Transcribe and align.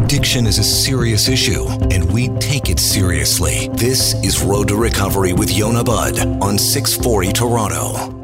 Addiction 0.00 0.46
is 0.46 0.60
a 0.60 0.64
serious 0.64 1.28
issue, 1.28 1.66
and 1.90 2.10
we 2.12 2.28
take 2.38 2.70
it 2.70 2.78
seriously. 2.78 3.68
This 3.72 4.14
is 4.24 4.40
Road 4.40 4.68
to 4.68 4.76
Recovery 4.76 5.32
with 5.32 5.50
Yonah 5.50 5.82
Budd 5.82 6.20
on 6.40 6.56
640 6.56 7.32
Toronto. 7.32 8.18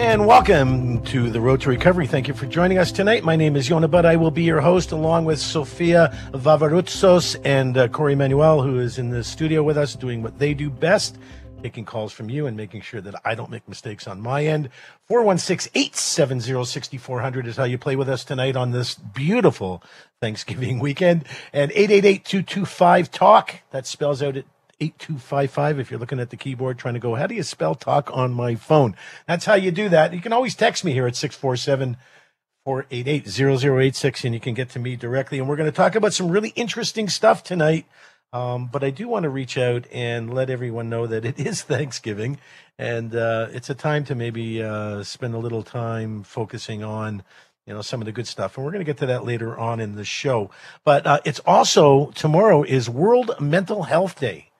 And 0.00 0.26
welcome 0.26 1.04
to 1.04 1.28
the 1.28 1.38
Road 1.38 1.60
to 1.60 1.68
Recovery. 1.68 2.06
Thank 2.06 2.26
you 2.26 2.32
for 2.32 2.46
joining 2.46 2.78
us 2.78 2.90
tonight. 2.90 3.22
My 3.22 3.36
name 3.36 3.54
is 3.54 3.68
Yonah 3.68 3.86
Budd. 3.86 4.06
I 4.06 4.16
will 4.16 4.30
be 4.30 4.44
your 4.44 4.62
host 4.62 4.92
along 4.92 5.26
with 5.26 5.38
Sofia 5.38 6.08
Vavarutsos 6.32 7.38
and 7.44 7.76
uh, 7.76 7.88
Corey 7.88 8.14
Manuel, 8.14 8.62
who 8.62 8.80
is 8.80 8.98
in 8.98 9.10
the 9.10 9.22
studio 9.22 9.62
with 9.62 9.76
us 9.76 9.94
doing 9.94 10.22
what 10.22 10.38
they 10.38 10.54
do 10.54 10.70
best 10.70 11.18
taking 11.62 11.84
calls 11.84 12.12
from 12.12 12.30
you 12.30 12.46
and 12.46 12.56
making 12.56 12.80
sure 12.80 13.00
that 13.00 13.14
I 13.24 13.34
don't 13.34 13.50
make 13.50 13.68
mistakes 13.68 14.06
on 14.06 14.20
my 14.20 14.44
end. 14.44 14.70
416 15.06 15.70
870 15.74 16.64
6400 16.64 17.46
is 17.46 17.56
how 17.56 17.64
you 17.64 17.78
play 17.78 17.96
with 17.96 18.08
us 18.08 18.24
tonight 18.24 18.56
on 18.56 18.70
this 18.70 18.94
beautiful 18.94 19.82
Thanksgiving 20.20 20.78
weekend. 20.78 21.24
And 21.52 21.70
888 21.72 22.24
225 22.24 23.10
TALK. 23.10 23.62
That 23.70 23.86
spells 23.86 24.22
out 24.22 24.36
at 24.36 24.44
8255 24.80 25.78
if 25.78 25.90
you're 25.90 26.00
looking 26.00 26.20
at 26.20 26.30
the 26.30 26.36
keyboard 26.36 26.78
trying 26.78 26.94
to 26.94 27.00
go, 27.00 27.14
how 27.14 27.26
do 27.26 27.34
you 27.34 27.42
spell 27.42 27.74
talk 27.74 28.10
on 28.12 28.32
my 28.32 28.54
phone? 28.54 28.96
That's 29.26 29.44
how 29.44 29.54
you 29.54 29.70
do 29.70 29.88
that. 29.90 30.14
You 30.14 30.20
can 30.20 30.32
always 30.32 30.54
text 30.54 30.84
me 30.84 30.92
here 30.92 31.06
at 31.06 31.16
647 31.16 31.96
488 32.64 33.28
0086 33.28 34.24
and 34.24 34.34
you 34.34 34.40
can 34.40 34.54
get 34.54 34.70
to 34.70 34.78
me 34.78 34.96
directly. 34.96 35.38
And 35.38 35.48
we're 35.48 35.56
going 35.56 35.70
to 35.70 35.76
talk 35.76 35.94
about 35.94 36.14
some 36.14 36.30
really 36.30 36.50
interesting 36.50 37.08
stuff 37.08 37.42
tonight. 37.44 37.86
Um, 38.32 38.68
but 38.70 38.84
I 38.84 38.90
do 38.90 39.08
want 39.08 39.24
to 39.24 39.28
reach 39.28 39.58
out 39.58 39.86
and 39.90 40.32
let 40.32 40.50
everyone 40.50 40.88
know 40.88 41.06
that 41.06 41.24
it 41.24 41.38
is 41.46 41.62
Thanksgiving, 41.62 42.38
and 42.78 43.14
uh, 43.14 43.48
it's 43.50 43.70
a 43.70 43.74
time 43.74 44.04
to 44.04 44.14
maybe 44.14 44.62
uh, 44.62 45.02
spend 45.02 45.34
a 45.34 45.38
little 45.38 45.62
time 45.62 46.22
focusing 46.22 46.84
on, 46.84 47.24
you 47.66 47.74
know, 47.74 47.82
some 47.82 48.00
of 48.00 48.06
the 48.06 48.12
good 48.12 48.28
stuff. 48.28 48.56
And 48.56 48.64
we're 48.64 48.72
going 48.72 48.84
to 48.84 48.90
get 48.90 48.98
to 48.98 49.06
that 49.06 49.24
later 49.24 49.58
on 49.58 49.80
in 49.80 49.96
the 49.96 50.04
show. 50.04 50.50
But 50.84 51.06
uh, 51.06 51.20
it's 51.24 51.40
also 51.40 52.12
tomorrow 52.14 52.62
is 52.62 52.88
World 52.88 53.32
Mental 53.40 53.82
Health 53.82 54.18
Day. 54.20 54.50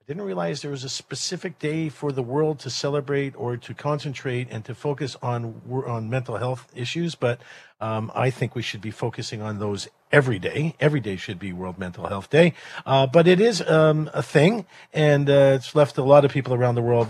I 0.00 0.04
didn't 0.08 0.24
realize 0.24 0.60
there 0.60 0.70
was 0.70 0.84
a 0.84 0.90
specific 0.90 1.58
day 1.58 1.88
for 1.88 2.12
the 2.12 2.22
world 2.22 2.58
to 2.58 2.68
celebrate 2.68 3.34
or 3.36 3.56
to 3.56 3.72
concentrate 3.72 4.48
and 4.50 4.62
to 4.66 4.74
focus 4.74 5.16
on 5.22 5.62
on 5.86 6.10
mental 6.10 6.36
health 6.36 6.70
issues. 6.74 7.14
But 7.14 7.40
um, 7.80 8.12
I 8.14 8.28
think 8.28 8.54
we 8.54 8.60
should 8.60 8.82
be 8.82 8.90
focusing 8.90 9.40
on 9.40 9.60
those 9.60 9.88
every 10.14 10.38
day. 10.38 10.76
Every 10.78 11.00
day 11.00 11.16
should 11.16 11.40
be 11.40 11.52
World 11.52 11.76
Mental 11.76 12.06
Health 12.06 12.30
Day. 12.30 12.54
Uh, 12.86 13.04
but 13.04 13.26
it 13.26 13.40
is 13.40 13.60
um, 13.68 14.08
a 14.14 14.22
thing, 14.22 14.64
and 14.92 15.28
uh, 15.28 15.56
it's 15.56 15.74
left 15.74 15.98
a 15.98 16.04
lot 16.04 16.24
of 16.24 16.30
people 16.30 16.54
around 16.54 16.76
the 16.76 16.82
world 16.82 17.08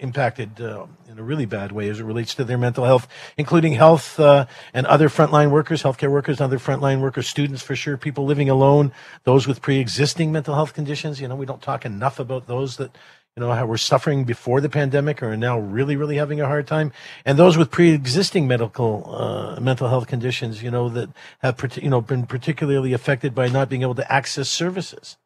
impacted 0.00 0.60
uh, 0.60 0.86
in 1.08 1.18
a 1.20 1.22
really 1.22 1.46
bad 1.46 1.70
way 1.70 1.88
as 1.88 2.00
it 2.00 2.04
relates 2.04 2.34
to 2.34 2.44
their 2.44 2.58
mental 2.58 2.84
health, 2.84 3.06
including 3.38 3.74
health 3.74 4.18
uh, 4.18 4.44
and 4.74 4.86
other 4.86 5.08
frontline 5.08 5.50
workers, 5.52 5.84
healthcare 5.84 6.10
workers, 6.10 6.40
other 6.40 6.58
frontline 6.58 7.00
workers, 7.00 7.28
students 7.28 7.62
for 7.62 7.76
sure, 7.76 7.96
people 7.96 8.24
living 8.24 8.50
alone, 8.50 8.90
those 9.22 9.46
with 9.46 9.62
pre-existing 9.62 10.32
mental 10.32 10.56
health 10.56 10.74
conditions. 10.74 11.20
You 11.20 11.28
know, 11.28 11.36
we 11.36 11.46
don't 11.46 11.62
talk 11.62 11.86
enough 11.86 12.18
about 12.18 12.48
those 12.48 12.76
that 12.78 12.90
you 13.36 13.44
know, 13.44 13.52
how 13.52 13.66
we're 13.66 13.76
suffering 13.76 14.24
before 14.24 14.62
the 14.62 14.68
pandemic 14.70 15.22
or 15.22 15.32
are 15.32 15.36
now 15.36 15.58
really, 15.58 15.94
really 15.94 16.16
having 16.16 16.40
a 16.40 16.46
hard 16.46 16.66
time. 16.66 16.90
And 17.22 17.38
those 17.38 17.58
with 17.58 17.70
pre-existing 17.70 18.48
medical, 18.48 19.14
uh, 19.14 19.60
mental 19.60 19.90
health 19.90 20.06
conditions, 20.06 20.62
you 20.62 20.70
know, 20.70 20.88
that 20.88 21.10
have, 21.40 21.76
you 21.76 21.90
know, 21.90 22.00
been 22.00 22.24
particularly 22.24 22.94
affected 22.94 23.34
by 23.34 23.48
not 23.48 23.68
being 23.68 23.82
able 23.82 23.94
to 23.96 24.10
access 24.10 24.48
services. 24.48 25.18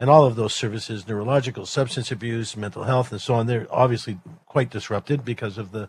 And 0.00 0.10
all 0.10 0.24
of 0.24 0.34
those 0.34 0.52
services, 0.52 1.06
neurological, 1.06 1.64
substance 1.64 2.10
abuse, 2.10 2.56
mental 2.56 2.82
health, 2.82 3.12
and 3.12 3.20
so 3.20 3.34
on, 3.34 3.46
they're 3.46 3.68
obviously 3.70 4.18
quite 4.46 4.68
disrupted 4.68 5.24
because 5.24 5.56
of 5.56 5.70
the 5.70 5.88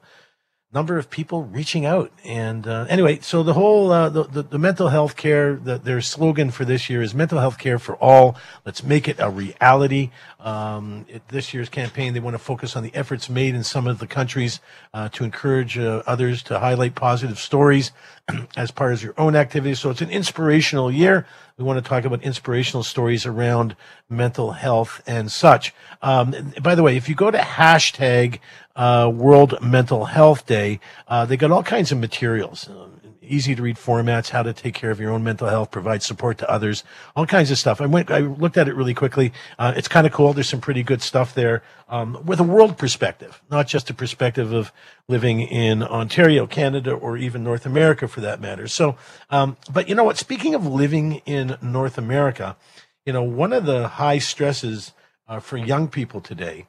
number 0.73 0.97
of 0.97 1.09
people 1.09 1.43
reaching 1.43 1.85
out. 1.85 2.11
And 2.25 2.67
uh, 2.67 2.87
anyway, 2.89 3.19
so 3.21 3.43
the 3.43 3.53
whole 3.53 3.91
uh, 3.91 4.09
the, 4.09 4.23
the, 4.23 4.41
the 4.43 4.59
mental 4.59 4.89
health 4.89 5.15
care, 5.15 5.55
the, 5.55 5.77
their 5.77 6.01
slogan 6.01 6.49
for 6.49 6.65
this 6.65 6.89
year 6.89 7.01
is 7.01 7.13
mental 7.13 7.39
health 7.39 7.59
care 7.59 7.77
for 7.77 7.95
all. 7.97 8.35
Let's 8.65 8.83
make 8.83 9.07
it 9.07 9.17
a 9.19 9.29
reality. 9.29 10.09
Um, 10.43 11.05
it, 11.07 11.25
this 11.29 11.53
year's 11.53 11.69
campaign, 11.69 12.13
they 12.13 12.19
want 12.19 12.33
to 12.33 12.39
focus 12.39 12.75
on 12.75 12.83
the 12.83 12.93
efforts 12.93 13.29
made 13.29 13.55
in 13.55 13.63
some 13.63 13.87
of 13.87 13.99
the 13.99 14.07
countries 14.07 14.59
uh, 14.93 15.07
to 15.09 15.23
encourage 15.23 15.77
uh, 15.77 16.03
others 16.05 16.43
to 16.43 16.59
highlight 16.59 16.95
positive 16.95 17.39
stories 17.39 17.93
as 18.57 18.69
part 18.69 18.91
of 18.91 19.01
your 19.01 19.13
own 19.17 19.37
activities. 19.37 19.79
So 19.79 19.89
it's 19.89 20.01
an 20.01 20.09
inspirational 20.09 20.91
year. 20.91 21.25
We 21.57 21.63
want 21.63 21.81
to 21.81 21.87
talk 21.87 22.03
about 22.03 22.23
inspirational 22.23 22.83
stories 22.83 23.25
around 23.25 23.77
mental 24.09 24.51
health 24.51 25.01
and 25.07 25.31
such. 25.31 25.73
Um, 26.01 26.53
by 26.61 26.75
the 26.75 26.83
way, 26.83 26.97
if 26.97 27.07
you 27.07 27.15
go 27.15 27.31
to 27.31 27.37
hashtag 27.37 28.39
uh, 28.75 29.09
World 29.13 29.61
Mental 29.61 30.05
Health 30.05 30.45
Day, 30.45 30.81
uh, 31.07 31.25
they 31.25 31.37
got 31.37 31.51
all 31.51 31.63
kinds 31.63 31.93
of 31.93 31.99
materials. 31.99 32.67
Uh, 32.67 32.87
easy 33.23 33.55
to 33.55 33.61
read 33.61 33.77
formats, 33.77 34.29
how 34.29 34.43
to 34.43 34.53
take 34.53 34.73
care 34.73 34.91
of 34.91 34.99
your 34.99 35.11
own 35.11 35.23
mental 35.23 35.47
health, 35.47 35.71
provide 35.71 36.03
support 36.03 36.37
to 36.39 36.49
others, 36.49 36.83
all 37.15 37.25
kinds 37.25 37.51
of 37.51 37.57
stuff. 37.57 37.81
I 37.81 37.85
went, 37.85 38.11
I 38.11 38.19
looked 38.19 38.57
at 38.57 38.67
it 38.67 38.75
really 38.75 38.93
quickly. 38.93 39.33
Uh, 39.57 39.73
it's 39.75 39.87
kind 39.87 40.05
of 40.05 40.13
cool. 40.13 40.33
There's 40.33 40.49
some 40.49 40.61
pretty 40.61 40.83
good 40.83 41.01
stuff 41.01 41.33
there 41.33 41.63
um, 41.89 42.19
with 42.25 42.39
a 42.39 42.43
world 42.43 42.77
perspective, 42.77 43.41
not 43.49 43.67
just 43.67 43.89
a 43.89 43.93
perspective 43.93 44.51
of 44.51 44.71
living 45.07 45.41
in 45.41 45.83
Ontario, 45.83 46.47
Canada, 46.47 46.91
or 46.91 47.17
even 47.17 47.43
North 47.43 47.65
America 47.65 48.07
for 48.07 48.21
that 48.21 48.39
matter. 48.39 48.67
So, 48.67 48.97
um, 49.29 49.57
but 49.71 49.89
you 49.89 49.95
know 49.95 50.03
what? 50.03 50.17
Speaking 50.17 50.55
of 50.55 50.65
living 50.65 51.21
in 51.25 51.57
North 51.61 51.97
America, 51.97 52.57
you 53.05 53.13
know, 53.13 53.23
one 53.23 53.53
of 53.53 53.65
the 53.65 53.87
high 53.87 54.19
stresses 54.19 54.93
uh, 55.27 55.39
for 55.39 55.57
young 55.57 55.87
people 55.87 56.21
today 56.21 56.67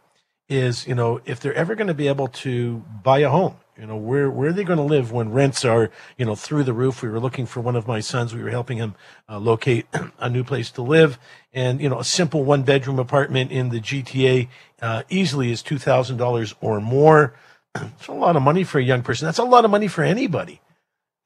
is, 0.48 0.86
you 0.86 0.94
know, 0.94 1.20
if 1.24 1.40
they're 1.40 1.54
ever 1.54 1.74
going 1.74 1.86
to 1.88 1.94
be 1.94 2.08
able 2.08 2.28
to 2.28 2.84
buy 3.02 3.20
a 3.20 3.30
home, 3.30 3.56
you 3.78 3.86
know, 3.86 3.96
where 3.96 4.30
where 4.30 4.50
are 4.50 4.52
they 4.52 4.62
going 4.62 4.78
to 4.78 4.84
live 4.84 5.10
when 5.10 5.32
rents 5.32 5.64
are, 5.64 5.90
you 6.16 6.24
know, 6.24 6.36
through 6.36 6.62
the 6.62 6.72
roof? 6.72 7.02
We 7.02 7.08
were 7.08 7.18
looking 7.18 7.44
for 7.44 7.60
one 7.60 7.74
of 7.74 7.88
my 7.88 7.98
sons. 7.98 8.32
We 8.32 8.42
were 8.42 8.50
helping 8.50 8.78
him 8.78 8.94
uh, 9.28 9.38
locate 9.38 9.86
a 10.18 10.30
new 10.30 10.44
place 10.44 10.70
to 10.72 10.82
live, 10.82 11.18
and 11.52 11.80
you 11.80 11.88
know, 11.88 11.98
a 11.98 12.04
simple 12.04 12.44
one 12.44 12.62
bedroom 12.62 13.00
apartment 13.00 13.50
in 13.50 13.70
the 13.70 13.80
GTA 13.80 14.48
uh, 14.80 15.02
easily 15.08 15.50
is 15.50 15.60
two 15.60 15.78
thousand 15.78 16.18
dollars 16.18 16.54
or 16.60 16.80
more. 16.80 17.34
It's 17.74 18.06
a 18.06 18.12
lot 18.12 18.36
of 18.36 18.42
money 18.42 18.62
for 18.62 18.78
a 18.78 18.84
young 18.84 19.02
person. 19.02 19.26
That's 19.26 19.38
a 19.38 19.44
lot 19.44 19.64
of 19.64 19.70
money 19.72 19.88
for 19.88 20.04
anybody. 20.04 20.60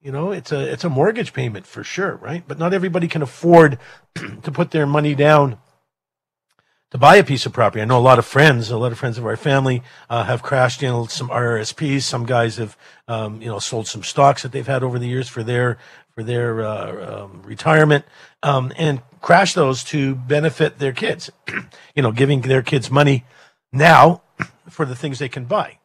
You 0.00 0.12
know, 0.12 0.32
it's 0.32 0.50
a 0.50 0.72
it's 0.72 0.84
a 0.84 0.88
mortgage 0.88 1.34
payment 1.34 1.66
for 1.66 1.84
sure, 1.84 2.16
right? 2.16 2.42
But 2.48 2.58
not 2.58 2.72
everybody 2.72 3.08
can 3.08 3.20
afford 3.20 3.78
to 4.14 4.50
put 4.50 4.70
their 4.70 4.86
money 4.86 5.14
down 5.14 5.58
to 6.90 6.98
buy 6.98 7.16
a 7.16 7.24
piece 7.24 7.44
of 7.44 7.52
property. 7.52 7.82
I 7.82 7.84
know 7.84 7.98
a 7.98 8.00
lot 8.00 8.18
of 8.18 8.24
friends, 8.24 8.70
a 8.70 8.78
lot 8.78 8.92
of 8.92 8.98
friends 8.98 9.18
of 9.18 9.26
our 9.26 9.36
family 9.36 9.82
uh, 10.08 10.24
have 10.24 10.42
crashed 10.42 10.82
in 10.82 11.08
some 11.08 11.28
RRSPs. 11.28 12.02
Some 12.02 12.24
guys 12.24 12.56
have, 12.56 12.76
um, 13.06 13.42
you 13.42 13.48
know, 13.48 13.58
sold 13.58 13.86
some 13.86 14.02
stocks 14.02 14.42
that 14.42 14.52
they've 14.52 14.66
had 14.66 14.82
over 14.82 14.98
the 14.98 15.08
years 15.08 15.28
for 15.28 15.42
their 15.42 15.78
for 16.14 16.22
their 16.24 16.62
uh, 16.62 17.24
um, 17.24 17.42
retirement, 17.44 18.04
um, 18.42 18.72
and 18.76 19.00
crash 19.20 19.54
those 19.54 19.84
to 19.84 20.14
benefit 20.14 20.78
their 20.78 20.92
kids. 20.92 21.30
you 21.94 22.02
know, 22.02 22.10
giving 22.10 22.40
their 22.40 22.62
kids 22.62 22.90
money 22.90 23.24
now 23.72 24.22
for 24.68 24.84
the 24.84 24.96
things 24.96 25.18
they 25.18 25.28
can 25.28 25.44
buy. 25.44 25.78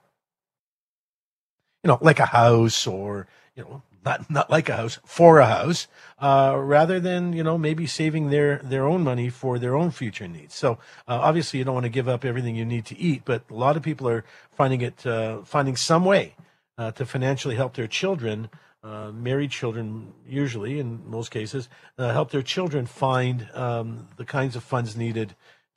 You 1.83 1.89
know, 1.89 1.97
like 2.01 2.19
a 2.19 2.25
house 2.25 2.87
or 2.87 3.27
you 3.55 3.63
know 3.63 3.83
not 4.05 4.29
not 4.29 4.49
like 4.49 4.69
a 4.69 4.75
house 4.75 4.99
for 5.05 5.39
a 5.39 5.45
house, 5.45 5.87
uh, 6.19 6.55
rather 6.57 6.99
than 6.99 7.33
you 7.33 7.43
know 7.43 7.57
maybe 7.57 7.87
saving 7.87 8.29
their 8.29 8.57
their 8.57 8.85
own 8.85 9.03
money 9.03 9.29
for 9.29 9.59
their 9.59 9.75
own 9.75 9.91
future 9.91 10.27
needs. 10.27 10.55
So 10.55 10.73
uh, 11.07 11.19
obviously 11.21 11.59
you 11.59 11.65
don't 11.65 11.73
want 11.73 11.85
to 11.85 11.89
give 11.89 12.07
up 12.07 12.25
everything 12.25 12.55
you 12.55 12.65
need 12.65 12.85
to 12.87 12.97
eat, 12.97 13.23
but 13.25 13.43
a 13.49 13.53
lot 13.53 13.77
of 13.77 13.83
people 13.83 14.07
are 14.09 14.23
finding 14.51 14.81
it 14.81 15.05
uh, 15.05 15.41
finding 15.43 15.75
some 15.75 16.05
way 16.05 16.35
uh, 16.77 16.91
to 16.91 17.05
financially 17.05 17.55
help 17.55 17.75
their 17.75 17.87
children. 17.87 18.49
Uh, 18.83 19.13
married 19.13 19.49
children, 19.49 20.11
usually 20.27 20.77
in 20.77 21.09
most 21.09 21.31
cases, 21.31 21.69
uh, 21.97 22.11
help 22.11 22.31
their 22.31 22.41
children 22.41 22.85
find 22.85 23.47
um, 23.53 24.09
the 24.17 24.25
kinds 24.25 24.57
of 24.57 24.63
funds 24.63 24.97
needed 24.97 25.33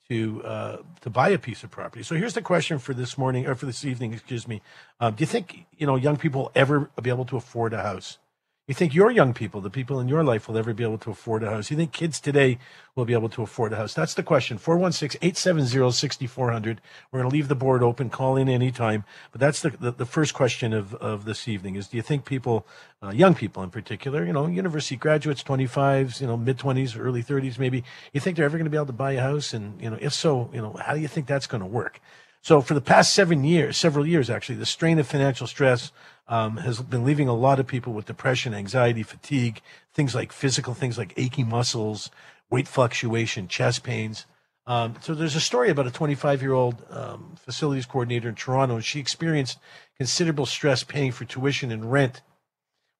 to 0.08 0.42
uh, 0.44 0.76
to 1.00 1.10
buy 1.10 1.30
a 1.30 1.38
piece 1.38 1.64
of 1.64 1.70
property. 1.70 2.02
So 2.02 2.14
here's 2.14 2.34
the 2.34 2.42
question 2.42 2.78
for 2.78 2.94
this 2.94 3.18
morning 3.18 3.46
or 3.46 3.54
for 3.54 3.66
this 3.66 3.84
evening, 3.84 4.12
excuse 4.12 4.46
me. 4.46 4.62
Um, 5.00 5.14
do 5.14 5.22
you 5.22 5.26
think 5.26 5.66
you 5.76 5.86
know 5.86 5.96
young 5.96 6.16
people 6.16 6.52
ever 6.54 6.90
be 7.00 7.10
able 7.10 7.24
to 7.26 7.36
afford 7.36 7.72
a 7.72 7.82
house? 7.82 8.18
You 8.66 8.74
think 8.74 8.94
your 8.94 9.12
young 9.12 9.32
people, 9.32 9.60
the 9.60 9.70
people 9.70 10.00
in 10.00 10.08
your 10.08 10.24
life, 10.24 10.48
will 10.48 10.58
ever 10.58 10.74
be 10.74 10.82
able 10.82 10.98
to 10.98 11.12
afford 11.12 11.44
a 11.44 11.50
house? 11.50 11.70
You 11.70 11.76
think 11.76 11.92
kids 11.92 12.18
today 12.18 12.58
will 12.96 13.04
be 13.04 13.12
able 13.12 13.28
to 13.28 13.42
afford 13.42 13.72
a 13.72 13.76
house? 13.76 13.94
That's 13.94 14.14
the 14.14 14.24
question. 14.24 14.58
416 14.58 15.20
870 15.22 15.92
6400. 15.92 16.80
We're 17.12 17.20
going 17.20 17.30
to 17.30 17.36
leave 17.36 17.46
the 17.46 17.54
board 17.54 17.84
open. 17.84 18.10
Call 18.10 18.34
in 18.34 18.48
anytime. 18.48 19.04
But 19.30 19.40
that's 19.40 19.62
the, 19.62 19.70
the, 19.70 19.92
the, 19.92 20.04
first 20.04 20.34
question 20.34 20.72
of, 20.72 20.94
of 20.94 21.26
this 21.26 21.46
evening 21.46 21.76
is 21.76 21.86
do 21.86 21.96
you 21.96 22.02
think 22.02 22.24
people, 22.24 22.66
uh, 23.00 23.10
young 23.10 23.36
people 23.36 23.62
in 23.62 23.70
particular, 23.70 24.24
you 24.24 24.32
know, 24.32 24.48
university 24.48 24.96
graduates, 24.96 25.44
25s, 25.44 26.20
you 26.20 26.26
know, 26.26 26.36
mid 26.36 26.58
20s, 26.58 26.98
early 26.98 27.22
30s 27.22 27.60
maybe, 27.60 27.84
you 28.12 28.20
think 28.20 28.36
they're 28.36 28.46
ever 28.46 28.58
going 28.58 28.64
to 28.64 28.70
be 28.70 28.76
able 28.76 28.86
to 28.86 28.92
buy 28.92 29.12
a 29.12 29.20
house? 29.20 29.54
And, 29.54 29.80
you 29.80 29.90
know, 29.90 29.98
if 30.00 30.12
so, 30.12 30.50
you 30.52 30.60
know, 30.60 30.72
how 30.72 30.92
do 30.92 31.00
you 31.00 31.08
think 31.08 31.28
that's 31.28 31.46
going 31.46 31.60
to 31.60 31.66
work? 31.68 32.00
So 32.46 32.60
for 32.60 32.74
the 32.74 32.80
past 32.80 33.12
seven 33.12 33.42
years, 33.42 33.76
several 33.76 34.06
years 34.06 34.30
actually, 34.30 34.54
the 34.54 34.66
strain 34.66 35.00
of 35.00 35.08
financial 35.08 35.48
stress 35.48 35.90
um, 36.28 36.58
has 36.58 36.80
been 36.80 37.04
leaving 37.04 37.26
a 37.26 37.34
lot 37.34 37.58
of 37.58 37.66
people 37.66 37.92
with 37.92 38.06
depression, 38.06 38.54
anxiety, 38.54 39.02
fatigue, 39.02 39.60
things 39.92 40.14
like 40.14 40.30
physical 40.30 40.72
things 40.72 40.96
like 40.96 41.12
achy 41.16 41.42
muscles, 41.42 42.08
weight 42.48 42.68
fluctuation, 42.68 43.48
chest 43.48 43.82
pains. 43.82 44.26
Um, 44.64 44.94
so 45.00 45.12
there's 45.12 45.34
a 45.34 45.40
story 45.40 45.70
about 45.70 45.88
a 45.88 45.90
25 45.90 46.40
year 46.40 46.52
old 46.52 46.84
um, 46.88 47.34
facilities 47.36 47.84
coordinator 47.84 48.28
in 48.28 48.36
Toronto, 48.36 48.76
and 48.76 48.84
she 48.84 49.00
experienced 49.00 49.58
considerable 49.96 50.46
stress 50.46 50.84
paying 50.84 51.10
for 51.10 51.24
tuition 51.24 51.72
and 51.72 51.90
rent 51.90 52.22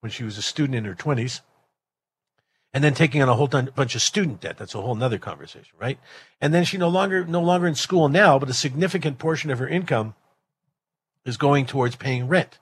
when 0.00 0.10
she 0.10 0.24
was 0.24 0.36
a 0.36 0.42
student 0.42 0.74
in 0.74 0.84
her 0.86 0.96
20s. 0.96 1.42
And 2.76 2.84
then 2.84 2.92
taking 2.92 3.22
on 3.22 3.28
a 3.30 3.34
whole 3.34 3.48
ton, 3.48 3.70
bunch 3.74 3.94
of 3.94 4.02
student 4.02 4.42
debt. 4.42 4.58
That's 4.58 4.74
a 4.74 4.82
whole 4.82 4.94
nother 4.94 5.16
conversation, 5.16 5.72
right? 5.80 5.98
And 6.42 6.52
then 6.52 6.62
she 6.62 6.76
no 6.76 6.90
longer 6.90 7.24
no 7.24 7.40
longer 7.40 7.66
in 7.66 7.74
school 7.74 8.10
now, 8.10 8.38
but 8.38 8.50
a 8.50 8.52
significant 8.52 9.16
portion 9.18 9.50
of 9.50 9.58
her 9.58 9.66
income 9.66 10.14
is 11.24 11.38
going 11.38 11.64
towards 11.64 11.96
paying 11.96 12.28
rent, 12.28 12.58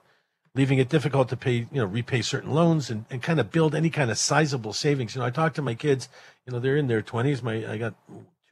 leaving 0.55 0.79
it 0.79 0.89
difficult 0.89 1.31
to 1.31 1.37
pay, 1.37 1.67
you 1.73 1.81
know, 1.81 1.85
repay 1.85 2.23
certain 2.23 2.53
loans 2.53 2.91
and, 2.91 3.07
and 3.11 3.23
kind 3.25 3.41
of 3.41 3.51
build 3.51 3.75
any 3.75 3.91
kind 3.91 4.09
of 4.09 4.17
sizable 4.17 4.73
savings. 4.73 5.17
You 5.17 5.21
know, 5.21 5.27
I 5.27 5.31
talk 5.31 5.53
to 5.55 5.63
my 5.63 5.75
kids, 5.75 6.09
you 6.47 6.53
know, 6.53 6.61
they're 6.61 6.77
in 6.77 6.87
their 6.87 7.03
twenties. 7.03 7.43
My 7.43 7.67
I 7.69 7.77
got 7.77 7.95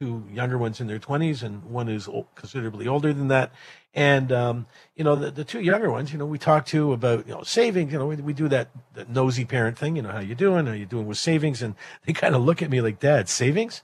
two 0.03 0.23
younger 0.31 0.57
ones 0.57 0.81
in 0.81 0.87
their 0.87 0.99
20s 0.99 1.43
and 1.43 1.63
one 1.63 1.87
is 1.87 2.09
considerably 2.35 2.87
older 2.87 3.13
than 3.13 3.29
that. 3.29 3.51
And 3.95 4.31
um, 4.31 4.65
you 4.95 5.03
know 5.03 5.15
the, 5.15 5.31
the 5.31 5.43
two 5.43 5.61
younger 5.61 5.91
ones 5.91 6.11
you 6.11 6.17
know 6.17 6.25
we 6.25 6.37
talk 6.37 6.65
to 6.67 6.93
about 6.93 7.27
you 7.27 7.33
know 7.33 7.43
savings 7.43 7.93
you 7.93 7.99
know 7.99 8.07
we, 8.07 8.15
we 8.17 8.33
do 8.33 8.49
that, 8.49 8.69
that 8.95 9.09
nosy 9.09 9.45
parent 9.45 9.77
thing 9.77 9.95
you 9.95 10.01
know 10.01 10.09
how 10.11 10.19
you 10.19 10.35
doing? 10.35 10.65
How 10.65 10.73
you 10.73 10.85
doing 10.85 11.05
with 11.05 11.17
savings? 11.17 11.61
And 11.61 11.75
they 12.05 12.13
kind 12.13 12.35
of 12.35 12.41
look 12.41 12.61
at 12.61 12.69
me 12.69 12.81
like 12.81 12.99
dad 12.99 13.29
savings 13.29 13.83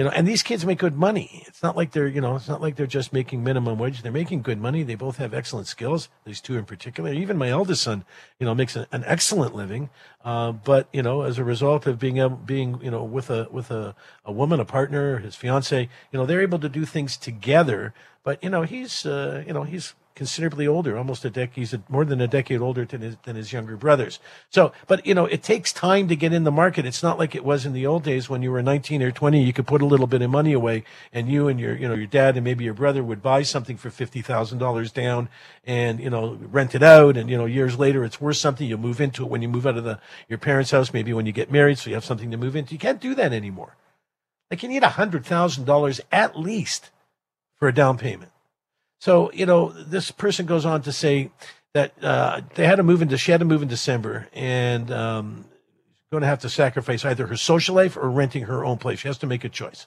you 0.00 0.04
know 0.04 0.10
and 0.12 0.26
these 0.26 0.42
kids 0.42 0.64
make 0.64 0.78
good 0.78 0.96
money. 0.96 1.44
It's 1.46 1.62
not 1.62 1.76
like 1.76 1.92
they're 1.92 2.08
you 2.08 2.22
know 2.22 2.34
it's 2.34 2.48
not 2.48 2.62
like 2.62 2.76
they're 2.76 2.86
just 2.86 3.12
making 3.12 3.44
minimum 3.44 3.78
wage. 3.78 4.00
They're 4.00 4.10
making 4.10 4.40
good 4.40 4.58
money. 4.58 4.82
They 4.82 4.94
both 4.94 5.18
have 5.18 5.34
excellent 5.34 5.66
skills 5.66 6.08
these 6.24 6.40
two 6.40 6.56
in 6.56 6.64
particular. 6.64 7.12
Even 7.12 7.36
my 7.36 7.50
eldest 7.50 7.82
son 7.82 8.06
you 8.38 8.46
know 8.46 8.54
makes 8.54 8.76
a, 8.76 8.88
an 8.92 9.04
excellent 9.06 9.54
living. 9.54 9.90
Uh, 10.24 10.52
but 10.52 10.88
you 10.90 11.02
know 11.02 11.20
as 11.20 11.36
a 11.36 11.44
result 11.44 11.86
of 11.86 11.98
being 11.98 12.16
being 12.46 12.80
you 12.82 12.90
know 12.90 13.04
with 13.04 13.28
a 13.28 13.46
with 13.50 13.70
a, 13.70 13.94
a 14.24 14.32
woman 14.32 14.58
a 14.58 14.64
partner 14.64 15.18
his 15.18 15.36
fiance 15.36 15.82
you 16.10 16.18
know 16.18 16.24
they're 16.24 16.40
able 16.40 16.60
to 16.60 16.70
do 16.70 16.86
things 16.86 17.18
together. 17.18 17.92
But 18.24 18.42
you 18.42 18.48
know 18.48 18.62
he's 18.62 19.04
uh, 19.04 19.44
you 19.46 19.52
know 19.52 19.64
he's 19.64 19.94
considerably 20.20 20.66
older, 20.66 20.98
almost 20.98 21.24
a 21.24 21.30
decade. 21.30 21.54
He's 21.54 21.74
more 21.88 22.04
than 22.04 22.20
a 22.20 22.28
decade 22.28 22.60
older 22.60 22.84
than 22.84 23.00
his, 23.00 23.16
than 23.22 23.36
his 23.36 23.54
younger 23.54 23.74
brothers. 23.74 24.18
So, 24.50 24.70
but 24.86 25.06
you 25.06 25.14
know, 25.14 25.24
it 25.24 25.42
takes 25.42 25.72
time 25.72 26.08
to 26.08 26.14
get 26.14 26.34
in 26.34 26.44
the 26.44 26.50
market. 26.50 26.84
It's 26.84 27.02
not 27.02 27.18
like 27.18 27.34
it 27.34 27.42
was 27.42 27.64
in 27.64 27.72
the 27.72 27.86
old 27.86 28.02
days 28.02 28.28
when 28.28 28.42
you 28.42 28.50
were 28.50 28.60
19 28.60 29.02
or 29.02 29.12
20. 29.12 29.42
You 29.42 29.54
could 29.54 29.66
put 29.66 29.80
a 29.80 29.86
little 29.86 30.06
bit 30.06 30.20
of 30.20 30.28
money 30.28 30.52
away, 30.52 30.84
and 31.10 31.26
you 31.30 31.48
and 31.48 31.58
your 31.58 31.74
you 31.74 31.88
know 31.88 31.94
your 31.94 32.06
dad 32.06 32.36
and 32.36 32.44
maybe 32.44 32.64
your 32.64 32.74
brother 32.74 33.02
would 33.02 33.22
buy 33.22 33.40
something 33.40 33.78
for 33.78 33.88
fifty 33.88 34.20
thousand 34.20 34.58
dollars 34.58 34.92
down, 34.92 35.30
and 35.64 35.98
you 36.00 36.10
know 36.10 36.38
rent 36.52 36.74
it 36.74 36.82
out, 36.82 37.16
and 37.16 37.30
you 37.30 37.38
know 37.38 37.46
years 37.46 37.78
later 37.78 38.04
it's 38.04 38.20
worth 38.20 38.36
something. 38.36 38.68
You 38.68 38.76
move 38.76 39.00
into 39.00 39.24
it 39.24 39.30
when 39.30 39.40
you 39.40 39.48
move 39.48 39.66
out 39.66 39.78
of 39.78 39.84
the 39.84 40.00
your 40.28 40.38
parents' 40.38 40.70
house, 40.70 40.92
maybe 40.92 41.14
when 41.14 41.24
you 41.24 41.32
get 41.32 41.50
married, 41.50 41.78
so 41.78 41.88
you 41.88 41.94
have 41.94 42.04
something 42.04 42.30
to 42.30 42.36
move 42.36 42.56
into. 42.56 42.74
You 42.74 42.78
can't 42.78 43.00
do 43.00 43.14
that 43.14 43.32
anymore. 43.32 43.74
Like 44.50 44.62
you 44.62 44.68
need 44.68 44.82
a 44.82 44.90
hundred 44.90 45.24
thousand 45.24 45.64
dollars 45.64 46.02
at 46.12 46.38
least 46.38 46.90
for 47.56 47.68
a 47.68 47.74
down 47.74 47.96
payment. 47.96 48.29
So, 49.00 49.32
you 49.32 49.46
know, 49.46 49.70
this 49.70 50.10
person 50.10 50.46
goes 50.46 50.66
on 50.66 50.82
to 50.82 50.92
say 50.92 51.30
that 51.72 51.92
uh, 52.04 52.42
they 52.54 52.66
had 52.66 52.76
to 52.76 52.82
move 52.82 53.00
into, 53.00 53.16
she 53.16 53.32
had 53.32 53.40
to 53.40 53.46
move 53.46 53.62
in 53.62 53.68
December 53.68 54.28
and 54.34 54.90
um, 54.90 55.46
going 56.12 56.20
to 56.20 56.26
have 56.26 56.40
to 56.40 56.50
sacrifice 56.50 57.04
either 57.04 57.26
her 57.26 57.36
social 57.36 57.74
life 57.74 57.96
or 57.96 58.10
renting 58.10 58.44
her 58.44 58.64
own 58.64 58.76
place. 58.76 59.00
She 59.00 59.08
has 59.08 59.18
to 59.18 59.26
make 59.26 59.42
a 59.42 59.48
choice. 59.48 59.86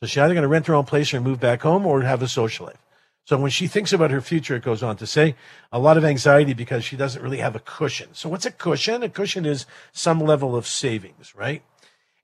So 0.00 0.06
she's 0.06 0.18
either 0.18 0.34
going 0.34 0.42
to 0.42 0.48
rent 0.48 0.66
her 0.66 0.74
own 0.74 0.86
place 0.86 1.14
or 1.14 1.20
move 1.20 1.38
back 1.38 1.62
home 1.62 1.86
or 1.86 2.02
have 2.02 2.20
a 2.20 2.28
social 2.28 2.66
life. 2.66 2.84
So 3.26 3.36
when 3.36 3.50
she 3.50 3.68
thinks 3.68 3.92
about 3.92 4.10
her 4.10 4.22
future, 4.22 4.56
it 4.56 4.62
goes 4.62 4.82
on 4.82 4.96
to 4.96 5.06
say 5.06 5.36
a 5.70 5.78
lot 5.78 5.96
of 5.96 6.04
anxiety 6.04 6.54
because 6.54 6.84
she 6.84 6.96
doesn't 6.96 7.22
really 7.22 7.38
have 7.38 7.54
a 7.54 7.60
cushion. 7.60 8.08
So 8.12 8.28
what's 8.28 8.46
a 8.46 8.50
cushion? 8.50 9.02
A 9.02 9.08
cushion 9.08 9.44
is 9.44 9.66
some 9.92 10.20
level 10.20 10.56
of 10.56 10.66
savings, 10.66 11.34
right? 11.36 11.62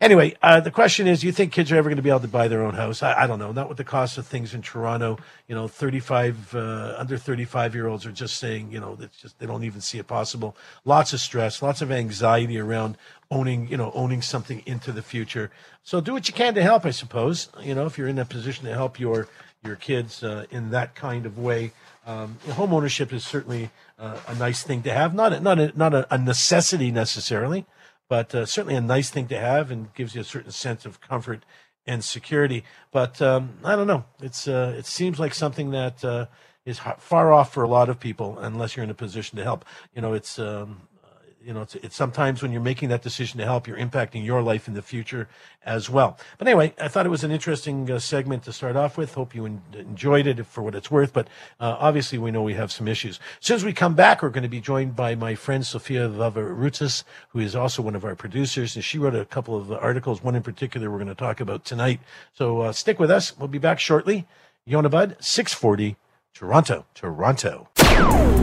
Anyway, 0.00 0.34
uh, 0.42 0.60
the 0.60 0.72
question 0.72 1.06
is, 1.06 1.22
you 1.22 1.30
think 1.30 1.52
kids 1.52 1.70
are 1.70 1.76
ever 1.76 1.88
going 1.88 1.96
to 1.96 2.02
be 2.02 2.10
able 2.10 2.20
to 2.20 2.28
buy 2.28 2.48
their 2.48 2.64
own 2.64 2.74
house? 2.74 3.02
I, 3.02 3.22
I 3.22 3.26
don't 3.28 3.38
know. 3.38 3.52
Not 3.52 3.68
with 3.68 3.78
the 3.78 3.84
cost 3.84 4.18
of 4.18 4.26
things 4.26 4.52
in 4.52 4.60
Toronto. 4.60 5.18
You 5.46 5.54
know, 5.54 5.68
35, 5.68 6.54
uh, 6.54 6.96
under 6.98 7.16
35 7.16 7.74
year 7.74 7.86
olds 7.86 8.04
are 8.04 8.12
just 8.12 8.38
saying, 8.38 8.72
you 8.72 8.80
know, 8.80 8.98
it's 9.00 9.16
just, 9.16 9.38
they 9.38 9.46
don't 9.46 9.62
even 9.62 9.80
see 9.80 9.98
it 9.98 10.08
possible. 10.08 10.56
Lots 10.84 11.12
of 11.12 11.20
stress, 11.20 11.62
lots 11.62 11.80
of 11.80 11.92
anxiety 11.92 12.58
around 12.58 12.98
owning, 13.30 13.68
you 13.68 13.76
know, 13.76 13.92
owning 13.94 14.20
something 14.20 14.62
into 14.66 14.90
the 14.90 15.00
future. 15.00 15.50
So 15.84 16.00
do 16.00 16.12
what 16.12 16.26
you 16.26 16.34
can 16.34 16.54
to 16.54 16.62
help, 16.62 16.84
I 16.84 16.90
suppose. 16.90 17.48
You 17.62 17.76
know, 17.76 17.86
if 17.86 17.96
you're 17.96 18.08
in 18.08 18.18
a 18.18 18.24
position 18.24 18.66
to 18.66 18.74
help 18.74 18.98
your, 18.98 19.28
your 19.64 19.76
kids 19.76 20.24
uh, 20.24 20.46
in 20.50 20.70
that 20.70 20.96
kind 20.96 21.24
of 21.24 21.38
way. 21.38 21.72
Um, 22.04 22.36
home 22.50 22.74
ownership 22.74 23.12
is 23.12 23.24
certainly 23.24 23.70
uh, 23.98 24.18
a 24.26 24.34
nice 24.34 24.64
thing 24.64 24.82
to 24.82 24.92
have, 24.92 25.14
not 25.14 25.32
a, 25.32 25.40
not 25.40 25.58
a, 25.58 25.72
not 25.74 25.94
a 26.10 26.18
necessity 26.18 26.90
necessarily 26.90 27.64
but 28.08 28.34
uh, 28.34 28.46
certainly 28.46 28.74
a 28.74 28.80
nice 28.80 29.10
thing 29.10 29.26
to 29.28 29.38
have 29.38 29.70
and 29.70 29.92
gives 29.94 30.14
you 30.14 30.20
a 30.20 30.24
certain 30.24 30.50
sense 30.50 30.84
of 30.84 31.00
comfort 31.00 31.44
and 31.86 32.02
security. 32.02 32.64
But 32.92 33.20
um, 33.20 33.58
I 33.64 33.76
don't 33.76 33.86
know. 33.86 34.04
It's 34.20 34.48
uh, 34.48 34.74
it 34.76 34.86
seems 34.86 35.18
like 35.18 35.34
something 35.34 35.70
that 35.70 36.04
uh, 36.04 36.26
is 36.64 36.80
far 36.98 37.32
off 37.32 37.52
for 37.52 37.62
a 37.62 37.68
lot 37.68 37.88
of 37.88 38.00
people 38.00 38.38
unless 38.38 38.76
you're 38.76 38.84
in 38.84 38.90
a 38.90 38.94
position 38.94 39.36
to 39.38 39.44
help. 39.44 39.64
You 39.94 40.02
know, 40.02 40.14
it's 40.14 40.38
um, 40.38 40.82
you 41.44 41.52
know, 41.52 41.62
it's, 41.62 41.74
it's 41.76 41.96
sometimes 41.96 42.42
when 42.42 42.52
you're 42.52 42.60
making 42.60 42.88
that 42.88 43.02
decision 43.02 43.38
to 43.38 43.44
help, 43.44 43.66
you're 43.66 43.76
impacting 43.76 44.24
your 44.24 44.42
life 44.42 44.66
in 44.66 44.74
the 44.74 44.82
future 44.82 45.28
as 45.64 45.90
well. 45.90 46.16
But 46.38 46.48
anyway, 46.48 46.74
I 46.80 46.88
thought 46.88 47.04
it 47.04 47.10
was 47.10 47.24
an 47.24 47.30
interesting 47.30 47.90
uh, 47.90 47.98
segment 47.98 48.44
to 48.44 48.52
start 48.52 48.76
off 48.76 48.96
with. 48.96 49.14
Hope 49.14 49.34
you 49.34 49.44
en- 49.46 49.62
enjoyed 49.74 50.26
it 50.26 50.44
for 50.46 50.62
what 50.62 50.74
it's 50.74 50.90
worth. 50.90 51.12
But 51.12 51.28
uh, 51.60 51.76
obviously, 51.78 52.18
we 52.18 52.30
know 52.30 52.42
we 52.42 52.54
have 52.54 52.72
some 52.72 52.88
issues. 52.88 53.20
As 53.40 53.46
soon 53.46 53.56
as 53.56 53.64
we 53.64 53.72
come 53.72 53.94
back, 53.94 54.22
we're 54.22 54.30
going 54.30 54.42
to 54.42 54.48
be 54.48 54.60
joined 54.60 54.96
by 54.96 55.14
my 55.14 55.34
friend 55.34 55.66
Sophia 55.66 56.08
Vavaroutsas, 56.08 57.04
who 57.30 57.40
is 57.40 57.54
also 57.54 57.82
one 57.82 57.94
of 57.94 58.04
our 58.04 58.14
producers, 58.14 58.74
and 58.74 58.84
she 58.84 58.98
wrote 58.98 59.14
a 59.14 59.24
couple 59.24 59.56
of 59.56 59.70
articles. 59.70 60.22
One 60.22 60.34
in 60.34 60.42
particular, 60.42 60.90
we're 60.90 60.98
going 60.98 61.08
to 61.08 61.14
talk 61.14 61.40
about 61.40 61.64
tonight. 61.64 62.00
So 62.32 62.62
uh, 62.62 62.72
stick 62.72 62.98
with 62.98 63.10
us. 63.10 63.36
We'll 63.38 63.48
be 63.48 63.58
back 63.58 63.80
shortly. 63.80 64.26
Yonah 64.66 64.88
Budd, 64.88 65.16
640, 65.20 65.96
Toronto, 66.32 66.86
Toronto. 66.94 67.68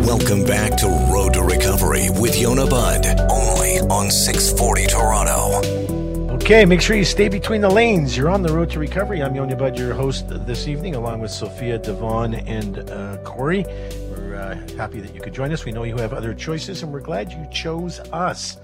Welcome 0.05 0.43
back 0.43 0.75
to 0.77 0.87
Road 1.11 1.33
to 1.33 1.43
Recovery 1.43 2.09
with 2.19 2.35
Yonah 2.37 2.65
Budd, 2.65 3.05
only 3.29 3.79
on 3.81 4.09
640 4.09 4.87
Toronto. 4.87 6.33
Okay, 6.35 6.65
make 6.65 6.81
sure 6.81 6.95
you 6.97 7.05
stay 7.05 7.29
between 7.29 7.61
the 7.61 7.69
lanes. 7.69 8.17
You're 8.17 8.29
on 8.29 8.41
the 8.41 8.51
road 8.51 8.71
to 8.71 8.79
recovery. 8.79 9.21
I'm 9.21 9.35
Yonah 9.35 9.55
Budd, 9.55 9.77
your 9.77 9.93
host 9.93 10.25
this 10.27 10.67
evening, 10.67 10.95
along 10.95 11.21
with 11.21 11.29
Sophia, 11.29 11.77
Devon, 11.77 12.33
and 12.33 12.89
uh, 12.89 13.17
Corey. 13.23 13.63
We're 14.09 14.35
uh, 14.35 14.75
happy 14.75 14.99
that 15.01 15.13
you 15.13 15.21
could 15.21 15.33
join 15.33 15.51
us. 15.51 15.65
We 15.65 15.71
know 15.71 15.83
you 15.83 15.97
have 15.97 16.13
other 16.13 16.33
choices, 16.33 16.81
and 16.81 16.91
we're 16.91 16.99
glad 17.01 17.31
you 17.31 17.47
chose 17.51 17.99
us. 18.11 18.57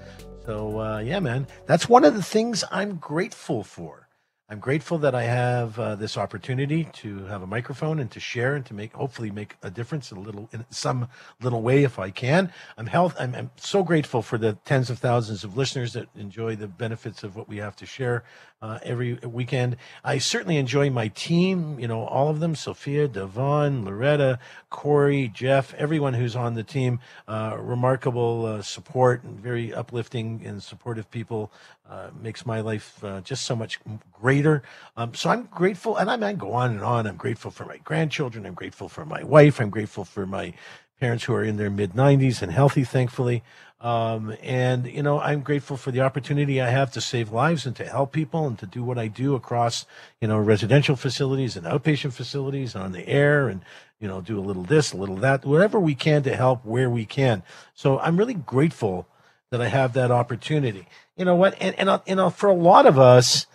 So, 0.44 0.80
uh, 0.80 0.98
yeah, 0.98 1.20
man, 1.20 1.46
that's 1.66 1.88
one 1.88 2.04
of 2.04 2.14
the 2.14 2.22
things 2.22 2.64
I'm 2.72 2.96
grateful 2.96 3.62
for. 3.62 4.07
I'm 4.50 4.60
grateful 4.60 4.96
that 5.00 5.14
I 5.14 5.24
have 5.24 5.78
uh, 5.78 5.94
this 5.94 6.16
opportunity 6.16 6.84
to 6.94 7.26
have 7.26 7.42
a 7.42 7.46
microphone 7.46 7.98
and 7.98 8.10
to 8.12 8.18
share 8.18 8.54
and 8.54 8.64
to 8.64 8.72
make 8.72 8.94
hopefully 8.94 9.30
make 9.30 9.56
a 9.62 9.70
difference 9.70 10.10
a 10.10 10.14
little 10.14 10.48
in 10.54 10.64
some 10.70 11.06
little 11.42 11.60
way 11.60 11.84
if 11.84 11.98
I 11.98 12.08
can. 12.08 12.50
I'm 12.78 12.86
health. 12.86 13.14
I'm, 13.20 13.34
I'm 13.34 13.50
so 13.56 13.82
grateful 13.82 14.22
for 14.22 14.38
the 14.38 14.54
tens 14.64 14.88
of 14.88 15.00
thousands 15.00 15.44
of 15.44 15.58
listeners 15.58 15.92
that 15.92 16.08
enjoy 16.16 16.56
the 16.56 16.66
benefits 16.66 17.22
of 17.24 17.36
what 17.36 17.46
we 17.46 17.58
have 17.58 17.76
to 17.76 17.84
share 17.84 18.24
uh, 18.60 18.78
every 18.82 19.14
weekend. 19.14 19.76
I 20.02 20.18
certainly 20.18 20.56
enjoy 20.56 20.90
my 20.90 21.08
team, 21.08 21.78
you 21.78 21.86
know, 21.86 22.04
all 22.04 22.28
of 22.28 22.40
them 22.40 22.54
Sophia, 22.54 23.06
Devon, 23.06 23.84
Loretta, 23.84 24.38
Corey, 24.70 25.28
Jeff, 25.32 25.74
everyone 25.74 26.14
who's 26.14 26.34
on 26.34 26.54
the 26.54 26.64
team. 26.64 27.00
Uh, 27.26 27.56
remarkable 27.58 28.46
uh, 28.46 28.62
support 28.62 29.22
and 29.22 29.38
very 29.38 29.72
uplifting 29.72 30.42
and 30.44 30.62
supportive 30.62 31.10
people. 31.10 31.52
Uh, 31.88 32.10
makes 32.20 32.44
my 32.44 32.60
life 32.60 33.02
uh, 33.02 33.20
just 33.22 33.46
so 33.46 33.56
much 33.56 33.80
greater. 34.12 34.62
Um, 34.96 35.14
so 35.14 35.30
I'm 35.30 35.44
grateful, 35.44 35.96
and 35.96 36.10
I 36.10 36.16
might 36.16 36.36
go 36.36 36.52
on 36.52 36.72
and 36.72 36.82
on. 36.82 37.06
I'm 37.06 37.16
grateful 37.16 37.50
for 37.50 37.64
my 37.64 37.78
grandchildren. 37.78 38.44
I'm 38.44 38.52
grateful 38.52 38.90
for 38.90 39.06
my 39.06 39.22
wife. 39.22 39.58
I'm 39.58 39.70
grateful 39.70 40.04
for 40.04 40.26
my 40.26 40.52
parents 41.00 41.24
who 41.24 41.32
are 41.32 41.44
in 41.44 41.56
their 41.56 41.70
mid 41.70 41.92
90s 41.92 42.42
and 42.42 42.52
healthy, 42.52 42.84
thankfully. 42.84 43.42
Um, 43.80 44.36
and, 44.42 44.86
you 44.86 45.04
know, 45.04 45.20
I'm 45.20 45.40
grateful 45.40 45.76
for 45.76 45.92
the 45.92 46.00
opportunity 46.00 46.60
I 46.60 46.70
have 46.70 46.90
to 46.92 47.00
save 47.00 47.30
lives 47.30 47.64
and 47.64 47.76
to 47.76 47.84
help 47.84 48.10
people 48.10 48.46
and 48.46 48.58
to 48.58 48.66
do 48.66 48.82
what 48.82 48.98
I 48.98 49.06
do 49.06 49.36
across, 49.36 49.86
you 50.20 50.26
know, 50.26 50.38
residential 50.38 50.96
facilities 50.96 51.56
and 51.56 51.64
outpatient 51.64 52.12
facilities 52.12 52.74
on 52.74 52.90
the 52.90 53.08
air 53.08 53.48
and, 53.48 53.62
you 54.00 54.08
know, 54.08 54.20
do 54.20 54.36
a 54.38 54.42
little 54.42 54.64
this, 54.64 54.92
a 54.92 54.96
little 54.96 55.16
that, 55.16 55.44
whatever 55.44 55.78
we 55.78 55.94
can 55.94 56.24
to 56.24 56.34
help 56.34 56.64
where 56.64 56.90
we 56.90 57.04
can. 57.04 57.44
So 57.74 58.00
I'm 58.00 58.16
really 58.16 58.34
grateful 58.34 59.06
that 59.50 59.60
I 59.60 59.68
have 59.68 59.92
that 59.92 60.10
opportunity. 60.10 60.88
You 61.16 61.24
know 61.24 61.36
what? 61.36 61.54
And, 61.60 61.78
and, 61.78 62.00
you 62.06 62.16
know, 62.16 62.30
for 62.30 62.48
a 62.48 62.54
lot 62.54 62.84
of 62.84 62.98
us, 62.98 63.46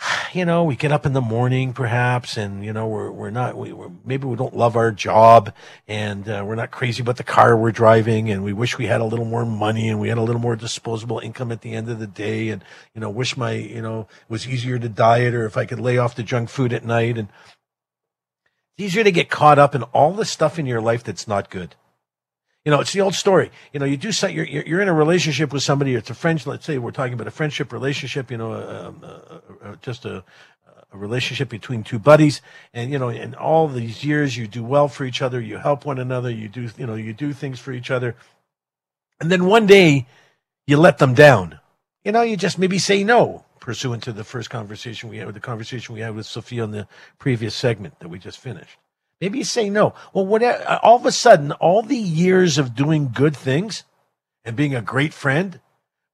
you 0.32 0.44
know, 0.44 0.64
we 0.64 0.76
get 0.76 0.92
up 0.92 1.06
in 1.06 1.12
the 1.12 1.20
morning 1.20 1.72
perhaps, 1.72 2.36
and 2.36 2.64
you 2.64 2.72
know, 2.72 2.86
we're 2.86 3.10
we're 3.10 3.30
not 3.30 3.56
we 3.56 3.72
we're, 3.72 3.90
maybe 4.04 4.26
we 4.26 4.36
don't 4.36 4.56
love 4.56 4.76
our 4.76 4.90
job, 4.90 5.52
and 5.88 6.28
uh, 6.28 6.44
we're 6.46 6.54
not 6.54 6.70
crazy 6.70 7.02
about 7.02 7.16
the 7.16 7.24
car 7.24 7.56
we're 7.56 7.72
driving, 7.72 8.30
and 8.30 8.44
we 8.44 8.52
wish 8.52 8.78
we 8.78 8.86
had 8.86 9.00
a 9.00 9.04
little 9.04 9.24
more 9.24 9.44
money 9.44 9.88
and 9.88 10.00
we 10.00 10.08
had 10.08 10.18
a 10.18 10.22
little 10.22 10.40
more 10.40 10.56
disposable 10.56 11.18
income 11.18 11.52
at 11.52 11.62
the 11.62 11.72
end 11.72 11.88
of 11.88 11.98
the 11.98 12.06
day, 12.06 12.48
and 12.48 12.64
you 12.94 13.00
know, 13.00 13.10
wish 13.10 13.36
my 13.36 13.52
you 13.52 13.82
know 13.82 14.08
was 14.28 14.48
easier 14.48 14.78
to 14.78 14.88
diet 14.88 15.34
or 15.34 15.46
if 15.46 15.56
I 15.56 15.66
could 15.66 15.80
lay 15.80 15.98
off 15.98 16.14
the 16.14 16.22
junk 16.22 16.48
food 16.48 16.72
at 16.72 16.84
night, 16.84 17.18
and 17.18 17.28
it's 18.76 18.86
easier 18.86 19.04
to 19.04 19.12
get 19.12 19.30
caught 19.30 19.58
up 19.58 19.74
in 19.74 19.82
all 19.84 20.12
the 20.12 20.24
stuff 20.24 20.58
in 20.58 20.66
your 20.66 20.80
life 20.80 21.04
that's 21.04 21.28
not 21.28 21.50
good. 21.50 21.76
You 22.64 22.70
know, 22.70 22.80
it's 22.80 22.92
the 22.92 23.00
old 23.00 23.14
story. 23.14 23.50
You 23.72 23.80
know, 23.80 23.86
you 23.86 23.96
do 23.96 24.12
set, 24.12 24.34
you're, 24.34 24.44
you're 24.44 24.82
in 24.82 24.88
a 24.88 24.92
relationship 24.92 25.52
with 25.52 25.62
somebody. 25.62 25.94
It's 25.94 26.10
a 26.10 26.14
friend. 26.14 26.44
Let's 26.46 26.66
say 26.66 26.78
we're 26.78 26.90
talking 26.90 27.14
about 27.14 27.26
a 27.26 27.30
friendship 27.30 27.72
relationship. 27.72 28.30
You 28.30 28.36
know, 28.36 28.52
uh, 28.52 28.92
uh, 29.02 29.40
uh, 29.64 29.76
just 29.80 30.04
a, 30.04 30.22
a 30.92 30.98
relationship 30.98 31.48
between 31.48 31.82
two 31.82 31.98
buddies, 31.98 32.42
and 32.74 32.90
you 32.92 32.98
know, 32.98 33.08
in 33.08 33.34
all 33.34 33.68
these 33.68 34.04
years, 34.04 34.36
you 34.36 34.46
do 34.46 34.62
well 34.62 34.88
for 34.88 35.04
each 35.04 35.22
other. 35.22 35.40
You 35.40 35.56
help 35.58 35.86
one 35.86 35.98
another. 35.98 36.30
You 36.30 36.48
do, 36.48 36.68
you 36.76 36.86
know, 36.86 36.96
you 36.96 37.14
do 37.14 37.32
things 37.32 37.60
for 37.60 37.72
each 37.72 37.90
other, 37.90 38.14
and 39.20 39.30
then 39.30 39.46
one 39.46 39.66
day, 39.66 40.06
you 40.66 40.76
let 40.76 40.98
them 40.98 41.14
down. 41.14 41.60
you 42.04 42.12
know, 42.12 42.22
you 42.22 42.36
just 42.36 42.58
maybe 42.58 42.78
say 42.78 43.04
no, 43.04 43.44
pursuant 43.60 44.02
to 44.04 44.12
the 44.12 44.24
first 44.24 44.50
conversation 44.50 45.08
we 45.08 45.18
had, 45.18 45.32
the 45.34 45.40
conversation 45.40 45.94
we 45.94 46.00
had 46.00 46.14
with 46.14 46.26
Sophia 46.26 46.64
in 46.64 46.70
the 46.72 46.88
previous 47.18 47.54
segment 47.54 47.98
that 48.00 48.08
we 48.08 48.18
just 48.18 48.38
finished. 48.38 48.78
Maybe 49.20 49.38
you 49.38 49.44
say 49.44 49.68
no. 49.68 49.94
Well, 50.14 50.26
whatever, 50.26 50.62
uh, 50.66 50.78
all 50.82 50.96
of 50.96 51.06
a 51.06 51.12
sudden, 51.12 51.52
all 51.52 51.82
the 51.82 51.96
years 51.96 52.56
of 52.58 52.74
doing 52.74 53.10
good 53.14 53.36
things 53.36 53.84
and 54.44 54.56
being 54.56 54.74
a 54.74 54.80
great 54.80 55.12
friend 55.12 55.60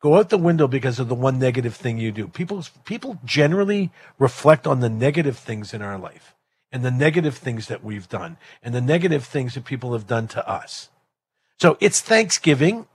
go 0.00 0.16
out 0.16 0.28
the 0.28 0.38
window 0.38 0.68
because 0.68 0.98
of 0.98 1.08
the 1.08 1.14
one 1.14 1.38
negative 1.38 1.74
thing 1.74 1.98
you 1.98 2.12
do. 2.12 2.28
People, 2.28 2.64
people 2.84 3.18
generally 3.24 3.90
reflect 4.18 4.66
on 4.66 4.80
the 4.80 4.88
negative 4.88 5.38
things 5.38 5.72
in 5.72 5.82
our 5.82 5.98
life 5.98 6.34
and 6.70 6.84
the 6.84 6.90
negative 6.90 7.36
things 7.36 7.68
that 7.68 7.82
we've 7.82 8.08
done 8.08 8.36
and 8.62 8.74
the 8.74 8.80
negative 8.80 9.24
things 9.24 9.54
that 9.54 9.64
people 9.64 9.92
have 9.92 10.06
done 10.06 10.28
to 10.28 10.48
us. 10.48 10.90
So 11.58 11.78
it's 11.80 12.00
Thanksgiving, 12.00 12.86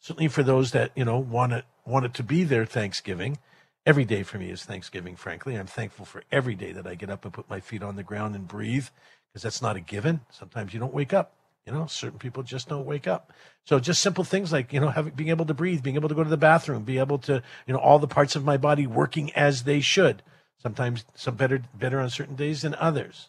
certainly 0.00 0.28
for 0.28 0.42
those 0.42 0.72
that, 0.72 0.90
you 0.96 1.04
know, 1.04 1.18
want 1.18 1.52
it, 1.52 1.64
want 1.86 2.04
it 2.04 2.14
to 2.14 2.22
be 2.22 2.44
their 2.44 2.66
Thanksgiving. 2.66 3.38
Every 3.86 4.04
day 4.04 4.22
for 4.22 4.38
me 4.38 4.50
is 4.50 4.64
Thanksgiving, 4.64 5.16
frankly. 5.16 5.54
I'm 5.54 5.66
thankful 5.66 6.04
for 6.04 6.22
every 6.30 6.54
day 6.54 6.72
that 6.72 6.86
I 6.86 6.94
get 6.94 7.10
up 7.10 7.24
and 7.24 7.32
put 7.32 7.48
my 7.48 7.60
feet 7.60 7.82
on 7.82 7.96
the 7.96 8.02
ground 8.02 8.34
and 8.34 8.46
breathe 8.46 8.88
because 9.32 9.42
that's 9.42 9.62
not 9.62 9.76
a 9.76 9.80
given. 9.80 10.20
Sometimes 10.30 10.72
you 10.72 10.80
don't 10.80 10.94
wake 10.94 11.12
up. 11.12 11.34
You 11.66 11.72
know, 11.72 11.86
certain 11.86 12.18
people 12.18 12.42
just 12.42 12.68
don't 12.68 12.86
wake 12.86 13.06
up. 13.06 13.32
So 13.66 13.78
just 13.78 14.00
simple 14.00 14.24
things 14.24 14.52
like, 14.52 14.72
you 14.72 14.80
know, 14.80 14.88
having 14.88 15.12
being 15.12 15.28
able 15.28 15.44
to 15.44 15.54
breathe, 15.54 15.82
being 15.82 15.96
able 15.96 16.08
to 16.08 16.14
go 16.14 16.24
to 16.24 16.30
the 16.30 16.38
bathroom, 16.38 16.84
be 16.84 16.98
able 16.98 17.18
to, 17.18 17.42
you 17.66 17.74
know, 17.74 17.78
all 17.78 17.98
the 17.98 18.08
parts 18.08 18.34
of 18.34 18.44
my 18.44 18.56
body 18.56 18.86
working 18.86 19.30
as 19.32 19.64
they 19.64 19.80
should. 19.80 20.22
Sometimes 20.62 21.04
some 21.14 21.34
better 21.34 21.62
better 21.74 22.00
on 22.00 22.08
certain 22.08 22.36
days 22.36 22.62
than 22.62 22.74
others. 22.76 23.28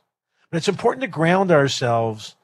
But 0.50 0.58
it's 0.58 0.70
important 0.70 1.02
to 1.02 1.08
ground 1.08 1.52
ourselves 1.52 2.36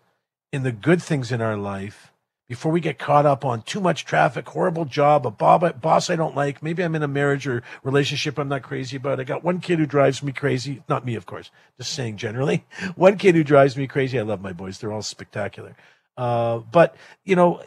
in 0.51 0.63
the 0.63 0.73
good 0.73 1.01
things 1.01 1.31
in 1.31 1.41
our 1.41 1.55
life 1.55 2.11
before 2.47 2.71
we 2.71 2.79
get 2.79 2.99
caught 2.99 3.25
up 3.25 3.43
on 3.43 3.63
too 3.63 3.79
much 3.79 4.05
traffic, 4.05 4.47
horrible 4.47 4.85
job, 4.85 5.25
a 5.25 5.31
boss 5.31 6.09
I 6.09 6.15
don't 6.15 6.35
like. 6.35 6.61
Maybe 6.61 6.83
I'm 6.83 6.93
in 6.93 7.01
a 7.01 7.07
marriage 7.07 7.47
or 7.47 7.63
relationship 7.83 8.37
I'm 8.37 8.49
not 8.49 8.61
crazy 8.61 8.97
about. 8.97 9.19
I 9.19 9.23
got 9.23 9.43
one 9.43 9.59
kid 9.59 9.79
who 9.79 9.87
drives 9.87 10.21
me 10.21 10.31
crazy. 10.31 10.83
Not 10.87 11.05
me, 11.05 11.15
of 11.15 11.25
course. 11.25 11.49
Just 11.79 11.93
saying 11.93 12.17
generally. 12.17 12.63
One 12.95 13.17
kid 13.17 13.35
who 13.35 13.43
drives 13.43 13.75
me 13.75 13.87
crazy. 13.87 14.19
I 14.19 14.21
love 14.21 14.41
my 14.41 14.53
boys. 14.53 14.77
They're 14.77 14.91
all 14.91 15.01
spectacular. 15.01 15.75
Uh, 16.15 16.59
but, 16.59 16.95
you 17.23 17.35
know, 17.35 17.61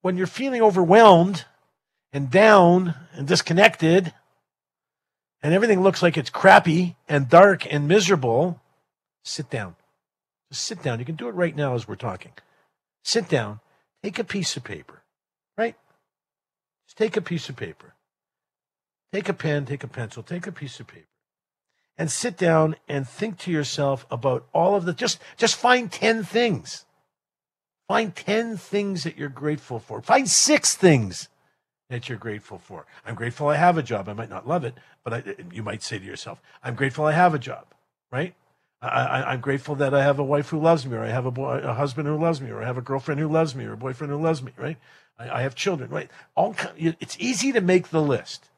when 0.00 0.16
you're 0.16 0.26
feeling 0.26 0.62
overwhelmed 0.62 1.44
and 2.12 2.30
down 2.30 2.94
and 3.12 3.28
disconnected 3.28 4.14
and 5.42 5.52
everything 5.52 5.82
looks 5.82 6.02
like 6.02 6.16
it's 6.16 6.30
crappy 6.30 6.96
and 7.06 7.28
dark 7.28 7.70
and 7.72 7.86
miserable, 7.86 8.60
sit 9.24 9.50
down. 9.50 9.76
Just 10.50 10.64
sit 10.64 10.82
down. 10.82 10.98
You 10.98 11.04
can 11.04 11.16
do 11.16 11.28
it 11.28 11.34
right 11.34 11.54
now 11.54 11.74
as 11.74 11.86
we're 11.86 11.96
talking. 11.96 12.32
Sit 13.04 13.28
down 13.28 13.60
Take 14.04 14.18
a 14.18 14.24
piece 14.24 14.54
of 14.54 14.64
paper, 14.64 15.02
right? 15.56 15.76
Just 16.86 16.98
take 16.98 17.16
a 17.16 17.22
piece 17.22 17.48
of 17.48 17.56
paper. 17.56 17.94
Take 19.14 19.30
a 19.30 19.32
pen, 19.32 19.64
take 19.64 19.82
a 19.82 19.88
pencil, 19.88 20.22
take 20.22 20.46
a 20.46 20.52
piece 20.52 20.78
of 20.78 20.86
paper. 20.86 21.06
And 21.96 22.10
sit 22.10 22.36
down 22.36 22.76
and 22.86 23.08
think 23.08 23.38
to 23.38 23.50
yourself 23.50 24.04
about 24.10 24.46
all 24.52 24.74
of 24.74 24.84
the 24.84 24.92
just 24.92 25.22
just 25.38 25.56
find 25.56 25.90
10 25.90 26.22
things. 26.22 26.84
Find 27.88 28.14
10 28.14 28.58
things 28.58 29.04
that 29.04 29.16
you're 29.16 29.30
grateful 29.30 29.78
for. 29.78 30.02
Find 30.02 30.28
6 30.28 30.74
things 30.76 31.30
that 31.88 32.06
you're 32.06 32.18
grateful 32.18 32.58
for. 32.58 32.84
I'm 33.06 33.14
grateful 33.14 33.48
I 33.48 33.56
have 33.56 33.78
a 33.78 33.82
job. 33.82 34.10
I 34.10 34.12
might 34.12 34.28
not 34.28 34.46
love 34.46 34.64
it, 34.64 34.74
but 35.02 35.14
I, 35.14 35.22
you 35.50 35.62
might 35.62 35.82
say 35.82 35.98
to 35.98 36.04
yourself, 36.04 36.42
I'm 36.62 36.74
grateful 36.74 37.06
I 37.06 37.12
have 37.12 37.32
a 37.32 37.38
job, 37.38 37.68
right? 38.12 38.34
I, 38.86 39.34
am 39.34 39.40
grateful 39.40 39.74
that 39.76 39.94
I 39.94 40.02
have 40.02 40.18
a 40.18 40.24
wife 40.24 40.48
who 40.48 40.60
loves 40.60 40.86
me, 40.86 40.96
or 40.96 41.02
I 41.02 41.08
have 41.08 41.26
a, 41.26 41.30
boy, 41.30 41.58
a 41.58 41.74
husband 41.74 42.08
who 42.08 42.18
loves 42.18 42.40
me, 42.40 42.50
or 42.50 42.62
I 42.62 42.66
have 42.66 42.78
a 42.78 42.82
girlfriend 42.82 43.20
who 43.20 43.28
loves 43.28 43.54
me, 43.54 43.64
or 43.64 43.72
a 43.72 43.76
boyfriend 43.76 44.12
who 44.12 44.20
loves 44.20 44.42
me. 44.42 44.52
Right? 44.56 44.76
I, 45.18 45.30
I 45.30 45.42
have 45.42 45.54
children. 45.54 45.90
Right? 45.90 46.10
All 46.34 46.54
it's 46.76 47.16
easy 47.18 47.52
to 47.52 47.60
make 47.60 47.88
the 47.88 48.02
list. 48.02 48.50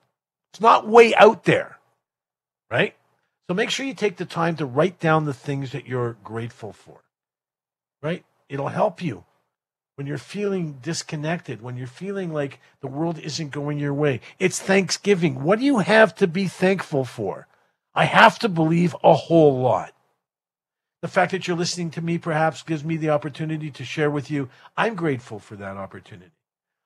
It's 0.52 0.60
not 0.60 0.88
way 0.88 1.14
out 1.14 1.44
there, 1.44 1.78
right? 2.70 2.96
So 3.48 3.54
make 3.54 3.70
sure 3.70 3.86
you 3.86 3.94
take 3.94 4.16
the 4.16 4.24
time 4.24 4.56
to 4.56 4.66
write 4.66 4.98
down 4.98 5.24
the 5.24 5.34
things 5.34 5.72
that 5.72 5.86
you're 5.86 6.16
grateful 6.24 6.72
for. 6.72 7.02
Right? 8.02 8.24
It'll 8.48 8.68
help 8.68 9.02
you 9.02 9.24
when 9.96 10.06
you're 10.06 10.18
feeling 10.18 10.78
disconnected, 10.82 11.62
when 11.62 11.76
you're 11.76 11.86
feeling 11.86 12.32
like 12.32 12.60
the 12.80 12.86
world 12.86 13.18
isn't 13.18 13.50
going 13.50 13.78
your 13.78 13.94
way. 13.94 14.20
It's 14.38 14.60
Thanksgiving. 14.60 15.42
What 15.42 15.58
do 15.58 15.64
you 15.64 15.78
have 15.78 16.14
to 16.16 16.26
be 16.26 16.46
thankful 16.46 17.04
for? 17.04 17.48
I 17.94 18.04
have 18.04 18.38
to 18.40 18.48
believe 18.48 18.94
a 19.02 19.14
whole 19.14 19.58
lot. 19.58 19.94
The 21.06 21.12
fact 21.12 21.30
that 21.30 21.46
you're 21.46 21.56
listening 21.56 21.92
to 21.92 22.02
me 22.02 22.18
perhaps 22.18 22.64
gives 22.64 22.82
me 22.82 22.96
the 22.96 23.10
opportunity 23.10 23.70
to 23.70 23.84
share 23.84 24.10
with 24.10 24.28
you. 24.28 24.48
I'm 24.76 24.96
grateful 24.96 25.38
for 25.38 25.54
that 25.54 25.76
opportunity. 25.76 26.32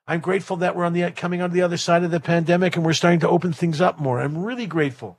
I'm 0.06 0.20
grateful 0.20 0.58
that 0.58 0.76
we're 0.76 0.84
on 0.84 0.92
the 0.92 1.10
coming 1.12 1.40
on 1.40 1.52
the 1.52 1.62
other 1.62 1.78
side 1.78 2.04
of 2.04 2.10
the 2.10 2.20
pandemic 2.20 2.76
and 2.76 2.84
we're 2.84 2.92
starting 2.92 3.20
to 3.20 3.28
open 3.30 3.54
things 3.54 3.80
up 3.80 3.98
more. 3.98 4.20
I'm 4.20 4.44
really 4.44 4.66
grateful 4.66 5.18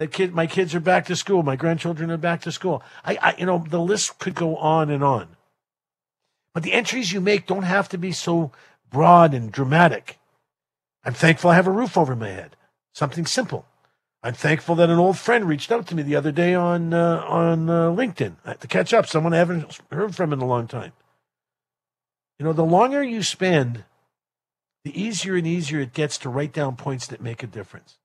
that 0.00 0.10
kid, 0.10 0.34
my 0.34 0.48
kids 0.48 0.74
are 0.74 0.80
back 0.80 1.06
to 1.06 1.14
school, 1.14 1.44
my 1.44 1.54
grandchildren 1.54 2.10
are 2.10 2.16
back 2.16 2.40
to 2.40 2.50
school. 2.50 2.82
I, 3.04 3.18
I, 3.22 3.36
you 3.38 3.46
know, 3.46 3.64
the 3.68 3.78
list 3.78 4.18
could 4.18 4.34
go 4.34 4.56
on 4.56 4.90
and 4.90 5.04
on. 5.04 5.28
But 6.52 6.64
the 6.64 6.72
entries 6.72 7.12
you 7.12 7.20
make 7.20 7.46
don't 7.46 7.62
have 7.62 7.88
to 7.90 7.98
be 7.98 8.10
so 8.10 8.50
broad 8.90 9.32
and 9.32 9.52
dramatic. 9.52 10.18
I'm 11.04 11.14
thankful 11.14 11.52
I 11.52 11.54
have 11.54 11.68
a 11.68 11.70
roof 11.70 11.96
over 11.96 12.16
my 12.16 12.30
head. 12.30 12.56
Something 12.94 13.26
simple. 13.26 13.64
I'm 14.22 14.34
thankful 14.34 14.74
that 14.74 14.90
an 14.90 14.98
old 14.98 15.18
friend 15.18 15.46
reached 15.46 15.72
out 15.72 15.86
to 15.88 15.94
me 15.94 16.02
the 16.02 16.16
other 16.16 16.32
day 16.32 16.54
on 16.54 16.92
uh, 16.92 17.24
on 17.26 17.70
uh, 17.70 17.88
LinkedIn 17.90 18.58
to 18.58 18.66
catch 18.66 18.92
up. 18.92 19.06
Someone 19.06 19.32
I 19.32 19.38
haven't 19.38 19.80
heard 19.90 20.14
from 20.14 20.32
in 20.32 20.40
a 20.40 20.46
long 20.46 20.66
time. 20.66 20.92
You 22.38 22.44
know, 22.44 22.52
the 22.52 22.64
longer 22.64 23.02
you 23.02 23.22
spend, 23.22 23.84
the 24.84 25.00
easier 25.00 25.36
and 25.36 25.46
easier 25.46 25.80
it 25.80 25.92
gets 25.92 26.18
to 26.18 26.28
write 26.28 26.52
down 26.52 26.76
points 26.76 27.06
that 27.06 27.20
make 27.20 27.42
a 27.42 27.46
difference. 27.46 27.98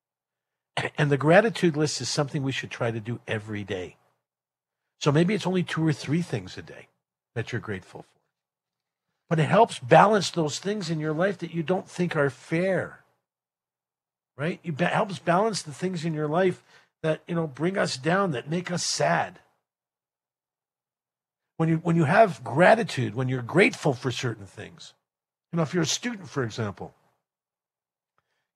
And 0.97 1.09
the 1.09 1.17
gratitude 1.17 1.77
list 1.77 2.01
is 2.01 2.09
something 2.09 2.43
we 2.43 2.51
should 2.51 2.71
try 2.71 2.91
to 2.91 2.99
do 2.99 3.19
every 3.27 3.63
day. 3.63 3.95
So 4.99 5.11
maybe 5.11 5.33
it's 5.33 5.47
only 5.47 5.63
two 5.63 5.85
or 5.85 5.93
three 5.93 6.21
things 6.21 6.57
a 6.57 6.61
day 6.61 6.87
that 7.33 7.51
you're 7.51 7.61
grateful 7.61 8.01
for. 8.01 8.19
But 9.29 9.39
it 9.39 9.49
helps 9.49 9.79
balance 9.79 10.29
those 10.29 10.59
things 10.59 10.89
in 10.89 10.99
your 10.99 11.13
life 11.13 11.37
that 11.39 11.53
you 11.53 11.63
don't 11.63 11.89
think 11.89 12.15
are 12.15 12.29
fair 12.29 13.04
right? 14.37 14.59
It 14.63 14.79
helps 14.79 15.19
balance 15.19 15.61
the 15.61 15.73
things 15.73 16.05
in 16.05 16.13
your 16.13 16.27
life 16.27 16.63
that 17.03 17.21
you 17.27 17.35
know 17.35 17.47
bring 17.47 17.77
us 17.77 17.97
down, 17.97 18.31
that 18.31 18.49
make 18.49 18.71
us 18.71 18.83
sad. 18.83 19.39
When 21.57 21.69
you 21.69 21.77
when 21.77 21.95
you 21.95 22.05
have 22.05 22.43
gratitude, 22.43 23.15
when 23.15 23.29
you're 23.29 23.41
grateful 23.41 23.93
for 23.93 24.11
certain 24.11 24.45
things, 24.45 24.93
you 25.51 25.57
know, 25.57 25.63
if 25.63 25.73
you're 25.73 25.83
a 25.83 25.87
student, 25.87 26.29
for 26.29 26.43
example, 26.43 26.93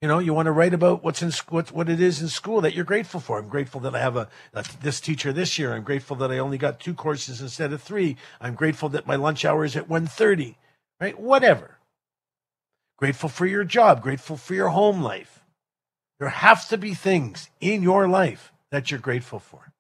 you 0.02 0.08
know, 0.08 0.20
you 0.20 0.34
want 0.34 0.48
to 0.48 0.52
write 0.52 0.74
about 0.74 1.04
what's 1.04 1.22
in 1.22 1.32
what 1.50 1.72
what 1.72 1.90
it 1.90 2.02
is 2.02 2.22
in 2.22 2.28
school 2.28 2.62
that 2.62 2.74
you're 2.74 2.86
grateful 2.86 3.20
for. 3.20 3.38
I'm 3.38 3.48
grateful 3.48 3.82
that 3.82 3.96
I 3.96 4.00
have 4.00 4.18
a, 4.18 4.28
a 4.54 4.66
this 4.82 5.00
teacher 5.00 5.32
this 5.32 5.58
year. 5.58 5.74
I'm 5.74 5.84
grateful 5.84 6.18
that 6.18 6.32
I 6.32 6.40
only 6.40 6.58
got 6.58 6.80
two 6.80 6.94
courses 6.94 7.42
instead 7.42 7.72
of 7.72 7.82
three. 7.82 8.18
I'm 8.42 8.56
grateful 8.56 8.90
that 8.90 9.08
my 9.08 9.16
lunch 9.16 9.46
hour 9.46 9.64
is 9.64 9.76
at 9.76 9.90
1.30, 9.90 10.56
right? 11.00 11.20
Whatever. 11.20 11.78
Grateful 12.98 13.30
for 13.30 13.46
your 13.46 13.64
job. 13.64 14.02
Grateful 14.02 14.36
for 14.36 14.54
your 14.54 14.70
home 14.70 15.02
life 15.02 15.39
there 16.20 16.30
have 16.30 16.68
to 16.70 16.78
be 16.78 16.94
things 16.94 17.50
in 17.62 17.82
your 17.82 18.08
life 18.08 18.52
that 18.72 18.92
you're 18.92 19.00
grateful 19.00 19.40
for. 19.40 19.72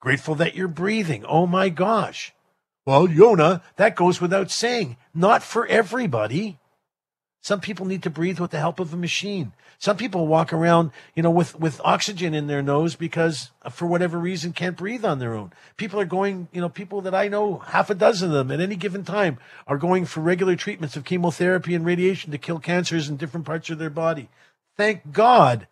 Grateful 0.00 0.34
that 0.36 0.54
you're 0.54 0.68
breathing. 0.68 1.24
Oh 1.26 1.46
my 1.46 1.68
gosh. 1.68 2.34
Well, 2.86 3.08
Yonah, 3.08 3.62
that 3.76 3.96
goes 3.96 4.20
without 4.20 4.50
saying. 4.50 4.96
Not 5.14 5.42
for 5.42 5.66
everybody. 5.66 6.58
Some 7.42 7.60
people 7.60 7.86
need 7.86 8.02
to 8.02 8.10
breathe 8.10 8.40
with 8.40 8.50
the 8.50 8.58
help 8.58 8.80
of 8.80 8.92
a 8.94 8.96
machine. 8.96 9.52
Some 9.78 9.98
people 9.98 10.26
walk 10.26 10.52
around, 10.52 10.92
you 11.14 11.22
know, 11.22 11.30
with, 11.30 11.58
with 11.60 11.80
oxygen 11.84 12.32
in 12.32 12.46
their 12.46 12.62
nose 12.62 12.94
because 12.94 13.50
uh, 13.62 13.68
for 13.68 13.86
whatever 13.86 14.18
reason 14.18 14.54
can't 14.54 14.78
breathe 14.78 15.04
on 15.04 15.18
their 15.18 15.34
own. 15.34 15.52
People 15.76 16.00
are 16.00 16.06
going, 16.06 16.48
you 16.52 16.62
know, 16.62 16.70
people 16.70 17.02
that 17.02 17.14
I 17.14 17.28
know, 17.28 17.58
half 17.58 17.90
a 17.90 17.94
dozen 17.94 18.30
of 18.30 18.34
them 18.34 18.50
at 18.50 18.60
any 18.60 18.76
given 18.76 19.04
time 19.04 19.36
are 19.66 19.76
going 19.76 20.06
for 20.06 20.20
regular 20.20 20.56
treatments 20.56 20.96
of 20.96 21.04
chemotherapy 21.04 21.74
and 21.74 21.84
radiation 21.84 22.30
to 22.30 22.38
kill 22.38 22.60
cancers 22.60 23.10
in 23.10 23.18
different 23.18 23.44
parts 23.44 23.68
of 23.68 23.78
their 23.78 23.90
body. 23.90 24.30
Thank 24.78 25.12
God 25.12 25.66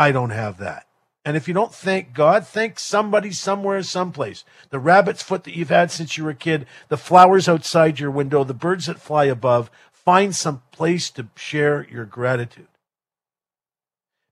I 0.00 0.12
don't 0.12 0.30
have 0.30 0.56
that. 0.56 0.86
And 1.26 1.36
if 1.36 1.46
you 1.46 1.52
don't 1.52 1.74
thank 1.74 2.14
God, 2.14 2.46
thank 2.46 2.78
somebody 2.78 3.32
somewhere, 3.32 3.82
someplace. 3.82 4.46
The 4.70 4.78
rabbit's 4.78 5.22
foot 5.22 5.44
that 5.44 5.54
you've 5.54 5.68
had 5.68 5.90
since 5.90 6.16
you 6.16 6.24
were 6.24 6.30
a 6.30 6.34
kid, 6.34 6.64
the 6.88 6.96
flowers 6.96 7.50
outside 7.50 8.00
your 8.00 8.10
window, 8.10 8.42
the 8.42 8.54
birds 8.54 8.86
that 8.86 8.98
fly 8.98 9.26
above. 9.26 9.70
Find 9.92 10.34
some 10.34 10.62
place 10.72 11.10
to 11.10 11.28
share 11.36 11.86
your 11.90 12.06
gratitude. 12.06 12.68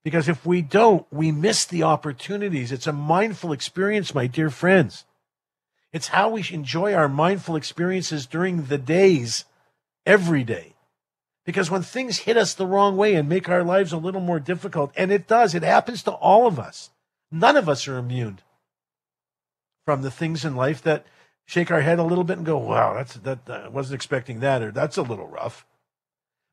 Because 0.03 0.27
if 0.27 0.47
we 0.47 0.63
don't, 0.63 1.07
we 1.13 1.33
miss 1.33 1.67
the 1.67 1.83
opportunities. 1.83 2.73
It's 2.73 2.87
a 2.87 2.93
mindful 2.95 3.53
experience, 3.53 4.15
my 4.15 4.27
dear 4.27 4.49
friends. 4.49 5.05
It's 5.93 6.09
how 6.09 6.31
we 6.31 6.47
enjoy 6.51 6.95
our 6.95 7.11
mindful 7.11 7.57
experiences 7.57 8.25
during 8.25 8.65
the 8.65 8.79
days, 8.79 9.45
every 10.07 10.45
day. 10.45 10.77
Because 11.49 11.71
when 11.71 11.81
things 11.81 12.19
hit 12.19 12.37
us 12.37 12.53
the 12.53 12.67
wrong 12.67 12.99
way 12.99 13.15
and 13.15 13.27
make 13.27 13.49
our 13.49 13.65
lives 13.65 13.91
a 13.91 13.97
little 13.97 14.21
more 14.21 14.39
difficult, 14.39 14.93
and 14.95 15.11
it 15.11 15.27
does, 15.27 15.55
it 15.55 15.63
happens 15.63 16.03
to 16.03 16.11
all 16.11 16.47
of 16.47 16.59
us. 16.59 16.91
None 17.33 17.57
of 17.57 17.71
us 17.71 17.89
are 17.89 17.97
immune 17.97 18.41
from 19.87 20.03
the 20.03 20.11
things 20.11 20.45
in 20.45 20.57
life 20.57 20.83
that 20.83 21.07
shake 21.47 21.71
our 21.71 21.81
head 21.81 21.99
a 21.99 22.03
little 22.03 22.23
bit 22.23 22.37
and 22.37 22.45
go, 22.45 22.59
wow, 22.59 22.93
that's, 22.93 23.15
that, 23.15 23.39
I 23.49 23.69
wasn't 23.69 23.95
expecting 23.95 24.41
that, 24.41 24.61
or 24.61 24.71
that's 24.71 24.99
a 24.99 25.03
little 25.03 25.27
rough. 25.27 25.65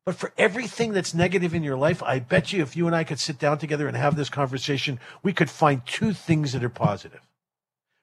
But 0.06 0.14
for 0.14 0.32
everything 0.38 0.92
that's 0.92 1.12
negative 1.12 1.52
in 1.54 1.62
your 1.62 1.76
life, 1.76 2.02
I 2.02 2.18
bet 2.18 2.54
you 2.54 2.62
if 2.62 2.74
you 2.74 2.86
and 2.86 2.96
I 2.96 3.04
could 3.04 3.20
sit 3.20 3.38
down 3.38 3.58
together 3.58 3.88
and 3.88 3.98
have 3.98 4.16
this 4.16 4.30
conversation, 4.30 4.98
we 5.22 5.34
could 5.34 5.50
find 5.50 5.84
two 5.84 6.14
things 6.14 6.54
that 6.54 6.64
are 6.64 6.70
positive. 6.70 7.20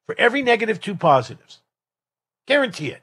For 0.05 0.13
every 0.19 0.43
negative, 0.43 0.79
two 0.79 0.93
positives. 0.93 1.59
Guarantee 2.45 2.89
it. 2.89 3.01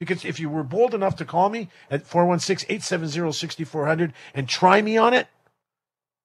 Because 0.00 0.24
if 0.24 0.40
you 0.40 0.48
were 0.48 0.64
bold 0.64 0.94
enough 0.94 1.14
to 1.16 1.26
call 1.26 1.50
me 1.50 1.68
at 1.90 2.06
416 2.06 2.66
870 2.68 3.32
6400 3.32 4.12
and 4.34 4.48
try 4.48 4.80
me 4.82 4.96
on 4.96 5.14
it, 5.14 5.28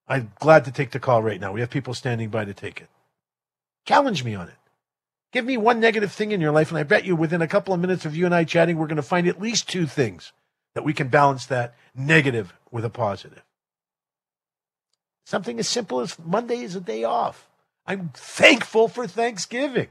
I'm 0.08 0.32
glad 0.40 0.64
to 0.64 0.72
take 0.72 0.90
the 0.90 0.98
call 0.98 1.22
right 1.22 1.40
now. 1.40 1.52
We 1.52 1.60
have 1.60 1.70
people 1.70 1.92
standing 1.94 2.30
by 2.30 2.46
to 2.46 2.54
take 2.54 2.80
it. 2.80 2.88
Challenge 3.84 4.24
me 4.24 4.34
on 4.34 4.48
it. 4.48 4.54
Give 5.32 5.44
me 5.44 5.58
one 5.58 5.78
negative 5.78 6.10
thing 6.10 6.32
in 6.32 6.40
your 6.40 6.52
life, 6.52 6.70
and 6.70 6.78
I 6.78 6.84
bet 6.84 7.04
you 7.04 7.14
within 7.14 7.42
a 7.42 7.48
couple 7.48 7.74
of 7.74 7.80
minutes 7.80 8.06
of 8.06 8.16
you 8.16 8.24
and 8.24 8.34
I 8.34 8.44
chatting, 8.44 8.78
we're 8.78 8.86
going 8.86 8.96
to 8.96 9.02
find 9.02 9.28
at 9.28 9.40
least 9.40 9.68
two 9.68 9.86
things 9.86 10.32
that 10.74 10.84
we 10.84 10.94
can 10.94 11.08
balance 11.08 11.44
that 11.46 11.74
negative 11.94 12.54
with 12.70 12.84
a 12.84 12.90
positive. 12.90 13.42
Something 15.26 15.58
as 15.58 15.68
simple 15.68 16.00
as 16.00 16.18
Monday 16.18 16.60
is 16.60 16.76
a 16.76 16.80
day 16.80 17.04
off. 17.04 17.48
I'm 17.86 18.10
thankful 18.14 18.88
for 18.88 19.06
Thanksgiving. 19.06 19.88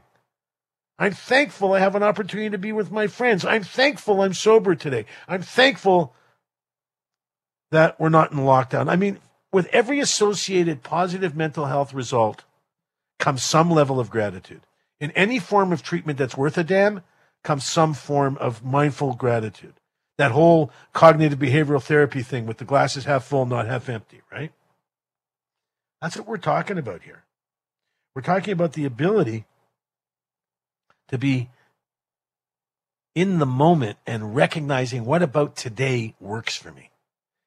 I'm 0.98 1.12
thankful 1.12 1.74
I 1.74 1.80
have 1.80 1.94
an 1.94 2.02
opportunity 2.02 2.50
to 2.50 2.58
be 2.58 2.72
with 2.72 2.90
my 2.90 3.06
friends. 3.06 3.44
I'm 3.44 3.62
thankful 3.62 4.22
I'm 4.22 4.32
sober 4.32 4.74
today. 4.74 5.04
I'm 5.28 5.42
thankful 5.42 6.14
that 7.70 8.00
we're 8.00 8.08
not 8.08 8.32
in 8.32 8.38
lockdown. 8.38 8.88
I 8.88 8.96
mean, 8.96 9.18
with 9.52 9.66
every 9.66 10.00
associated 10.00 10.82
positive 10.82 11.36
mental 11.36 11.66
health 11.66 11.92
result 11.92 12.44
comes 13.18 13.42
some 13.42 13.70
level 13.70 14.00
of 14.00 14.10
gratitude. 14.10 14.62
In 15.00 15.10
any 15.12 15.38
form 15.38 15.72
of 15.72 15.82
treatment 15.82 16.18
that's 16.18 16.36
worth 16.36 16.56
a 16.56 16.64
damn 16.64 17.02
comes 17.44 17.64
some 17.64 17.92
form 17.92 18.38
of 18.38 18.64
mindful 18.64 19.14
gratitude. 19.14 19.74
That 20.18 20.32
whole 20.32 20.70
cognitive 20.94 21.38
behavioral 21.38 21.82
therapy 21.82 22.22
thing 22.22 22.46
with 22.46 22.56
the 22.56 22.64
glasses 22.64 23.04
half 23.04 23.24
full, 23.24 23.44
not 23.44 23.66
half 23.66 23.88
empty, 23.88 24.22
right? 24.32 24.52
That's 26.00 26.16
what 26.16 26.26
we're 26.26 26.38
talking 26.38 26.78
about 26.78 27.02
here. 27.02 27.24
We're 28.14 28.22
talking 28.22 28.52
about 28.52 28.72
the 28.72 28.86
ability 28.86 29.44
to 31.08 31.18
be 31.18 31.48
in 33.14 33.38
the 33.38 33.46
moment 33.46 33.98
and 34.06 34.36
recognizing 34.36 35.04
what 35.04 35.22
about 35.22 35.56
today 35.56 36.14
works 36.20 36.54
for 36.56 36.70
me. 36.70 36.90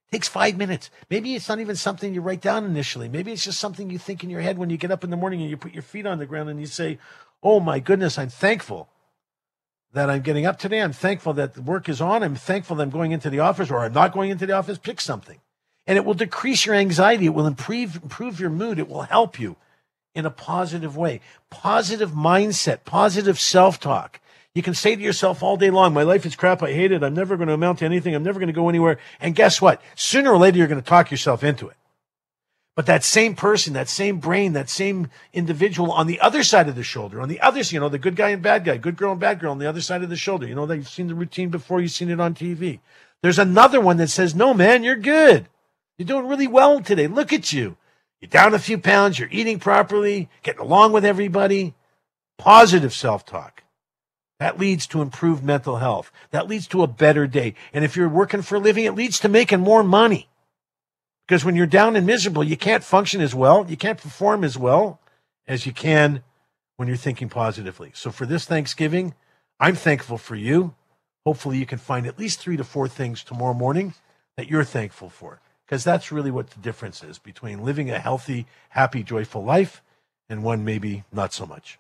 It 0.08 0.16
takes 0.16 0.28
five 0.28 0.58
minutes. 0.58 0.90
Maybe 1.12 1.36
it's 1.36 1.48
not 1.48 1.60
even 1.60 1.76
something 1.76 2.14
you 2.16 2.22
write 2.22 2.42
down 2.42 2.66
initially. 2.66 3.08
Maybe 3.08 3.32
it's 3.32 3.44
just 3.44 3.60
something 3.60 3.92
you 3.92 4.00
think 4.00 4.24
in 4.24 4.32
your 4.32 4.42
head 4.42 4.58
when 4.58 4.72
you 4.72 4.78
get 4.78 4.92
up 4.92 5.04
in 5.04 5.12
the 5.12 5.18
morning 5.18 5.42
and 5.42 5.50
you 5.50 5.58
put 5.58 5.74
your 5.74 5.84
feet 5.84 6.08
on 6.08 6.18
the 6.18 6.26
ground 6.26 6.50
and 6.50 6.60
you 6.60 6.66
say, 6.66 6.98
Oh 7.44 7.60
my 7.60 7.80
goodness, 7.80 8.18
I'm 8.18 8.30
thankful 8.30 8.90
that 9.94 10.10
I'm 10.10 10.22
getting 10.22 10.46
up 10.46 10.58
today. 10.58 10.82
I'm 10.82 10.92
thankful 10.92 11.34
that 11.34 11.54
the 11.54 11.62
work 11.62 11.88
is 11.88 12.02
on. 12.02 12.24
I'm 12.24 12.36
thankful 12.36 12.76
that 12.78 12.84
I'm 12.84 12.90
going 12.90 13.12
into 13.12 13.30
the 13.30 13.40
office 13.40 13.70
or 13.70 13.80
I'm 13.80 13.94
not 13.94 14.12
going 14.12 14.32
into 14.32 14.46
the 14.46 14.54
office. 14.54 14.78
Pick 14.78 15.00
something. 15.00 15.40
And 15.86 15.98
it 15.98 16.06
will 16.06 16.16
decrease 16.16 16.66
your 16.66 16.76
anxiety. 16.76 17.28
It 17.28 17.34
will 17.34 17.48
improve, 17.48 17.96
improve 17.96 18.40
your 18.40 18.50
mood. 18.50 18.80
It 18.80 18.90
will 18.90 19.04
help 19.04 19.40
you 19.40 19.56
in 20.16 20.26
a 20.26 20.32
positive 20.32 20.98
way. 20.98 21.22
Positive 21.50 22.12
mindset, 22.12 22.84
positive 22.86 23.40
self 23.40 23.80
talk. 23.80 24.20
You 24.56 24.64
can 24.64 24.74
say 24.74 24.96
to 24.96 25.02
yourself 25.02 25.44
all 25.44 25.58
day 25.58 25.70
long, 25.70 25.94
my 25.94 26.04
life 26.04 26.26
is 26.26 26.36
crap. 26.36 26.64
I 26.64 26.74
hate 26.74 26.92
it. 26.92 27.04
I'm 27.04 27.14
never 27.14 27.38
going 27.38 27.48
to 27.48 27.54
amount 27.54 27.80
to 27.80 27.86
anything. 27.86 28.16
I'm 28.16 28.24
never 28.24 28.40
going 28.40 28.48
to 28.48 28.54
go 28.54 28.68
anywhere. 28.68 28.98
And 29.20 29.36
guess 29.36 29.62
what? 29.62 29.82
Sooner 29.96 30.32
or 30.32 30.38
later, 30.38 30.58
you're 30.58 30.68
going 30.68 30.82
to 30.82 30.88
talk 30.88 31.12
yourself 31.12 31.44
into 31.44 31.70
it. 31.70 31.76
But 32.76 32.86
that 32.86 33.04
same 33.04 33.36
person, 33.36 33.74
that 33.74 33.90
same 33.90 34.20
brain, 34.20 34.54
that 34.54 34.70
same 34.70 35.10
individual 35.34 35.92
on 35.92 36.08
the 36.08 36.20
other 36.22 36.44
side 36.44 36.70
of 36.70 36.76
the 36.76 36.84
shoulder, 36.84 37.22
on 37.22 37.28
the 37.28 37.42
other, 37.42 37.60
you 37.60 37.80
know, 37.80 37.90
the 37.90 38.00
good 38.00 38.16
guy 38.16 38.30
and 38.30 38.42
bad 38.42 38.64
guy, 38.64 38.78
good 38.78 38.96
girl 38.96 39.12
and 39.12 39.20
bad 39.20 39.40
girl 39.40 39.52
on 39.52 39.60
the 39.60 39.68
other 39.68 39.82
side 39.82 40.02
of 40.02 40.10
the 40.10 40.16
shoulder. 40.16 40.48
You 40.48 40.56
know, 40.56 40.66
they've 40.66 40.88
seen 40.88 41.08
the 41.08 41.16
routine 41.16 41.50
before, 41.50 41.82
you've 41.82 41.92
seen 41.92 42.10
it 42.10 42.22
on 42.22 42.34
TV. 42.34 42.80
There's 43.22 43.40
another 43.40 43.82
one 43.82 43.98
that 43.98 44.10
says, 44.10 44.34
no, 44.34 44.54
man, 44.54 44.84
you're 44.84 44.96
good. 44.96 45.50
You're 45.98 46.08
doing 46.08 46.28
really 46.28 46.48
well 46.48 46.80
today. 46.80 47.08
Look 47.08 47.34
at 47.34 47.52
you. 47.52 47.76
You're 48.22 48.30
down 48.30 48.54
a 48.54 48.60
few 48.60 48.78
pounds, 48.78 49.18
you're 49.18 49.30
eating 49.32 49.60
properly, 49.60 50.30
getting 50.44 50.62
along 50.62 50.92
with 50.92 51.06
everybody. 51.06 51.74
Positive 52.38 52.94
self 52.94 53.26
talk. 53.26 53.64
That 54.40 54.58
leads 54.58 54.88
to 54.88 55.02
improved 55.02 55.44
mental 55.44 55.78
health. 55.78 56.12
That 56.32 56.48
leads 56.48 56.68
to 56.68 56.84
a 56.84 56.88
better 56.88 57.28
day. 57.28 57.56
And 57.74 57.84
if 57.84 57.96
you're 57.96 58.10
working 58.10 58.42
for 58.42 58.56
a 58.56 58.60
living, 58.60 58.86
it 58.86 58.96
leads 58.96 59.20
to 59.20 59.30
making 59.30 59.60
more 59.60 59.84
money. 59.84 60.30
Because 61.28 61.44
when 61.44 61.56
you're 61.56 61.68
down 61.68 61.96
and 61.96 62.08
miserable, 62.08 62.44
you 62.44 62.58
can't 62.58 62.84
function 62.84 63.22
as 63.22 63.36
well, 63.36 63.66
you 63.70 63.78
can't 63.78 64.02
perform 64.02 64.44
as 64.44 64.58
well 64.58 65.00
as 65.48 65.66
you 65.66 65.74
can 65.74 66.24
when 66.78 66.88
you're 66.88 66.98
thinking 66.98 67.30
positively. 67.30 67.92
So 67.94 68.12
for 68.12 68.26
this 68.26 68.46
Thanksgiving, 68.46 69.14
I'm 69.60 69.76
thankful 69.76 70.18
for 70.18 70.36
you. 70.36 70.74
Hopefully, 71.26 71.58
you 71.58 71.66
can 71.66 71.78
find 71.78 72.08
at 72.08 72.18
least 72.18 72.40
three 72.40 72.58
to 72.58 72.64
four 72.64 72.88
things 72.88 73.24
tomorrow 73.24 73.54
morning 73.54 73.94
that 74.38 74.48
you're 74.48 74.64
thankful 74.64 75.10
for 75.10 75.42
because 75.70 75.84
that's 75.84 76.12
really 76.12 76.32
what 76.32 76.50
the 76.50 76.60
difference 76.62 77.04
is 77.04 77.20
between 77.20 77.64
living 77.64 77.92
a 77.92 78.00
healthy, 78.00 78.48
happy, 78.70 79.04
joyful 79.04 79.44
life 79.44 79.84
and 80.28 80.44
one 80.44 80.66
maybe 80.66 81.04
not 81.14 81.32
so 81.32 81.46
much. 81.46 81.78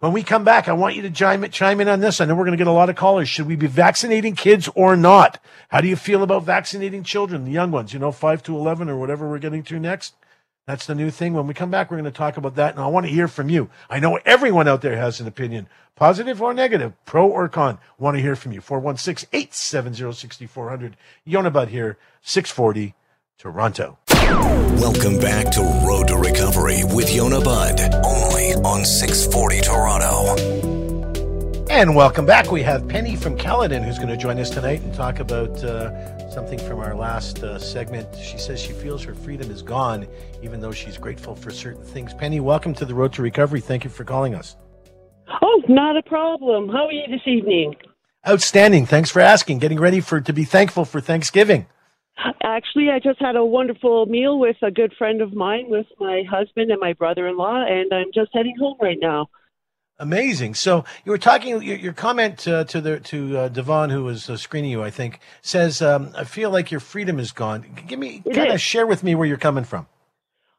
When 0.00 0.12
we 0.12 0.22
come 0.22 0.44
back, 0.44 0.68
I 0.68 0.74
want 0.74 0.96
you 0.96 1.02
to 1.02 1.10
chime, 1.10 1.42
in 1.42 1.88
on 1.88 2.00
this. 2.00 2.20
I 2.20 2.26
know 2.26 2.34
we're 2.34 2.44
going 2.44 2.58
to 2.58 2.62
get 2.62 2.66
a 2.66 2.72
lot 2.72 2.90
of 2.90 2.96
callers. 2.96 3.26
Should 3.26 3.46
we 3.46 3.56
be 3.56 3.68
vaccinating 3.68 4.34
kids 4.34 4.68
or 4.74 4.96
not? 4.96 5.42
How 5.70 5.80
do 5.80 5.88
you 5.88 5.96
feel 5.96 6.22
about 6.22 6.44
vaccinating 6.44 7.04
children, 7.04 7.46
the 7.46 7.52
young 7.52 7.70
ones, 7.70 7.94
you 7.94 7.98
know, 7.98 8.12
5 8.12 8.42
to 8.42 8.54
11 8.54 8.90
or 8.90 8.96
whatever 8.96 9.26
we're 9.26 9.38
getting 9.38 9.62
to 9.62 9.80
next? 9.80 10.14
That's 10.66 10.84
the 10.84 10.94
new 10.94 11.10
thing. 11.10 11.32
When 11.32 11.46
we 11.46 11.54
come 11.54 11.70
back, 11.70 11.90
we're 11.90 11.96
going 11.96 12.04
to 12.04 12.10
talk 12.10 12.36
about 12.36 12.56
that. 12.56 12.74
And 12.74 12.84
I 12.84 12.86
want 12.88 13.06
to 13.06 13.12
hear 13.12 13.28
from 13.28 13.48
you. 13.48 13.70
I 13.88 13.98
know 13.98 14.18
everyone 14.26 14.68
out 14.68 14.82
there 14.82 14.98
has 14.98 15.20
an 15.20 15.26
opinion, 15.26 15.68
positive 15.94 16.42
or 16.42 16.52
negative, 16.52 16.92
pro 17.06 17.26
or 17.26 17.48
con. 17.48 17.78
Want 17.98 18.18
to 18.18 18.22
hear 18.22 18.36
from 18.36 18.52
you. 18.52 18.60
416 18.60 19.26
870 19.32 20.12
6400. 20.12 20.96
Yonah 21.24 21.50
Budd 21.50 21.68
here, 21.68 21.96
640 22.20 22.94
Toronto. 23.38 23.98
Welcome 24.80 25.18
back 25.18 25.50
to 25.52 25.60
Road 25.86 26.08
to 26.08 26.16
Recovery 26.16 26.84
with 26.84 27.14
Yonah 27.14 27.42
Budd, 27.42 27.78
only 28.02 28.54
on 28.64 28.82
640 28.82 29.60
Toronto. 29.60 31.66
And 31.68 31.94
welcome 31.94 32.24
back. 32.24 32.50
We 32.50 32.62
have 32.62 32.88
Penny 32.88 33.14
from 33.14 33.36
Caledon 33.36 33.82
who's 33.82 33.98
going 33.98 34.08
to 34.08 34.16
join 34.16 34.38
us 34.38 34.48
tonight 34.48 34.80
and 34.80 34.94
talk 34.94 35.18
about 35.18 35.62
uh, 35.62 36.30
something 36.30 36.58
from 36.60 36.78
our 36.78 36.94
last 36.94 37.42
uh, 37.42 37.58
segment. 37.58 38.08
She 38.16 38.38
says 38.38 38.58
she 38.58 38.72
feels 38.72 39.04
her 39.04 39.14
freedom 39.14 39.50
is 39.50 39.60
gone, 39.60 40.06
even 40.42 40.60
though 40.60 40.72
she's 40.72 40.96
grateful 40.96 41.34
for 41.34 41.50
certain 41.50 41.84
things. 41.84 42.14
Penny, 42.14 42.40
welcome 42.40 42.72
to 42.72 42.86
the 42.86 42.94
Road 42.94 43.12
to 43.12 43.22
Recovery. 43.22 43.60
Thank 43.60 43.84
you 43.84 43.90
for 43.90 44.04
calling 44.04 44.34
us. 44.34 44.56
Oh, 45.42 45.62
not 45.68 45.98
a 45.98 46.02
problem. 46.02 46.70
How 46.70 46.86
are 46.86 46.92
you 46.92 47.06
this 47.08 47.26
evening? 47.26 47.74
Outstanding. 48.26 48.86
Thanks 48.86 49.10
for 49.10 49.20
asking. 49.20 49.58
Getting 49.58 49.78
ready 49.78 50.00
for 50.00 50.22
to 50.22 50.32
be 50.32 50.44
thankful 50.44 50.86
for 50.86 51.02
Thanksgiving. 51.02 51.66
Actually, 52.42 52.90
I 52.90 52.98
just 52.98 53.20
had 53.20 53.36
a 53.36 53.44
wonderful 53.44 54.06
meal 54.06 54.38
with 54.38 54.56
a 54.62 54.70
good 54.70 54.92
friend 54.96 55.20
of 55.20 55.34
mine, 55.34 55.66
with 55.68 55.86
my 55.98 56.22
husband 56.28 56.70
and 56.70 56.80
my 56.80 56.94
brother-in-law, 56.94 57.64
and 57.68 57.92
I'm 57.92 58.10
just 58.14 58.30
heading 58.32 58.54
home 58.58 58.76
right 58.80 58.98
now. 59.00 59.28
Amazing. 59.98 60.54
So 60.54 60.84
you 61.04 61.12
were 61.12 61.18
talking. 61.18 61.62
Your, 61.62 61.76
your 61.76 61.92
comment 61.94 62.46
uh, 62.46 62.64
to 62.64 62.80
the 62.80 63.00
to 63.00 63.38
uh, 63.38 63.48
Devon, 63.48 63.88
who 63.88 64.04
was 64.04 64.28
uh, 64.28 64.36
screening 64.36 64.70
you, 64.70 64.82
I 64.82 64.90
think, 64.90 65.20
says, 65.40 65.80
um, 65.80 66.12
"I 66.14 66.24
feel 66.24 66.50
like 66.50 66.70
your 66.70 66.80
freedom 66.80 67.18
is 67.18 67.32
gone." 67.32 67.64
Give 67.86 67.98
me, 67.98 68.22
kind 68.32 68.52
of 68.52 68.60
share 68.60 68.86
with 68.86 69.02
me 69.02 69.14
where 69.14 69.26
you're 69.26 69.38
coming 69.38 69.64
from. 69.64 69.86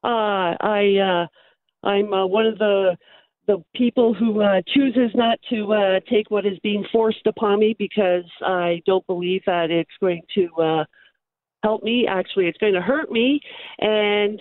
Uh, 0.04 0.58
I 0.60 0.98
uh, 0.98 1.88
I'm 1.88 2.12
uh, 2.14 2.26
one 2.26 2.48
of 2.48 2.58
the 2.58 2.98
the 3.46 3.64
people 3.76 4.14
who 4.14 4.42
uh, 4.42 4.62
chooses 4.74 5.12
not 5.14 5.40
to 5.50 5.74
uh, 5.74 6.00
take 6.10 6.30
what 6.30 6.46
is 6.46 6.58
being 6.64 6.86
forced 6.92 7.26
upon 7.28 7.60
me 7.60 7.76
because 7.78 8.26
I 8.42 8.82
don't 8.86 9.06
believe 9.08 9.42
that 9.46 9.72
it's 9.72 9.90
going 10.00 10.22
to 10.36 10.48
uh, 10.62 10.86
help 11.68 11.84
me. 11.84 12.08
Actually, 12.08 12.48
it's 12.48 12.58
going 12.58 12.74
to 12.74 12.82
hurt 12.82 13.12
me, 13.12 13.42
and 13.80 14.40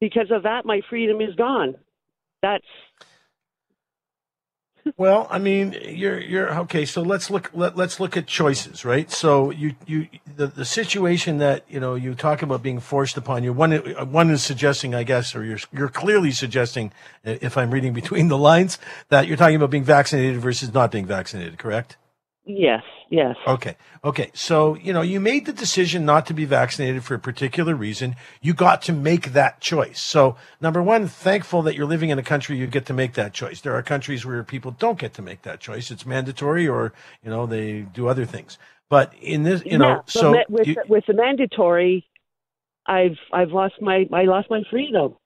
because 0.00 0.30
of 0.30 0.44
that, 0.44 0.64
my 0.64 0.80
freedom 0.88 1.20
is 1.20 1.34
gone. 1.34 1.74
That's 2.42 2.64
well, 4.96 5.26
I 5.30 5.38
mean, 5.38 5.76
you're 5.82 6.20
you're 6.20 6.60
okay. 6.60 6.84
So 6.84 7.02
let's 7.02 7.28
look 7.28 7.50
let, 7.52 7.76
let's 7.76 7.98
look 7.98 8.16
at 8.16 8.26
choices, 8.28 8.84
right? 8.84 9.10
So 9.10 9.50
you 9.50 9.74
you 9.84 10.06
the, 10.36 10.46
the 10.46 10.64
situation 10.64 11.38
that 11.38 11.64
you 11.68 11.80
know 11.80 11.96
you 11.96 12.14
talk 12.14 12.42
about 12.42 12.62
being 12.62 12.78
forced 12.78 13.16
upon 13.16 13.42
you. 13.42 13.52
One 13.52 13.72
one 14.12 14.30
is 14.30 14.44
suggesting, 14.44 14.94
I 14.94 15.02
guess, 15.02 15.34
or 15.34 15.44
you're 15.44 15.58
you're 15.72 15.88
clearly 15.88 16.30
suggesting, 16.30 16.92
if 17.24 17.56
I'm 17.56 17.72
reading 17.72 17.94
between 17.94 18.28
the 18.28 18.38
lines, 18.38 18.78
that 19.08 19.26
you're 19.26 19.36
talking 19.36 19.56
about 19.56 19.70
being 19.70 19.82
vaccinated 19.84 20.40
versus 20.40 20.72
not 20.72 20.92
being 20.92 21.06
vaccinated. 21.06 21.58
Correct? 21.58 21.96
Yes, 22.48 22.84
yes. 23.10 23.34
Okay, 23.44 23.76
okay. 24.04 24.30
So, 24.32 24.76
you 24.76 24.92
know, 24.92 25.02
you 25.02 25.18
made 25.18 25.46
the 25.46 25.52
decision 25.52 26.04
not 26.04 26.26
to 26.26 26.34
be 26.34 26.44
vaccinated 26.44 27.02
for 27.02 27.14
a 27.14 27.18
particular 27.18 27.74
reason. 27.74 28.14
You 28.40 28.54
got 28.54 28.82
to 28.82 28.92
make 28.92 29.32
that 29.32 29.60
choice. 29.60 30.00
So, 30.00 30.36
number 30.60 30.80
one, 30.80 31.08
thankful 31.08 31.62
that 31.62 31.74
you're 31.74 31.86
living 31.86 32.10
in 32.10 32.20
a 32.20 32.22
country 32.22 32.56
you 32.56 32.68
get 32.68 32.86
to 32.86 32.92
make 32.92 33.14
that 33.14 33.32
choice. 33.32 33.60
There 33.60 33.74
are 33.74 33.82
countries 33.82 34.24
where 34.24 34.44
people 34.44 34.70
don't 34.70 34.96
get 34.96 35.12
to 35.14 35.22
make 35.22 35.42
that 35.42 35.58
choice. 35.58 35.90
It's 35.90 36.06
mandatory 36.06 36.68
or, 36.68 36.92
you 37.24 37.30
know, 37.30 37.46
they 37.46 37.80
do 37.80 38.06
other 38.06 38.24
things. 38.24 38.58
But 38.88 39.12
in 39.20 39.42
this, 39.42 39.64
you 39.66 39.78
know, 39.78 39.88
yeah, 39.88 40.00
so. 40.06 40.44
With, 40.48 40.68
you, 40.68 40.76
with 40.88 41.04
the 41.08 41.14
mandatory, 41.14 42.06
I've, 42.86 43.18
I've 43.32 43.50
lost 43.50 43.74
my, 43.80 44.06
I 44.12 44.22
lost 44.22 44.50
my 44.50 44.62
freedom. 44.70 45.16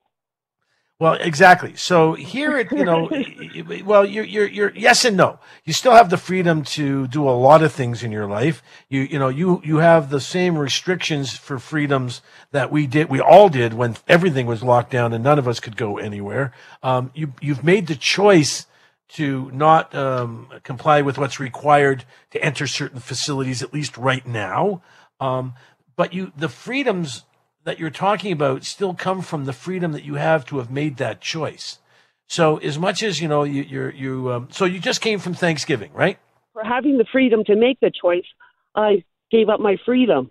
Well, 1.01 1.15
exactly. 1.15 1.75
So 1.77 2.13
here, 2.13 2.59
it, 2.59 2.71
you 2.71 2.85
know, 2.85 3.09
well, 3.87 4.05
you're, 4.05 4.23
you're, 4.23 4.47
you're, 4.47 4.73
yes 4.77 5.07
and 5.07 5.17
no. 5.17 5.39
You 5.65 5.73
still 5.73 5.93
have 5.93 6.11
the 6.11 6.19
freedom 6.19 6.63
to 6.65 7.07
do 7.07 7.27
a 7.27 7.33
lot 7.33 7.63
of 7.63 7.73
things 7.73 8.03
in 8.03 8.13
your 8.13 8.27
life. 8.27 8.63
You, 8.91 9.01
you 9.01 9.19
know, 9.19 9.31
you, 9.31 9.63
you 9.65 9.79
have 9.79 10.11
the 10.11 10.21
same 10.21 10.59
restrictions 10.59 11.35
for 11.35 11.59
freedoms 11.59 12.21
that 12.53 12.71
we 12.71 12.87
did, 12.87 13.09
we 13.09 13.19
all 13.19 13.49
did 13.49 13.73
when 13.73 13.97
everything 14.09 14.45
was 14.45 14.63
locked 14.63 14.91
down 14.91 15.15
and 15.15 15.25
none 15.25 15.39
of 15.39 15.49
us 15.49 15.59
could 15.59 15.79
go 15.79 15.97
anywhere. 15.97 16.53
Um, 16.83 17.11
you, 17.15 17.33
you've 17.41 17.65
made 17.65 17.87
the 17.87 17.97
choice 17.97 18.67
to 19.15 19.51
not 19.53 19.95
um, 19.95 20.49
comply 20.65 21.01
with 21.01 21.17
what's 21.17 21.41
required 21.41 22.05
to 22.33 22.45
enter 22.45 22.67
certain 22.67 23.01
facilities, 23.01 23.63
at 23.63 23.73
least 23.73 23.97
right 23.97 24.27
now. 24.27 24.83
Um, 25.19 25.55
but 25.97 26.13
you, 26.13 26.31
the 26.37 26.51
freedoms 26.51 27.25
that 27.65 27.79
you're 27.79 27.91
talking 27.91 28.33
about 28.33 28.65
still 28.65 28.95
come 28.95 29.23
from 29.23 29.45
the 29.45 29.53
freedom 29.53 29.93
that 29.93 30.05
you 30.05 30.15
have 30.15 30.45
to 30.47 30.59
have 30.59 30.71
made 30.71 30.97
that 30.97 31.21
choice. 31.21 31.79
So 32.27 32.59
as 32.59 32.79
much 32.79 33.03
as 33.03 33.21
you 33.21 33.29
know, 33.29 33.43
you, 33.43 33.63
you're 33.63 33.91
you 33.91 34.33
um, 34.33 34.49
so 34.51 34.65
you 34.65 34.79
just 34.79 35.01
came 35.01 35.19
from 35.19 35.35
Thanksgiving, 35.35 35.93
right? 35.93 36.19
For 36.53 36.65
having 36.65 36.99
the 36.99 37.05
freedom 37.11 37.45
to 37.45 37.57
make 37.57 37.81
the 37.81 37.91
choice, 37.91 38.25
I 38.75 39.05
gave 39.31 39.49
up 39.49 39.61
my 39.61 39.77
freedom. 39.85 40.31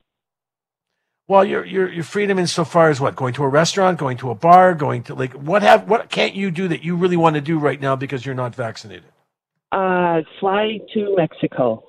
Well, 1.27 1.45
your 1.45 1.63
your 1.65 1.91
your 1.91 2.03
freedom 2.03 2.39
insofar 2.39 2.89
as 2.89 2.99
what? 2.99 3.15
Going 3.15 3.33
to 3.35 3.43
a 3.43 3.47
restaurant, 3.47 3.99
going 3.99 4.17
to 4.17 4.31
a 4.31 4.35
bar, 4.35 4.73
going 4.73 5.03
to 5.03 5.13
like 5.13 5.33
what 5.33 5.61
have 5.61 5.87
what 5.87 6.09
can't 6.09 6.33
you 6.33 6.51
do 6.51 6.67
that 6.69 6.83
you 6.83 6.95
really 6.95 7.17
want 7.17 7.35
to 7.35 7.41
do 7.41 7.59
right 7.59 7.79
now 7.79 7.95
because 7.95 8.25
you're 8.25 8.33
not 8.33 8.55
vaccinated? 8.55 9.05
Uh, 9.71 10.21
fly 10.39 10.79
to 10.93 11.15
Mexico. 11.15 11.83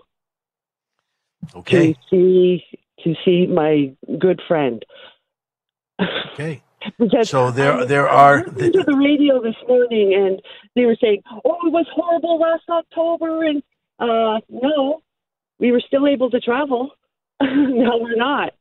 Okay. 1.55 1.95
To 1.95 1.99
see 2.11 2.65
to 3.05 3.15
see 3.25 3.47
my 3.47 3.95
good 4.19 4.43
friend. 4.47 4.85
Okay. 6.33 6.63
because 6.99 7.29
So 7.29 7.51
there 7.51 7.75
I, 7.75 7.85
there 7.85 8.09
I 8.09 8.15
are 8.15 8.45
listened 8.45 8.73
to 8.75 8.85
the 8.85 8.97
radio 8.97 9.43
this 9.43 9.57
morning, 9.69 10.15
and 10.15 10.41
they 10.75 10.87
were 10.87 10.97
saying, 11.01 11.23
"Oh, 11.45 11.59
it 11.67 11.73
was 11.73 11.87
horrible 11.95 12.39
last 12.39 12.65
October," 12.69 13.45
and 13.45 13.63
uh, 13.99 14.41
no, 14.49 15.03
we 15.59 15.73
were 15.73 15.83
still 15.87 16.07
able 16.07 16.31
to 16.31 16.41
travel. 16.41 16.91
no, 17.43 17.99
we're 17.99 18.17
not. 18.17 18.55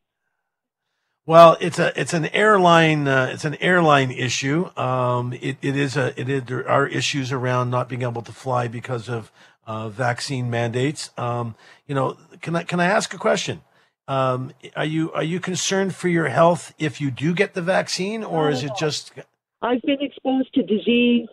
Well, 1.26 1.58
it's 1.62 1.78
a 1.78 1.98
it's 2.00 2.14
an 2.14 2.26
airline 2.28 3.08
uh, 3.08 3.30
it's 3.32 3.46
an 3.46 3.56
airline 3.62 4.12
issue. 4.12 4.76
Um, 4.78 5.34
it, 5.34 5.58
it 5.62 5.78
is 5.78 5.96
a 5.96 6.20
it 6.20 6.28
is, 6.28 6.44
there 6.46 6.68
are 6.68 6.88
issues 6.88 7.32
around 7.32 7.70
not 7.70 7.88
being 7.88 8.02
able 8.02 8.24
to 8.24 8.32
fly 8.32 8.68
because 8.68 9.08
of 9.08 9.32
uh, 9.68 9.90
vaccine 9.90 10.50
mandates. 10.50 11.12
Um, 11.18 11.56
you 11.86 11.94
know, 11.94 12.18
can 12.42 12.56
I 12.56 12.64
can 12.64 12.80
I 12.80 12.86
ask 12.86 13.14
a 13.14 13.18
question? 13.18 13.62
Um, 14.10 14.54
are 14.76 14.86
you 14.86 15.12
are 15.12 15.24
you 15.24 15.40
concerned 15.40 15.94
for 15.94 16.08
your 16.08 16.30
health 16.30 16.74
if 16.80 17.00
you 17.00 17.12
do 17.12 17.34
get 17.34 17.54
the 17.54 17.62
vaccine, 17.62 18.24
or 18.24 18.50
is 18.50 18.64
it 18.64 18.72
just 18.78 19.12
I've 19.62 19.84
been 19.84 20.02
exposed 20.02 20.52
to 20.56 20.64
disease 20.64 21.28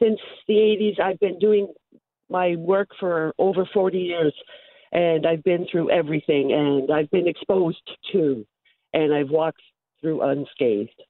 since 0.00 0.18
the 0.48 0.54
80s. 0.54 1.00
I've 1.00 1.20
been 1.20 1.38
doing 1.38 1.68
my 2.30 2.56
work 2.56 2.88
for 2.98 3.34
over 3.38 3.68
40 3.72 3.98
years, 3.98 4.34
and 4.90 5.26
I've 5.26 5.44
been 5.44 5.66
through 5.70 5.90
everything, 5.90 6.52
and 6.52 6.90
I've 6.90 7.10
been 7.10 7.28
exposed 7.28 7.90
to, 8.12 8.46
and 8.94 9.12
I've 9.12 9.28
walked 9.28 9.60
through 10.00 10.22
unscathed. 10.22 11.02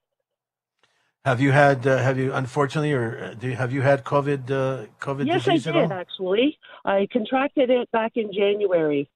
have 1.24 1.40
you 1.40 1.53
had 1.53 1.87
uh, 1.87 1.98
have 1.98 2.18
you 2.18 2.33
unfortunately 2.33 2.92
or 2.92 3.07
uh, 3.24 3.35
do 3.35 3.48
you, 3.50 3.57
have 3.57 3.72
you 3.72 3.83
had 3.83 4.05
COVID 4.05 4.50
uh, 4.50 4.87
COVID 5.00 5.27
yes, 5.27 5.46
I 5.48 5.59
did 5.59 5.77
all? 5.77 5.92
actually. 5.92 6.59
I 6.85 7.07
contracted 7.12 7.70
it 7.70 7.88
back 7.92 8.12
in 8.16 8.33
January. 8.33 9.09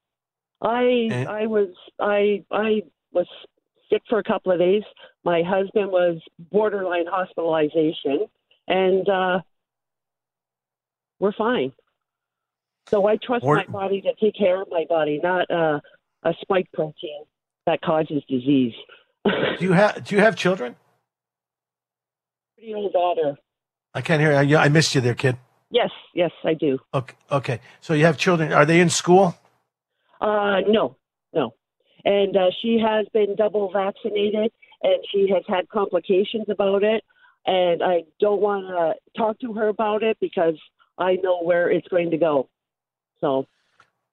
I 0.61 1.09
And- 1.11 1.29
I 1.29 1.47
was 1.47 1.69
I 2.01 2.45
I 2.51 2.83
was 3.13 3.27
sick 3.91 4.03
for 4.09 4.19
a 4.19 4.23
couple 4.25 4.53
of 4.53 4.59
days. 4.59 4.83
My 5.25 5.43
husband 5.43 5.91
was 5.91 6.21
borderline 6.39 7.07
hospitalization, 7.07 8.27
and 8.67 9.09
uh, 9.09 9.41
we're 11.21 11.33
fine. 11.33 11.73
So 12.89 13.07
I 13.07 13.17
trust 13.17 13.45
Or- 13.45 13.57
my 13.57 13.65
body 13.67 14.01
to 14.03 14.15
take 14.21 14.35
care 14.35 14.61
of 14.63 14.69
my 14.71 14.85
body, 14.89 15.21
not 15.23 15.51
uh, 15.51 15.81
a 16.23 16.35
spike 16.41 16.69
protein 16.73 17.25
that 17.67 17.81
causes 17.83 18.23
disease. 18.29 18.75
Do 19.25 19.57
you 19.61 19.73
have 19.73 20.05
do 20.05 20.15
you 20.17 20.23
have 20.23 20.37
children? 20.37 20.77
Pretty 22.57 22.75
old 22.75 22.93
daughter. 22.93 23.37
I 23.95 24.01
can't 24.01 24.21
hear. 24.21 24.43
you. 24.43 24.57
I 24.57 24.69
missed 24.69 24.95
you 24.95 25.01
there, 25.01 25.15
kid. 25.15 25.37
Yes, 25.71 25.91
yes, 26.15 26.31
I 26.45 26.55
do. 26.55 26.79
Okay, 26.95 27.15
okay. 27.31 27.61
So 27.81 27.95
you 27.95 28.05
have 28.07 28.17
children. 28.17 28.53
Are 28.53 28.65
they 28.65 28.81
in 28.81 28.89
school? 28.91 29.35
Uh, 30.21 30.61
no, 30.67 30.97
no. 31.33 31.55
And 32.05 32.37
uh, 32.37 32.51
she 32.63 32.79
has 32.85 33.07
been 33.13 33.35
double 33.37 33.71
vaccinated, 33.73 34.53
and 34.83 35.05
she 35.13 35.29
has 35.33 35.43
had 35.49 35.69
complications 35.69 36.47
about 36.49 36.83
it. 36.83 37.03
And 37.47 37.83
I 37.83 38.05
don't 38.21 38.41
want 38.41 38.67
to 38.67 38.95
talk 39.19 39.39
to 39.41 39.55
her 39.55 39.69
about 39.69 40.03
it 40.03 40.19
because 40.21 40.55
I 40.99 41.15
know 41.15 41.43
where 41.43 41.71
it's 41.71 41.89
going 41.89 42.11
to 42.11 42.19
go. 42.19 42.49
So 43.21 43.47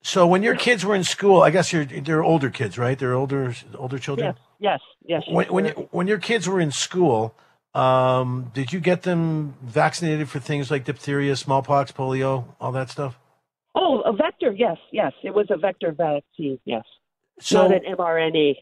So 0.01 0.25
when 0.25 0.43
your 0.43 0.55
kids 0.55 0.85
were 0.85 0.95
in 0.95 1.03
school, 1.03 1.41
I 1.41 1.49
guess 1.49 1.73
you're 1.73 1.85
they're 1.85 2.23
older 2.23 2.49
kids, 2.49 2.77
right? 2.77 2.97
They're 2.97 3.13
older 3.13 3.53
older 3.77 3.99
children. 3.99 4.35
yes, 4.59 4.79
yes, 5.05 5.21
yes. 5.23 5.23
When 5.29 5.47
when, 5.47 5.65
you, 5.65 5.89
when 5.91 6.07
your 6.07 6.19
kids 6.19 6.47
were 6.47 6.61
in 6.61 6.71
school, 6.71 7.35
um, 7.73 8.51
did 8.53 8.71
you 8.71 8.79
get 8.79 9.01
them 9.01 9.55
vaccinated 9.61 10.29
for 10.29 10.39
things 10.39 10.71
like 10.71 10.85
diphtheria, 10.85 11.35
smallpox, 11.35 11.91
polio, 11.91 12.45
all 12.59 12.71
that 12.71 12.89
stuff? 12.89 13.19
oh, 13.75 14.01
vector. 14.45 14.57
Yes, 14.57 14.77
yes. 14.91 15.13
It 15.23 15.33
was 15.33 15.47
a 15.49 15.57
vector 15.57 15.91
vaccine. 15.91 16.59
Yes, 16.65 16.83
So, 17.39 17.67
not 17.67 17.75
an 17.85 17.95
mRNA. 17.95 18.55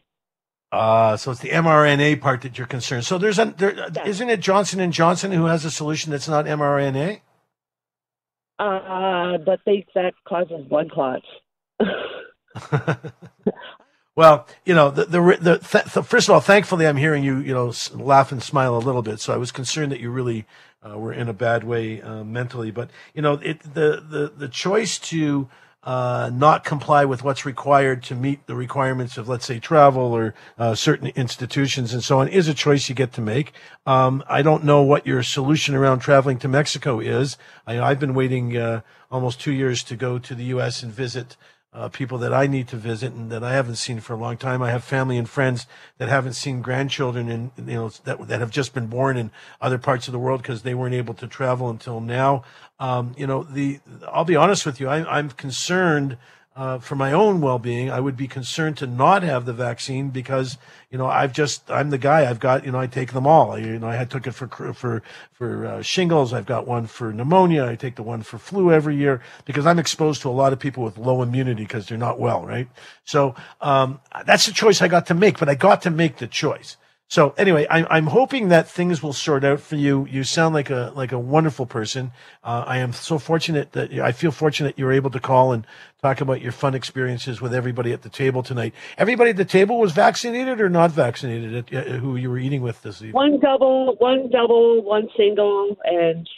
uh, 0.72 1.16
so 1.16 1.30
it's 1.30 1.40
the 1.40 1.50
mRNA 1.50 2.20
part 2.20 2.42
that 2.42 2.58
you're 2.58 2.66
concerned. 2.66 3.04
So 3.04 3.18
there's 3.18 3.38
a, 3.38 3.46
there, 3.56 3.74
Yeah. 3.74 4.06
isn't 4.06 4.28
it 4.30 4.40
Johnson 4.40 4.80
and 4.80 4.92
Johnson 4.92 5.32
who 5.32 5.46
has 5.46 5.64
a 5.64 5.70
solution 5.70 6.10
that's 6.12 6.28
not 6.28 6.46
mRNA? 6.46 7.20
Uh, 8.58 9.38
but 9.44 9.60
they 9.66 9.84
that 9.94 10.14
causes 10.28 10.64
blood 10.68 10.90
clots. 10.90 11.26
Well, 14.16 14.46
you 14.64 14.76
know, 14.76 14.92
the, 14.92 15.06
the, 15.06 15.38
the, 15.40 15.58
th- 15.58 15.92
th- 15.92 16.06
first 16.06 16.28
of 16.28 16.34
all, 16.34 16.40
thankfully, 16.40 16.86
I'm 16.86 16.96
hearing 16.96 17.24
you, 17.24 17.38
you 17.38 17.52
know, 17.52 17.70
s- 17.70 17.92
laugh 17.92 18.30
and 18.30 18.40
smile 18.40 18.76
a 18.76 18.78
little 18.78 19.02
bit. 19.02 19.18
So 19.18 19.34
I 19.34 19.38
was 19.38 19.50
concerned 19.50 19.90
that 19.90 19.98
you 19.98 20.08
really 20.08 20.46
uh, 20.88 20.96
were 20.96 21.12
in 21.12 21.28
a 21.28 21.32
bad 21.32 21.64
way 21.64 22.00
uh, 22.00 22.22
mentally. 22.22 22.70
But 22.70 22.90
you 23.12 23.22
know, 23.22 23.32
it, 23.42 23.58
the 23.74 24.00
the 24.08 24.32
the 24.36 24.46
choice 24.48 25.00
to 25.10 25.48
uh, 25.84 26.30
not 26.32 26.64
comply 26.64 27.04
with 27.04 27.22
what's 27.22 27.44
required 27.44 28.02
to 28.02 28.14
meet 28.14 28.46
the 28.46 28.54
requirements 28.54 29.18
of, 29.18 29.28
let's 29.28 29.44
say, 29.44 29.58
travel 29.58 30.12
or 30.12 30.34
uh, 30.58 30.74
certain 30.74 31.08
institutions 31.08 31.92
and 31.92 32.02
so 32.02 32.20
on, 32.20 32.28
is 32.28 32.48
a 32.48 32.54
choice 32.54 32.88
you 32.88 32.94
get 32.94 33.12
to 33.12 33.20
make. 33.20 33.52
Um, 33.86 34.24
I 34.26 34.42
don't 34.42 34.64
know 34.64 34.82
what 34.82 35.06
your 35.06 35.22
solution 35.22 35.74
around 35.74 36.00
traveling 36.00 36.38
to 36.38 36.48
Mexico 36.48 37.00
is. 37.00 37.36
I, 37.66 37.78
I've 37.80 38.00
been 38.00 38.14
waiting 38.14 38.56
uh, 38.56 38.80
almost 39.10 39.40
two 39.40 39.52
years 39.52 39.82
to 39.84 39.96
go 39.96 40.18
to 40.18 40.34
the 40.34 40.44
U.S. 40.44 40.82
and 40.82 40.90
visit 40.90 41.36
uh, 41.74 41.88
people 41.88 42.18
that 42.18 42.32
I 42.32 42.46
need 42.46 42.68
to 42.68 42.76
visit 42.76 43.12
and 43.12 43.30
that 43.30 43.42
I 43.42 43.52
haven't 43.52 43.76
seen 43.76 43.98
for 43.98 44.12
a 44.12 44.16
long 44.16 44.36
time. 44.36 44.62
I 44.62 44.70
have 44.70 44.84
family 44.84 45.18
and 45.18 45.28
friends 45.28 45.66
that 45.98 46.08
haven't 46.08 46.34
seen 46.34 46.62
grandchildren 46.62 47.28
and 47.28 47.50
you 47.56 47.74
know 47.74 47.88
that 48.04 48.28
that 48.28 48.40
have 48.40 48.50
just 48.50 48.74
been 48.74 48.86
born 48.86 49.16
in 49.16 49.32
other 49.60 49.78
parts 49.78 50.06
of 50.06 50.12
the 50.12 50.18
world 50.18 50.40
because 50.40 50.62
they 50.62 50.74
weren't 50.74 50.94
able 50.94 51.14
to 51.14 51.26
travel 51.26 51.68
until 51.68 52.00
now. 52.00 52.44
Um, 52.78 53.14
you 53.16 53.26
know, 53.26 53.44
the 53.44 53.80
I'll 54.08 54.24
be 54.24 54.36
honest 54.36 54.66
with 54.66 54.80
you, 54.80 54.88
I, 54.88 55.18
I'm 55.18 55.30
concerned. 55.30 56.16
Uh, 56.56 56.78
for 56.78 56.94
my 56.94 57.10
own 57.10 57.40
well-being, 57.40 57.90
I 57.90 57.98
would 57.98 58.16
be 58.16 58.28
concerned 58.28 58.76
to 58.76 58.86
not 58.86 59.24
have 59.24 59.44
the 59.44 59.52
vaccine 59.52 60.10
because 60.10 60.56
you 60.88 60.96
know 60.96 61.06
I've 61.06 61.32
just 61.32 61.68
I'm 61.68 61.90
the 61.90 61.98
guy. 61.98 62.30
I've 62.30 62.38
got 62.38 62.64
you 62.64 62.70
know 62.70 62.78
I 62.78 62.86
take 62.86 63.12
them 63.12 63.26
all. 63.26 63.58
You 63.58 63.76
know 63.76 63.88
I 63.88 63.96
had 63.96 64.08
took 64.08 64.28
it 64.28 64.36
for 64.36 64.46
for 64.72 65.02
for 65.32 65.66
uh, 65.66 65.82
shingles. 65.82 66.32
I've 66.32 66.46
got 66.46 66.64
one 66.64 66.86
for 66.86 67.12
pneumonia. 67.12 67.66
I 67.66 67.74
take 67.74 67.96
the 67.96 68.04
one 68.04 68.22
for 68.22 68.38
flu 68.38 68.70
every 68.70 68.94
year 68.94 69.20
because 69.46 69.66
I'm 69.66 69.80
exposed 69.80 70.22
to 70.22 70.28
a 70.28 70.30
lot 70.30 70.52
of 70.52 70.60
people 70.60 70.84
with 70.84 70.96
low 70.96 71.22
immunity 71.22 71.64
because 71.64 71.88
they're 71.88 71.98
not 71.98 72.20
well, 72.20 72.46
right? 72.46 72.68
So 73.04 73.34
um, 73.60 73.98
that's 74.24 74.46
the 74.46 74.52
choice 74.52 74.80
I 74.80 74.86
got 74.86 75.06
to 75.06 75.14
make, 75.14 75.40
but 75.40 75.48
I 75.48 75.56
got 75.56 75.82
to 75.82 75.90
make 75.90 76.18
the 76.18 76.28
choice. 76.28 76.76
So 77.08 77.34
anyway, 77.36 77.66
I'm, 77.70 77.86
I'm 77.90 78.06
hoping 78.06 78.48
that 78.48 78.68
things 78.68 79.02
will 79.02 79.12
sort 79.12 79.44
out 79.44 79.60
for 79.60 79.76
you. 79.76 80.06
You 80.10 80.24
sound 80.24 80.54
like 80.54 80.70
a 80.70 80.90
like 80.96 81.12
a 81.12 81.18
wonderful 81.18 81.66
person. 81.66 82.12
Uh, 82.42 82.64
I 82.66 82.78
am 82.78 82.92
so 82.92 83.18
fortunate 83.18 83.72
that 83.72 83.92
I 83.92 84.10
feel 84.12 84.32
fortunate 84.32 84.78
you're 84.78 84.92
able 84.92 85.10
to 85.10 85.20
call 85.20 85.52
and 85.52 85.66
talk 86.02 86.20
about 86.20 86.40
your 86.40 86.50
fun 86.50 86.74
experiences 86.74 87.40
with 87.40 87.54
everybody 87.54 87.92
at 87.92 88.02
the 88.02 88.08
table 88.08 88.42
tonight. 88.42 88.74
Everybody 88.96 89.30
at 89.30 89.36
the 89.36 89.44
table 89.44 89.78
was 89.78 89.92
vaccinated 89.92 90.60
or 90.60 90.68
not 90.68 90.90
vaccinated? 90.90 91.72
At, 91.72 91.86
uh, 91.86 91.90
who 91.98 92.16
you 92.16 92.30
were 92.30 92.38
eating 92.38 92.62
with 92.62 92.82
this 92.82 92.96
evening? 92.96 93.12
One 93.12 93.38
double, 93.38 93.96
one 93.98 94.30
double, 94.30 94.82
one 94.82 95.08
single, 95.16 95.76
and 95.84 96.28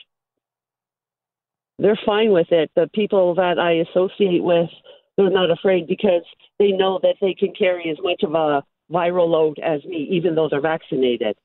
they're 1.79 1.99
fine 2.05 2.33
with 2.33 2.51
it. 2.51 2.71
The 2.75 2.91
people 2.93 3.35
that 3.37 3.59
I 3.59 3.85
associate 3.89 4.43
with, 4.43 4.69
they're 5.17 5.31
not 5.31 5.51
afraid 5.51 5.87
because 5.87 6.25
they 6.59 6.73
know 6.73 6.99
that 7.03 7.17
they 7.21 7.35
can 7.35 7.53
carry 7.57 7.89
as 7.91 7.99
much 8.03 8.23
of 8.23 8.35
a 8.35 8.63
viral 8.92 9.29
load 9.29 9.59
as 9.61 9.85
me, 9.85 10.09
even 10.12 10.35
though 10.35 10.49
they're 10.49 10.61
vaccinated. 10.61 11.37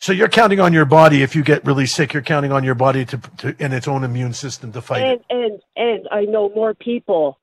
So 0.00 0.12
you're 0.12 0.28
counting 0.28 0.60
on 0.60 0.72
your 0.72 0.84
body 0.84 1.22
if 1.22 1.34
you 1.36 1.42
get 1.42 1.64
really 1.64 1.86
sick. 1.86 2.12
You're 2.12 2.22
counting 2.22 2.52
on 2.52 2.64
your 2.64 2.74
body 2.74 3.04
to, 3.06 3.18
to 3.38 3.56
and 3.58 3.74
its 3.74 3.88
own 3.88 4.04
immune 4.04 4.34
system 4.34 4.72
to 4.72 4.82
fight 4.82 5.06
it. 5.06 5.22
And 5.30 5.42
and 5.42 5.60
and 5.76 6.08
I 6.12 6.24
know 6.26 6.50
more 6.50 6.74
people 6.74 7.38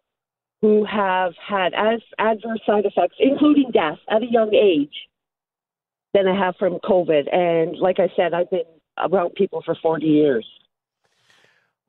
who 0.61 0.85
have 0.85 1.33
had 1.45 1.73
as 1.73 2.01
adverse 2.19 2.61
side 2.65 2.85
effects, 2.85 3.15
including 3.19 3.71
death, 3.73 3.99
at 4.09 4.23
a 4.23 4.27
young 4.31 4.53
age. 4.53 4.95
than 6.13 6.27
I 6.27 6.37
have 6.37 6.55
from 6.57 6.79
COVID. 6.79 7.33
And 7.35 7.77
like 7.77 7.99
I 7.99 8.09
said, 8.15 8.33
I've 8.33 8.49
been 8.49 8.63
around 8.97 9.35
people 9.35 9.61
for 9.65 9.75
40 9.81 10.05
years. 10.05 10.47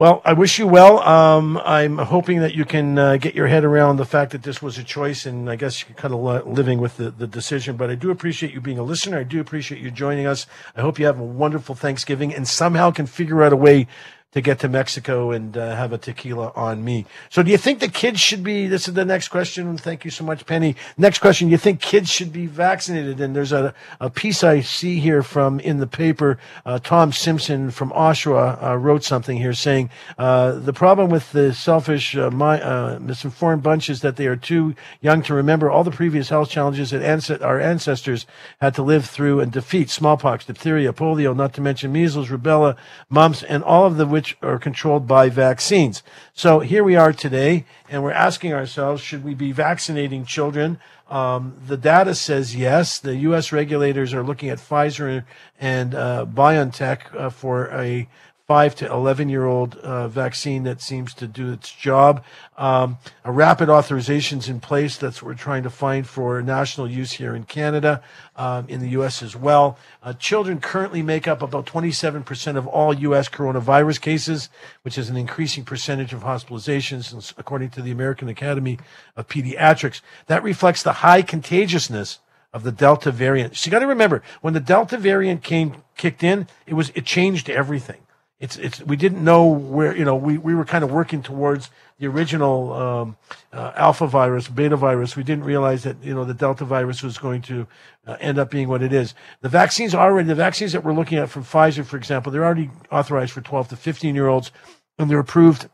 Well, 0.01 0.23
I 0.25 0.33
wish 0.33 0.59
you 0.59 0.67
well. 0.67 0.99
Um, 0.99 1.57
I'm 1.59 1.99
hoping 1.99 2.41
that 2.41 2.53
you 2.57 2.65
can 2.65 2.99
uh, 2.99 3.17
get 3.17 3.37
your 3.37 3.47
head 3.47 3.63
around 3.63 3.97
the 3.97 4.05
fact 4.05 4.33
that 4.33 4.43
this 4.43 4.61
was 4.61 4.77
a 4.77 4.83
choice, 4.83 5.25
and 5.25 5.49
I 5.49 5.55
guess 5.55 5.89
you're 5.89 5.95
kind 5.95 6.13
of 6.13 6.49
living 6.49 6.81
with 6.81 6.97
the, 6.97 7.13
the 7.13 7.29
decision. 7.29 7.77
But 7.77 7.91
I 7.91 7.95
do 7.95 8.11
appreciate 8.11 8.53
you 8.53 8.61
being 8.61 8.81
a 8.81 8.83
listener. 8.83 9.19
I 9.21 9.23
do 9.23 9.41
appreciate 9.41 9.81
you 9.81 9.93
joining 9.93 10.27
us. 10.27 10.49
I 10.75 10.81
hope 10.81 10.99
you 10.99 11.07
have 11.07 11.21
a 11.21 11.25
wonderful 11.25 11.77
Thanksgiving 11.77 12.35
and 12.35 12.49
somehow 12.49 12.91
can 12.91 13.07
figure 13.07 13.45
out 13.45 13.53
a 13.53 13.57
way 13.57 13.87
to 14.35 14.41
get 14.41 14.59
to 14.59 14.69
Mexico 14.69 15.31
and 15.31 15.57
uh, 15.57 15.77
have 15.77 15.93
a 15.93 15.99
tequila 15.99 16.53
on 16.57 16.85
me. 16.85 17.07
So, 17.31 17.43
do 17.43 17.51
you 17.51 17.57
think 17.57 17.79
the 17.79 17.89
kids 17.89 18.21
should 18.21 18.43
be? 18.43 18.67
This 18.67 18.89
is 18.89 18.95
the 18.95 19.05
next 19.05 19.29
question. 19.29 19.79
Thank 19.79 20.05
you 20.05 20.11
so 20.11 20.25
much, 20.25 20.45
Penny. 20.45 20.75
Next 20.99 21.21
question: 21.21 21.49
you 21.49 21.57
think 21.57 21.81
kids 21.81 22.11
should 22.11 22.33
be 22.33 22.47
vaccinated? 22.47 23.21
And 23.21 23.35
there's 23.35 23.53
a, 23.53 23.73
a 24.01 24.11
piece 24.11 24.43
I 24.43 24.61
see 24.61 24.99
here 24.99 25.23
from 25.23 25.61
in 25.61 25.79
the 25.79 25.87
paper. 25.87 26.39
Uh, 26.67 26.81
Tom 26.81 27.13
Simpson 27.13 27.71
from 27.71 27.91
Oshawa 27.93 28.63
uh, 28.63 28.77
wrote 28.77 29.05
something 29.05 29.39
here 29.39 29.53
saying 29.53 29.91
uh, 30.19 30.53
the 30.53 30.73
problem 30.73 31.11
with 31.11 31.31
the 31.31 31.55
selfish, 31.55 32.17
uh, 32.17 32.31
my, 32.31 32.61
uh, 32.61 32.99
misinformed 33.01 33.63
bunch 33.63 33.89
is 33.89 34.01
that 34.01 34.17
they 34.17 34.27
are 34.27 34.37
too 34.37 34.75
young 35.01 35.23
to 35.23 35.35
remember 35.35 35.71
all 35.71 35.85
the 35.85 35.91
previous 35.91 36.29
health 36.29 36.51
challenges 36.51 36.91
that 36.91 37.03
ans- 37.03 37.31
our 37.31 37.61
ancestors 37.61 38.27
had 38.61 38.75
to 38.75 38.83
live 38.83 39.07
through 39.07 39.39
and 39.39 39.53
defeat: 39.53 39.91
smallpox, 39.91 40.47
diphtheria, 40.47 40.93
polio, 40.93 41.37
not 41.37 41.53
to 41.55 41.61
mention 41.61 41.93
measles, 41.93 42.31
rubella, 42.31 42.77
mumps, 43.09 43.45
and 43.45 43.63
all 43.63 43.87
of 43.87 43.97
the 43.97 44.07
which 44.07 44.24
which 44.25 44.39
are 44.41 44.59
controlled 44.59 45.07
by 45.07 45.29
vaccines. 45.29 46.03
So 46.33 46.61
here 46.61 46.83
we 46.83 46.97
are 46.97 47.13
today, 47.13 47.67
and 47.91 48.03
we're 48.03 48.13
asking 48.13 48.55
ourselves, 48.55 49.03
should 49.03 49.23
we 49.23 49.35
be 49.35 49.53
vaccinating 49.53 50.25
children? 50.25 50.79
Um, 51.11 51.59
the 51.67 51.77
data 51.77 52.15
says 52.15 52.57
yes. 52.57 52.99
The 52.99 53.17
U.S. 53.29 53.53
regulators 53.53 54.15
are 54.15 54.23
looking 54.23 54.49
at 54.49 54.57
Pfizer 54.57 55.27
and 55.61 55.95
uh, 55.95 56.25
BioNTech 56.27 57.15
uh, 57.15 57.29
for 57.29 57.67
a 57.67 58.09
five 58.47 58.75
to 58.75 58.87
11 58.93 59.31
year 59.31 59.47
old 59.47 59.75
uh, 59.77 60.07
vaccine 60.07 60.65
that 60.65 60.83
seems 60.83 61.15
to 61.15 61.27
do 61.27 61.51
its 61.51 61.73
job. 61.73 62.23
Um, 62.59 62.99
a 63.25 63.33
rapid 63.33 63.71
authorizations 63.71 64.51
in 64.51 64.61
place. 64.61 64.99
That's 64.99 65.23
what 65.23 65.29
we're 65.29 65.35
trying 65.35 65.63
to 65.63 65.71
find 65.71 66.07
for 66.07 66.43
national 66.43 66.91
use 66.91 67.13
here 67.13 67.35
in 67.35 67.45
Canada, 67.45 68.03
um, 68.37 68.67
in 68.69 68.81
the 68.81 68.91
U.S. 68.91 69.23
as 69.23 69.35
well. 69.35 69.79
Uh, 70.03 70.13
children 70.13 70.61
currently 70.61 71.01
make 71.01 71.27
up 71.27 71.41
about 71.41 71.65
27% 71.65 72.57
of 72.57 72.67
all 72.67 72.93
U.S. 72.93 73.31
coronavirus 73.31 74.03
cases, 74.03 74.51
which 74.83 74.99
is 74.99 75.09
an 75.09 75.17
increasing 75.17 75.65
percentage 75.65 76.13
of 76.13 76.21
hospitalizations, 76.21 77.33
according 77.39 77.71
to 77.71 77.81
the 77.81 77.91
American 77.91 78.29
Academy 78.29 78.79
of 79.17 79.27
Pediatrics. 79.27 80.03
That 80.27 80.43
reflects 80.43 80.83
the 80.83 80.93
high 80.93 81.23
contagiousness 81.23 82.19
of 82.53 82.63
the 82.63 82.73
Delta 82.73 83.11
variant. 83.11 83.57
So 83.57 83.67
you 83.67 83.73
got 83.73 83.79
to 83.79 83.87
remember 83.87 84.23
when 84.43 84.53
the 84.53 84.61
Delta 84.61 84.99
variant 84.99 85.43
came 85.43 85.83
kicked 85.97 86.23
in, 86.23 86.47
it 86.67 86.75
was 86.75 86.91
it 86.95 87.07
changed 87.07 87.49
everything 87.49 88.04
it's 88.45 88.57
it's 88.59 88.83
we 88.83 88.97
didn't 88.97 89.25
know 89.25 89.47
where 89.47 89.97
you 89.97 90.05
know 90.05 90.17
we, 90.17 90.37
we 90.37 90.55
were 90.55 90.67
kind 90.67 90.85
of 90.85 90.93
working 90.93 91.23
towards 91.23 91.71
the 91.99 92.07
original 92.07 92.73
um, 92.75 93.17
uh, 93.55 93.73
alpha 93.75 94.07
virus 94.07 94.49
beta 94.49 94.77
virus. 94.77 95.17
We 95.17 95.23
didn't 95.23 95.45
realize 95.45 95.83
that 95.85 95.97
you 96.03 96.15
know 96.15 96.27
the 96.27 96.35
delta 96.35 96.67
virus 96.67 97.03
was 97.03 97.17
going 97.17 97.41
to 97.43 97.67
uh, 98.07 98.19
end 98.21 98.39
up 98.39 98.51
being 98.51 98.69
what 98.69 98.83
it 98.83 98.93
is. 98.93 99.15
The 99.41 99.49
vaccines 99.49 99.95
already 99.95 100.29
the 100.29 100.35
vaccines 100.35 100.73
that 100.73 100.85
we're 100.85 100.93
looking 100.93 101.17
at 101.17 101.31
from 101.31 101.43
Pfizer 101.43 101.87
for 101.87 101.97
example 101.97 102.31
they're 102.31 102.45
already 102.45 102.71
authorized 102.93 103.33
for 103.33 103.41
12 103.41 103.69
to 103.69 103.77
15 103.77 104.15
year 104.15 104.29
olds 104.29 104.53
and 104.99 105.11
they're 105.11 105.19
approved 105.19 105.71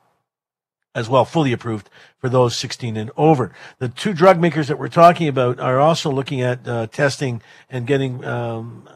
as 0.95 1.09
well, 1.09 1.25
fully 1.25 1.53
approved 1.53 1.91
for 2.19 2.29
those 2.29 2.55
16 2.57 2.97
and 2.97 3.11
over. 3.17 3.53
The 3.79 3.89
two 3.89 4.13
drug 4.13 4.41
makers 4.41 4.69
that 4.69 4.79
we're 4.79 4.89
talking 4.89 5.27
about 5.27 5.59
are 5.59 5.81
also 5.81 6.11
looking 6.11 6.41
at 6.41 6.67
uh, 6.67 6.87
testing 6.87 7.43
and 7.69 7.87
getting 7.87 8.25
um, 8.25 8.89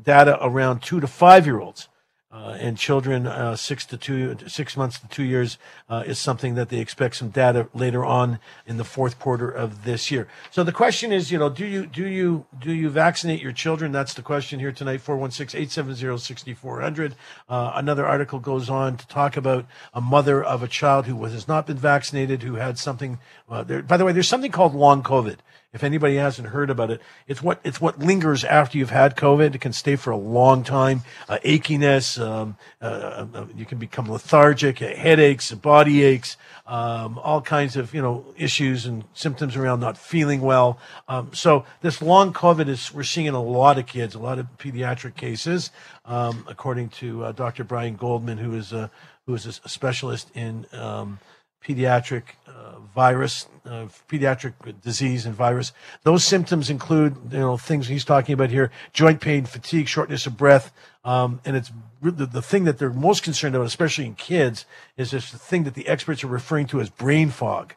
data 0.00 0.38
around 0.40 0.82
two 0.82 1.00
to 1.00 1.08
five 1.08 1.44
year 1.44 1.58
olds 1.58 1.88
uh, 2.36 2.56
and 2.60 2.76
children 2.76 3.26
uh, 3.26 3.56
six 3.56 3.86
to 3.86 3.96
two, 3.96 4.36
six 4.46 4.76
months 4.76 4.98
to 4.98 5.08
two 5.08 5.22
years 5.22 5.56
uh, 5.88 6.04
is 6.06 6.18
something 6.18 6.54
that 6.54 6.68
they 6.68 6.80
expect 6.80 7.16
some 7.16 7.30
data 7.30 7.66
later 7.72 8.04
on 8.04 8.38
in 8.66 8.76
the 8.76 8.84
fourth 8.84 9.18
quarter 9.18 9.50
of 9.50 9.84
this 9.84 10.10
year. 10.10 10.28
So 10.50 10.62
the 10.62 10.70
question 10.70 11.12
is, 11.12 11.32
you 11.32 11.38
know, 11.38 11.48
do 11.48 11.64
you 11.64 11.86
do 11.86 12.06
you 12.06 12.44
do 12.58 12.74
you 12.74 12.90
vaccinate 12.90 13.40
your 13.40 13.52
children? 13.52 13.90
That's 13.90 14.12
the 14.12 14.20
question 14.20 14.60
here 14.60 14.72
tonight. 14.72 15.00
416-870-6400. 15.02 17.14
Uh, 17.48 17.72
another 17.74 18.04
article 18.04 18.38
goes 18.38 18.68
on 18.68 18.98
to 18.98 19.08
talk 19.08 19.38
about 19.38 19.64
a 19.94 20.02
mother 20.02 20.44
of 20.44 20.62
a 20.62 20.68
child 20.68 21.06
who 21.06 21.16
was, 21.16 21.32
has 21.32 21.48
not 21.48 21.66
been 21.66 21.78
vaccinated, 21.78 22.42
who 22.42 22.56
had 22.56 22.78
something. 22.78 23.18
Uh, 23.48 23.62
there, 23.62 23.82
by 23.82 23.96
the 23.96 24.04
way, 24.04 24.12
there's 24.12 24.28
something 24.28 24.52
called 24.52 24.74
long 24.74 25.02
COVID. 25.02 25.38
If 25.76 25.84
anybody 25.84 26.16
hasn't 26.16 26.48
heard 26.48 26.70
about 26.70 26.90
it, 26.90 27.02
it's 27.28 27.42
what 27.42 27.60
it's 27.62 27.82
what 27.82 27.98
lingers 27.98 28.44
after 28.44 28.78
you've 28.78 28.88
had 28.88 29.14
COVID. 29.14 29.54
It 29.54 29.60
can 29.60 29.74
stay 29.74 29.94
for 29.94 30.10
a 30.10 30.16
long 30.16 30.64
time. 30.64 31.02
Uh, 31.28 31.36
achiness, 31.44 32.18
um, 32.18 32.56
uh, 32.80 33.26
uh, 33.34 33.44
you 33.54 33.66
can 33.66 33.76
become 33.76 34.10
lethargic, 34.10 34.80
uh, 34.80 34.86
headaches, 34.86 35.52
body 35.52 36.02
aches, 36.02 36.38
um, 36.66 37.18
all 37.18 37.42
kinds 37.42 37.76
of 37.76 37.92
you 37.92 38.00
know 38.00 38.24
issues 38.38 38.86
and 38.86 39.04
symptoms 39.12 39.54
around 39.54 39.80
not 39.80 39.98
feeling 39.98 40.40
well. 40.40 40.78
Um, 41.08 41.34
so 41.34 41.66
this 41.82 42.00
long 42.00 42.32
COVID 42.32 42.68
is 42.68 42.94
we're 42.94 43.02
seeing 43.02 43.26
in 43.26 43.34
a 43.34 43.42
lot 43.42 43.76
of 43.76 43.84
kids, 43.84 44.14
a 44.14 44.18
lot 44.18 44.38
of 44.38 44.46
pediatric 44.56 45.14
cases, 45.14 45.70
um, 46.06 46.46
according 46.48 46.88
to 46.88 47.22
uh, 47.22 47.32
Dr. 47.32 47.64
Brian 47.64 47.96
Goldman, 47.96 48.38
who 48.38 48.54
is 48.54 48.72
a 48.72 48.90
who 49.26 49.34
is 49.34 49.44
a 49.44 49.68
specialist 49.68 50.30
in 50.34 50.64
pediatric 51.66 52.22
uh, 52.46 52.78
virus, 52.94 53.48
uh, 53.64 53.86
pediatric 54.08 54.52
disease 54.82 55.26
and 55.26 55.34
virus. 55.34 55.72
Those 56.02 56.24
symptoms 56.24 56.70
include, 56.70 57.16
you 57.30 57.38
know, 57.38 57.56
things 57.56 57.88
he's 57.88 58.04
talking 58.04 58.32
about 58.32 58.50
here: 58.50 58.70
joint 58.92 59.20
pain, 59.20 59.44
fatigue, 59.46 59.88
shortness 59.88 60.26
of 60.26 60.36
breath, 60.36 60.72
um, 61.04 61.40
and 61.44 61.56
it's 61.56 61.72
the, 62.02 62.26
the 62.26 62.42
thing 62.42 62.64
that 62.64 62.78
they're 62.78 62.90
most 62.90 63.22
concerned 63.22 63.54
about, 63.54 63.66
especially 63.66 64.06
in 64.06 64.14
kids, 64.14 64.66
is 64.96 65.10
this 65.10 65.30
thing 65.30 65.64
that 65.64 65.74
the 65.74 65.88
experts 65.88 66.22
are 66.22 66.28
referring 66.28 66.66
to 66.68 66.80
as 66.80 66.90
brain 66.90 67.30
fog. 67.30 67.74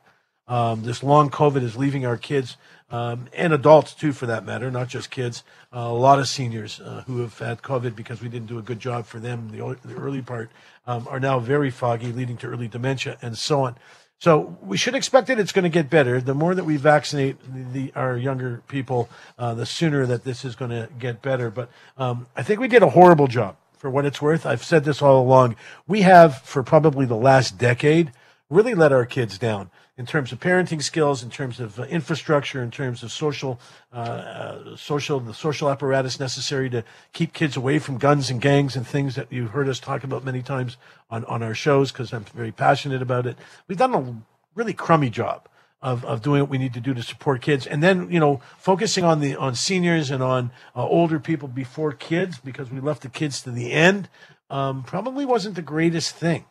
Um, 0.48 0.82
this 0.84 1.04
long 1.04 1.30
COVID 1.30 1.62
is 1.62 1.78
leaving 1.78 2.08
our 2.08 2.18
kids 2.18 2.58
um, 2.90 3.28
and 3.34 3.54
adults 3.54 3.94
too, 3.94 4.14
for 4.14 4.26
that 4.26 4.46
matter, 4.46 4.72
not 4.72 4.88
just 4.88 5.12
kids. 5.12 5.44
Uh, 5.72 5.82
a 5.82 5.94
lot 5.94 6.18
of 6.18 6.28
seniors 6.28 6.80
uh, 6.80 7.04
who 7.06 7.20
have 7.20 7.38
had 7.38 7.62
COVID 7.62 7.96
because 7.96 8.22
we 8.22 8.30
didn't 8.30 8.48
do 8.48 8.58
a 8.58 8.64
good 8.64 8.80
job 8.80 9.06
for 9.06 9.20
them 9.20 9.52
the, 9.52 9.78
the 9.86 9.94
early 9.96 10.24
part 10.24 10.50
um, 10.90 11.08
are 11.08 11.20
now 11.20 11.40
very 11.40 11.70
foggy, 11.70 12.12
leading 12.12 12.36
to 12.38 12.48
early 12.48 12.68
dementia 12.68 13.16
and 13.22 13.38
so 13.38 13.62
on. 13.62 13.76
So 14.18 14.58
we 14.62 14.76
should 14.76 14.96
expect 14.96 15.28
that 15.28 15.40
it's 15.40 15.52
going 15.52 15.64
to 15.64 15.70
get 15.70 15.88
better. 15.90 16.20
The 16.20 16.34
more 16.34 16.56
that 16.56 16.66
we 16.66 16.78
vaccinate 16.78 17.38
the, 17.74 17.94
our 17.96 18.18
younger 18.18 18.64
people, 18.68 19.08
uh, 19.38 19.54
the 19.54 19.68
sooner 19.68 20.08
that 20.08 20.24
this 20.24 20.44
is 20.44 20.56
going 20.56 20.72
to 20.72 20.90
get 20.98 21.22
better. 21.22 21.52
But 21.52 21.70
um, 21.96 22.26
I 22.36 22.42
think 22.42 22.60
we 22.60 22.68
did 22.68 22.82
a 22.82 22.90
horrible 22.90 23.28
job 23.28 23.56
for 23.78 23.90
what 23.90 24.04
it's 24.04 24.20
worth. 24.20 24.48
I've 24.48 24.64
said 24.64 24.84
this 24.84 25.02
all 25.02 25.22
along. 25.22 25.56
We 25.88 26.02
have, 26.02 26.42
for 26.42 26.64
probably 26.64 27.06
the 27.06 27.16
last 27.16 27.60
decade, 27.60 28.12
really 28.50 28.74
let 28.74 28.92
our 28.92 29.06
kids 29.06 29.38
down 29.38 29.70
in 30.00 30.06
terms 30.06 30.32
of 30.32 30.40
parenting 30.40 30.82
skills, 30.82 31.22
in 31.22 31.30
terms 31.30 31.60
of 31.60 31.78
uh, 31.78 31.84
infrastructure, 31.84 32.64
in 32.64 32.72
terms 32.72 33.04
of 33.04 33.12
social, 33.12 33.60
uh, 33.94 33.98
uh, 33.98 34.76
social, 34.78 35.20
the 35.20 35.34
social 35.34 35.70
apparatus 35.70 36.22
necessary 36.22 36.70
to 36.70 36.86
keep 37.12 37.34
kids 37.34 37.58
away 37.58 37.80
from 37.80 37.98
guns 37.98 38.30
and 38.30 38.40
gangs 38.40 38.78
and 38.78 38.88
things 38.88 39.16
that 39.16 39.28
you've 39.30 39.52
heard 39.52 39.68
us 39.68 39.78
talk 39.78 40.06
about 40.06 40.24
many 40.24 40.42
times 40.42 40.78
on, 41.12 41.26
on 41.26 41.44
our 41.44 41.54
shows 41.54 41.92
because 41.92 42.14
I'm 42.14 42.24
very 42.24 42.54
passionate 42.54 43.02
about 43.02 43.26
it. 43.26 43.36
We've 43.68 43.78
done 43.78 43.94
a 43.94 44.16
really 44.56 44.72
crummy 44.72 45.10
job 45.10 45.50
of, 45.82 46.06
of 46.06 46.22
doing 46.22 46.40
what 46.44 46.50
we 46.50 46.58
need 46.58 46.74
to 46.76 46.80
do 46.80 46.94
to 46.94 47.04
support 47.04 47.42
kids 47.42 47.68
and 47.68 47.84
then 47.84 48.10
you 48.10 48.20
know 48.20 48.42
focusing 48.58 49.04
on 49.06 49.22
the 49.22 49.36
on 49.36 49.56
seniors 49.56 50.12
and 50.12 50.22
on 50.22 50.52
uh, 50.76 50.86
older 50.86 51.20
people 51.20 51.48
before 51.48 51.94
kids 51.94 52.38
because 52.38 52.70
we 52.70 52.82
left 52.82 53.02
the 53.02 53.08
kids 53.08 53.42
to 53.42 53.52
the 53.52 53.72
end 53.72 54.10
um, 54.50 54.84
probably 54.84 55.24
wasn't 55.24 55.56
the 55.56 55.62
greatest 55.62 56.16
thing 56.16 56.44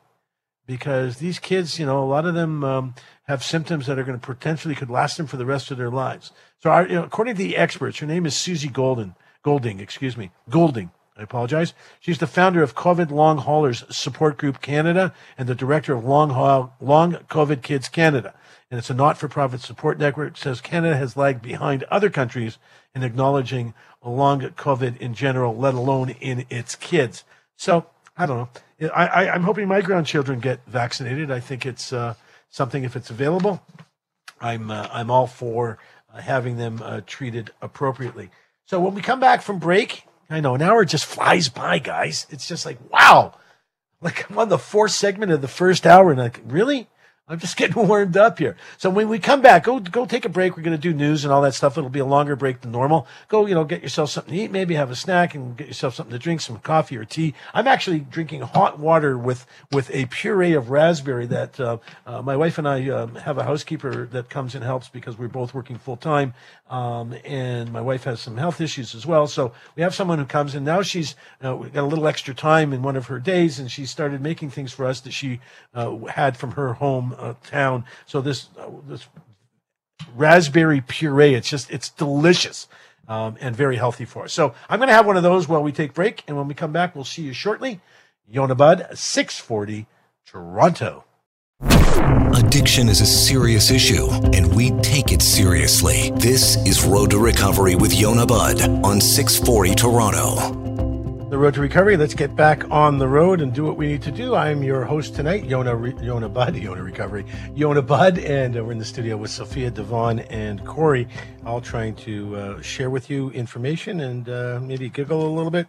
because 0.68 1.16
these 1.16 1.38
kids, 1.38 1.78
you 1.78 1.86
know, 1.86 2.04
a 2.04 2.04
lot 2.04 2.26
of 2.26 2.34
them 2.34 2.62
um, 2.62 2.94
have 3.26 3.42
symptoms 3.42 3.86
that 3.86 3.98
are 3.98 4.04
going 4.04 4.20
to 4.20 4.24
potentially 4.24 4.74
could 4.74 4.90
last 4.90 5.16
them 5.16 5.26
for 5.26 5.38
the 5.38 5.46
rest 5.46 5.70
of 5.70 5.78
their 5.78 5.90
lives. 5.90 6.30
So, 6.62 6.70
our, 6.70 6.86
you 6.86 6.94
know, 6.94 7.04
according 7.04 7.36
to 7.36 7.42
the 7.42 7.56
experts, 7.56 7.98
her 7.98 8.06
name 8.06 8.26
is 8.26 8.36
Susie 8.36 8.68
Golden, 8.68 9.14
Goulding, 9.42 9.80
excuse 9.80 10.16
me, 10.16 10.30
Goulding. 10.50 10.90
I 11.16 11.22
apologize. 11.22 11.72
She's 11.98 12.18
the 12.18 12.26
founder 12.26 12.62
of 12.62 12.76
COVID 12.76 13.10
Long 13.10 13.38
Haulers 13.38 13.82
Support 13.88 14.36
Group 14.36 14.60
Canada 14.60 15.12
and 15.38 15.48
the 15.48 15.54
director 15.54 15.94
of 15.94 16.04
Long 16.04 16.30
Haul 16.30 16.76
Long 16.80 17.14
COVID 17.14 17.62
Kids 17.62 17.88
Canada. 17.88 18.34
And 18.70 18.78
it's 18.78 18.90
a 18.90 18.94
not-for-profit 18.94 19.62
support 19.62 19.98
network. 19.98 20.34
It 20.34 20.38
says 20.38 20.60
Canada 20.60 20.96
has 20.96 21.16
lagged 21.16 21.40
behind 21.40 21.82
other 21.84 22.10
countries 22.10 22.58
in 22.94 23.02
acknowledging 23.02 23.72
long 24.04 24.42
COVID 24.42 24.98
in 24.98 25.14
general, 25.14 25.56
let 25.56 25.74
alone 25.74 26.10
in 26.10 26.44
its 26.50 26.76
kids. 26.76 27.24
So 27.56 27.86
I 28.18 28.26
don't 28.26 28.36
know. 28.80 28.88
I, 28.90 29.34
am 29.34 29.44
hoping 29.44 29.68
my 29.68 29.80
grandchildren 29.80 30.40
get 30.40 30.60
vaccinated. 30.66 31.30
I 31.30 31.38
think 31.38 31.64
it's 31.64 31.92
uh, 31.92 32.14
something 32.50 32.82
if 32.82 32.96
it's 32.96 33.10
available. 33.10 33.62
I'm 34.40 34.70
uh, 34.70 34.88
I'm 34.92 35.10
all 35.10 35.28
for 35.28 35.78
uh, 36.12 36.20
having 36.20 36.56
them 36.56 36.82
uh, 36.82 37.00
treated 37.06 37.50
appropriately. 37.62 38.30
So 38.66 38.80
when 38.80 38.94
we 38.94 39.02
come 39.02 39.20
back 39.20 39.40
from 39.40 39.60
break, 39.60 40.04
I 40.28 40.40
know 40.40 40.56
an 40.56 40.62
hour 40.62 40.84
just 40.84 41.06
flies 41.06 41.48
by, 41.48 41.78
guys. 41.78 42.26
It's 42.30 42.48
just 42.48 42.66
like 42.66 42.78
wow, 42.92 43.34
like 44.00 44.28
I'm 44.28 44.38
on 44.38 44.48
the 44.48 44.58
fourth 44.58 44.92
segment 44.92 45.30
of 45.30 45.40
the 45.40 45.48
first 45.48 45.86
hour, 45.86 46.10
and 46.10 46.18
like 46.18 46.40
really, 46.44 46.88
I'm 47.28 47.38
just 47.38 47.56
getting 47.58 47.86
warmed 47.86 48.16
up 48.16 48.38
here. 48.38 48.56
So 48.76 48.90
when 48.90 49.08
we 49.08 49.18
come 49.18 49.40
back, 49.40 49.64
go 49.64 49.80
go 49.80 50.06
take 50.06 50.24
a 50.24 50.28
break. 50.28 50.56
We're 50.56 50.62
going 50.62 50.76
to 50.76 50.80
do 50.80 50.94
news 50.94 51.24
and 51.24 51.32
all 51.32 51.42
that 51.42 51.54
stuff. 51.54 51.76
It'll 51.76 51.90
be 51.90 51.98
a 51.98 52.04
longer 52.04 52.36
break 52.36 52.62
than 52.62 52.72
normal. 52.72 53.06
Go, 53.28 53.46
you 53.46 53.54
know, 53.54 53.64
get 53.64 53.82
yourself 53.82 54.10
something 54.10 54.34
to 54.34 54.40
eat, 54.40 54.50
maybe 54.50 54.74
have 54.74 54.90
a 54.90 54.96
snack, 54.96 55.34
and 55.34 55.56
get 55.56 55.66
yourself 55.66 55.94
something 55.94 56.12
to 56.12 56.18
drink, 56.18 56.40
some 56.40 56.58
coffee 56.58 56.96
or 56.96 57.04
tea. 57.04 57.34
I'm 57.52 57.68
actually 57.68 58.00
drinking 58.00 58.42
hot 58.42 58.78
water 58.78 59.18
with 59.18 59.46
with 59.70 59.90
a 59.90 60.06
puree 60.06 60.54
of 60.54 60.70
raspberry 60.70 61.26
that 61.26 61.60
uh, 61.60 61.78
uh, 62.06 62.22
my 62.22 62.36
wife 62.36 62.58
and 62.58 62.66
I 62.66 62.88
um, 62.88 63.16
have 63.16 63.38
a 63.38 63.44
housekeeper 63.44 64.06
that 64.06 64.30
comes 64.30 64.54
and 64.54 64.64
helps 64.64 64.88
because 64.88 65.18
we're 65.18 65.28
both 65.28 65.52
working 65.52 65.78
full 65.78 65.96
time, 65.96 66.34
um, 66.70 67.14
and 67.24 67.72
my 67.72 67.80
wife 67.80 68.04
has 68.04 68.20
some 68.20 68.36
health 68.36 68.60
issues 68.60 68.94
as 68.94 69.04
well. 69.04 69.26
So 69.26 69.52
we 69.76 69.82
have 69.82 69.94
someone 69.94 70.18
who 70.18 70.24
comes, 70.24 70.54
and 70.54 70.64
now 70.64 70.82
she's 70.82 71.14
uh, 71.42 71.54
got 71.54 71.82
a 71.82 71.86
little 71.86 72.06
extra 72.06 72.34
time 72.34 72.72
in 72.72 72.82
one 72.82 72.96
of 72.96 73.06
her 73.06 73.18
days, 73.18 73.58
and 73.58 73.70
she 73.70 73.84
started 73.84 74.20
making 74.20 74.50
things 74.50 74.72
for 74.72 74.86
us 74.86 75.00
that 75.00 75.12
she 75.12 75.40
uh, 75.74 75.96
had 76.06 76.36
from 76.36 76.52
her 76.52 76.74
home 76.74 77.14
uh, 77.18 77.34
town. 77.44 77.84
So 78.06 78.20
this 78.20 78.48
uh, 78.58 78.68
this 78.86 79.06
raspberry 80.16 80.80
puree, 80.80 81.34
it's 81.34 81.48
just 81.48 81.70
it's 81.70 81.90
delicious. 81.90 82.68
Um, 83.06 83.38
and 83.40 83.56
very 83.56 83.76
healthy 83.76 84.04
for 84.04 84.24
us. 84.24 84.34
So 84.34 84.52
I'm 84.68 84.78
going 84.78 84.88
to 84.88 84.94
have 84.94 85.06
one 85.06 85.16
of 85.16 85.22
those 85.22 85.48
while 85.48 85.62
we 85.62 85.72
take 85.72 85.94
break, 85.94 86.22
and 86.28 86.36
when 86.36 86.46
we 86.46 86.52
come 86.52 86.72
back, 86.72 86.94
we'll 86.94 87.04
see 87.04 87.22
you 87.22 87.32
shortly. 87.32 87.80
Yonah 88.28 88.54
Budd, 88.54 88.86
640, 88.92 89.86
Toronto. 90.26 91.04
Addiction 92.34 92.90
is 92.90 93.00
a 93.00 93.06
serious 93.06 93.70
issue, 93.70 94.08
and 94.34 94.54
we 94.54 94.72
take 94.82 95.10
it 95.10 95.22
seriously. 95.22 96.10
This 96.16 96.56
is 96.66 96.84
Road 96.84 97.10
to 97.12 97.18
Recovery 97.18 97.74
with 97.74 97.98
Yonah 97.98 98.26
Budd 98.26 98.60
on 98.84 99.00
640 99.00 99.74
Toronto. 99.74 100.67
The 101.28 101.36
Road 101.36 101.52
to 101.54 101.60
Recovery. 101.60 101.98
Let's 101.98 102.14
get 102.14 102.34
back 102.34 102.64
on 102.70 102.96
the 102.96 103.06
road 103.06 103.42
and 103.42 103.52
do 103.52 103.62
what 103.62 103.76
we 103.76 103.86
need 103.86 104.00
to 104.00 104.10
do. 104.10 104.34
I'm 104.34 104.62
your 104.62 104.86
host 104.86 105.14
tonight, 105.14 105.44
Yonah 105.44 105.76
Re- 105.76 105.94
Yonah 106.00 106.30
Budd, 106.30 106.56
Yonah 106.56 106.82
Recovery, 106.82 107.26
Yonah 107.54 107.82
Budd, 107.82 108.16
and 108.16 108.56
uh, 108.56 108.64
we're 108.64 108.72
in 108.72 108.78
the 108.78 108.84
studio 108.86 109.18
with 109.18 109.30
Sophia 109.30 109.70
Devon 109.70 110.20
and 110.20 110.64
Corey, 110.64 111.06
all 111.44 111.60
trying 111.60 111.94
to 111.96 112.34
uh, 112.34 112.62
share 112.62 112.88
with 112.88 113.10
you 113.10 113.28
information 113.32 114.00
and 114.00 114.26
uh, 114.30 114.58
maybe 114.62 114.88
giggle 114.88 115.26
a 115.26 115.28
little 115.28 115.50
bit. 115.50 115.66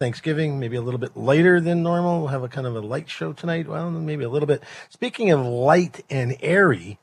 Thanksgiving, 0.00 0.60
maybe 0.60 0.76
a 0.76 0.82
little 0.82 1.00
bit 1.00 1.16
later 1.16 1.62
than 1.62 1.82
normal. 1.82 2.18
We'll 2.18 2.28
have 2.28 2.42
a 2.42 2.48
kind 2.48 2.66
of 2.66 2.76
a 2.76 2.80
light 2.80 3.08
show 3.08 3.32
tonight. 3.32 3.68
Well, 3.68 3.90
maybe 3.90 4.24
a 4.24 4.28
little 4.28 4.46
bit. 4.46 4.62
Speaking 4.90 5.30
of 5.30 5.46
light 5.46 6.04
and 6.10 6.36
airy, 6.42 6.98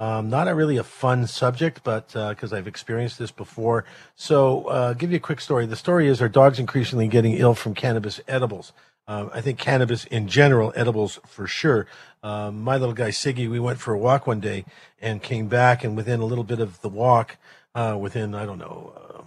um, 0.00 0.28
not 0.28 0.48
a 0.48 0.54
really 0.54 0.76
a 0.76 0.84
fun 0.84 1.26
subject, 1.26 1.82
but 1.84 2.08
because 2.08 2.52
uh, 2.52 2.56
I've 2.56 2.66
experienced 2.66 3.18
this 3.18 3.30
before. 3.30 3.84
So, 4.16 4.64
uh, 4.64 4.92
give 4.94 5.10
you 5.10 5.16
a 5.16 5.20
quick 5.20 5.40
story. 5.40 5.66
The 5.66 5.76
story 5.76 6.08
is 6.08 6.20
our 6.20 6.28
dog's 6.28 6.58
increasingly 6.58 7.08
getting 7.08 7.34
ill 7.34 7.54
from 7.54 7.74
cannabis 7.74 8.20
edibles. 8.26 8.72
Um, 9.06 9.30
I 9.34 9.40
think 9.40 9.58
cannabis 9.58 10.04
in 10.06 10.28
general, 10.28 10.72
edibles 10.74 11.20
for 11.26 11.46
sure. 11.46 11.86
Um, 12.22 12.62
my 12.62 12.78
little 12.78 12.94
guy 12.94 13.10
Siggy, 13.10 13.50
we 13.50 13.60
went 13.60 13.78
for 13.78 13.92
a 13.92 13.98
walk 13.98 14.26
one 14.26 14.40
day 14.40 14.64
and 15.00 15.22
came 15.22 15.46
back, 15.46 15.84
and 15.84 15.96
within 15.96 16.20
a 16.20 16.24
little 16.24 16.44
bit 16.44 16.58
of 16.58 16.80
the 16.80 16.88
walk, 16.88 17.36
uh, 17.74 17.96
within 18.00 18.34
I 18.34 18.46
don't 18.46 18.58
know, 18.58 18.94
uh, 18.96 19.22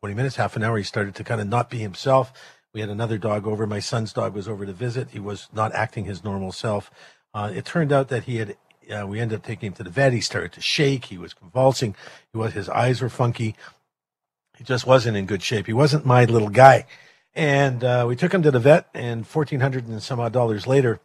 twenty 0.00 0.14
minutes, 0.14 0.36
half 0.36 0.56
an 0.56 0.64
hour, 0.64 0.78
he 0.78 0.84
started 0.84 1.14
to 1.16 1.24
kind 1.24 1.40
of 1.40 1.46
not 1.48 1.70
be 1.70 1.78
himself. 1.78 2.32
We 2.72 2.80
had 2.80 2.90
another 2.90 3.18
dog 3.18 3.46
over. 3.46 3.66
My 3.66 3.78
son's 3.78 4.12
dog 4.12 4.34
was 4.34 4.48
over 4.48 4.66
to 4.66 4.72
visit. 4.72 5.10
He 5.10 5.20
was 5.20 5.48
not 5.52 5.72
acting 5.74 6.06
his 6.06 6.24
normal 6.24 6.50
self. 6.50 6.90
Uh, 7.32 7.52
it 7.54 7.64
turned 7.64 7.92
out 7.92 8.08
that 8.08 8.24
he 8.24 8.36
had 8.36 8.56
uh, 8.90 9.06
we 9.06 9.20
ended 9.20 9.38
up 9.38 9.44
taking 9.44 9.68
him 9.68 9.72
to 9.74 9.82
the 9.84 9.90
vet. 9.90 10.12
He 10.12 10.20
started 10.20 10.52
to 10.52 10.60
shake. 10.60 11.06
He 11.06 11.18
was 11.18 11.34
convulsing. 11.34 11.94
He 12.32 12.38
was 12.38 12.52
his 12.52 12.68
eyes 12.68 13.00
were 13.00 13.08
funky. 13.08 13.54
He 14.56 14.64
just 14.64 14.86
wasn't 14.86 15.16
in 15.16 15.26
good 15.26 15.42
shape. 15.42 15.66
He 15.66 15.72
wasn't 15.72 16.06
my 16.06 16.24
little 16.24 16.48
guy. 16.48 16.86
And 17.34 17.82
uh, 17.82 18.04
we 18.06 18.14
took 18.14 18.32
him 18.32 18.42
to 18.42 18.50
the 18.50 18.60
vet, 18.60 18.88
and 18.94 19.26
fourteen 19.26 19.60
hundred 19.60 19.88
and 19.88 20.02
some 20.02 20.20
odd 20.20 20.32
dollars 20.32 20.66
later, 20.66 21.00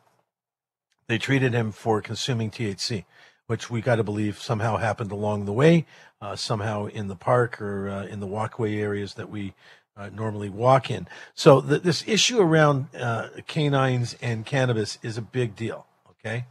they 1.08 1.18
treated 1.18 1.54
him 1.54 1.72
for 1.72 2.02
consuming 2.02 2.52
THC, 2.52 3.06
which 3.48 3.70
we 3.70 3.82
got 3.82 3.96
to 3.96 4.04
believe 4.04 4.39
somehow 4.39 4.78
happened 4.78 5.12
along 5.12 5.46
the 5.46 5.54
way, 5.54 5.86
uh, 6.22 6.36
somehow 6.36 6.86
in 6.86 7.08
the 7.08 7.15
park 7.15 7.60
or 7.60 7.89
uh, 7.89 8.06
in 8.06 8.20
the 8.20 8.28
walkway 8.28 8.78
areas 8.78 9.15
that 9.15 9.30
we 9.30 9.56
uh, 9.98 10.10
normally 10.13 10.50
walk 10.50 10.89
in. 10.89 11.08
So 11.34 11.60
the, 11.60 11.80
this 11.80 12.04
issue 12.08 12.39
around 12.39 12.96
uh, 12.96 13.30
canines 13.48 14.15
and 14.22 14.46
cannabis 14.46 15.00
is 15.02 15.18
a 15.18 15.22
big 15.22 15.56
deal. 15.56 15.88
Okay. 16.12 16.46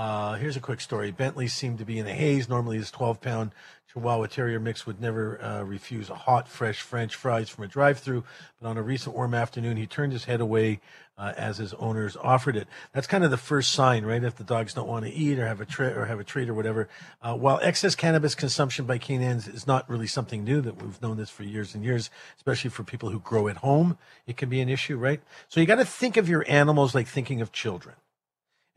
Uh, 0.00 0.36
here's 0.36 0.56
a 0.56 0.60
quick 0.60 0.80
story. 0.80 1.10
Bentley 1.10 1.46
seemed 1.46 1.76
to 1.76 1.84
be 1.84 1.98
in 1.98 2.06
a 2.06 2.14
haze. 2.14 2.48
Normally, 2.48 2.78
his 2.78 2.90
12 2.90 3.20
pound 3.20 3.50
Chihuahua 3.92 4.28
Terrier 4.28 4.58
mix 4.58 4.86
would 4.86 4.98
never 4.98 5.38
uh, 5.42 5.62
refuse 5.62 6.08
a 6.08 6.14
hot, 6.14 6.48
fresh 6.48 6.80
French 6.80 7.14
fries 7.14 7.50
from 7.50 7.64
a 7.64 7.68
drive 7.68 7.98
through. 7.98 8.24
But 8.58 8.68
on 8.70 8.78
a 8.78 8.82
recent 8.82 9.14
warm 9.14 9.34
afternoon, 9.34 9.76
he 9.76 9.86
turned 9.86 10.14
his 10.14 10.24
head 10.24 10.40
away 10.40 10.80
uh, 11.18 11.34
as 11.36 11.58
his 11.58 11.74
owners 11.74 12.16
offered 12.16 12.56
it. 12.56 12.66
That's 12.94 13.06
kind 13.06 13.24
of 13.24 13.30
the 13.30 13.36
first 13.36 13.72
sign, 13.72 14.06
right? 14.06 14.24
If 14.24 14.36
the 14.36 14.42
dogs 14.42 14.72
don't 14.72 14.88
want 14.88 15.04
to 15.04 15.12
eat 15.12 15.38
or 15.38 15.46
have 15.46 15.60
a 15.60 15.66
treat 15.66 15.92
or 15.92 16.06
have 16.06 16.18
a 16.18 16.24
treat 16.24 16.48
or 16.48 16.54
whatever. 16.54 16.88
Uh, 17.20 17.34
while 17.34 17.60
excess 17.62 17.94
cannabis 17.94 18.34
consumption 18.34 18.86
by 18.86 18.96
canines 18.96 19.46
is 19.46 19.66
not 19.66 19.86
really 19.86 20.06
something 20.06 20.44
new, 20.44 20.62
that 20.62 20.80
we've 20.80 21.02
known 21.02 21.18
this 21.18 21.28
for 21.28 21.42
years 21.42 21.74
and 21.74 21.84
years, 21.84 22.08
especially 22.38 22.70
for 22.70 22.84
people 22.84 23.10
who 23.10 23.20
grow 23.20 23.48
at 23.48 23.58
home, 23.58 23.98
it 24.26 24.38
can 24.38 24.48
be 24.48 24.62
an 24.62 24.70
issue, 24.70 24.96
right? 24.96 25.20
So 25.48 25.60
you 25.60 25.66
got 25.66 25.74
to 25.74 25.84
think 25.84 26.16
of 26.16 26.26
your 26.26 26.42
animals 26.48 26.94
like 26.94 27.06
thinking 27.06 27.42
of 27.42 27.52
children. 27.52 27.96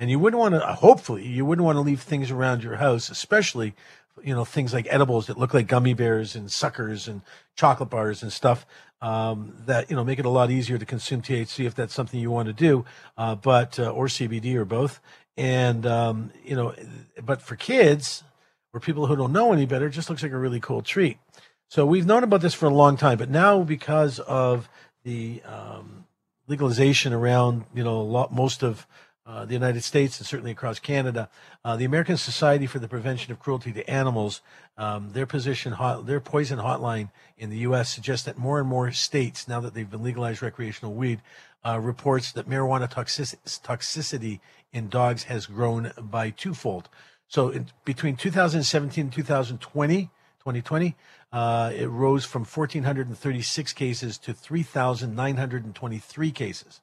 And 0.04 0.12
you 0.12 0.20
wouldn't 0.20 0.38
want 0.38 0.54
to, 0.54 0.60
hopefully, 0.60 1.26
you 1.26 1.46
wouldn't 1.46 1.63
want 1.63 1.78
to 1.78 1.80
leave 1.80 2.02
things 2.02 2.30
around 2.30 2.62
your 2.62 2.76
house, 2.76 3.10
especially, 3.10 3.74
you 4.22 4.36
know, 4.36 4.44
things 4.44 4.74
like 4.74 4.86
edibles 4.89 5.28
that 5.28 5.38
look 5.39 5.54
like 5.54 5.66
gummy 5.66 5.94
bears 5.94 6.36
and 6.36 6.52
suckers 6.52 7.08
and 7.08 7.22
chocolate 7.56 7.89
bars 7.89 8.22
and 8.22 8.30
stuff 8.30 8.66
um, 9.02 9.54
that, 9.66 9.89
you 9.89 9.96
know, 9.96 10.04
make 10.04 10.20
it 10.20 10.26
a 10.26 10.30
lot 10.30 10.52
easier 10.52 10.78
to 10.78 10.86
consume 10.86 11.22
THC 11.22 11.66
if 11.66 11.74
that's 11.74 11.94
something 11.94 12.20
you 12.20 12.32
want 12.32 12.48
to 12.48 12.54
do, 12.54 12.84
uh, 13.16 13.36
but, 13.36 13.80
uh, 13.80 13.92
or 13.92 14.08
CBD 14.08 14.56
or 14.56 14.66
both. 14.66 15.00
And, 15.38 15.86
um, 15.86 16.34
you 16.44 16.58
know, 16.58 16.76
but 17.24 17.42
for 17.42 17.56
kids 17.56 18.26
or 18.74 18.82
people 18.82 19.08
who 19.08 19.16
don't 19.16 19.32
know 19.32 19.54
any 19.54 19.66
better, 19.66 19.88
it 19.88 19.92
just 19.92 20.10
looks 20.10 20.22
like 20.22 20.34
a 20.34 20.38
really 20.38 20.60
cool 20.60 20.82
treat. 20.82 21.18
So 21.70 21.86
we've 21.86 22.06
known 22.06 22.26
about 22.26 22.42
this 22.42 22.54
for 22.54 22.66
a 22.66 22.74
long 22.74 22.98
time, 22.98 23.20
but 23.20 23.30
now 23.30 23.63
because 23.63 24.20
of 24.20 24.68
the 25.06 25.42
um, 25.44 26.04
legalization 26.48 27.13
around, 27.13 27.63
you 27.74 27.86
know, 27.86 28.02
lot, 28.02 28.34
most 28.34 28.63
of 28.63 28.86
uh, 29.26 29.46
the 29.46 29.54
United 29.54 29.84
States 29.84 30.20
and 30.20 30.28
certainly 30.28 30.52
across 30.52 30.80
Canada, 30.80 31.30
uh, 31.64 31.76
the 31.78 31.86
American 31.86 32.18
Society 32.18 32.68
for 32.68 32.80
the 32.80 32.88
Prevention 32.88 33.32
of 33.32 33.40
Cruelty 33.40 33.72
to 33.72 33.90
Animals, 33.90 34.42
um, 34.78 35.12
their 35.14 35.26
position, 35.26 35.74
hot, 35.74 36.06
their 36.06 36.20
poison 36.20 36.60
hotline 36.60 37.10
in 37.38 37.50
the 37.50 37.60
U.S. 37.60 37.90
suggests 37.90 38.26
that 38.26 38.38
more 38.38 38.60
and 38.60 38.68
more 38.68 38.92
states, 38.92 39.48
now 39.48 39.62
that 39.62 39.74
they've 39.74 39.90
been 39.90 40.04
legalized 40.04 40.42
recreational 40.42 40.94
weed, 40.94 41.22
uh, 41.66 41.80
reports 41.80 42.34
that 42.34 42.50
marijuana 42.50 42.90
toxic- 42.90 43.42
toxicity 43.46 44.42
in 44.74 44.90
dogs 44.90 45.24
has 45.24 45.46
grown 45.46 45.92
by 45.98 46.30
twofold. 46.30 46.90
So 47.28 47.50
in, 47.50 47.68
between 47.86 48.16
2017 48.18 49.06
and 49.06 49.14
2020, 49.14 50.10
2020, 50.40 50.96
uh, 51.32 51.72
it 51.74 51.88
rose 51.88 52.26
from 52.26 52.44
1,436 52.44 53.74
cases 53.74 54.18
to 54.20 54.34
3,923 54.34 56.32
cases. 56.32 56.82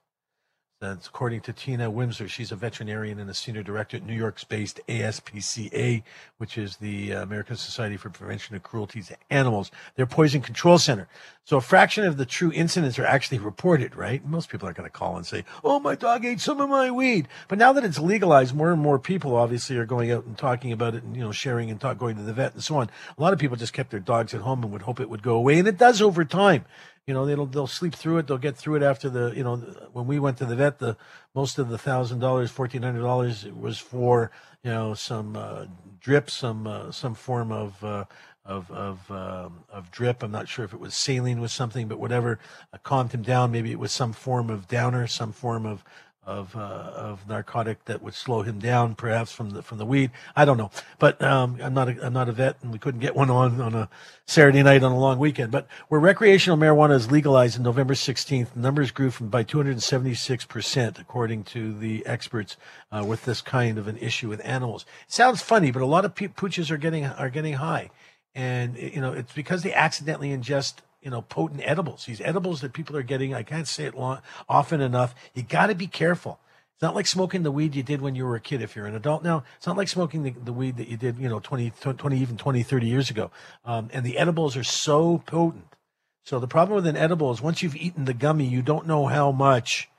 That's 0.80 1.08
according 1.08 1.42
to 1.42 1.52
Tina 1.52 1.90
Wismer. 1.90 2.26
She's 2.26 2.50
a 2.52 2.56
veterinarian 2.56 3.20
and 3.20 3.28
a 3.28 3.34
senior 3.34 3.62
director 3.62 3.98
at 3.98 4.06
New 4.06 4.14
York's 4.14 4.44
based 4.44 4.80
ASPCA, 4.88 6.02
which 6.38 6.56
is 6.56 6.78
the 6.78 7.12
uh, 7.12 7.22
American 7.22 7.56
Society 7.56 7.98
for 7.98 8.08
Prevention 8.08 8.56
of 8.56 8.62
Cruelty 8.62 9.02
to 9.02 9.16
Animals. 9.28 9.70
Their 9.96 10.06
poison 10.06 10.40
control 10.40 10.78
center. 10.78 11.06
So 11.44 11.58
a 11.58 11.60
fraction 11.60 12.06
of 12.06 12.16
the 12.16 12.24
true 12.24 12.50
incidents 12.54 12.98
are 12.98 13.04
actually 13.04 13.40
reported, 13.40 13.94
right? 13.94 14.24
Most 14.24 14.48
people 14.48 14.64
aren't 14.64 14.78
going 14.78 14.88
to 14.88 14.90
call 14.90 15.18
and 15.18 15.26
say, 15.26 15.44
Oh, 15.62 15.80
my 15.80 15.96
dog 15.96 16.24
ate 16.24 16.40
some 16.40 16.62
of 16.62 16.70
my 16.70 16.90
weed. 16.90 17.28
But 17.48 17.58
now 17.58 17.74
that 17.74 17.84
it's 17.84 17.98
legalized, 17.98 18.54
more 18.54 18.72
and 18.72 18.80
more 18.80 18.98
people 18.98 19.36
obviously 19.36 19.76
are 19.76 19.84
going 19.84 20.10
out 20.10 20.24
and 20.24 20.38
talking 20.38 20.72
about 20.72 20.94
it 20.94 21.02
and, 21.02 21.14
you 21.14 21.20
know, 21.20 21.32
sharing 21.32 21.70
and 21.70 21.78
talk, 21.78 21.98
going 21.98 22.16
to 22.16 22.22
the 22.22 22.32
vet 22.32 22.54
and 22.54 22.64
so 22.64 22.76
on. 22.76 22.88
A 23.18 23.20
lot 23.20 23.34
of 23.34 23.38
people 23.38 23.58
just 23.58 23.74
kept 23.74 23.90
their 23.90 24.00
dogs 24.00 24.32
at 24.32 24.40
home 24.40 24.62
and 24.62 24.72
would 24.72 24.82
hope 24.82 24.98
it 24.98 25.10
would 25.10 25.22
go 25.22 25.34
away. 25.34 25.58
And 25.58 25.68
it 25.68 25.76
does 25.76 26.00
over 26.00 26.24
time 26.24 26.64
you 27.10 27.14
know 27.14 27.26
they'll 27.26 27.46
they'll 27.46 27.66
sleep 27.66 27.96
through 27.96 28.18
it. 28.18 28.28
They'll 28.28 28.38
get 28.38 28.56
through 28.56 28.76
it 28.76 28.84
after 28.84 29.10
the 29.10 29.32
you 29.34 29.42
know 29.42 29.56
when 29.92 30.06
we 30.06 30.20
went 30.20 30.38
to 30.38 30.44
the 30.44 30.54
vet 30.54 30.78
the 30.78 30.96
most 31.34 31.58
of 31.58 31.68
the 31.68 31.76
thousand 31.76 32.20
dollars 32.20 32.52
fourteen 32.52 32.82
hundred 32.82 33.02
dollars 33.02 33.46
was 33.46 33.78
for 33.80 34.30
you 34.62 34.70
know 34.70 34.94
some 34.94 35.34
uh, 35.34 35.64
drip 35.98 36.30
some 36.30 36.68
uh, 36.68 36.92
some 36.92 37.16
form 37.16 37.50
of 37.50 37.82
uh, 37.82 38.04
of 38.44 38.70
of 38.70 39.10
um, 39.10 39.64
of 39.68 39.90
drip. 39.90 40.22
I'm 40.22 40.30
not 40.30 40.46
sure 40.46 40.64
if 40.64 40.72
it 40.72 40.78
was 40.78 40.94
saline 40.94 41.40
with 41.40 41.50
something 41.50 41.88
but 41.88 41.98
whatever 41.98 42.38
uh, 42.72 42.78
calmed 42.84 43.10
him 43.10 43.22
down. 43.22 43.50
Maybe 43.50 43.72
it 43.72 43.80
was 43.80 43.90
some 43.90 44.12
form 44.12 44.48
of 44.48 44.68
downer 44.68 45.08
some 45.08 45.32
form 45.32 45.66
of 45.66 45.82
of 46.30 46.54
uh, 46.54 46.92
of 46.94 47.28
narcotic 47.28 47.84
that 47.86 48.02
would 48.02 48.14
slow 48.14 48.42
him 48.42 48.58
down, 48.60 48.94
perhaps 48.94 49.32
from 49.32 49.50
the 49.50 49.62
from 49.62 49.78
the 49.78 49.84
weed. 49.84 50.12
I 50.36 50.44
don't 50.44 50.56
know, 50.56 50.70
but 50.98 51.20
um, 51.20 51.58
I'm 51.60 51.74
not 51.74 51.88
a, 51.88 52.06
I'm 52.06 52.12
not 52.12 52.28
a 52.28 52.32
vet, 52.32 52.56
and 52.62 52.72
we 52.72 52.78
couldn't 52.78 53.00
get 53.00 53.16
one 53.16 53.30
on 53.30 53.60
on 53.60 53.74
a 53.74 53.88
Saturday 54.26 54.62
night 54.62 54.84
on 54.84 54.92
a 54.92 54.98
long 54.98 55.18
weekend. 55.18 55.50
But 55.50 55.66
where 55.88 56.00
recreational 56.00 56.56
marijuana 56.56 56.94
is 56.94 57.10
legalized 57.10 57.56
in 57.56 57.64
November 57.64 57.94
16th, 57.94 58.54
numbers 58.54 58.92
grew 58.92 59.10
from 59.10 59.28
by 59.28 59.42
276 59.42 60.44
percent, 60.44 60.98
according 60.98 61.44
to 61.44 61.76
the 61.76 62.06
experts, 62.06 62.56
uh, 62.92 63.04
with 63.04 63.24
this 63.24 63.42
kind 63.42 63.76
of 63.76 63.88
an 63.88 63.96
issue 63.98 64.28
with 64.28 64.40
animals. 64.44 64.86
It 65.08 65.12
sounds 65.12 65.42
funny, 65.42 65.72
but 65.72 65.82
a 65.82 65.86
lot 65.86 66.04
of 66.04 66.14
pe- 66.14 66.28
pooches 66.28 66.70
are 66.70 66.78
getting 66.78 67.06
are 67.06 67.30
getting 67.30 67.54
high, 67.54 67.90
and 68.34 68.76
you 68.76 69.00
know 69.00 69.12
it's 69.12 69.32
because 69.32 69.64
they 69.64 69.74
accidentally 69.74 70.28
ingest 70.30 70.74
you 71.02 71.10
know, 71.10 71.22
potent 71.22 71.62
edibles. 71.64 72.04
These 72.04 72.20
edibles 72.20 72.60
that 72.60 72.72
people 72.72 72.96
are 72.96 73.02
getting, 73.02 73.34
I 73.34 73.42
can't 73.42 73.68
say 73.68 73.84
it 73.84 73.94
long, 73.94 74.20
often 74.48 74.80
enough. 74.80 75.14
You 75.34 75.42
got 75.42 75.68
to 75.68 75.74
be 75.74 75.86
careful. 75.86 76.38
It's 76.74 76.82
not 76.82 76.94
like 76.94 77.06
smoking 77.06 77.42
the 77.42 77.50
weed 77.50 77.74
you 77.74 77.82
did 77.82 78.00
when 78.00 78.14
you 78.14 78.24
were 78.24 78.36
a 78.36 78.40
kid. 78.40 78.62
If 78.62 78.74
you're 78.74 78.86
an 78.86 78.94
adult 78.94 79.22
now, 79.22 79.44
it's 79.56 79.66
not 79.66 79.76
like 79.76 79.88
smoking 79.88 80.22
the, 80.22 80.30
the 80.30 80.52
weed 80.52 80.78
that 80.78 80.88
you 80.88 80.96
did, 80.96 81.18
you 81.18 81.28
know, 81.28 81.38
20, 81.38 81.72
20 81.78 82.18
even 82.18 82.36
20, 82.36 82.62
30 82.62 82.86
years 82.86 83.10
ago. 83.10 83.30
Um, 83.64 83.90
and 83.92 84.04
the 84.04 84.16
edibles 84.16 84.56
are 84.56 84.64
so 84.64 85.18
potent. 85.26 85.76
So 86.24 86.38
the 86.38 86.48
problem 86.48 86.76
with 86.76 86.86
an 86.86 86.96
edible 86.96 87.32
is 87.32 87.42
once 87.42 87.62
you've 87.62 87.76
eaten 87.76 88.04
the 88.04 88.14
gummy, 88.14 88.46
you 88.46 88.62
don't 88.62 88.86
know 88.86 89.06
how 89.06 89.30
much 89.30 89.90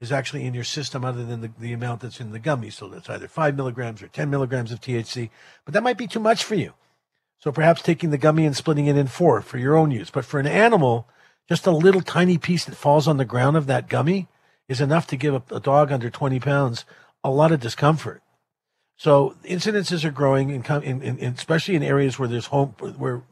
is 0.00 0.10
actually 0.10 0.44
in 0.44 0.54
your 0.54 0.64
system 0.64 1.04
other 1.04 1.24
than 1.24 1.42
the, 1.42 1.50
the 1.58 1.72
amount 1.72 2.00
that's 2.00 2.20
in 2.20 2.32
the 2.32 2.38
gummy. 2.38 2.70
So 2.70 2.88
that's 2.88 3.08
either 3.08 3.28
five 3.28 3.56
milligrams 3.56 4.02
or 4.02 4.08
10 4.08 4.30
milligrams 4.30 4.72
of 4.72 4.80
THC, 4.80 5.30
but 5.64 5.74
that 5.74 5.82
might 5.82 5.98
be 5.98 6.06
too 6.06 6.20
much 6.20 6.44
for 6.44 6.54
you. 6.54 6.72
So 7.42 7.50
perhaps 7.50 7.82
taking 7.82 8.10
the 8.10 8.18
gummy 8.18 8.46
and 8.46 8.56
splitting 8.56 8.86
it 8.86 8.96
in 8.96 9.08
four 9.08 9.42
for 9.42 9.58
your 9.58 9.76
own 9.76 9.90
use. 9.90 10.10
But 10.10 10.24
for 10.24 10.38
an 10.38 10.46
animal, 10.46 11.08
just 11.48 11.66
a 11.66 11.72
little 11.72 12.00
tiny 12.00 12.38
piece 12.38 12.64
that 12.66 12.76
falls 12.76 13.08
on 13.08 13.16
the 13.16 13.24
ground 13.24 13.56
of 13.56 13.66
that 13.66 13.88
gummy 13.88 14.28
is 14.68 14.80
enough 14.80 15.08
to 15.08 15.16
give 15.16 15.34
a, 15.34 15.56
a 15.56 15.58
dog 15.58 15.90
under 15.90 16.08
20 16.08 16.38
pounds 16.38 16.84
a 17.24 17.30
lot 17.30 17.50
of 17.50 17.58
discomfort. 17.58 18.22
So 18.96 19.34
incidences 19.42 20.04
are 20.04 20.12
growing, 20.12 20.50
in, 20.50 20.62
in, 20.82 21.18
in, 21.18 21.32
especially 21.32 21.74
in 21.74 21.82
areas 21.82 22.16
where 22.16 22.28
there's 22.28 22.46
home 22.46 22.76
where 22.78 23.22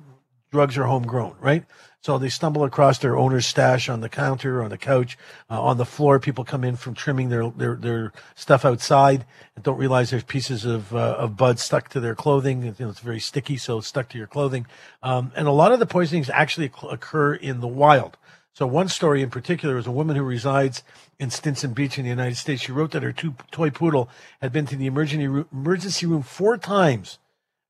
drugs 0.50 0.76
are 0.76 0.86
homegrown, 0.86 1.36
right? 1.38 1.64
So 2.02 2.16
they 2.16 2.30
stumble 2.30 2.64
across 2.64 2.98
their 2.98 3.16
owner's 3.16 3.46
stash 3.46 3.90
on 3.90 4.00
the 4.00 4.08
counter, 4.08 4.62
on 4.62 4.70
the 4.70 4.78
couch, 4.78 5.18
uh, 5.50 5.60
on 5.60 5.76
the 5.76 5.84
floor. 5.84 6.18
People 6.18 6.44
come 6.44 6.64
in 6.64 6.76
from 6.76 6.94
trimming 6.94 7.28
their, 7.28 7.50
their, 7.50 7.74
their 7.74 8.12
stuff 8.34 8.64
outside 8.64 9.26
and 9.54 9.62
don't 9.62 9.76
realize 9.76 10.08
there's 10.08 10.22
pieces 10.22 10.64
of, 10.64 10.94
uh, 10.94 11.16
of 11.18 11.36
bud 11.36 11.58
stuck 11.58 11.90
to 11.90 12.00
their 12.00 12.14
clothing. 12.14 12.62
You 12.62 12.74
know, 12.78 12.88
it's 12.88 13.00
very 13.00 13.20
sticky, 13.20 13.58
so 13.58 13.78
it's 13.78 13.86
stuck 13.86 14.08
to 14.10 14.18
your 14.18 14.26
clothing. 14.26 14.66
Um, 15.02 15.30
and 15.36 15.46
a 15.46 15.52
lot 15.52 15.72
of 15.72 15.78
the 15.78 15.84
poisonings 15.84 16.30
actually 16.30 16.70
occur 16.90 17.34
in 17.34 17.60
the 17.60 17.68
wild. 17.68 18.16
So 18.54 18.66
one 18.66 18.88
story 18.88 19.22
in 19.22 19.28
particular 19.28 19.76
is 19.76 19.86
a 19.86 19.92
woman 19.92 20.16
who 20.16 20.22
resides 20.22 20.82
in 21.18 21.30
Stinson 21.30 21.74
Beach 21.74 21.98
in 21.98 22.04
the 22.04 22.10
United 22.10 22.36
States. 22.36 22.62
She 22.62 22.72
wrote 22.72 22.92
that 22.92 23.02
her 23.02 23.12
two, 23.12 23.34
toy 23.50 23.68
poodle 23.68 24.08
had 24.40 24.52
been 24.52 24.66
to 24.66 24.76
the 24.76 24.86
emergency 24.86 25.28
room, 25.28 25.48
emergency 25.52 26.06
room 26.06 26.22
four 26.22 26.56
times 26.56 27.18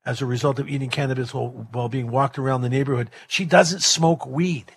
as 0.05 0.21
a 0.21 0.25
result 0.25 0.59
of 0.59 0.67
eating 0.69 0.89
cannabis 0.89 1.33
while, 1.33 1.49
while 1.71 1.89
being 1.89 2.09
walked 2.09 2.39
around 2.39 2.61
the 2.61 2.69
neighborhood. 2.69 3.09
She 3.27 3.45
doesn't 3.45 3.81
smoke 3.81 4.25
weed. 4.25 4.71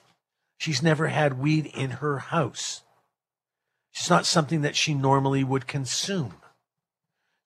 She's 0.58 0.82
never 0.82 1.08
had 1.08 1.38
weed 1.38 1.66
in 1.66 1.90
her 1.90 2.18
house. 2.18 2.82
It's 3.92 4.10
not 4.10 4.26
something 4.26 4.62
that 4.62 4.76
she 4.76 4.94
normally 4.94 5.44
would 5.44 5.66
consume. 5.66 6.34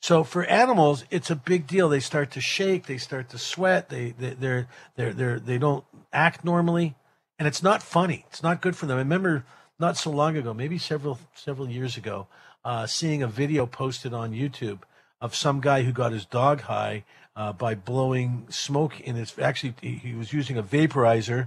So 0.00 0.24
for 0.24 0.44
animals, 0.44 1.04
it's 1.10 1.30
a 1.30 1.36
big 1.36 1.66
deal. 1.66 1.88
They 1.88 2.00
start 2.00 2.30
to 2.32 2.40
shake, 2.40 2.86
they 2.86 2.98
start 2.98 3.30
to 3.30 3.38
sweat, 3.38 3.88
they 3.88 4.12
they 4.12 4.34
they're 4.34 4.68
they're 4.96 5.12
they're 5.12 5.40
they 5.40 5.58
don't 5.58 5.84
act 6.12 6.44
normally, 6.44 6.94
and 7.38 7.48
it's 7.48 7.62
not 7.62 7.82
funny. 7.82 8.24
It's 8.28 8.42
not 8.42 8.62
good 8.62 8.76
for 8.76 8.86
them. 8.86 8.96
I 8.96 9.00
remember 9.00 9.44
not 9.78 9.96
so 9.96 10.10
long 10.10 10.36
ago, 10.36 10.54
maybe 10.54 10.78
several 10.78 11.18
several 11.34 11.68
years 11.68 11.96
ago, 11.96 12.28
uh, 12.64 12.86
seeing 12.86 13.22
a 13.22 13.28
video 13.28 13.66
posted 13.66 14.14
on 14.14 14.32
YouTube 14.32 14.80
of 15.20 15.34
some 15.34 15.60
guy 15.60 15.82
who 15.82 15.92
got 15.92 16.12
his 16.12 16.24
dog 16.24 16.62
high 16.62 17.04
uh, 17.38 17.52
by 17.52 17.76
blowing 17.76 18.44
smoke 18.50 19.00
in 19.00 19.14
his. 19.14 19.38
Actually, 19.38 19.74
he 19.80 20.12
was 20.12 20.32
using 20.32 20.58
a 20.58 20.62
vaporizer, 20.62 21.46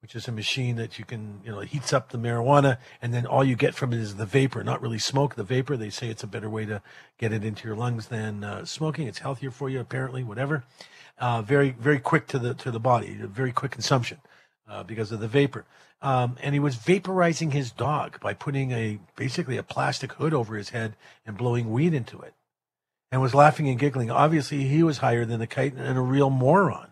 which 0.00 0.14
is 0.14 0.28
a 0.28 0.32
machine 0.32 0.76
that 0.76 1.00
you 1.00 1.04
can, 1.04 1.40
you 1.44 1.50
know, 1.50 1.60
heats 1.60 1.92
up 1.92 2.10
the 2.10 2.18
marijuana, 2.18 2.78
and 3.02 3.12
then 3.12 3.26
all 3.26 3.44
you 3.44 3.56
get 3.56 3.74
from 3.74 3.92
it 3.92 3.98
is 3.98 4.14
the 4.14 4.24
vapor, 4.24 4.62
not 4.62 4.80
really 4.80 5.00
smoke. 5.00 5.34
The 5.34 5.42
vapor. 5.42 5.76
They 5.76 5.90
say 5.90 6.10
it's 6.10 6.22
a 6.22 6.28
better 6.28 6.48
way 6.48 6.64
to 6.66 6.80
get 7.18 7.32
it 7.32 7.44
into 7.44 7.66
your 7.66 7.76
lungs 7.76 8.06
than 8.06 8.44
uh, 8.44 8.64
smoking. 8.64 9.08
It's 9.08 9.18
healthier 9.18 9.50
for 9.50 9.68
you, 9.68 9.80
apparently. 9.80 10.22
Whatever. 10.22 10.62
Uh, 11.18 11.42
very, 11.42 11.70
very 11.70 11.98
quick 11.98 12.28
to 12.28 12.38
the 12.38 12.54
to 12.54 12.70
the 12.70 12.78
body. 12.78 13.18
Very 13.20 13.50
quick 13.50 13.72
consumption 13.72 14.18
uh, 14.68 14.84
because 14.84 15.10
of 15.10 15.18
the 15.18 15.28
vapor. 15.28 15.64
Um, 16.02 16.36
and 16.40 16.54
he 16.54 16.60
was 16.60 16.76
vaporizing 16.76 17.52
his 17.52 17.72
dog 17.72 18.20
by 18.20 18.32
putting 18.32 18.70
a 18.70 19.00
basically 19.16 19.56
a 19.56 19.64
plastic 19.64 20.12
hood 20.12 20.32
over 20.32 20.54
his 20.54 20.68
head 20.68 20.94
and 21.24 21.36
blowing 21.36 21.72
weed 21.72 21.94
into 21.94 22.20
it 22.20 22.34
and 23.10 23.20
was 23.20 23.34
laughing 23.34 23.68
and 23.68 23.78
giggling. 23.78 24.10
Obviously, 24.10 24.64
he 24.64 24.82
was 24.82 24.98
higher 24.98 25.24
than 25.24 25.38
the 25.38 25.46
kite 25.46 25.74
and 25.74 25.98
a 25.98 26.02
real 26.02 26.30
moron. 26.30 26.88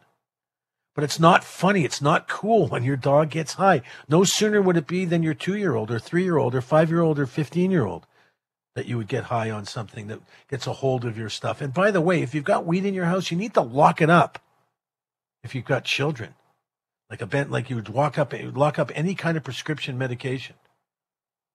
But 0.94 1.04
it's 1.04 1.18
not 1.18 1.42
funny. 1.42 1.84
It's 1.84 2.00
not 2.00 2.28
cool 2.28 2.68
when 2.68 2.84
your 2.84 2.96
dog 2.96 3.30
gets 3.30 3.54
high. 3.54 3.82
No 4.08 4.22
sooner 4.22 4.62
would 4.62 4.76
it 4.76 4.86
be 4.86 5.04
than 5.04 5.24
your 5.24 5.34
two 5.34 5.56
year 5.56 5.74
old 5.74 5.90
or 5.90 5.98
three 5.98 6.22
year 6.22 6.36
old 6.36 6.54
or 6.54 6.60
five 6.60 6.88
year 6.88 7.00
old 7.00 7.18
or 7.18 7.26
15 7.26 7.70
year 7.70 7.84
old 7.84 8.06
that 8.76 8.86
you 8.86 8.96
would 8.96 9.08
get 9.08 9.24
high 9.24 9.50
on 9.50 9.64
something 9.64 10.08
that 10.08 10.20
gets 10.48 10.66
a 10.66 10.72
hold 10.72 11.04
of 11.04 11.18
your 11.18 11.28
stuff. 11.28 11.60
And 11.60 11.72
by 11.72 11.90
the 11.90 12.00
way, 12.00 12.22
if 12.22 12.34
you've 12.34 12.44
got 12.44 12.66
weed 12.66 12.84
in 12.84 12.94
your 12.94 13.04
house, 13.06 13.30
you 13.30 13.36
need 13.36 13.54
to 13.54 13.60
lock 13.60 14.00
it 14.00 14.10
up 14.10 14.38
if 15.42 15.54
you've 15.54 15.64
got 15.64 15.84
children. 15.84 16.34
Like 17.10 17.22
a 17.22 17.26
bent, 17.26 17.50
like 17.50 17.70
you 17.70 17.76
would 17.76 17.88
walk 17.88 18.18
up, 18.18 18.32
lock 18.54 18.78
up 18.78 18.90
any 18.94 19.14
kind 19.14 19.36
of 19.36 19.44
prescription 19.44 19.98
medication 19.98 20.56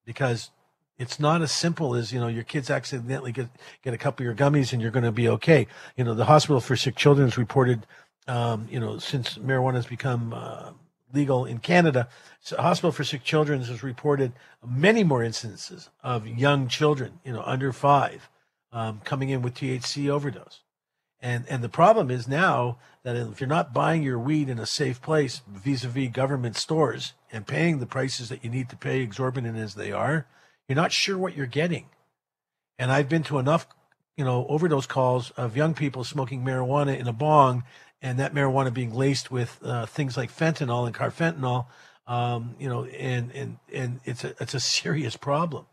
because 0.05 0.51
it's 0.99 1.19
not 1.19 1.41
as 1.41 1.51
simple 1.51 1.95
as 1.95 2.11
you 2.11 2.19
know 2.19 2.27
your 2.27 2.43
kids 2.43 2.69
accidentally 2.69 3.31
get 3.31 3.47
get 3.83 3.93
a 3.93 3.97
couple 3.97 4.21
of 4.21 4.25
your 4.25 4.35
gummies 4.35 4.73
and 4.73 4.81
you're 4.81 4.91
going 4.91 5.05
to 5.05 5.11
be 5.11 5.29
okay. 5.29 5.65
You 5.95 6.03
know 6.03 6.13
the 6.13 6.25
hospital 6.25 6.59
for 6.59 6.75
sick 6.75 6.95
children 6.95 7.27
has 7.27 7.37
reported, 7.37 7.87
um, 8.27 8.67
you 8.69 8.79
know, 8.79 8.99
since 8.99 9.37
marijuana 9.37 9.75
has 9.75 9.87
become 9.87 10.33
uh, 10.33 10.71
legal 11.13 11.45
in 11.45 11.59
Canada, 11.59 12.09
so 12.41 12.57
hospital 12.57 12.91
for 12.91 13.03
sick 13.03 13.23
children 13.23 13.61
has 13.61 13.81
reported 13.81 14.33
many 14.63 15.03
more 15.03 15.23
instances 15.23 15.89
of 16.03 16.27
young 16.27 16.67
children, 16.67 17.19
you 17.23 17.33
know, 17.33 17.43
under 17.45 17.71
five, 17.71 18.29
um, 18.71 19.01
coming 19.03 19.29
in 19.29 19.41
with 19.41 19.55
THC 19.55 20.09
overdose. 20.09 20.59
And 21.21 21.45
and 21.49 21.63
the 21.63 21.69
problem 21.69 22.11
is 22.11 22.27
now 22.27 22.77
that 23.03 23.15
if 23.15 23.39
you're 23.39 23.47
not 23.47 23.73
buying 23.73 24.03
your 24.03 24.19
weed 24.19 24.49
in 24.49 24.59
a 24.59 24.65
safe 24.65 25.01
place 25.01 25.41
vis-a-vis 25.47 26.09
government 26.09 26.57
stores 26.57 27.13
and 27.31 27.47
paying 27.47 27.79
the 27.79 27.85
prices 27.85 28.27
that 28.27 28.43
you 28.43 28.49
need 28.49 28.67
to 28.69 28.75
pay 28.75 28.99
exorbitant 28.99 29.57
as 29.57 29.75
they 29.75 29.93
are, 29.93 30.27
you're 30.69 30.75
not 30.75 30.93
sure 30.93 31.17
what 31.17 31.35
you're 31.35 31.47
getting. 31.47 31.87
And 32.77 32.91
I've 32.91 33.09
been 33.09 33.23
to 33.23 33.39
enough, 33.39 33.67
you 34.15 34.23
know, 34.23 34.45
overdose 34.47 34.85
calls 34.85 35.31
of 35.31 35.57
young 35.57 35.73
people 35.73 36.03
smoking 36.05 36.45
marijuana 36.45 36.97
in 36.97 37.07
a 37.07 37.13
bong 37.13 37.63
and 38.01 38.19
that 38.19 38.33
marijuana 38.33 38.73
being 38.73 38.93
laced 38.93 39.31
with 39.31 39.59
uh, 39.63 39.85
things 39.87 40.15
like 40.15 40.31
fentanyl 40.31 40.85
and 40.85 40.95
carfentanil, 40.95 41.65
um, 42.07 42.55
you 42.59 42.69
know, 42.69 42.85
and, 42.85 43.31
and, 43.33 43.57
and 43.73 43.99
it's 44.05 44.23
a, 44.23 44.35
it's 44.39 44.53
a 44.53 44.59
serious 44.59 45.17
problem 45.17 45.65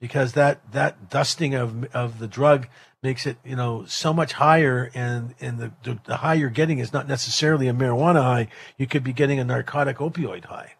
because 0.00 0.34
that, 0.34 0.72
that 0.72 1.10
dusting 1.10 1.54
of, 1.54 1.84
of 1.94 2.18
the 2.18 2.28
drug 2.28 2.68
makes 3.02 3.26
it, 3.26 3.38
you 3.44 3.56
know, 3.56 3.84
so 3.86 4.12
much 4.12 4.34
higher. 4.34 4.90
And, 4.94 5.34
and 5.40 5.58
the, 5.58 5.72
the, 5.82 5.98
the 6.04 6.16
high 6.18 6.34
you're 6.34 6.50
getting 6.50 6.78
is 6.78 6.92
not 6.92 7.08
necessarily 7.08 7.66
a 7.66 7.72
marijuana 7.72 8.22
high. 8.22 8.48
You 8.76 8.86
could 8.86 9.02
be 9.02 9.12
getting 9.12 9.40
a 9.40 9.44
narcotic 9.44 9.96
opioid 9.96 10.44
high. 10.44 10.74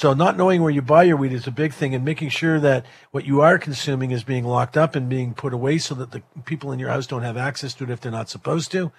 So 0.00 0.14
not 0.14 0.38
knowing 0.38 0.62
where 0.62 0.70
you 0.70 0.80
buy 0.80 1.02
your 1.02 1.18
weed 1.18 1.34
is 1.34 1.46
a 1.46 1.50
big 1.50 1.74
thing 1.74 1.94
and 1.94 2.02
making 2.02 2.30
sure 2.30 2.58
that 2.58 2.86
what 3.10 3.26
you 3.26 3.42
are 3.42 3.58
consuming 3.58 4.12
is 4.12 4.24
being 4.24 4.46
locked 4.46 4.78
up 4.78 4.96
and 4.96 5.10
being 5.10 5.34
put 5.34 5.52
away 5.52 5.76
so 5.76 5.94
that 5.94 6.12
the 6.12 6.22
people 6.46 6.72
in 6.72 6.78
your 6.78 6.88
house 6.88 7.06
don't 7.06 7.20
have 7.20 7.36
access 7.36 7.74
to 7.74 7.84
it 7.84 7.90
if 7.90 8.00
they're 8.00 8.10
not 8.10 8.30
supposed 8.30 8.72
to. 8.72 8.92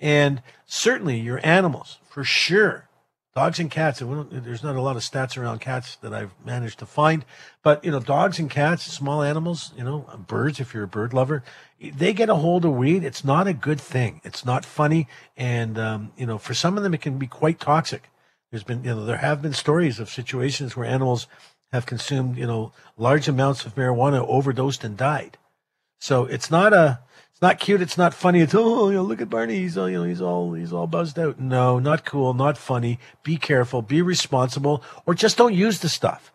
And 0.00 0.40
certainly 0.64 1.20
your 1.20 1.44
animals, 1.46 1.98
for 2.08 2.24
sure. 2.24 2.88
Dogs 3.34 3.60
and 3.60 3.70
cats, 3.70 3.98
there's 4.00 4.62
not 4.62 4.76
a 4.76 4.80
lot 4.80 4.96
of 4.96 5.02
stats 5.02 5.36
around 5.36 5.60
cats 5.60 5.96
that 5.96 6.14
I've 6.14 6.32
managed 6.42 6.78
to 6.78 6.86
find, 6.86 7.26
but 7.62 7.84
you 7.84 7.90
know, 7.90 8.00
dogs 8.00 8.38
and 8.38 8.48
cats, 8.48 8.84
small 8.84 9.22
animals, 9.22 9.74
you 9.76 9.84
know, 9.84 10.08
birds, 10.26 10.58
if 10.58 10.72
you're 10.72 10.84
a 10.84 10.88
bird 10.88 11.12
lover, 11.12 11.44
they 11.78 12.14
get 12.14 12.30
a 12.30 12.36
hold 12.36 12.64
of 12.64 12.72
weed. 12.72 13.04
It's 13.04 13.24
not 13.24 13.46
a 13.46 13.52
good 13.52 13.78
thing. 13.78 14.22
It's 14.24 14.46
not 14.46 14.64
funny. 14.64 15.06
And, 15.36 15.78
um, 15.78 16.12
you 16.16 16.24
know, 16.24 16.38
for 16.38 16.54
some 16.54 16.78
of 16.78 16.82
them, 16.82 16.94
it 16.94 17.02
can 17.02 17.18
be 17.18 17.26
quite 17.26 17.60
toxic. 17.60 18.08
There's 18.56 18.64
been, 18.64 18.84
you 18.84 18.94
know, 18.94 19.04
there 19.04 19.18
have 19.18 19.42
been 19.42 19.52
stories 19.52 20.00
of 20.00 20.08
situations 20.08 20.74
where 20.74 20.86
animals 20.86 21.26
have 21.72 21.84
consumed, 21.84 22.38
you 22.38 22.46
know, 22.46 22.72
large 22.96 23.28
amounts 23.28 23.66
of 23.66 23.74
marijuana, 23.74 24.26
overdosed, 24.26 24.82
and 24.82 24.96
died. 24.96 25.36
So 26.00 26.24
it's 26.24 26.50
not 26.50 26.72
a, 26.72 27.00
it's 27.30 27.42
not 27.42 27.60
cute. 27.60 27.82
It's 27.82 27.98
not 27.98 28.14
funny. 28.14 28.40
It's 28.40 28.54
oh, 28.54 28.88
you 28.88 28.94
know, 28.94 29.02
look 29.02 29.20
at 29.20 29.28
Barney. 29.28 29.56
He's 29.56 29.76
all, 29.76 29.90
you 29.90 29.98
know, 29.98 30.04
he's 30.04 30.22
all, 30.22 30.54
he's 30.54 30.72
all 30.72 30.86
buzzed 30.86 31.18
out. 31.18 31.38
No, 31.38 31.78
not 31.78 32.06
cool, 32.06 32.32
not 32.32 32.56
funny. 32.56 32.98
Be 33.22 33.36
careful. 33.36 33.82
Be 33.82 34.00
responsible, 34.00 34.82
or 35.04 35.12
just 35.12 35.36
don't 35.36 35.52
use 35.52 35.80
the 35.80 35.90
stuff 35.90 36.32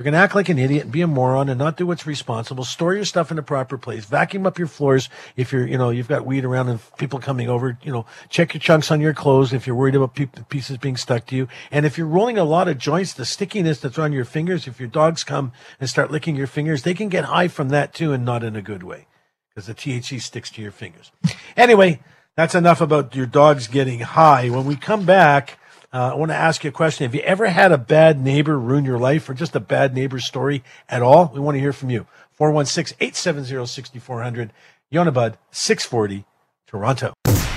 you're 0.00 0.04
going 0.04 0.14
to 0.14 0.18
act 0.18 0.34
like 0.34 0.48
an 0.48 0.58
idiot 0.58 0.84
and 0.84 0.92
be 0.92 1.02
a 1.02 1.06
moron 1.06 1.50
and 1.50 1.58
not 1.58 1.76
do 1.76 1.86
what's 1.86 2.06
responsible, 2.06 2.64
store 2.64 2.94
your 2.94 3.04
stuff 3.04 3.30
in 3.30 3.38
a 3.38 3.42
proper 3.42 3.76
place, 3.76 4.06
vacuum 4.06 4.46
up 4.46 4.58
your 4.58 4.66
floors 4.66 5.10
if 5.36 5.52
you're, 5.52 5.66
you 5.66 5.76
know, 5.76 5.90
you've 5.90 6.08
got 6.08 6.24
weed 6.24 6.42
around 6.42 6.70
and 6.70 6.80
people 6.96 7.18
coming 7.18 7.50
over, 7.50 7.76
you 7.82 7.92
know, 7.92 8.06
check 8.30 8.54
your 8.54 8.62
chunks 8.62 8.90
on 8.90 9.02
your 9.02 9.12
clothes 9.12 9.52
if 9.52 9.66
you're 9.66 9.76
worried 9.76 9.94
about 9.94 10.18
pieces 10.48 10.78
being 10.78 10.96
stuck 10.96 11.26
to 11.26 11.36
you. 11.36 11.48
And 11.70 11.84
if 11.84 11.98
you're 11.98 12.06
rolling 12.06 12.38
a 12.38 12.44
lot 12.44 12.66
of 12.66 12.78
joints, 12.78 13.12
the 13.12 13.26
stickiness 13.26 13.78
that's 13.78 13.98
on 13.98 14.10
your 14.10 14.24
fingers, 14.24 14.66
if 14.66 14.80
your 14.80 14.88
dogs 14.88 15.22
come 15.22 15.52
and 15.78 15.86
start 15.86 16.10
licking 16.10 16.34
your 16.34 16.46
fingers, 16.46 16.82
they 16.82 16.94
can 16.94 17.10
get 17.10 17.26
high 17.26 17.48
from 17.48 17.68
that 17.68 17.92
too 17.92 18.14
and 18.14 18.24
not 18.24 18.42
in 18.42 18.56
a 18.56 18.62
good 18.62 18.82
way 18.82 19.06
because 19.50 19.66
the 19.66 19.74
THC 19.74 20.18
sticks 20.22 20.50
to 20.52 20.62
your 20.62 20.72
fingers. 20.72 21.12
Anyway, 21.58 22.00
that's 22.36 22.54
enough 22.54 22.80
about 22.80 23.14
your 23.14 23.26
dogs 23.26 23.66
getting 23.66 24.00
high. 24.00 24.48
When 24.48 24.64
we 24.64 24.76
come 24.76 25.04
back, 25.04 25.58
uh, 25.92 26.12
I 26.12 26.14
want 26.14 26.30
to 26.30 26.36
ask 26.36 26.62
you 26.62 26.70
a 26.70 26.72
question. 26.72 27.04
Have 27.04 27.14
you 27.14 27.22
ever 27.22 27.46
had 27.46 27.72
a 27.72 27.78
bad 27.78 28.20
neighbor 28.20 28.58
ruin 28.58 28.84
your 28.84 28.98
life 28.98 29.28
or 29.28 29.34
just 29.34 29.56
a 29.56 29.60
bad 29.60 29.94
neighbor 29.94 30.20
story 30.20 30.62
at 30.88 31.02
all? 31.02 31.30
We 31.34 31.40
want 31.40 31.56
to 31.56 31.60
hear 31.60 31.72
from 31.72 31.90
you. 31.90 32.06
416 32.32 32.96
870 33.00 33.66
6400. 33.66 34.52
Yonah 34.90 35.12
Budd, 35.12 35.38
640, 35.50 36.24
Toronto. 36.66 37.12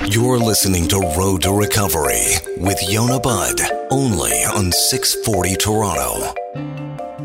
You're 0.05 0.37
listening 0.37 0.87
to 0.89 0.99
Road 1.17 1.43
to 1.43 1.51
Recovery 1.51 2.33
with 2.57 2.77
Yonah 2.87 3.19
Budd, 3.19 3.59
only 3.89 4.31
on 4.43 4.71
640 4.71 5.55
Toronto. 5.55 6.72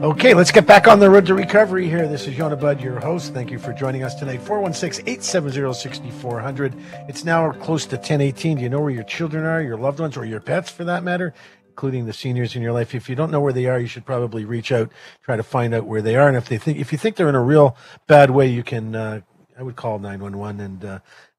Okay, 0.00 0.32
let's 0.32 0.52
get 0.52 0.64
back 0.64 0.86
on 0.86 1.00
the 1.00 1.10
road 1.10 1.26
to 1.26 1.34
recovery 1.34 1.88
here. 1.88 2.06
This 2.06 2.28
is 2.28 2.38
Yonah 2.38 2.54
Budd, 2.54 2.80
your 2.80 3.00
host. 3.00 3.34
Thank 3.34 3.50
you 3.50 3.58
for 3.58 3.72
joining 3.72 4.04
us 4.04 4.14
tonight. 4.14 4.38
416-870-6400. 4.42 7.08
It's 7.08 7.24
now 7.24 7.50
close 7.50 7.84
to 7.86 7.96
1018. 7.96 8.58
Do 8.58 8.62
you 8.62 8.68
know 8.68 8.78
where 8.78 8.92
your 8.92 9.02
children 9.02 9.44
are, 9.44 9.60
your 9.60 9.76
loved 9.76 9.98
ones, 9.98 10.16
or 10.16 10.24
your 10.24 10.38
pets 10.38 10.70
for 10.70 10.84
that 10.84 11.02
matter? 11.02 11.34
including 11.70 12.06
the 12.06 12.12
seniors 12.12 12.54
in 12.56 12.62
your 12.62 12.72
life. 12.72 12.92
If 12.92 13.08
you 13.08 13.14
don't 13.14 13.30
know 13.30 13.40
where 13.40 13.52
they 13.52 13.66
are, 13.66 13.78
you 13.78 13.86
should 13.86 14.04
probably 14.04 14.44
reach 14.44 14.72
out, 14.72 14.90
try 15.22 15.36
to 15.36 15.44
find 15.44 15.72
out 15.72 15.86
where 15.86 16.02
they 16.02 16.16
are. 16.16 16.26
And 16.26 16.36
if 16.36 16.48
they 16.48 16.58
think, 16.58 16.78
if 16.78 16.90
you 16.90 16.98
think 16.98 17.14
they're 17.14 17.28
in 17.28 17.36
a 17.36 17.42
real 17.42 17.76
bad 18.08 18.30
way, 18.30 18.48
you 18.48 18.64
can, 18.64 18.96
uh, 18.96 19.20
I 19.56 19.62
would 19.62 19.76
call 19.76 20.00
911 20.00 20.60
and, 20.60 20.84
uh, 20.84 20.98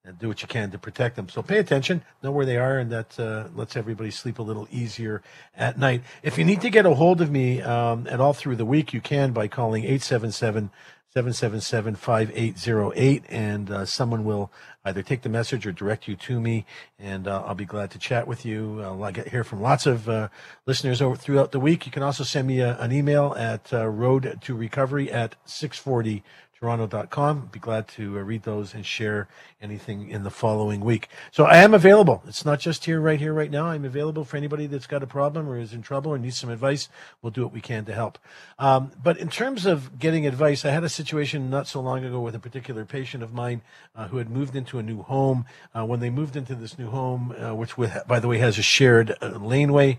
and 0.09 0.17
do 0.17 0.27
what 0.27 0.41
you 0.41 0.47
can 0.47 0.71
to 0.71 0.79
protect 0.79 1.15
them. 1.15 1.29
So 1.29 1.43
pay 1.43 1.59
attention, 1.59 2.01
know 2.23 2.31
where 2.31 2.45
they 2.45 2.57
are, 2.57 2.79
and 2.79 2.91
that 2.91 3.19
uh, 3.19 3.47
lets 3.55 3.77
everybody 3.77 4.09
sleep 4.09 4.39
a 4.39 4.41
little 4.41 4.67
easier 4.71 5.21
at 5.55 5.77
night. 5.77 6.01
If 6.23 6.37
you 6.37 6.43
need 6.43 6.61
to 6.61 6.71
get 6.71 6.87
a 6.87 6.95
hold 6.95 7.21
of 7.21 7.29
me 7.29 7.61
um, 7.61 8.07
at 8.07 8.19
all 8.19 8.33
through 8.33 8.55
the 8.55 8.65
week, 8.65 8.91
you 8.91 9.01
can 9.01 9.31
by 9.31 9.47
calling 9.47 9.83
877 9.83 10.71
777 11.11 11.95
5808, 11.95 13.23
and 13.29 13.71
uh, 13.71 13.85
someone 13.85 14.25
will 14.25 14.51
either 14.85 15.01
take 15.03 15.21
the 15.21 15.29
message 15.29 15.65
or 15.65 15.71
direct 15.71 16.07
you 16.07 16.15
to 16.15 16.39
me, 16.39 16.65
and 16.97 17.27
uh, 17.27 17.43
I'll 17.45 17.55
be 17.55 17.65
glad 17.65 17.91
to 17.91 17.99
chat 17.99 18.27
with 18.27 18.45
you. 18.45 18.81
I'll 18.81 19.11
get 19.11 19.27
hear 19.29 19.43
from 19.43 19.61
lots 19.61 19.85
of 19.85 20.09
uh, 20.09 20.29
listeners 20.65 21.01
over 21.01 21.15
throughout 21.15 21.51
the 21.51 21.59
week. 21.59 21.85
You 21.85 21.91
can 21.91 22.03
also 22.03 22.23
send 22.23 22.47
me 22.47 22.61
a, 22.61 22.77
an 22.79 22.91
email 22.91 23.35
at 23.37 23.71
uh, 23.73 23.87
road 23.87 24.39
to 24.41 24.55
recovery 24.55 25.11
at 25.11 25.35
640 25.45 26.23
toronto.com. 26.59 27.49
Be 27.51 27.59
glad 27.59 27.87
to 27.89 28.17
uh, 28.17 28.21
read 28.21 28.43
those 28.43 28.73
and 28.73 28.85
share 28.85 29.29
anything 29.61 30.09
in 30.09 30.23
the 30.23 30.29
following 30.29 30.81
week. 30.81 31.07
So 31.31 31.45
I 31.45 31.57
am 31.57 31.73
available. 31.73 32.21
It's 32.27 32.43
not 32.43 32.59
just 32.59 32.83
here, 32.83 32.99
right 32.99 33.19
here, 33.19 33.33
right 33.33 33.49
now. 33.49 33.67
I'm 33.67 33.85
available 33.85 34.25
for 34.25 34.35
anybody 34.35 34.67
that's 34.67 34.87
got 34.87 35.01
a 35.01 35.07
problem 35.07 35.47
or 35.47 35.57
is 35.57 35.73
in 35.73 35.81
trouble 35.81 36.11
or 36.11 36.17
needs 36.17 36.37
some 36.37 36.49
advice. 36.49 36.89
We'll 37.21 37.31
do 37.31 37.43
what 37.43 37.53
we 37.53 37.61
can 37.61 37.85
to 37.85 37.93
help. 37.93 38.19
Um, 38.57 38.91
but 39.01 39.17
in 39.17 39.29
terms 39.29 39.65
of 39.65 39.99
getting 39.99 40.27
advice, 40.27 40.65
I 40.65 40.71
had 40.71 40.83
a 40.83 40.89
situation 40.89 41.49
not 41.49 41.67
so 41.67 41.79
long 41.79 42.03
ago 42.03 42.19
with 42.19 42.35
a 42.35 42.39
particular 42.39 42.83
patient 42.83 43.23
of 43.23 43.33
mine 43.33 43.61
uh, 43.95 44.09
who 44.09 44.17
had 44.17 44.29
moved 44.29 44.55
into 44.55 44.79
a 44.79 44.83
new 44.83 45.01
home. 45.01 45.45
Uh, 45.73 45.85
when 45.85 46.01
they 46.01 46.09
moved 46.09 46.35
into 46.35 46.55
this 46.55 46.77
new 46.77 46.89
home, 46.89 47.33
uh, 47.39 47.55
which 47.55 47.77
with, 47.77 47.97
by 48.05 48.19
the 48.19 48.27
way 48.27 48.37
has 48.37 48.57
a 48.57 48.63
shared 48.63 49.15
uh, 49.21 49.29
laneway, 49.39 49.97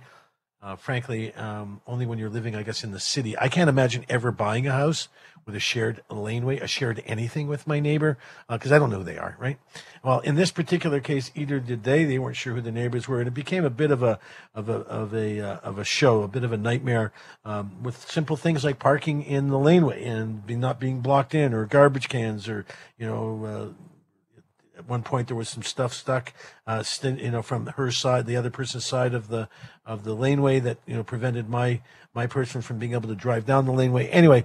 uh, 0.63 0.77
frankly, 0.77 1.33
um, 1.35 1.81
only 1.87 2.05
when 2.05 2.19
you're 2.19 2.29
living, 2.29 2.55
I 2.55 2.63
guess, 2.63 2.85
in 2.85 2.93
the 2.93 3.01
city. 3.01 3.39
I 3.39 3.49
can't 3.49 3.71
imagine 3.71 4.05
ever 4.11 4.31
buying 4.31 4.67
a 4.67 4.73
house 4.73 5.09
with 5.51 5.57
a 5.57 5.61
shared 5.61 6.01
laneway, 6.09 6.59
a 6.61 6.69
shared 6.69 7.03
anything 7.07 7.49
with 7.49 7.67
my 7.67 7.81
neighbor, 7.81 8.17
because 8.49 8.71
uh, 8.71 8.77
I 8.77 8.79
don't 8.79 8.89
know 8.89 8.99
who 8.99 9.05
they 9.05 9.19
are, 9.19 9.37
right? 9.41 9.59
Well, 10.05 10.21
in 10.21 10.37
this 10.37 10.53
particular 10.53 11.01
case, 11.01 11.33
either 11.35 11.59
did 11.59 11.83
they. 11.83 12.05
They 12.05 12.21
weren't 12.21 12.37
sure 12.37 12.55
who 12.55 12.61
the 12.61 12.71
neighbors 12.71 13.09
were, 13.09 13.19
and 13.19 13.27
it 13.27 13.35
became 13.35 13.65
a 13.65 13.71
bit 13.71 13.91
of 13.91 14.03
a 14.03 14.21
of 14.55 14.69
a 14.69 14.79
of 14.83 15.13
a 15.13 15.41
uh, 15.41 15.57
of 15.57 15.79
a 15.79 15.85
show, 15.85 16.23
a 16.23 16.29
bit 16.29 16.45
of 16.45 16.53
a 16.53 16.57
nightmare, 16.57 17.13
um, 17.45 17.83
with 17.83 18.09
simple 18.09 18.37
things 18.37 18.63
like 18.63 18.79
parking 18.79 19.23
in 19.25 19.49
the 19.49 19.59
laneway 19.59 20.05
and 20.05 20.47
be, 20.47 20.55
not 20.55 20.79
being 20.79 21.01
blocked 21.01 21.35
in, 21.35 21.53
or 21.53 21.67
garbage 21.67 22.09
cans, 22.09 22.49
or 22.49 22.65
you 22.97 23.07
know 23.07 23.45
uh, 23.45 24.79
at 24.79 24.89
one 24.89 25.03
point 25.03 25.27
there 25.27 25.37
was 25.37 25.49
some 25.49 25.65
stuff 25.65 25.93
stuck, 25.93 26.33
uh, 26.67 26.83
you 27.03 27.31
know, 27.31 27.43
from 27.43 27.67
her 27.67 27.91
side, 27.91 28.27
the 28.27 28.37
other 28.37 28.51
person's 28.51 28.85
side 28.85 29.15
of 29.15 29.29
the 29.29 29.49
of 29.85 30.05
the 30.05 30.15
laneway 30.15 30.61
that 30.61 30.79
you 30.87 30.95
know 30.95 31.03
prevented 31.03 31.49
my 31.49 31.81
my 32.15 32.27
person 32.27 32.63
from 32.63 32.79
being 32.79 32.93
able 32.93 33.09
to 33.09 33.15
drive 33.15 33.45
down 33.45 33.67
the 33.67 33.73
laneway. 33.73 34.07
Anyway, 34.09 34.45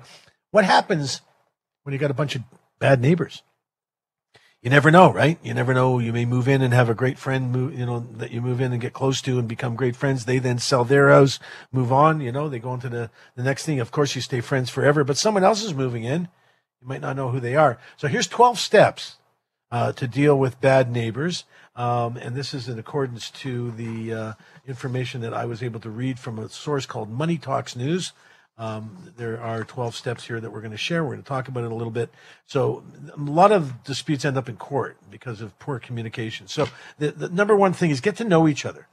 what 0.56 0.64
happens 0.64 1.20
when 1.84 1.92
you 1.92 2.00
got 2.00 2.12
a 2.12 2.14
bunch 2.14 2.34
of 2.34 2.44
bad 2.80 3.02
neighbors? 3.02 3.44
You 4.62 4.70
never 4.70 4.90
know, 4.90 5.12
right? 5.12 5.38
You 5.44 5.54
never 5.54 5.74
know. 5.74 6.00
You 6.00 6.14
may 6.14 6.24
move 6.24 6.48
in 6.48 6.62
and 6.62 6.74
have 6.74 6.90
a 6.90 6.96
great 6.96 7.20
friend, 7.20 7.52
move, 7.52 7.78
you 7.78 7.86
know, 7.86 8.08
that 8.14 8.32
you 8.32 8.42
move 8.42 8.62
in 8.62 8.72
and 8.72 8.82
get 8.82 8.94
close 8.94 9.22
to 9.24 9.38
and 9.38 9.50
become 9.50 9.76
great 9.76 9.98
friends. 9.98 10.24
They 10.24 10.40
then 10.40 10.58
sell 10.58 10.86
their 10.86 11.10
house, 11.10 11.40
move 11.74 11.92
on, 11.92 12.22
you 12.22 12.32
know, 12.32 12.48
they 12.48 12.60
go 12.60 12.74
into 12.74 12.88
the, 12.88 13.12
the 13.36 13.44
next 13.44 13.66
thing. 13.66 13.82
Of 13.82 13.92
course, 13.92 14.16
you 14.16 14.22
stay 14.22 14.40
friends 14.40 14.70
forever, 14.70 15.04
but 15.04 15.18
someone 15.18 15.44
else 15.44 15.62
is 15.62 15.74
moving 15.74 16.06
in. 16.06 16.30
You 16.82 16.88
might 16.88 17.02
not 17.02 17.18
know 17.18 17.32
who 17.32 17.42
they 17.42 17.58
are. 17.58 17.78
So 17.98 18.08
here's 18.08 18.26
12 18.26 18.58
steps 18.58 19.18
uh, 19.72 19.92
to 19.92 20.08
deal 20.08 20.40
with 20.40 20.62
bad 20.62 20.90
neighbors. 20.90 21.44
Um, 21.76 22.16
and 22.16 22.34
this 22.34 22.54
is 22.54 22.70
in 22.70 22.80
accordance 22.80 23.30
to 23.32 23.72
the 23.72 24.14
uh, 24.14 24.34
information 24.66 25.20
that 25.20 25.34
I 25.34 25.44
was 25.44 25.62
able 25.62 25.82
to 25.82 25.90
read 25.90 26.18
from 26.18 26.40
a 26.40 26.48
source 26.48 26.86
called 26.86 27.12
Money 27.12 27.38
Talks 27.38 27.76
News. 27.76 28.14
Um, 28.58 29.12
there 29.18 29.42
are 29.42 29.66
12 29.66 29.96
steps 29.96 30.26
here 30.26 30.40
that 30.40 30.50
we're 30.50 30.62
going 30.62 30.72
to 30.72 30.78
share. 30.78 31.04
We're 31.04 31.12
going 31.12 31.24
to 31.24 31.28
talk 31.28 31.50
about 31.50 31.66
it 31.66 31.72
a 31.72 31.76
little 31.76 31.92
bit. 31.92 32.10
So, 32.46 32.84
a 33.14 33.20
lot 33.20 33.52
of 33.52 33.84
disputes 33.84 34.24
end 34.24 34.38
up 34.38 34.48
in 34.48 34.56
court 34.56 34.98
because 35.12 35.42
of 35.42 35.58
poor 35.60 35.78
communication. 35.78 36.48
So, 36.48 36.68
the, 36.98 37.12
the 37.12 37.30
number 37.30 37.56
one 37.56 37.74
thing 37.74 37.92
is 37.92 38.00
get 38.00 38.16
to 38.18 38.24
know 38.24 38.48
each 38.48 38.66
other. 38.66 38.88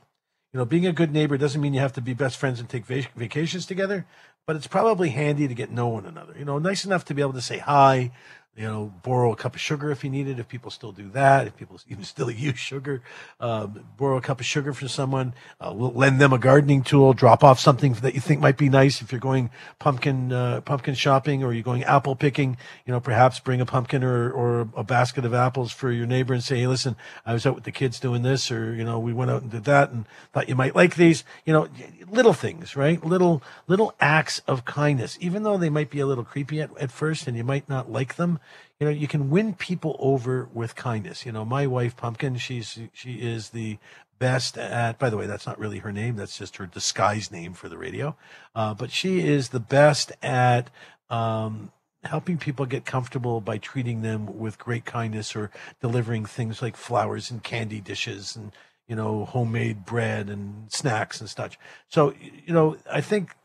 You 0.53 0.59
know, 0.59 0.65
being 0.65 0.87
a 0.87 0.93
good 0.93 1.13
neighbor 1.13 1.39
doesn't 1.39 1.61
mean 1.61 1.75
you 1.75 1.81
have 1.81 1.95
to 1.95 2.01
be 2.01 2.13
best 2.13 2.37
friends 2.37 2.61
and 2.61 2.69
take 2.69 2.85
vac- 2.87 3.15
vacations 3.15 3.65
together, 3.65 4.05
but 4.47 4.57
it's 4.57 4.67
probably 4.67 5.11
handy 5.11 5.47
to 5.47 5.55
get 5.55 5.69
to 5.69 5.75
know 5.75 5.89
one 5.89 6.07
another. 6.07 6.35
You 6.37 6.45
know, 6.45 6.59
nice 6.59 6.85
enough 6.85 7.05
to 7.07 7.15
be 7.15 7.23
able 7.23 7.33
to 7.35 7.41
say 7.41 7.59
hi, 7.59 8.11
you 8.55 8.65
know, 8.65 8.93
borrow 9.03 9.33
a 9.33 9.37
cup 9.37 9.55
of 9.55 9.61
sugar 9.63 9.91
if 9.91 10.05
you 10.05 10.11
need 10.11 10.29
it, 10.29 10.39
if 10.39 10.47
people 10.47 10.71
still 10.71 10.93
do 10.93 11.09
that, 11.11 11.47
if 11.47 11.57
people 11.57 11.81
even 11.89 12.05
still 12.13 12.31
use 12.31 12.59
sugar, 12.59 13.03
um, 13.41 13.85
borrow 13.97 14.19
a 14.19 14.21
cup 14.21 14.41
of 14.41 14.47
sugar 14.47 14.75
from 14.75 14.89
someone, 14.89 15.33
uh, 15.59 15.73
we'll 15.75 15.93
lend 15.93 16.21
them 16.21 16.35
a 16.35 16.39
gardening 16.39 16.83
tool, 16.83 17.15
drop 17.15 17.43
off 17.43 17.59
something 17.59 17.95
that 17.95 18.15
you 18.15 18.21
think 18.21 18.41
might 18.41 18.59
be 18.59 18.69
nice 18.69 19.01
if 19.01 19.11
you're 19.11 19.21
going 19.21 19.49
pumpkin, 19.79 20.33
uh, 20.33 20.61
pumpkin 20.61 20.95
shopping 20.95 21.43
or 21.43 21.55
you're 21.55 21.63
going 21.63 21.83
apple 21.85 22.15
picking, 22.15 22.59
you 22.85 22.93
know, 22.93 23.01
perhaps 23.01 23.41
bring 23.41 23.61
a 23.61 23.67
pumpkin 23.67 24.05
or, 24.05 24.31
or 24.31 24.69
a 24.77 24.85
basket 24.85 25.25
of 25.25 25.33
apples 25.33 25.73
for 25.73 25.91
your 25.91 26.07
neighbor 26.07 26.35
and 26.35 26.45
say, 26.45 26.61
Hey, 26.61 26.67
listen, 26.67 26.95
I 27.25 27.33
was 27.33 27.47
out 27.47 27.55
with 27.55 27.65
the 27.65 27.73
kids 27.73 27.99
doing 27.99 28.23
this, 28.23 28.51
or, 28.51 28.75
you 28.75 28.85
know, 28.85 28.99
we 28.99 29.15
went 29.15 29.31
out 29.31 29.43
and 29.43 29.51
did 29.51 29.65
that 29.65 29.91
and 29.91 30.05
thought 30.33 30.51
you 30.51 30.55
might 30.55 30.77
like 30.77 30.97
these, 30.97 31.25
you 31.47 31.55
know, 31.55 31.69
little 32.11 32.35
things, 32.35 32.77
right? 32.77 33.03
Little, 33.03 33.43
little 33.67 33.95
acts 33.99 34.43
of 34.47 34.67
kindness, 34.67 35.17
even 35.21 35.43
though 35.43 35.57
they 35.57 35.71
might 35.71 35.89
be 35.89 36.01
a 36.01 36.07
little 36.07 36.25
creepy 36.25 36.61
at, 36.61 36.77
at 36.77 36.93
first 36.93 37.27
and 37.27 37.35
you 37.35 37.45
might 37.45 37.67
not 37.67 37.91
like 37.91 38.17
them 38.17 38.39
you 38.83 38.89
know 38.89 38.95
you 38.95 39.07
can 39.07 39.31
win 39.31 39.55
people 39.55 39.95
over 40.01 40.49
with 40.53 40.75
kindness. 40.75 41.25
You 41.25 41.31
know 41.31 41.45
my 41.45 41.69
wife 41.69 41.97
pumpkin 41.97 42.37
she's 42.37 42.81
she 42.93 43.15
is 43.15 43.51
the 43.51 43.79
best 44.19 44.59
at 44.59 44.99
by 44.99 45.09
the 45.09 45.17
way 45.17 45.27
that's 45.27 45.47
not 45.47 45.57
really 45.57 45.79
her 45.79 45.93
name 45.93 46.17
that's 46.17 46.37
just 46.37 46.57
her 46.57 46.67
disguise 46.67 47.31
name 47.31 47.53
for 47.55 47.69
the 47.69 47.79
radio. 47.79 48.17
Uh, 48.57 48.75
but 48.75 48.91
she 48.91 49.21
is 49.21 49.51
the 49.51 49.61
best 49.61 50.11
at 50.21 50.69
um, 51.11 51.71
helping 52.03 52.39
people 52.39 52.67
get 52.67 52.85
comfortable 52.85 53.41
by 53.41 53.57
treating 53.57 54.03
them 54.03 54.37
with 54.37 54.59
great 54.59 54.85
kindness 54.85 55.37
or 55.37 55.53
delivering 55.81 56.27
things 56.27 56.61
like 56.61 56.77
flowers 56.77 57.31
and 57.31 57.45
candy 57.45 57.81
dishes 57.81 58.35
and 58.35 58.51
you 58.89 58.97
know 58.97 59.27
homemade 59.27 59.85
bread 59.85 60.29
and 60.29 60.73
snacks 60.73 61.21
and 61.21 61.31
such. 61.31 61.57
So 61.87 62.15
you 62.45 62.53
know 62.53 62.79
i 62.91 63.01
think 63.01 63.37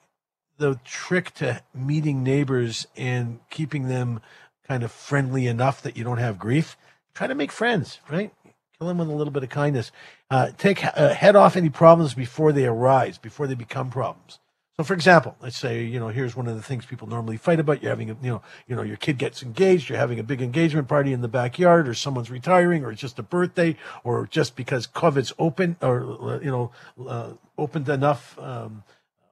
the 0.57 0.79
trick 0.83 1.31
to 1.35 1.61
meeting 1.75 2.23
neighbors 2.23 2.87
and 2.97 3.39
keeping 3.51 3.87
them 3.87 4.19
kind 4.67 4.83
of 4.83 4.91
friendly 4.91 5.47
enough 5.47 5.81
that 5.81 5.97
you 5.97 6.03
don't 6.03 6.17
have 6.17 6.37
grief, 6.37 6.77
try 7.13 7.27
to 7.27 7.35
make 7.35 7.51
friends, 7.51 7.99
right? 8.09 8.31
Kill 8.77 8.87
them 8.87 8.99
with 8.99 9.09
a 9.09 9.13
little 9.13 9.31
bit 9.31 9.43
of 9.43 9.49
kindness. 9.49 9.91
Uh, 10.29 10.51
take 10.57 10.83
uh, 10.85 11.13
head 11.13 11.35
off 11.35 11.55
any 11.55 11.69
problems 11.69 12.13
before 12.13 12.51
they 12.51 12.65
arise, 12.65 13.17
before 13.17 13.47
they 13.47 13.55
become 13.55 13.89
problems. 13.89 14.39
So, 14.77 14.83
for 14.83 14.93
example, 14.93 15.35
let's 15.41 15.57
say 15.57 15.83
you 15.83 15.99
know 15.99 16.09
here's 16.09 16.35
one 16.35 16.47
of 16.47 16.55
the 16.55 16.61
things 16.61 16.85
people 16.85 17.07
normally 17.07 17.37
fight 17.37 17.59
about. 17.59 17.81
You're 17.81 17.89
having 17.89 18.11
a 18.11 18.17
you 18.21 18.29
know 18.29 18.41
you 18.67 18.75
know 18.75 18.83
your 18.83 18.97
kid 18.97 19.17
gets 19.17 19.41
engaged. 19.41 19.89
You're 19.89 19.97
having 19.97 20.19
a 20.19 20.23
big 20.23 20.39
engagement 20.39 20.87
party 20.87 21.13
in 21.13 21.21
the 21.21 21.27
backyard, 21.27 21.87
or 21.87 21.95
someone's 21.95 22.29
retiring, 22.29 22.85
or 22.85 22.91
it's 22.91 23.01
just 23.01 23.17
a 23.17 23.23
birthday, 23.23 23.75
or 24.03 24.27
just 24.27 24.55
because 24.55 24.85
COVID's 24.85 25.33
open, 25.39 25.77
or 25.81 26.39
you 26.43 26.51
know 26.51 26.71
uh, 27.07 27.31
opened 27.57 27.89
enough. 27.89 28.37
Um, 28.37 28.83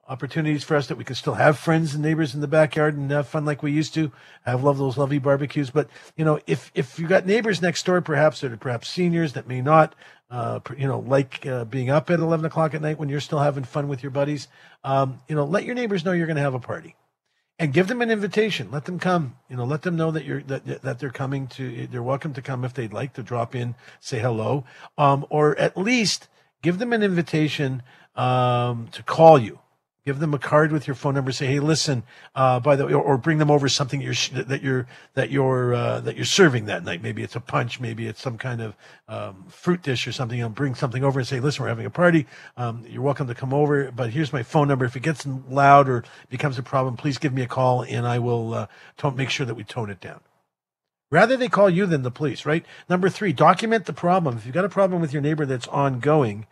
opportunities 0.07 0.63
for 0.63 0.75
us 0.75 0.87
that 0.87 0.97
we 0.97 1.03
can 1.03 1.15
still 1.15 1.33
have 1.33 1.57
friends 1.57 1.93
and 1.93 2.03
neighbors 2.03 2.35
in 2.35 2.41
the 2.41 2.47
backyard 2.47 2.95
and 2.95 3.09
have 3.09 3.27
fun 3.27 3.45
like 3.45 3.63
we 3.63 3.71
used 3.71 3.93
to 3.93 4.11
love 4.45 4.77
those 4.77 4.97
lovely 4.97 5.19
barbecues. 5.19 5.69
But 5.69 5.89
you 6.15 6.25
know 6.25 6.39
if 6.47 6.71
if 6.75 6.99
you 6.99 7.07
got 7.07 7.25
neighbors 7.25 7.61
next 7.61 7.85
door 7.85 8.01
perhaps 8.01 8.43
are 8.43 8.55
perhaps 8.57 8.87
seniors 8.87 9.33
that 9.33 9.47
may 9.47 9.61
not 9.61 9.95
uh, 10.29 10.59
you 10.77 10.87
know 10.87 10.99
like 10.99 11.45
uh, 11.45 11.65
being 11.65 11.89
up 11.89 12.09
at 12.09 12.19
11 12.19 12.45
o'clock 12.45 12.73
at 12.73 12.81
night 12.81 12.99
when 12.99 13.09
you're 13.09 13.19
still 13.19 13.39
having 13.39 13.63
fun 13.63 13.87
with 13.87 14.03
your 14.03 14.11
buddies 14.11 14.47
um, 14.83 15.19
you 15.27 15.35
know 15.35 15.45
let 15.45 15.63
your 15.63 15.75
neighbors 15.75 16.05
know 16.05 16.11
you're 16.11 16.27
going 16.27 16.35
to 16.35 16.41
have 16.41 16.53
a 16.53 16.59
party 16.59 16.95
and 17.57 17.71
give 17.71 17.87
them 17.87 18.01
an 18.01 18.11
invitation. 18.11 18.69
Let 18.71 18.85
them 18.85 18.99
come 18.99 19.37
you 19.49 19.55
know 19.55 19.65
let 19.65 19.81
them 19.81 19.95
know 19.95 20.11
that 20.11 20.25
you're 20.25 20.41
that, 20.43 20.81
that 20.83 20.99
they're 20.99 21.09
coming 21.09 21.47
to 21.47 21.87
they're 21.87 22.03
welcome 22.03 22.33
to 22.33 22.41
come 22.41 22.63
if 22.63 22.73
they'd 22.73 22.93
like 22.93 23.13
to 23.13 23.23
drop 23.23 23.55
in 23.55 23.75
say 23.99 24.19
hello 24.19 24.65
um, 24.97 25.25
or 25.29 25.57
at 25.57 25.77
least 25.77 26.27
give 26.61 26.77
them 26.77 26.93
an 26.93 27.01
invitation 27.01 27.81
um, 28.15 28.87
to 28.91 29.03
call 29.03 29.39
you 29.39 29.59
Give 30.05 30.19
them 30.19 30.35
a 30.35 30.39
card 30.39 30.71
with 30.71 30.85
your 30.85 30.93
phone 30.93 31.15
number. 31.15 31.31
Say, 31.31 31.47
hey, 31.47 31.59
listen. 31.59 32.03
Uh, 32.35 32.59
by 32.59 32.75
the 32.75 32.85
way, 32.85 32.93
or, 32.93 33.01
or, 33.01 33.17
bring 33.17 33.39
them 33.39 33.49
over 33.49 33.67
something 33.67 34.01
you're 34.01 34.13
that 34.33 34.61
you're 34.61 34.85
that 35.15 35.31
you're 35.31 35.73
uh, 35.73 35.99
that 36.01 36.15
you're 36.15 36.25
serving 36.25 36.65
that 36.65 36.83
night. 36.83 37.01
Maybe 37.01 37.23
it's 37.23 37.35
a 37.35 37.39
punch. 37.39 37.79
Maybe 37.79 38.05
it's 38.05 38.21
some 38.21 38.37
kind 38.37 38.61
of 38.61 38.75
um, 39.07 39.45
fruit 39.49 39.81
dish 39.81 40.05
or 40.05 40.11
something. 40.11 40.39
Know, 40.39 40.49
bring 40.49 40.75
something 40.75 41.03
over 41.03 41.19
and 41.19 41.27
say, 41.27 41.39
listen, 41.39 41.63
we're 41.63 41.69
having 41.69 41.87
a 41.87 41.89
party. 41.89 42.27
Um, 42.55 42.85
you're 42.87 43.01
welcome 43.01 43.25
to 43.25 43.33
come 43.33 43.51
over. 43.51 43.91
But 43.91 44.11
here's 44.11 44.31
my 44.31 44.43
phone 44.43 44.67
number. 44.67 44.85
If 44.85 44.95
it 44.95 44.99
gets 44.99 45.25
loud 45.25 45.89
or 45.89 46.03
becomes 46.29 46.59
a 46.59 46.63
problem, 46.63 46.97
please 46.97 47.17
give 47.17 47.33
me 47.33 47.41
a 47.41 47.47
call, 47.47 47.81
and 47.81 48.05
I 48.05 48.19
will 48.19 48.53
uh, 48.53 49.11
make 49.15 49.31
sure 49.31 49.47
that 49.47 49.55
we 49.55 49.63
tone 49.63 49.89
it 49.89 50.01
down. 50.01 50.19
Rather, 51.09 51.35
they 51.35 51.49
call 51.49 51.67
you 51.67 51.87
than 51.87 52.03
the 52.03 52.11
police. 52.11 52.45
Right. 52.45 52.63
Number 52.87 53.09
three, 53.09 53.33
document 53.33 53.87
the 53.87 53.93
problem. 53.93 54.37
If 54.37 54.45
you've 54.45 54.53
got 54.53 54.65
a 54.65 54.69
problem 54.69 55.01
with 55.01 55.13
your 55.13 55.23
neighbor 55.23 55.47
that's 55.47 55.67
ongoing, 55.69 56.45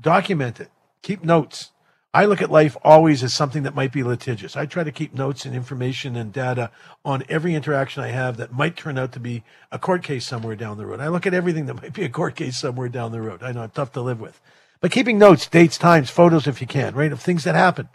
document 0.00 0.60
it. 0.60 0.70
Keep 1.02 1.24
notes 1.24 1.72
I 2.12 2.24
look 2.24 2.42
at 2.42 2.50
life 2.50 2.76
always 2.82 3.22
as 3.22 3.32
something 3.32 3.62
that 3.62 3.74
might 3.74 3.92
be 3.92 4.02
litigious. 4.02 4.56
I 4.56 4.66
try 4.66 4.82
to 4.82 4.90
keep 4.90 5.14
notes 5.14 5.44
and 5.44 5.54
information 5.54 6.16
and 6.16 6.32
data 6.32 6.72
on 7.04 7.22
every 7.28 7.54
interaction 7.54 8.02
I 8.02 8.08
have 8.08 8.36
that 8.38 8.52
might 8.52 8.76
turn 8.76 8.98
out 8.98 9.12
to 9.12 9.20
be 9.20 9.44
a 9.70 9.78
court 9.78 10.02
case 10.02 10.26
somewhere 10.26 10.56
down 10.56 10.76
the 10.76 10.86
road. 10.86 10.98
I 10.98 11.06
look 11.06 11.24
at 11.24 11.34
everything 11.34 11.66
that 11.66 11.80
might 11.80 11.92
be 11.92 12.02
a 12.02 12.08
court 12.08 12.34
case 12.34 12.58
somewhere 12.58 12.88
down 12.88 13.12
the 13.12 13.20
road. 13.20 13.44
I 13.44 13.52
know 13.52 13.62
it's 13.62 13.74
tough 13.74 13.92
to 13.92 14.00
live 14.00 14.20
with. 14.20 14.40
But 14.80 14.90
keeping 14.90 15.18
notes, 15.18 15.46
dates, 15.46 15.78
times, 15.78 16.10
photos 16.10 16.48
if 16.48 16.60
you 16.60 16.66
can, 16.66 16.96
right, 16.96 17.12
of 17.12 17.20
things 17.20 17.44
that 17.44 17.54
happen 17.54 17.88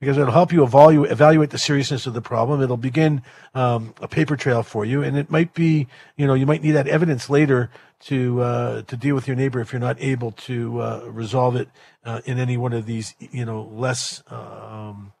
because 0.00 0.18
it'll 0.18 0.32
help 0.32 0.52
you 0.52 0.62
evaluate, 0.64 1.10
evaluate 1.10 1.50
the 1.50 1.58
seriousness 1.58 2.06
of 2.06 2.14
the 2.14 2.20
problem. 2.20 2.60
It'll 2.60 2.76
begin 2.76 3.22
um, 3.54 3.94
a 4.00 4.08
paper 4.08 4.36
trail 4.36 4.62
for 4.62 4.84
you, 4.84 5.02
and 5.02 5.16
it 5.16 5.30
might 5.30 5.54
be, 5.54 5.86
you 6.16 6.26
know, 6.26 6.34
you 6.34 6.46
might 6.46 6.62
need 6.62 6.72
that 6.72 6.88
evidence 6.88 7.30
later 7.30 7.70
to 8.00 8.42
uh, 8.42 8.82
to 8.82 8.96
deal 8.96 9.14
with 9.14 9.26
your 9.26 9.36
neighbor 9.36 9.60
if 9.60 9.72
you're 9.72 9.80
not 9.80 9.96
able 10.00 10.32
to 10.32 10.80
uh, 10.80 11.00
resolve 11.06 11.56
it 11.56 11.68
uh, 12.04 12.20
in 12.26 12.38
any 12.38 12.56
one 12.56 12.72
of 12.72 12.86
these, 12.86 13.14
you 13.18 13.44
know, 13.44 13.62
less 13.72 14.22
um, 14.28 15.12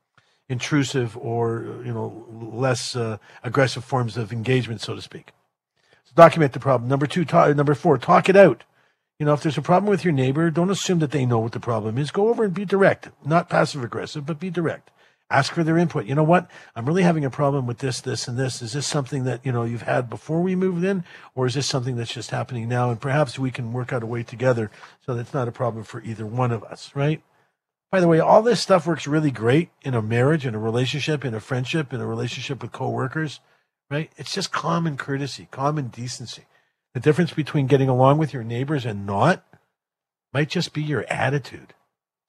intrusive 0.48 1.16
or 1.16 1.80
you 1.84 1.92
know 1.92 2.26
less 2.30 2.94
uh, 2.94 3.16
aggressive 3.42 3.84
forms 3.84 4.16
of 4.16 4.32
engagement, 4.32 4.80
so 4.80 4.94
to 4.94 5.02
speak. 5.02 5.32
So 6.04 6.12
document 6.14 6.52
the 6.52 6.60
problem. 6.60 6.88
Number 6.88 7.06
two, 7.06 7.24
talk, 7.24 7.54
number 7.56 7.74
four, 7.74 7.96
talk 7.98 8.28
it 8.28 8.36
out. 8.36 8.64
You 9.18 9.26
know, 9.26 9.32
if 9.32 9.42
there's 9.42 9.58
a 9.58 9.62
problem 9.62 9.88
with 9.88 10.04
your 10.04 10.12
neighbor, 10.12 10.50
don't 10.50 10.70
assume 10.70 10.98
that 10.98 11.12
they 11.12 11.24
know 11.24 11.38
what 11.38 11.52
the 11.52 11.60
problem 11.60 11.98
is. 11.98 12.10
Go 12.10 12.28
over 12.28 12.44
and 12.44 12.52
be 12.52 12.64
direct, 12.64 13.10
not 13.24 13.48
passive 13.48 13.84
aggressive, 13.84 14.26
but 14.26 14.40
be 14.40 14.50
direct. 14.50 14.90
Ask 15.30 15.52
for 15.52 15.64
their 15.64 15.78
input. 15.78 16.06
You 16.06 16.14
know 16.14 16.24
what? 16.24 16.50
I'm 16.76 16.84
really 16.84 17.02
having 17.02 17.24
a 17.24 17.30
problem 17.30 17.66
with 17.66 17.78
this, 17.78 18.00
this, 18.00 18.28
and 18.28 18.36
this. 18.36 18.60
Is 18.60 18.72
this 18.72 18.86
something 18.86 19.24
that, 19.24 19.44
you 19.44 19.52
know, 19.52 19.64
you've 19.64 19.82
had 19.82 20.10
before 20.10 20.42
we 20.42 20.54
moved 20.54 20.84
in, 20.84 21.04
or 21.34 21.46
is 21.46 21.54
this 21.54 21.66
something 21.66 21.96
that's 21.96 22.12
just 22.12 22.30
happening 22.30 22.68
now? 22.68 22.90
And 22.90 23.00
perhaps 23.00 23.38
we 23.38 23.50
can 23.50 23.72
work 23.72 23.92
out 23.92 24.02
a 24.02 24.06
way 24.06 24.22
together 24.22 24.70
so 25.00 25.14
that's 25.14 25.32
not 25.32 25.48
a 25.48 25.52
problem 25.52 25.84
for 25.84 26.02
either 26.02 26.26
one 26.26 26.52
of 26.52 26.62
us, 26.64 26.90
right? 26.94 27.22
By 27.90 28.00
the 28.00 28.08
way, 28.08 28.18
all 28.18 28.42
this 28.42 28.60
stuff 28.60 28.86
works 28.86 29.06
really 29.06 29.30
great 29.30 29.70
in 29.82 29.94
a 29.94 30.02
marriage, 30.02 30.44
in 30.44 30.54
a 30.54 30.58
relationship, 30.58 31.24
in 31.24 31.34
a 31.34 31.40
friendship, 31.40 31.92
in 31.92 32.00
a 32.00 32.06
relationship 32.06 32.60
with 32.60 32.72
coworkers, 32.72 33.40
right? 33.88 34.10
It's 34.16 34.34
just 34.34 34.50
common 34.50 34.96
courtesy, 34.96 35.46
common 35.50 35.88
decency. 35.88 36.44
The 36.94 37.00
difference 37.00 37.32
between 37.32 37.66
getting 37.66 37.88
along 37.88 38.18
with 38.18 38.32
your 38.32 38.44
neighbors 38.44 38.86
and 38.86 39.04
not 39.04 39.44
might 40.32 40.48
just 40.48 40.72
be 40.72 40.82
your 40.82 41.04
attitude. 41.10 41.74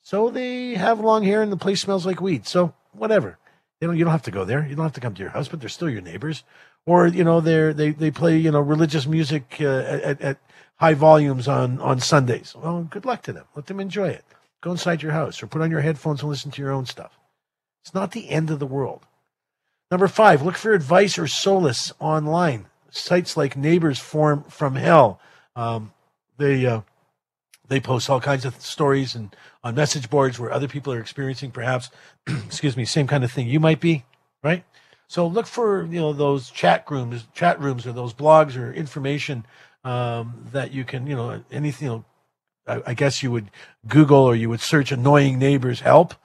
So 0.01 0.29
they 0.29 0.73
have 0.75 0.99
long 0.99 1.23
hair 1.23 1.41
and 1.41 1.51
the 1.51 1.57
place 1.57 1.81
smells 1.81 2.05
like 2.05 2.19
weed. 2.19 2.47
So 2.47 2.73
whatever. 2.91 3.37
You 3.79 3.87
know, 3.87 3.93
you 3.93 4.03
don't 4.03 4.11
have 4.11 4.23
to 4.23 4.31
go 4.31 4.45
there. 4.45 4.65
You 4.65 4.75
don't 4.75 4.85
have 4.85 4.93
to 4.93 5.01
come 5.01 5.13
to 5.13 5.21
your 5.21 5.31
house, 5.31 5.47
but 5.47 5.59
they're 5.59 5.69
still 5.69 5.89
your 5.89 6.01
neighbors. 6.01 6.43
Or 6.85 7.07
you 7.07 7.23
know, 7.23 7.41
they 7.41 7.73
they 7.73 7.91
they 7.91 8.11
play 8.11 8.37
you 8.37 8.51
know 8.51 8.61
religious 8.61 9.05
music 9.05 9.57
uh, 9.59 9.65
at, 9.65 10.21
at 10.21 10.37
high 10.77 10.93
volumes 10.93 11.47
on 11.47 11.79
on 11.79 11.99
Sundays. 11.99 12.55
Well, 12.55 12.83
good 12.83 13.05
luck 13.05 13.21
to 13.23 13.33
them. 13.33 13.45
Let 13.55 13.65
them 13.67 13.79
enjoy 13.79 14.09
it. 14.09 14.25
Go 14.61 14.71
inside 14.71 15.03
your 15.03 15.11
house 15.11 15.43
or 15.43 15.47
put 15.47 15.61
on 15.61 15.71
your 15.71 15.81
headphones 15.81 16.21
and 16.21 16.29
listen 16.29 16.51
to 16.51 16.61
your 16.61 16.71
own 16.71 16.85
stuff. 16.85 17.19
It's 17.83 17.93
not 17.93 18.11
the 18.11 18.29
end 18.29 18.49
of 18.49 18.59
the 18.59 18.65
world. 18.65 19.05
Number 19.91 20.07
five, 20.07 20.41
look 20.41 20.55
for 20.55 20.73
advice 20.73 21.19
or 21.19 21.27
solace 21.27 21.93
online 21.99 22.67
sites 22.95 23.35
like 23.37 23.57
Neighbors 23.57 23.99
Form 23.99 24.43
from 24.43 24.75
Hell. 24.75 25.19
Um, 25.55 25.93
they 26.37 26.65
uh, 26.65 26.81
they 27.67 27.79
post 27.79 28.09
all 28.09 28.19
kinds 28.19 28.45
of 28.45 28.59
stories 28.61 29.15
and 29.15 29.35
on 29.63 29.75
message 29.75 30.09
boards 30.09 30.39
where 30.39 30.51
other 30.51 30.67
people 30.67 30.93
are 30.93 30.99
experiencing 30.99 31.51
perhaps, 31.51 31.89
excuse 32.27 32.77
me, 32.77 32.85
same 32.85 33.07
kind 33.07 33.23
of 33.23 33.31
thing 33.31 33.47
you 33.47 33.59
might 33.59 33.79
be, 33.79 34.03
right? 34.43 34.63
So 35.07 35.27
look 35.27 35.47
for 35.47 35.85
you 35.85 35.99
know 35.99 36.13
those 36.13 36.49
chat 36.49 36.89
rooms, 36.89 37.27
chat 37.33 37.59
rooms, 37.59 37.85
or 37.85 37.91
those 37.91 38.13
blogs 38.13 38.57
or 38.57 38.73
information 38.73 39.45
um, 39.83 40.47
that 40.51 40.71
you 40.71 40.83
can 40.83 41.07
you 41.07 41.15
know 41.15 41.43
anything. 41.51 41.87
You 41.87 41.93
know, 41.93 42.05
I, 42.67 42.91
I 42.91 42.93
guess 42.93 43.21
you 43.21 43.31
would 43.31 43.51
Google 43.87 44.23
or 44.23 44.35
you 44.35 44.49
would 44.49 44.61
search 44.61 44.91
"annoying 44.91 45.37
neighbors 45.37 45.81
help" 45.81 46.15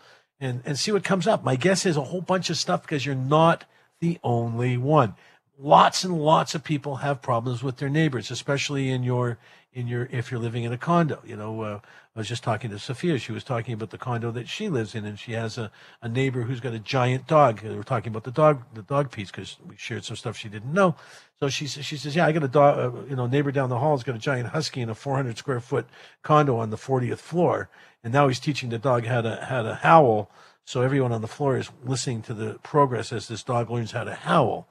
and 0.41 0.63
and 0.65 0.79
see 0.79 0.93
what 0.93 1.05
comes 1.05 1.27
up. 1.27 1.45
My 1.45 1.57
guess 1.57 1.85
is 1.85 1.97
a 1.97 2.05
whole 2.05 2.23
bunch 2.23 2.49
of 2.49 2.57
stuff 2.57 2.83
because 2.83 3.05
you're 3.05 3.15
not 3.15 3.65
the 4.01 4.19
only 4.25 4.79
one 4.79 5.15
lots 5.61 6.05
and 6.05 6.19
lots 6.19 6.55
of 6.55 6.65
people 6.65 6.97
have 6.97 7.23
problems 7.23 7.63
with 7.63 7.77
their 7.77 7.89
neighbors, 7.89 8.31
especially 8.31 8.91
in 8.91 9.03
your 9.03 9.39
in 9.73 9.87
your 9.87 10.09
if 10.11 10.31
you're 10.31 10.41
living 10.41 10.65
in 10.65 10.73
a 10.73 10.79
condo. 10.79 11.21
You 11.25 11.37
know, 11.37 11.61
uh, 11.61 11.81
I 12.17 12.19
was 12.19 12.29
just 12.29 12.43
talking 12.43 12.71
to 12.71 12.79
Sophia. 12.79 13.19
She 13.19 13.33
was 13.33 13.45
talking 13.45 13.75
about 13.75 13.91
the 13.91 13.99
condo 13.99 14.31
that 14.33 14.49
she 14.49 14.69
lives 14.69 14.95
in, 14.95 15.05
and 15.05 15.19
she 15.19 15.33
has 15.33 15.59
a, 15.59 15.71
a 16.03 16.09
neighbor 16.09 16.43
who's 16.43 16.61
got 16.61 16.73
a 16.73 16.79
giant 16.79 17.27
dog. 17.27 17.63
We 17.63 17.75
were 17.77 17.85
talking 17.85 18.11
about 18.11 18.25
the 18.25 18.33
dog 18.33 18.63
the 18.75 18.83
dog 18.83 19.11
piece 19.11 19.31
because 19.31 19.59
we 19.65 19.77
shared 19.77 20.05
some 20.05 20.17
stuff 20.17 20.37
she 20.37 20.49
didn't 20.49 20.73
know. 20.73 20.97
So 21.39 21.49
she 21.49 21.67
she 21.67 21.97
says, 21.97 22.17
yeah, 22.17 22.27
I 22.27 22.33
got 22.33 22.45
a 22.45 22.49
dog. 22.49 22.79
Uh, 22.79 23.01
you 23.09 23.17
know, 23.17 23.27
neighbor 23.27 23.53
down 23.53 23.69
the 23.69 23.79
hall 23.79 23.97
has 23.97 24.03
got 24.03 24.17
a 24.17 24.19
giant 24.19 24.49
husky 24.49 24.81
in 24.81 24.89
a 24.89 24.95
400 24.95 25.39
square 25.39 25.61
foot 25.61 25.87
condo 26.23 26.57
on 26.57 26.71
the 26.71 26.77
40th 26.77 27.19
floor, 27.19 27.69
and 28.03 28.13
now 28.13 28.29
he's 28.29 28.41
teaching 28.41 28.71
the 28.71 28.79
dog 28.79 29.05
how 29.05 29.21
to 29.21 29.45
how 29.49 29.63
to 29.63 29.75
howl. 29.77 30.31
So 30.65 30.83
everyone 30.83 31.11
on 31.11 31.21
the 31.21 31.29
floor 31.29 31.57
is 31.57 31.71
listening 31.85 32.23
to 32.23 32.35
the 32.35 32.59
progress 32.63 33.13
as 33.13 33.27
this 33.29 33.43
dog 33.43 33.71
learns 33.71 33.93
how 33.93 34.05
to 34.05 34.15
howl. 34.15 34.69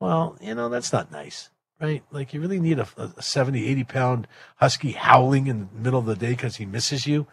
Well, 0.00 0.38
you 0.40 0.54
know, 0.54 0.70
that's 0.70 0.92
not 0.92 1.12
nice, 1.12 1.50
right? 1.80 2.02
Like, 2.10 2.32
you 2.32 2.40
really 2.40 2.58
need 2.58 2.78
a, 2.78 2.88
a 2.96 3.22
70, 3.22 3.66
80 3.66 3.84
pound 3.84 4.28
husky 4.56 4.92
howling 4.92 5.46
in 5.46 5.68
the 5.72 5.80
middle 5.80 6.00
of 6.00 6.06
the 6.06 6.16
day 6.16 6.30
because 6.30 6.56
he 6.56 6.66
misses 6.66 7.06
you. 7.06 7.26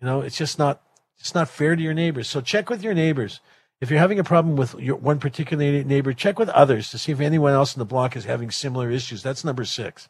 You 0.00 0.06
know, 0.06 0.20
it's 0.20 0.36
just 0.36 0.58
not, 0.58 0.82
it's 1.18 1.34
not 1.34 1.48
fair 1.48 1.76
to 1.76 1.82
your 1.82 1.94
neighbors. 1.94 2.28
So 2.28 2.40
check 2.40 2.68
with 2.68 2.82
your 2.82 2.94
neighbors. 2.94 3.40
If 3.80 3.90
you're 3.90 4.00
having 4.00 4.18
a 4.18 4.24
problem 4.24 4.56
with 4.56 4.74
your 4.74 4.96
one 4.96 5.20
particular 5.20 5.82
neighbor, 5.84 6.12
check 6.12 6.38
with 6.38 6.48
others 6.50 6.90
to 6.90 6.98
see 6.98 7.12
if 7.12 7.20
anyone 7.20 7.52
else 7.52 7.74
in 7.74 7.78
the 7.78 7.84
block 7.84 8.16
is 8.16 8.24
having 8.24 8.50
similar 8.50 8.90
issues. 8.90 9.22
That's 9.22 9.44
number 9.44 9.64
six. 9.64 10.08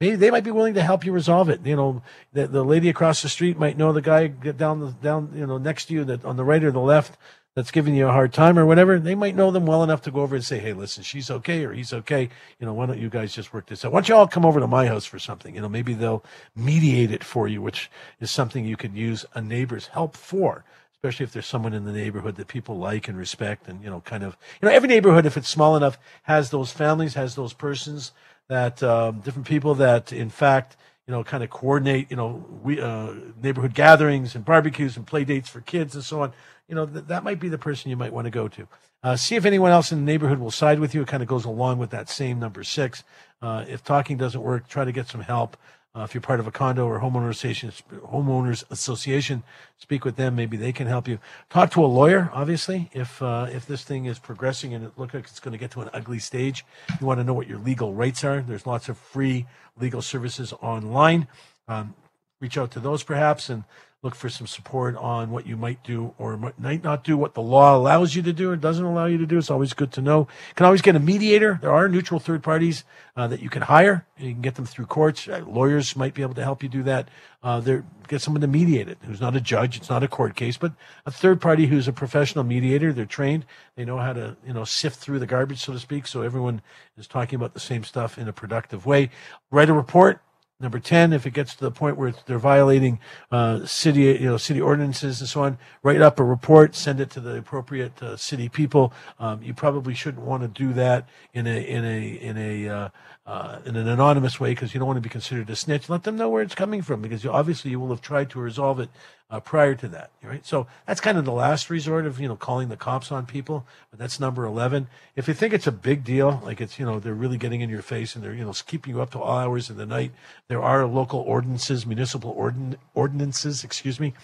Maybe 0.00 0.16
they 0.16 0.32
might 0.32 0.42
be 0.42 0.50
willing 0.50 0.74
to 0.74 0.82
help 0.82 1.04
you 1.04 1.12
resolve 1.12 1.48
it. 1.48 1.64
You 1.64 1.76
know, 1.76 2.02
the, 2.32 2.48
the 2.48 2.64
lady 2.64 2.88
across 2.88 3.22
the 3.22 3.28
street 3.28 3.58
might 3.58 3.78
know 3.78 3.92
the 3.92 4.02
guy 4.02 4.26
down 4.26 4.80
the 4.80 4.90
down, 4.90 5.32
you 5.34 5.46
know, 5.46 5.58
next 5.58 5.86
to 5.86 5.94
you 5.94 6.04
that 6.04 6.24
on 6.24 6.36
the 6.36 6.44
right 6.44 6.64
or 6.64 6.72
the 6.72 6.80
left 6.80 7.16
that's 7.54 7.70
giving 7.70 7.94
you 7.94 8.08
a 8.08 8.12
hard 8.12 8.32
time 8.32 8.58
or 8.58 8.64
whatever, 8.64 8.98
they 8.98 9.14
might 9.14 9.36
know 9.36 9.50
them 9.50 9.66
well 9.66 9.82
enough 9.82 10.02
to 10.02 10.10
go 10.10 10.22
over 10.22 10.34
and 10.34 10.44
say, 10.44 10.58
hey, 10.58 10.72
listen, 10.72 11.02
she's 11.02 11.30
okay 11.30 11.64
or 11.64 11.72
he's 11.72 11.92
okay. 11.92 12.30
You 12.58 12.66
know, 12.66 12.72
why 12.72 12.86
don't 12.86 12.98
you 12.98 13.10
guys 13.10 13.34
just 13.34 13.52
work 13.52 13.66
this 13.66 13.84
out? 13.84 13.92
Why 13.92 13.98
don't 13.98 14.08
you 14.08 14.16
all 14.16 14.26
come 14.26 14.46
over 14.46 14.60
to 14.60 14.66
my 14.66 14.86
house 14.86 15.04
for 15.04 15.18
something? 15.18 15.54
You 15.54 15.60
know, 15.60 15.68
maybe 15.68 15.92
they'll 15.92 16.24
mediate 16.56 17.10
it 17.10 17.22
for 17.22 17.48
you, 17.48 17.60
which 17.60 17.90
is 18.20 18.30
something 18.30 18.64
you 18.64 18.76
could 18.76 18.94
use 18.94 19.26
a 19.34 19.42
neighbor's 19.42 19.88
help 19.88 20.16
for 20.16 20.64
especially 21.02 21.24
if 21.24 21.32
there's 21.32 21.46
someone 21.46 21.72
in 21.72 21.84
the 21.84 21.90
neighborhood 21.90 22.36
that 22.36 22.46
people 22.46 22.78
like 22.78 23.08
and 23.08 23.18
respect 23.18 23.66
and 23.66 23.82
you 23.82 23.90
know 23.90 24.00
kind 24.02 24.22
of 24.22 24.36
you 24.60 24.68
know 24.68 24.72
every 24.72 24.88
neighborhood 24.88 25.26
if 25.26 25.36
it's 25.36 25.48
small 25.48 25.76
enough 25.76 25.98
has 26.22 26.50
those 26.50 26.70
families 26.70 27.14
has 27.14 27.34
those 27.34 27.52
persons 27.52 28.12
that 28.48 28.80
um, 28.84 29.18
different 29.18 29.48
people 29.48 29.74
that 29.74 30.12
in 30.12 30.30
fact 30.30 30.76
you 31.06 31.12
know 31.12 31.24
kind 31.24 31.42
of 31.42 31.50
coordinate 31.50 32.10
you 32.10 32.16
know 32.16 32.44
we 32.62 32.80
uh, 32.80 33.12
neighborhood 33.42 33.74
gatherings 33.74 34.34
and 34.34 34.44
barbecues 34.44 34.96
and 34.96 35.06
play 35.06 35.24
dates 35.24 35.48
for 35.48 35.60
kids 35.60 35.94
and 35.94 36.04
so 36.04 36.22
on 36.22 36.32
you 36.72 36.76
know, 36.76 36.86
th- 36.86 37.04
that 37.08 37.22
might 37.22 37.38
be 37.38 37.50
the 37.50 37.58
person 37.58 37.90
you 37.90 37.98
might 37.98 38.14
want 38.14 38.24
to 38.24 38.30
go 38.30 38.48
to. 38.48 38.66
Uh, 39.02 39.14
see 39.14 39.36
if 39.36 39.44
anyone 39.44 39.72
else 39.72 39.92
in 39.92 39.98
the 39.98 40.10
neighborhood 40.10 40.38
will 40.38 40.50
side 40.50 40.80
with 40.80 40.94
you. 40.94 41.02
It 41.02 41.08
kind 41.08 41.22
of 41.22 41.28
goes 41.28 41.44
along 41.44 41.76
with 41.76 41.90
that 41.90 42.08
same 42.08 42.40
number 42.40 42.64
six. 42.64 43.04
Uh, 43.42 43.66
if 43.68 43.84
talking 43.84 44.16
doesn't 44.16 44.40
work, 44.40 44.68
try 44.68 44.84
to 44.86 44.92
get 44.92 45.06
some 45.06 45.20
help. 45.20 45.58
Uh, 45.94 46.04
if 46.04 46.14
you're 46.14 46.22
part 46.22 46.40
of 46.40 46.46
a 46.46 46.50
condo 46.50 46.86
or 46.86 47.00
homeowner 47.00 47.28
association, 47.28 47.70
homeowners 48.06 48.64
association, 48.70 49.42
speak 49.76 50.06
with 50.06 50.16
them. 50.16 50.34
Maybe 50.34 50.56
they 50.56 50.72
can 50.72 50.86
help 50.86 51.06
you. 51.06 51.18
Talk 51.50 51.70
to 51.72 51.84
a 51.84 51.86
lawyer. 51.86 52.30
Obviously, 52.32 52.88
if 52.94 53.20
uh, 53.20 53.46
if 53.52 53.66
this 53.66 53.84
thing 53.84 54.06
is 54.06 54.18
progressing 54.18 54.72
and 54.72 54.86
it 54.86 54.92
looks 54.96 55.12
like 55.12 55.24
it's 55.24 55.40
going 55.40 55.52
to 55.52 55.58
get 55.58 55.70
to 55.72 55.82
an 55.82 55.90
ugly 55.92 56.18
stage, 56.18 56.64
you 56.98 57.06
want 57.06 57.20
to 57.20 57.24
know 57.24 57.34
what 57.34 57.46
your 57.46 57.58
legal 57.58 57.92
rights 57.92 58.24
are. 58.24 58.40
There's 58.40 58.66
lots 58.66 58.88
of 58.88 58.96
free 58.96 59.46
legal 59.78 60.00
services 60.00 60.54
online. 60.62 61.28
Um, 61.68 61.94
reach 62.40 62.56
out 62.56 62.70
to 62.70 62.80
those 62.80 63.02
perhaps 63.02 63.50
and 63.50 63.64
look 64.02 64.16
for 64.16 64.28
some 64.28 64.48
support 64.48 64.96
on 64.96 65.30
what 65.30 65.46
you 65.46 65.56
might 65.56 65.80
do 65.84 66.12
or 66.18 66.36
might 66.36 66.82
not 66.82 67.04
do, 67.04 67.16
what 67.16 67.34
the 67.34 67.40
law 67.40 67.76
allows 67.76 68.16
you 68.16 68.22
to 68.22 68.32
do 68.32 68.50
or 68.50 68.56
doesn't 68.56 68.84
allow 68.84 69.06
you 69.06 69.16
to 69.16 69.26
do. 69.26 69.38
It's 69.38 69.50
always 69.50 69.74
good 69.74 69.92
to 69.92 70.02
know. 70.02 70.22
You 70.48 70.54
can 70.56 70.66
always 70.66 70.82
get 70.82 70.96
a 70.96 70.98
mediator. 70.98 71.60
There 71.62 71.72
are 71.72 71.88
neutral 71.88 72.18
third 72.18 72.42
parties 72.42 72.82
uh, 73.16 73.28
that 73.28 73.40
you 73.40 73.48
can 73.48 73.62
hire. 73.62 74.04
You 74.18 74.32
can 74.32 74.40
get 74.40 74.56
them 74.56 74.66
through 74.66 74.86
courts. 74.86 75.28
Uh, 75.28 75.44
lawyers 75.46 75.94
might 75.94 76.14
be 76.14 76.22
able 76.22 76.34
to 76.34 76.42
help 76.42 76.64
you 76.64 76.68
do 76.68 76.82
that. 76.82 77.10
Uh, 77.44 77.60
get 78.08 78.20
someone 78.20 78.40
to 78.40 78.48
mediate 78.48 78.88
it 78.88 78.98
who's 79.02 79.20
not 79.20 79.36
a 79.36 79.40
judge. 79.40 79.76
It's 79.76 79.88
not 79.88 80.02
a 80.02 80.08
court 80.08 80.34
case, 80.34 80.56
but 80.56 80.72
a 81.06 81.12
third 81.12 81.40
party 81.40 81.66
who's 81.66 81.86
a 81.86 81.92
professional 81.92 82.42
mediator. 82.42 82.92
They're 82.92 83.06
trained. 83.06 83.46
They 83.76 83.84
know 83.84 83.98
how 83.98 84.14
to, 84.14 84.36
you 84.44 84.52
know, 84.52 84.64
sift 84.64 84.98
through 84.98 85.20
the 85.20 85.26
garbage, 85.26 85.60
so 85.60 85.74
to 85.74 85.78
speak. 85.78 86.08
So 86.08 86.22
everyone 86.22 86.60
is 86.98 87.06
talking 87.06 87.36
about 87.36 87.54
the 87.54 87.60
same 87.60 87.84
stuff 87.84 88.18
in 88.18 88.26
a 88.26 88.32
productive 88.32 88.84
way. 88.84 89.10
Write 89.52 89.70
a 89.70 89.72
report 89.72 90.20
Number 90.62 90.78
10, 90.78 91.12
if 91.12 91.26
it 91.26 91.32
gets 91.32 91.56
to 91.56 91.64
the 91.64 91.72
point 91.72 91.96
where 91.96 92.14
they're 92.26 92.38
violating 92.38 93.00
uh, 93.32 93.66
city, 93.66 94.02
you 94.02 94.26
know, 94.26 94.36
city 94.36 94.60
ordinances 94.60 95.20
and 95.20 95.28
so 95.28 95.42
on, 95.42 95.58
write 95.82 96.00
up 96.00 96.20
a 96.20 96.24
report, 96.24 96.76
send 96.76 97.00
it 97.00 97.10
to 97.10 97.20
the 97.20 97.36
appropriate 97.36 98.00
uh, 98.00 98.16
city 98.16 98.48
people. 98.48 98.92
Um, 99.18 99.42
you 99.42 99.54
probably 99.54 99.92
shouldn't 99.92 100.24
want 100.24 100.42
to 100.42 100.48
do 100.48 100.72
that 100.74 101.08
in 101.34 101.48
a 101.48 101.60
in 101.68 101.84
a 101.84 102.08
in 102.08 102.38
a 102.38 102.68
uh, 102.68 102.88
uh, 103.24 103.60
in 103.64 103.76
an 103.76 103.86
anonymous 103.86 104.40
way 104.40 104.50
because 104.50 104.74
you 104.74 104.80
don't 104.80 104.88
want 104.88 104.96
to 104.96 105.02
be 105.02 105.08
considered 105.08 105.48
a 105.48 105.54
snitch. 105.54 105.88
Let 105.88 106.02
them 106.02 106.16
know 106.16 106.28
where 106.28 106.42
it's 106.42 106.56
coming 106.56 106.82
from 106.82 107.00
because 107.02 107.22
you, 107.22 107.30
obviously 107.30 107.70
you 107.70 107.78
will 107.78 107.90
have 107.90 108.00
tried 108.00 108.30
to 108.30 108.40
resolve 108.40 108.80
it 108.80 108.90
uh, 109.30 109.38
prior 109.38 109.74
to 109.76 109.88
that, 109.88 110.10
right? 110.22 110.44
So 110.44 110.66
that's 110.86 111.00
kind 111.00 111.16
of 111.16 111.24
the 111.24 111.32
last 111.32 111.70
resort 111.70 112.04
of 112.04 112.18
you 112.18 112.26
know 112.26 112.36
calling 112.36 112.68
the 112.68 112.76
cops 112.76 113.12
on 113.12 113.24
people. 113.26 113.64
But 113.90 114.00
that's 114.00 114.18
number 114.18 114.44
eleven. 114.44 114.88
If 115.14 115.28
you 115.28 115.34
think 115.34 115.54
it's 115.54 115.68
a 115.68 115.72
big 115.72 116.02
deal, 116.04 116.42
like 116.44 116.60
it's 116.60 116.78
you 116.78 116.84
know 116.84 116.98
they're 116.98 117.14
really 117.14 117.38
getting 117.38 117.60
in 117.60 117.70
your 117.70 117.82
face 117.82 118.16
and 118.16 118.24
they're 118.24 118.34
you 118.34 118.44
know 118.44 118.52
keeping 118.66 118.94
you 118.94 119.00
up 119.00 119.10
to 119.12 119.20
all 119.20 119.38
hours 119.38 119.70
of 119.70 119.76
the 119.76 119.86
night, 119.86 120.10
there 120.48 120.62
are 120.62 120.84
local 120.84 121.20
ordinances, 121.20 121.86
municipal 121.86 122.34
ordin- 122.34 122.76
ordinances, 122.92 123.62
excuse 123.62 124.00
me, 124.00 124.14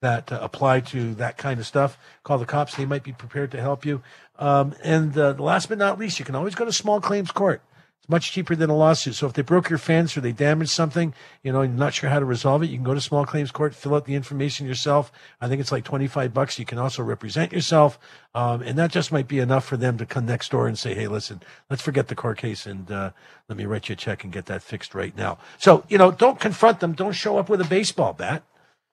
that 0.00 0.32
uh, 0.32 0.38
apply 0.40 0.80
to 0.80 1.14
that 1.14 1.36
kind 1.36 1.60
of 1.60 1.66
stuff, 1.66 1.98
call 2.24 2.38
the 2.38 2.46
cops. 2.46 2.74
They 2.74 2.86
might 2.86 3.04
be 3.04 3.12
prepared 3.12 3.50
to 3.52 3.60
help 3.60 3.84
you. 3.84 4.02
Um, 4.38 4.74
and 4.82 5.16
uh, 5.18 5.34
last 5.38 5.68
but 5.68 5.76
not 5.76 5.98
least, 5.98 6.18
you 6.18 6.24
can 6.24 6.34
always 6.34 6.54
go 6.54 6.64
to 6.64 6.72
small 6.72 7.02
claims 7.02 7.30
court. 7.30 7.60
It's 8.00 8.08
much 8.08 8.32
cheaper 8.32 8.56
than 8.56 8.70
a 8.70 8.76
lawsuit. 8.76 9.14
So 9.14 9.26
if 9.26 9.34
they 9.34 9.42
broke 9.42 9.68
your 9.68 9.78
fence 9.78 10.16
or 10.16 10.22
they 10.22 10.32
damaged 10.32 10.70
something, 10.70 11.12
you 11.42 11.52
know, 11.52 11.60
you're 11.60 11.72
not 11.72 11.92
sure 11.92 12.08
how 12.08 12.18
to 12.18 12.24
resolve 12.24 12.62
it, 12.62 12.70
you 12.70 12.76
can 12.76 12.84
go 12.84 12.94
to 12.94 13.00
small 13.00 13.26
claims 13.26 13.50
court, 13.50 13.74
fill 13.74 13.94
out 13.94 14.06
the 14.06 14.14
information 14.14 14.66
yourself. 14.66 15.12
I 15.38 15.48
think 15.48 15.60
it's 15.60 15.70
like 15.70 15.84
25 15.84 16.32
bucks. 16.32 16.58
You 16.58 16.64
can 16.64 16.78
also 16.78 17.02
represent 17.02 17.52
yourself. 17.52 17.98
Um, 18.34 18.62
and 18.62 18.78
that 18.78 18.90
just 18.90 19.12
might 19.12 19.28
be 19.28 19.38
enough 19.38 19.66
for 19.66 19.76
them 19.76 19.98
to 19.98 20.06
come 20.06 20.24
next 20.24 20.50
door 20.50 20.66
and 20.66 20.78
say, 20.78 20.94
hey, 20.94 21.08
listen, 21.08 21.42
let's 21.68 21.82
forget 21.82 22.08
the 22.08 22.14
court 22.14 22.38
case 22.38 22.64
and 22.64 22.90
uh, 22.90 23.10
let 23.48 23.58
me 23.58 23.66
write 23.66 23.90
you 23.90 23.92
a 23.92 23.96
check 23.96 24.24
and 24.24 24.32
get 24.32 24.46
that 24.46 24.62
fixed 24.62 24.94
right 24.94 25.14
now. 25.14 25.36
So, 25.58 25.84
you 25.90 25.98
know, 25.98 26.10
don't 26.10 26.40
confront 26.40 26.80
them. 26.80 26.94
Don't 26.94 27.12
show 27.12 27.36
up 27.36 27.50
with 27.50 27.60
a 27.60 27.64
baseball 27.64 28.14
bat. 28.14 28.42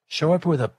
Show 0.07 0.33
up 0.33 0.45
with 0.45 0.59
a 0.59 0.71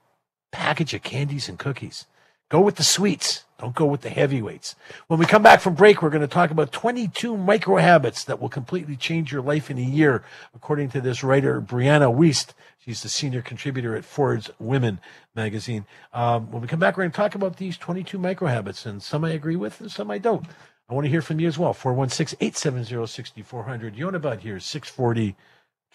package 0.53 0.93
of 0.93 1.03
candies 1.03 1.49
and 1.49 1.59
cookies. 1.59 2.07
Go 2.49 2.61
with 2.61 2.77
the 2.77 2.85
sweets. 2.85 3.45
Don't 3.59 3.75
go 3.75 3.85
with 3.85 4.03
the 4.03 4.09
heavyweights. 4.09 4.75
When 5.09 5.19
we 5.19 5.27
come 5.27 5.43
back 5.43 5.61
from 5.61 5.75
break, 5.75 6.01
we're 6.01 6.11
going 6.11 6.23
to 6.23 6.29
talk 6.29 6.51
about 6.51 6.73
22 6.73 7.37
micro 7.37 7.77
habits 7.77 8.25
that 8.25 8.41
will 8.41 8.49
completely 8.49 8.97
change 8.97 9.33
your 9.33 9.43
life 9.43 9.71
in 9.71 9.77
a 9.77 9.83
year, 9.83 10.23
according 10.55 10.91
to 10.91 11.01
this 11.01 11.25
writer, 11.25 11.61
Brianna 11.61 12.15
Wiest. 12.15 12.55
She's 12.79 13.03
the 13.03 13.09
senior 13.09 13.43
contributor 13.43 13.97
at 13.97 14.05
Forbes 14.05 14.51
Women 14.59 15.01
magazine. 15.35 15.85
Um, 16.15 16.51
when 16.51 16.63
we 16.63 16.69
come 16.69 16.79
back, 16.79 16.97
we're 16.97 17.03
going 17.03 17.11
to 17.11 17.17
talk 17.17 17.35
about 17.35 17.57
these 17.57 17.77
22 17.77 18.17
micro 18.17 18.49
habits, 18.49 18.87
and 18.87 19.03
some 19.03 19.25
I 19.25 19.33
agree 19.33 19.57
with 19.57 19.81
and 19.81 19.91
some 19.91 20.11
I 20.11 20.19
don't. 20.19 20.47
I 20.89 20.95
want 20.95 21.05
to 21.05 21.11
hear 21.11 21.21
from 21.21 21.39
you 21.39 21.49
as 21.49 21.59
well. 21.59 21.75
416 21.75 22.39
870 22.41 23.07
6400. 23.07 23.97
Yonah 23.97 24.21
Budd 24.21 24.41
here, 24.41 24.59
640 24.59 25.37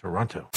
Toronto. 0.04 0.48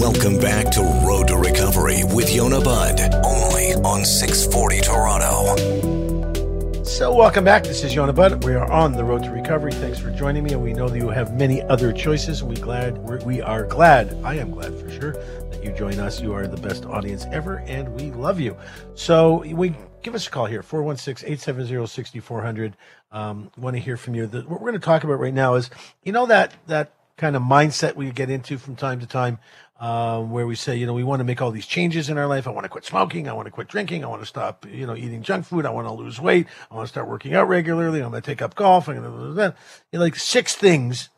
Welcome 0.00 0.38
back 0.38 0.70
to 0.70 0.80
Road 1.04 1.26
to 1.26 1.36
Recovery 1.36 2.04
with 2.14 2.32
Yonah 2.32 2.60
Budd, 2.60 3.00
only 3.24 3.74
on 3.82 4.04
640 4.04 4.80
Toronto. 4.82 6.84
So, 6.84 7.12
welcome 7.12 7.44
back. 7.44 7.64
This 7.64 7.82
is 7.82 7.92
Yonah 7.92 8.12
Budd. 8.12 8.44
We 8.44 8.54
are 8.54 8.70
on 8.70 8.92
the 8.92 9.02
road 9.02 9.24
to 9.24 9.30
recovery. 9.30 9.72
Thanks 9.72 9.98
for 9.98 10.12
joining 10.12 10.44
me. 10.44 10.52
And 10.52 10.62
we 10.62 10.74
know 10.74 10.88
that 10.88 10.96
you 10.96 11.08
have 11.08 11.34
many 11.34 11.60
other 11.62 11.92
choices. 11.92 12.44
We 12.44 12.54
glad 12.54 12.98
we 13.24 13.42
are 13.42 13.64
glad. 13.64 14.16
I 14.22 14.34
am 14.34 14.52
glad 14.52 14.78
for 14.78 14.88
sure 14.88 15.14
that 15.14 15.64
you 15.64 15.72
join 15.72 15.98
us. 15.98 16.20
You 16.20 16.32
are 16.34 16.46
the 16.46 16.56
best 16.56 16.84
audience 16.84 17.26
ever, 17.32 17.64
and 17.66 17.92
we 18.00 18.12
love 18.12 18.38
you. 18.38 18.56
So, 18.94 19.42
we 19.56 19.74
give 20.02 20.14
us 20.14 20.28
a 20.28 20.30
call 20.30 20.46
here 20.46 20.62
416-870-6400 20.62 22.74
um, 23.10 23.50
want 23.56 23.74
to 23.74 23.80
hear 23.80 23.96
from 23.96 24.14
you 24.14 24.26
the, 24.26 24.42
what 24.42 24.60
we're 24.60 24.70
going 24.70 24.74
to 24.74 24.78
talk 24.78 25.02
about 25.02 25.18
right 25.18 25.34
now 25.34 25.54
is 25.54 25.70
you 26.04 26.12
know 26.12 26.26
that 26.26 26.52
that 26.66 26.92
kind 27.18 27.36
of 27.36 27.42
mindset 27.42 27.96
we 27.96 28.10
get 28.10 28.30
into 28.30 28.56
from 28.56 28.76
time 28.76 29.00
to 29.00 29.06
time, 29.06 29.38
um, 29.80 30.30
where 30.30 30.46
we 30.46 30.54
say, 30.54 30.76
you 30.76 30.86
know, 30.86 30.94
we 30.94 31.04
want 31.04 31.20
to 31.20 31.24
make 31.24 31.42
all 31.42 31.50
these 31.50 31.66
changes 31.66 32.08
in 32.08 32.16
our 32.16 32.26
life. 32.26 32.46
I 32.46 32.50
want 32.50 32.64
to 32.64 32.68
quit 32.68 32.84
smoking. 32.84 33.28
I 33.28 33.32
want 33.32 33.46
to 33.46 33.50
quit 33.50 33.68
drinking. 33.68 34.04
I 34.04 34.08
want 34.08 34.22
to 34.22 34.26
stop, 34.26 34.64
you 34.66 34.86
know, 34.86 34.96
eating 34.96 35.22
junk 35.22 35.44
food. 35.44 35.66
I 35.66 35.70
want 35.70 35.86
to 35.86 35.92
lose 35.92 36.18
weight. 36.20 36.46
I 36.70 36.74
want 36.74 36.86
to 36.86 36.88
start 36.88 37.08
working 37.08 37.34
out 37.34 37.48
regularly. 37.48 38.00
I'm 38.00 38.10
going 38.10 38.22
to 38.22 38.26
take 38.26 38.40
up 38.40 38.54
golf. 38.54 38.88
I'm 38.88 38.96
going 38.96 39.10
to 39.10 39.28
do 39.28 39.34
that. 39.34 39.56
You 39.92 39.98
know, 39.98 40.04
like 40.04 40.16
six 40.16 40.54
things 40.54 41.10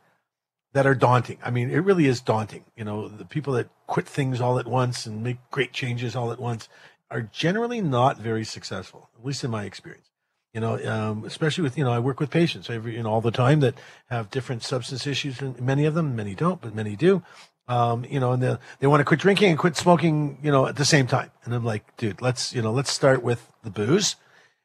that 0.73 0.87
are 0.87 0.95
daunting. 0.95 1.39
I 1.45 1.51
mean, 1.51 1.71
it 1.71 1.79
really 1.79 2.07
is 2.07 2.21
daunting. 2.21 2.65
You 2.77 2.85
know, 2.85 3.09
the 3.09 3.25
people 3.25 3.53
that 3.55 3.69
quit 3.87 4.09
things 4.09 4.41
all 4.41 4.59
at 4.59 4.67
once 4.67 5.07
and 5.07 5.23
make 5.23 5.39
great 5.51 5.73
changes 5.73 6.17
all 6.17 6.33
at 6.33 6.41
once 6.41 6.69
are 7.11 7.23
generally 7.23 7.81
not 7.81 8.19
very 8.19 8.45
successful, 8.45 9.11
at 9.19 9.25
least 9.25 9.45
in 9.45 9.51
my 9.51 9.65
experience 9.65 10.10
you 10.53 10.61
know, 10.61 10.85
um, 10.87 11.25
especially 11.25 11.63
with, 11.63 11.79
you 11.79 11.85
know, 11.85 11.93
I 11.93 11.99
work 11.99 12.19
with 12.19 12.31
patients 12.31 12.69
every, 12.71 12.97
you 12.97 13.03
know, 13.03 13.11
all 13.11 13.21
the 13.21 13.31
time 13.31 13.61
that 13.61 13.75
have 14.09 14.31
different 14.31 14.63
substance 14.63 15.07
issues 15.07 15.41
and 15.41 15.61
many 15.61 15.85
of 15.85 15.95
them, 15.95 16.17
many 16.17 16.35
don't, 16.35 16.61
but 16.61 16.75
many 16.75 16.97
do. 16.97 17.23
Um, 17.69 18.05
you 18.05 18.19
know, 18.19 18.33
and 18.33 18.43
they, 18.43 18.57
they 18.81 18.87
want 18.89 19.01
to 19.01 19.05
quit 19.05 19.21
drinking 19.21 19.51
and 19.51 19.59
quit 19.59 19.77
smoking, 19.77 20.39
you 20.43 20.51
know, 20.51 20.67
at 20.67 20.75
the 20.75 20.85
same 20.85 21.07
time. 21.07 21.31
And 21.45 21.55
I'm 21.55 21.65
like, 21.65 21.97
dude, 21.97 22.21
let's, 22.21 22.53
you 22.53 22.63
know, 22.63 22.73
let's 22.73 22.91
start 22.91 23.23
with 23.23 23.53
the 23.63 23.71
booze 23.71 24.17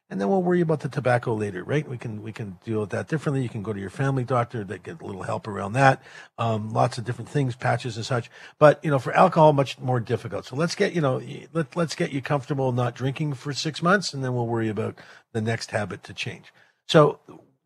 and 0.08 0.20
then 0.20 0.28
we'll 0.28 0.42
worry 0.42 0.60
about 0.60 0.80
the 0.80 0.88
tobacco 0.88 1.34
later, 1.34 1.64
right? 1.64 1.88
We 1.88 1.98
can 1.98 2.22
we 2.22 2.32
can 2.32 2.58
deal 2.64 2.80
with 2.80 2.90
that 2.90 3.08
differently. 3.08 3.42
You 3.42 3.48
can 3.48 3.62
go 3.62 3.72
to 3.72 3.80
your 3.80 3.90
family 3.90 4.22
doctor 4.22 4.62
that 4.62 4.84
get 4.84 5.00
a 5.00 5.04
little 5.04 5.24
help 5.24 5.48
around 5.48 5.72
that. 5.72 6.00
Um, 6.38 6.70
lots 6.70 6.96
of 6.96 7.04
different 7.04 7.28
things, 7.28 7.56
patches 7.56 7.96
and 7.96 8.06
such. 8.06 8.30
But 8.58 8.84
you 8.84 8.90
know, 8.90 9.00
for 9.00 9.12
alcohol, 9.14 9.52
much 9.52 9.78
more 9.80 9.98
difficult. 9.98 10.44
So 10.44 10.54
let's 10.54 10.76
get 10.76 10.94
you 10.94 11.00
know 11.00 11.20
let 11.52 11.74
let's 11.74 11.96
get 11.96 12.12
you 12.12 12.22
comfortable 12.22 12.70
not 12.70 12.94
drinking 12.94 13.34
for 13.34 13.52
six 13.52 13.82
months, 13.82 14.14
and 14.14 14.22
then 14.22 14.34
we'll 14.34 14.46
worry 14.46 14.68
about 14.68 14.96
the 15.32 15.40
next 15.40 15.72
habit 15.72 16.04
to 16.04 16.14
change. 16.14 16.52
So 16.86 17.18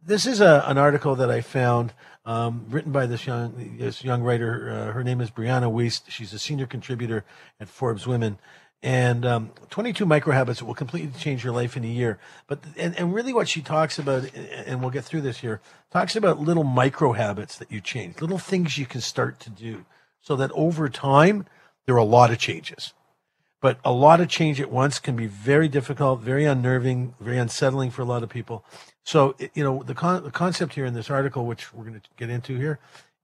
this 0.03 0.27
is 0.27 0.41
a, 0.41 0.65
an 0.67 0.79
article 0.79 1.15
that 1.17 1.31
I 1.31 1.43
found 1.43 1.93
um, 2.25 2.65
written 2.71 2.91
by 2.93 3.05
this 3.07 3.27
young 3.27 3.77
this 3.79 4.03
young 4.03 4.23
writer. 4.23 4.71
Uh, 4.71 4.93
her 4.93 5.05
name 5.05 5.21
is 5.21 5.31
Brianna 5.31 5.71
Wiest. 5.71 6.09
She's 6.09 6.33
a 6.33 6.39
senior 6.39 6.67
contributor 6.67 7.25
at 7.61 7.69
Forbes 7.69 8.07
Women 8.07 8.39
and 8.83 9.27
um, 9.27 9.51
22 9.69 10.07
micro 10.07 10.33
habits 10.33 10.63
will 10.63 10.75
completely 10.75 11.19
change 11.19 11.45
your 11.45 11.53
life 11.53 11.77
in 11.77 11.85
a 11.85 11.89
year. 11.89 12.19
But 12.47 12.61
and, 12.77 12.99
and 12.99 13.13
really, 13.13 13.33
what 13.33 13.49
she 13.49 13.61
talks 13.61 13.99
about, 13.99 14.35
and 14.35 14.81
we'll 14.81 14.91
get 14.91 15.05
through 15.05 15.21
this 15.21 15.39
here, 15.39 15.61
talks 15.91 16.17
about 16.17 16.41
little 16.41 16.65
micro 16.65 17.13
habits 17.13 17.59
that 17.59 17.71
you 17.71 17.81
change, 17.81 18.21
little 18.21 18.39
things 18.39 18.79
you 18.79 18.87
can 18.87 19.01
start 19.01 19.39
to 19.41 19.51
do, 19.51 19.85
so 20.21 20.35
that 20.37 20.51
over 20.53 20.89
time 20.89 21.47
there 21.87 21.95
are 21.95 21.99
a 21.99 22.05
lot 22.05 22.31
of 22.31 22.39
changes. 22.39 22.95
But 23.61 23.79
a 23.85 23.93
lot 23.93 24.23
of 24.23 24.29
change 24.29 24.59
at 24.59 24.71
once 24.71 24.99
can 24.99 25.17
be 25.17 25.27
very 25.27 25.69
difficult, 25.69 26.21
very 26.21 26.47
unnerving, 26.47 27.15
very 27.21 27.37
unsettling 27.37 27.91
for 27.91 28.01
a 28.01 28.07
lot 28.07 28.23
of 28.23 28.31
people. 28.31 28.65
So 29.03 29.35
you 29.55 29.65
know 29.65 29.83
the 29.83 29.95
con- 29.95 30.23
the 30.23 30.31
concept 30.31 30.75
here 30.75 30.87
in 30.87 30.95
this 30.95 31.11
article, 31.11 31.45
which 31.45 31.75
we're 31.75 31.85
going 31.85 32.01
to 32.01 32.09
get 32.17 32.31
into 32.31 32.57
here, 32.57 32.79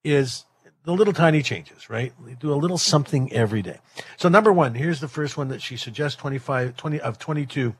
is 0.05 0.46
the 0.87 0.93
little 0.93 1.13
tiny 1.13 1.43
changes, 1.43 1.91
right? 1.91 2.13
do 2.39 2.53
a 2.53 2.55
little 2.55 2.79
something 2.79 3.33
every 3.33 3.61
day. 3.61 3.79
So 4.17 4.29
number 4.29 4.53
one, 4.53 4.75
here's 4.75 5.01
the 5.01 5.09
first 5.09 5.37
one 5.37 5.49
that 5.49 5.61
she 5.61 5.77
suggests 5.77 6.17
25, 6.17 6.77
20 6.77 7.01
of 7.01 7.19
22, 7.19 7.75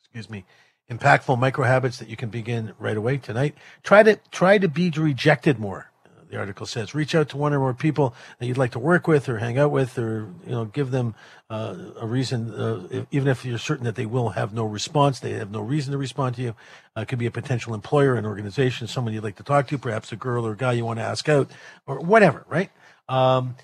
excuse 0.00 0.28
me, 0.28 0.44
impactful 0.90 1.38
micro 1.38 1.64
habits 1.64 1.98
that 1.98 2.08
you 2.08 2.16
can 2.16 2.28
begin 2.28 2.72
right 2.80 2.96
away 2.96 3.18
tonight. 3.18 3.54
Try 3.84 4.02
to, 4.02 4.18
try 4.32 4.58
to 4.58 4.68
be 4.68 4.90
rejected 4.90 5.60
more 5.60 5.92
the 6.30 6.36
article 6.36 6.66
says. 6.66 6.94
Reach 6.94 7.14
out 7.14 7.28
to 7.30 7.36
one 7.36 7.52
or 7.52 7.58
more 7.58 7.74
people 7.74 8.14
that 8.38 8.46
you'd 8.46 8.58
like 8.58 8.72
to 8.72 8.78
work 8.78 9.06
with 9.06 9.28
or 9.28 9.38
hang 9.38 9.58
out 9.58 9.70
with, 9.70 9.98
or 9.98 10.28
you 10.44 10.52
know, 10.52 10.64
give 10.64 10.90
them 10.90 11.14
uh, 11.50 11.76
a 12.00 12.06
reason. 12.06 12.52
Uh, 12.52 13.04
even 13.10 13.28
if 13.28 13.44
you're 13.44 13.58
certain 13.58 13.84
that 13.84 13.94
they 13.94 14.06
will 14.06 14.30
have 14.30 14.52
no 14.52 14.64
response, 14.64 15.20
they 15.20 15.32
have 15.32 15.50
no 15.50 15.60
reason 15.60 15.92
to 15.92 15.98
respond 15.98 16.36
to 16.36 16.42
you. 16.42 16.54
Uh, 16.96 17.02
it 17.02 17.08
could 17.08 17.18
be 17.18 17.26
a 17.26 17.30
potential 17.30 17.74
employer, 17.74 18.14
an 18.14 18.26
organization, 18.26 18.86
someone 18.86 19.14
you'd 19.14 19.24
like 19.24 19.36
to 19.36 19.42
talk 19.42 19.68
to, 19.68 19.78
perhaps 19.78 20.12
a 20.12 20.16
girl 20.16 20.46
or 20.46 20.52
a 20.52 20.56
guy 20.56 20.72
you 20.72 20.84
want 20.84 20.98
to 20.98 21.04
ask 21.04 21.28
out, 21.28 21.50
or 21.86 22.00
whatever, 22.00 22.44
right? 22.48 22.70
Um, 23.08 23.56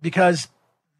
because 0.00 0.48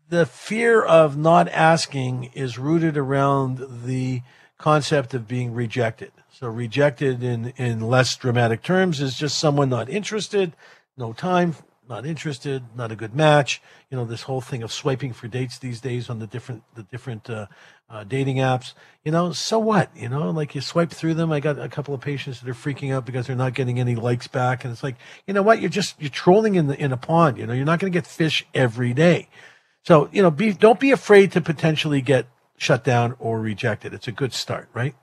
the 0.08 0.26
fear 0.26 0.82
of 0.82 1.16
not 1.16 1.48
asking 1.48 2.30
is 2.34 2.58
rooted 2.58 2.96
around 2.96 3.84
the 3.84 4.22
concept 4.58 5.14
of 5.14 5.28
being 5.28 5.54
rejected. 5.54 6.12
So 6.30 6.48
rejected 6.48 7.22
in, 7.22 7.52
in 7.56 7.80
less 7.80 8.16
dramatic 8.16 8.62
terms 8.62 9.00
is 9.00 9.16
just 9.16 9.38
someone 9.38 9.68
not 9.68 9.88
interested, 9.88 10.52
no 10.98 11.12
time, 11.12 11.54
not 11.88 12.04
interested, 12.04 12.62
not 12.76 12.92
a 12.92 12.96
good 12.96 13.14
match. 13.14 13.62
You 13.90 13.96
know, 13.96 14.04
this 14.04 14.22
whole 14.22 14.40
thing 14.40 14.62
of 14.62 14.72
swiping 14.72 15.12
for 15.12 15.26
dates 15.28 15.58
these 15.58 15.80
days 15.80 16.10
on 16.10 16.18
the 16.18 16.26
different 16.26 16.62
the 16.74 16.82
different 16.82 17.30
uh, 17.30 17.46
uh, 17.88 18.04
dating 18.04 18.36
apps. 18.36 18.74
You 19.04 19.12
know, 19.12 19.32
so 19.32 19.58
what? 19.58 19.90
You 19.96 20.08
know, 20.08 20.30
like 20.30 20.54
you 20.54 20.60
swipe 20.60 20.90
through 20.90 21.14
them. 21.14 21.32
I 21.32 21.40
got 21.40 21.58
a 21.58 21.68
couple 21.68 21.94
of 21.94 22.00
patients 22.00 22.40
that 22.40 22.48
are 22.50 22.54
freaking 22.54 22.92
out 22.92 23.06
because 23.06 23.26
they're 23.26 23.36
not 23.36 23.54
getting 23.54 23.80
any 23.80 23.94
likes 23.94 24.28
back, 24.28 24.64
and 24.64 24.72
it's 24.72 24.82
like, 24.82 24.96
you 25.26 25.32
know 25.32 25.42
what? 25.42 25.60
You're 25.60 25.70
just 25.70 26.00
you're 26.00 26.10
trolling 26.10 26.56
in 26.56 26.66
the 26.66 26.78
in 26.78 26.92
a 26.92 26.98
pond. 26.98 27.38
You 27.38 27.46
know, 27.46 27.54
you're 27.54 27.64
not 27.64 27.78
going 27.78 27.92
to 27.92 27.96
get 27.96 28.06
fish 28.06 28.46
every 28.54 28.92
day. 28.92 29.28
So 29.84 30.08
you 30.12 30.22
know, 30.22 30.30
be 30.30 30.52
don't 30.52 30.80
be 30.80 30.90
afraid 30.90 31.32
to 31.32 31.40
potentially 31.40 32.02
get 32.02 32.26
shut 32.58 32.84
down 32.84 33.16
or 33.18 33.40
rejected. 33.40 33.94
It's 33.94 34.08
a 34.08 34.12
good 34.12 34.34
start, 34.34 34.68
right? 34.74 34.94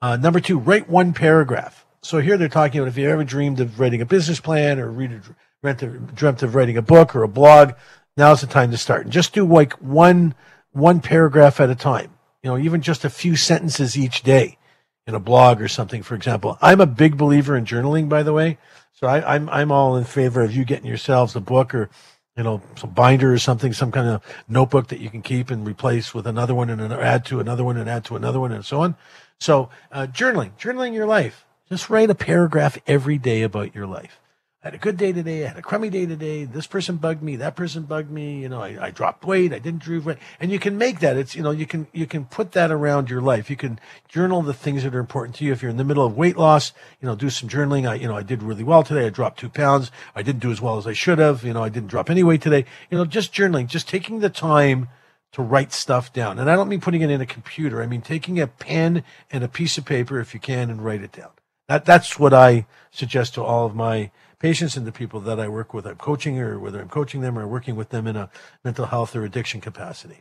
Uh, 0.00 0.16
number 0.16 0.40
two, 0.40 0.58
write 0.58 0.88
one 0.88 1.12
paragraph. 1.12 1.84
So 2.04 2.18
here 2.18 2.36
they're 2.36 2.48
talking 2.48 2.80
about 2.80 2.88
if 2.88 2.98
you 2.98 3.08
ever 3.08 3.22
dreamed 3.22 3.60
of 3.60 3.78
writing 3.78 4.00
a 4.00 4.06
business 4.06 4.40
plan 4.40 4.80
or 4.80 4.90
read 4.90 5.22
a, 5.64 5.86
dreamt 5.86 6.42
of 6.42 6.54
writing 6.56 6.76
a 6.76 6.82
book 6.82 7.14
or 7.14 7.22
a 7.22 7.28
blog, 7.28 7.74
now's 8.16 8.40
the 8.40 8.48
time 8.48 8.72
to 8.72 8.76
start. 8.76 9.02
And 9.02 9.12
just 9.12 9.32
do 9.32 9.46
like 9.46 9.74
one 9.74 10.34
one 10.72 11.00
paragraph 11.00 11.60
at 11.60 11.70
a 11.70 11.76
time. 11.76 12.12
You 12.42 12.50
know, 12.50 12.58
even 12.58 12.82
just 12.82 13.04
a 13.04 13.10
few 13.10 13.36
sentences 13.36 13.96
each 13.96 14.22
day 14.22 14.58
in 15.06 15.14
a 15.14 15.20
blog 15.20 15.60
or 15.60 15.68
something, 15.68 16.02
for 16.02 16.16
example. 16.16 16.58
I'm 16.60 16.80
a 16.80 16.86
big 16.86 17.16
believer 17.16 17.56
in 17.56 17.64
journaling, 17.64 18.08
by 18.08 18.24
the 18.24 18.32
way. 18.32 18.58
So 18.94 19.06
I, 19.06 19.34
I'm 19.36 19.48
I'm 19.48 19.70
all 19.70 19.96
in 19.96 20.04
favor 20.04 20.42
of 20.42 20.54
you 20.54 20.64
getting 20.64 20.86
yourselves 20.86 21.36
a 21.36 21.40
book 21.40 21.72
or 21.72 21.88
you 22.36 22.42
know 22.42 22.62
some 22.76 22.90
binder 22.90 23.32
or 23.32 23.38
something, 23.38 23.72
some 23.72 23.92
kind 23.92 24.08
of 24.08 24.22
notebook 24.48 24.88
that 24.88 24.98
you 24.98 25.08
can 25.08 25.22
keep 25.22 25.52
and 25.52 25.64
replace 25.64 26.12
with 26.12 26.26
another 26.26 26.54
one 26.54 26.68
and 26.68 26.92
add 26.92 27.24
to 27.26 27.38
another 27.38 27.62
one 27.62 27.76
and 27.76 27.88
add 27.88 28.04
to 28.06 28.16
another 28.16 28.40
one 28.40 28.50
and 28.50 28.64
so 28.64 28.80
on. 28.80 28.96
So 29.38 29.70
uh, 29.92 30.08
journaling, 30.10 30.58
journaling 30.58 30.94
your 30.94 31.06
life. 31.06 31.46
Just 31.68 31.90
write 31.90 32.10
a 32.10 32.14
paragraph 32.14 32.78
every 32.86 33.18
day 33.18 33.42
about 33.42 33.74
your 33.74 33.86
life. 33.86 34.20
I 34.64 34.68
had 34.68 34.74
a 34.74 34.78
good 34.78 34.96
day 34.96 35.10
today. 35.10 35.44
I 35.44 35.48
had 35.48 35.56
a 35.56 35.62
crummy 35.62 35.90
day 35.90 36.06
today. 36.06 36.44
This 36.44 36.68
person 36.68 36.96
bugged 36.96 37.20
me. 37.20 37.34
That 37.34 37.56
person 37.56 37.82
bugged 37.82 38.12
me. 38.12 38.42
You 38.42 38.48
know, 38.48 38.62
I, 38.62 38.76
I 38.80 38.90
dropped 38.90 39.24
weight. 39.24 39.52
I 39.52 39.58
didn't 39.58 39.84
lose 39.88 40.04
weight. 40.04 40.18
And 40.38 40.52
you 40.52 40.60
can 40.60 40.78
make 40.78 41.00
that. 41.00 41.16
It's, 41.16 41.34
you 41.34 41.42
know, 41.42 41.50
you 41.50 41.66
can, 41.66 41.88
you 41.92 42.06
can 42.06 42.26
put 42.26 42.52
that 42.52 42.70
around 42.70 43.10
your 43.10 43.20
life. 43.20 43.50
You 43.50 43.56
can 43.56 43.80
journal 44.06 44.40
the 44.40 44.54
things 44.54 44.84
that 44.84 44.94
are 44.94 45.00
important 45.00 45.34
to 45.36 45.44
you. 45.44 45.50
If 45.50 45.62
you're 45.62 45.70
in 45.70 45.78
the 45.78 45.84
middle 45.84 46.06
of 46.06 46.16
weight 46.16 46.36
loss, 46.36 46.72
you 47.00 47.08
know, 47.08 47.16
do 47.16 47.28
some 47.28 47.48
journaling. 47.48 47.88
I, 47.88 47.94
you 47.96 48.06
know, 48.06 48.16
I 48.16 48.22
did 48.22 48.40
really 48.40 48.62
well 48.62 48.84
today. 48.84 49.06
I 49.06 49.08
dropped 49.08 49.40
two 49.40 49.48
pounds. 49.48 49.90
I 50.14 50.22
didn't 50.22 50.42
do 50.42 50.52
as 50.52 50.60
well 50.60 50.78
as 50.78 50.86
I 50.86 50.92
should 50.92 51.18
have. 51.18 51.42
You 51.42 51.54
know, 51.54 51.64
I 51.64 51.68
didn't 51.68 51.88
drop 51.88 52.08
any 52.08 52.22
weight 52.22 52.42
today. 52.42 52.64
You 52.88 52.98
know, 52.98 53.04
just 53.04 53.34
journaling, 53.34 53.66
just 53.66 53.88
taking 53.88 54.20
the 54.20 54.30
time 54.30 54.86
to 55.32 55.42
write 55.42 55.72
stuff 55.72 56.12
down. 56.12 56.38
And 56.38 56.48
I 56.48 56.54
don't 56.54 56.68
mean 56.68 56.80
putting 56.80 57.02
it 57.02 57.10
in 57.10 57.20
a 57.20 57.26
computer. 57.26 57.82
I 57.82 57.86
mean 57.86 58.02
taking 58.02 58.38
a 58.38 58.46
pen 58.46 59.02
and 59.28 59.42
a 59.42 59.48
piece 59.48 59.76
of 59.76 59.84
paper 59.84 60.20
if 60.20 60.34
you 60.34 60.40
can 60.40 60.70
and 60.70 60.84
write 60.84 61.02
it 61.02 61.10
down. 61.10 61.30
That, 61.72 61.86
that's 61.86 62.18
what 62.18 62.34
I 62.34 62.66
suggest 62.90 63.32
to 63.34 63.42
all 63.42 63.64
of 63.64 63.74
my 63.74 64.10
patients 64.38 64.76
and 64.76 64.86
the 64.86 64.92
people 64.92 65.20
that 65.20 65.40
I 65.40 65.48
work 65.48 65.72
with. 65.72 65.86
I'm 65.86 65.96
coaching 65.96 66.38
or 66.38 66.58
whether 66.58 66.78
I'm 66.78 66.90
coaching 66.90 67.22
them 67.22 67.38
or 67.38 67.46
working 67.46 67.76
with 67.76 67.88
them 67.88 68.06
in 68.06 68.14
a 68.14 68.28
mental 68.62 68.84
health 68.84 69.16
or 69.16 69.24
addiction 69.24 69.62
capacity. 69.62 70.20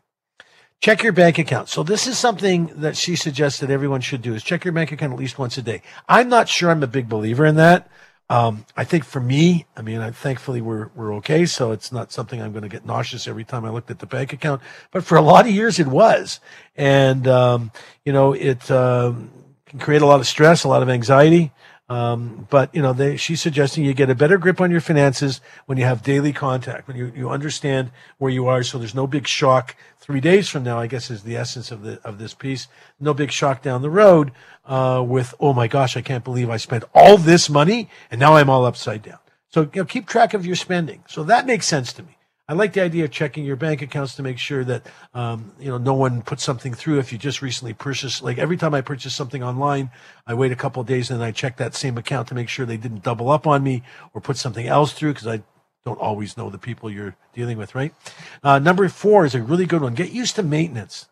Check 0.80 1.04
your 1.04 1.12
bank 1.12 1.38
account. 1.40 1.68
So 1.68 1.84
this 1.84 2.08
is 2.08 2.18
something 2.18 2.68
that 2.78 2.96
she 2.96 3.18
suggests 3.18 3.60
that 3.60 3.70
everyone 3.70 4.00
should 4.00 4.22
do 4.22 4.34
is 4.34 4.44
check 4.44 4.64
your 4.64 4.72
bank 4.72 4.94
account 4.94 5.12
at 5.12 5.20
least 5.20 5.38
once 5.38 5.58
a 5.58 5.62
day. 5.62 5.82
I'm 6.08 6.30
not 6.30 6.48
sure 6.48 6.72
I'm 6.72 6.84
a 6.84 6.88
big 6.88 7.10
believer 7.10 7.46
in 7.46 7.56
that. 7.56 7.90
Um, 8.30 8.66
I 8.78 8.86
think 8.86 9.04
for 9.04 9.20
me, 9.20 9.66
I 9.76 9.82
mean, 9.82 10.00
I, 10.00 10.12
thankfully 10.12 10.62
we're 10.62 10.88
we're 10.96 11.14
okay, 11.16 11.46
so 11.46 11.74
it's 11.74 11.92
not 11.92 12.14
something 12.14 12.42
I'm 12.42 12.54
going 12.54 12.64
to 12.64 12.70
get 12.70 12.86
nauseous 12.86 13.28
every 13.28 13.44
time 13.44 13.66
I 13.66 13.72
looked 13.72 13.92
at 13.92 14.00
the 14.00 14.06
bank 14.06 14.32
account. 14.32 14.62
But 14.92 15.04
for 15.04 15.18
a 15.18 15.22
lot 15.22 15.46
of 15.46 15.52
years, 15.52 15.80
it 15.80 15.88
was, 15.88 16.40
and 16.78 17.28
um, 17.28 17.72
you 18.06 18.14
know, 18.14 18.32
it 18.32 18.72
um, 18.72 19.32
can 19.72 19.80
create 19.80 20.02
a 20.02 20.06
lot 20.06 20.20
of 20.20 20.28
stress, 20.28 20.64
a 20.64 20.68
lot 20.68 20.84
of 20.84 20.90
anxiety. 20.90 21.52
Um, 21.90 22.48
but 22.50 22.74
you 22.74 22.82
know, 22.82 22.94
they, 22.94 23.18
she's 23.18 23.42
suggesting 23.42 23.84
you 23.84 23.94
get 23.94 24.10
a 24.10 24.16
better 24.16 24.38
grip 24.38 24.62
on 24.62 24.72
your 24.72 24.80
finances 24.80 25.42
when 25.66 25.78
you 25.78 25.84
have 25.84 26.04
daily 26.04 26.32
contact, 26.32 26.88
when 26.88 26.96
you, 26.96 27.12
you 27.14 27.30
understand 27.30 27.92
where 28.18 28.32
you 28.32 28.48
are, 28.48 28.64
so 28.64 28.78
there's 28.78 28.96
no 28.96 29.08
big 29.08 29.28
shock 29.28 29.76
three 30.00 30.22
days 30.22 30.48
from 30.48 30.64
now. 30.64 30.80
I 30.80 30.88
guess 30.88 31.12
is 31.12 31.24
the 31.24 31.36
essence 31.36 31.70
of 31.70 31.82
the 31.82 32.00
of 32.06 32.18
this 32.18 32.34
piece. 32.34 32.68
No 33.00 33.14
big 33.14 33.32
shock 33.32 33.62
down 33.62 33.82
the 33.82 33.90
road 33.90 34.32
uh, 34.66 35.04
with 35.06 35.34
oh 35.40 35.52
my 35.52 35.68
gosh, 35.68 35.98
I 35.98 36.02
can't 36.02 36.24
believe 36.24 36.50
I 36.50 36.58
spent 36.58 36.86
all 36.94 37.18
this 37.18 37.50
money 37.50 37.90
and 38.10 38.20
now 38.20 38.36
I'm 38.36 38.50
all 38.50 38.66
upside 38.66 39.02
down. 39.02 39.20
So 39.50 39.64
you 39.74 39.82
know, 39.82 39.86
keep 39.86 40.08
track 40.08 40.34
of 40.34 40.46
your 40.46 40.56
spending. 40.56 41.04
So 41.10 41.24
that 41.24 41.46
makes 41.46 41.66
sense 41.66 41.92
to 41.94 42.04
me. 42.04 42.16
I 42.52 42.54
like 42.54 42.74
the 42.74 42.82
idea 42.82 43.06
of 43.06 43.12
checking 43.12 43.46
your 43.46 43.56
bank 43.56 43.82
accounts 43.82 44.16
to 44.16 44.24
make 44.24 44.38
sure 44.38 44.66
that 44.66 44.86
um, 45.14 45.54
you 45.58 45.70
know 45.70 45.78
no 45.78 45.94
one 45.94 46.22
puts 46.22 46.44
something 46.44 46.74
through. 46.74 47.00
If 47.00 47.14
you 47.14 47.18
just 47.18 47.42
recently 47.42 47.72
purchased, 47.74 48.22
like 48.22 48.38
every 48.38 48.58
time 48.58 48.74
I 48.74 48.82
purchase 48.82 49.16
something 49.16 49.42
online, 49.42 49.90
I 50.28 50.34
wait 50.34 50.52
a 50.52 50.58
couple 50.58 50.82
of 50.82 50.88
days 50.88 51.10
and 51.10 51.22
then 51.22 51.26
I 51.26 51.32
check 51.32 51.56
that 51.58 51.76
same 51.76 51.98
account 51.98 52.28
to 52.28 52.36
make 52.36 52.50
sure 52.50 52.66
they 52.66 52.76
didn't 52.76 53.04
double 53.04 53.30
up 53.30 53.48
on 53.48 53.64
me 53.64 53.84
or 54.14 54.20
put 54.20 54.36
something 54.36 54.68
else 54.68 54.92
through 54.92 55.14
because 55.14 55.28
I 55.28 55.44
don't 55.86 55.98
always 56.02 56.36
know 56.36 56.50
the 56.50 56.58
people 56.58 56.92
you're 56.92 57.16
dealing 57.34 57.58
with, 57.58 57.74
right? 57.74 57.94
Uh, 58.44 58.60
number 58.60 58.90
four 58.90 59.24
is 59.24 59.34
a 59.34 59.42
really 59.42 59.66
good 59.66 59.82
one. 59.82 59.94
Get 59.94 60.12
used 60.12 60.36
to 60.36 60.44
maintenance 60.44 61.08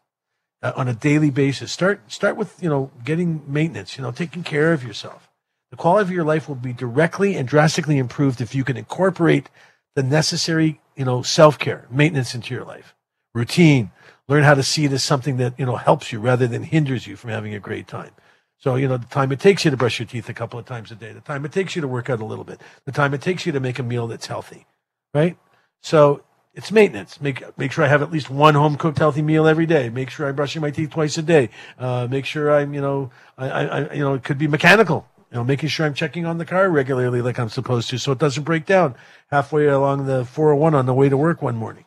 uh, 0.61 0.73
on 0.75 0.89
a 0.89 0.93
daily 0.93 1.29
basis. 1.29 1.71
Start 1.71 2.11
start 2.11 2.35
with 2.35 2.61
you 2.61 2.67
know 2.67 2.91
getting 3.05 3.43
maintenance. 3.47 3.97
You 3.97 4.03
know, 4.03 4.11
taking 4.11 4.43
care 4.43 4.73
of 4.73 4.83
yourself. 4.83 5.29
The 5.71 5.77
quality 5.77 6.01
of 6.01 6.11
your 6.11 6.25
life 6.25 6.49
will 6.49 6.55
be 6.55 6.73
directly 6.73 7.35
and 7.35 7.47
drastically 7.47 7.97
improved 7.97 8.41
if 8.41 8.53
you 8.53 8.65
can 8.65 8.75
incorporate 8.75 9.49
the 9.95 10.03
necessary 10.03 10.81
you 10.99 11.05
know, 11.05 11.21
self 11.21 11.57
care, 11.57 11.87
maintenance 11.89 12.35
into 12.35 12.53
your 12.53 12.65
life, 12.65 12.93
routine. 13.33 13.91
Learn 14.27 14.43
how 14.43 14.53
to 14.53 14.61
see 14.61 14.83
it 14.83 14.91
as 14.91 15.01
something 15.01 15.37
that, 15.37 15.57
you 15.57 15.65
know, 15.65 15.77
helps 15.77 16.11
you 16.11 16.19
rather 16.19 16.45
than 16.45 16.61
hinders 16.61 17.07
you 17.07 17.15
from 17.15 17.31
having 17.31 17.55
a 17.55 17.59
great 17.59 17.87
time. 17.87 18.11
So, 18.57 18.75
you 18.75 18.87
know, 18.87 18.97
the 18.97 19.05
time 19.07 19.31
it 19.31 19.39
takes 19.39 19.63
you 19.63 19.71
to 19.71 19.77
brush 19.77 19.97
your 19.97 20.05
teeth 20.05 20.27
a 20.27 20.33
couple 20.33 20.59
of 20.59 20.65
times 20.65 20.91
a 20.91 20.95
day, 20.95 21.13
the 21.13 21.21
time 21.21 21.45
it 21.45 21.53
takes 21.53 21.73
you 21.73 21.81
to 21.81 21.87
work 21.87 22.09
out 22.09 22.19
a 22.19 22.25
little 22.25 22.43
bit, 22.43 22.59
the 22.83 22.91
time 22.91 23.13
it 23.13 23.21
takes 23.21 23.45
you 23.45 23.53
to 23.53 23.61
make 23.61 23.79
a 23.79 23.83
meal 23.83 24.07
that's 24.07 24.27
healthy, 24.27 24.67
right? 25.13 25.37
So 25.81 26.21
it's 26.53 26.69
maintenance. 26.69 27.21
Make 27.21 27.57
make 27.57 27.71
sure 27.71 27.85
I 27.85 27.87
have 27.87 28.01
at 28.01 28.11
least 28.11 28.29
one 28.29 28.55
home 28.55 28.75
cooked 28.75 28.97
healthy 28.97 29.21
meal 29.21 29.47
every 29.47 29.65
day. 29.65 29.89
Make 29.89 30.09
sure 30.09 30.27
I'm 30.27 30.35
brushing 30.35 30.61
my 30.61 30.69
teeth 30.69 30.89
twice 30.89 31.17
a 31.17 31.21
day. 31.21 31.49
Uh, 31.79 32.07
make 32.11 32.25
sure 32.25 32.51
I'm, 32.51 32.73
you 32.73 32.81
know, 32.81 33.09
I, 33.37 33.47
I, 33.49 33.93
you 33.93 34.03
know, 34.03 34.15
it 34.15 34.25
could 34.25 34.37
be 34.37 34.49
mechanical 34.49 35.07
you 35.31 35.37
know, 35.37 35.43
making 35.43 35.69
sure 35.69 35.85
I'm 35.85 35.93
checking 35.93 36.25
on 36.25 36.37
the 36.37 36.45
car 36.45 36.69
regularly 36.69 37.21
like 37.21 37.39
I'm 37.39 37.49
supposed 37.49 37.89
to 37.89 37.97
so 37.99 38.11
it 38.11 38.17
doesn't 38.19 38.43
break 38.43 38.65
down 38.65 38.95
halfway 39.29 39.67
along 39.67 40.05
the 40.05 40.25
401 40.25 40.73
on 40.73 40.85
the 40.85 40.93
way 40.93 41.09
to 41.09 41.17
work 41.17 41.41
one 41.41 41.55
morning. 41.55 41.85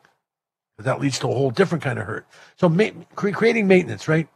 That 0.78 1.00
leads 1.00 1.18
to 1.20 1.28
a 1.28 1.34
whole 1.34 1.50
different 1.50 1.84
kind 1.84 1.98
of 1.98 2.06
hurt. 2.06 2.26
So 2.56 2.68
ma- 2.68 2.90
creating 3.14 3.68
maintenance, 3.68 4.08
right? 4.08 4.28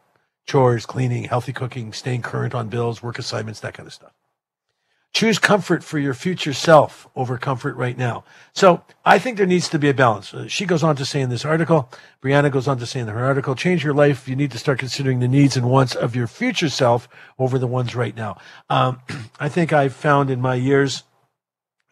Chores, 0.47 0.87
cleaning, 0.87 1.25
healthy 1.25 1.53
cooking, 1.53 1.93
staying 1.93 2.23
current 2.23 2.55
on 2.55 2.69
bills, 2.69 3.03
work 3.03 3.19
assignments, 3.19 3.61
that 3.61 3.75
kind 3.75 3.87
of 3.87 3.93
stuff. 3.93 4.13
Choose 5.17 5.39
comfort 5.39 5.83
for 5.83 5.99
your 5.99 6.13
future 6.13 6.53
self 6.53 7.09
over 7.17 7.39
comfort 7.39 7.75
right 7.77 7.97
now. 7.97 8.23
So 8.53 8.83
I 9.03 9.19
think 9.19 9.39
there 9.39 9.47
needs 9.47 9.67
to 9.71 9.79
be 9.79 9.89
a 9.89 9.95
balance. 9.95 10.35
Uh, 10.35 10.47
she 10.47 10.67
goes 10.67 10.83
on 10.83 10.95
to 10.97 11.07
say 11.07 11.23
in 11.23 11.31
this 11.31 11.43
article, 11.43 11.89
Brianna 12.23 12.53
goes 12.53 12.69
on 12.69 12.77
to 12.81 12.85
say 12.85 13.01
in 13.01 13.09
her 13.09 13.25
article, 13.25 13.55
change 13.55 13.83
your 13.83 13.95
life. 13.95 14.29
You 14.29 14.37
need 14.37 14.51
to 14.51 14.59
start 14.59 14.79
considering 14.79 15.21
the 15.21 15.27
needs 15.27 15.57
and 15.57 15.71
wants 15.71 15.95
of 15.95 16.15
your 16.15 16.27
future 16.27 16.69
self 16.69 17.09
over 17.39 17.59
the 17.59 17.67
ones 17.67 17.95
right 17.95 18.15
now. 18.15 18.37
Um, 18.69 19.01
I 19.41 19.49
think 19.49 19.73
I've 19.73 19.95
found 19.95 20.29
in 20.29 20.39
my 20.39 20.55
years, 20.55 21.03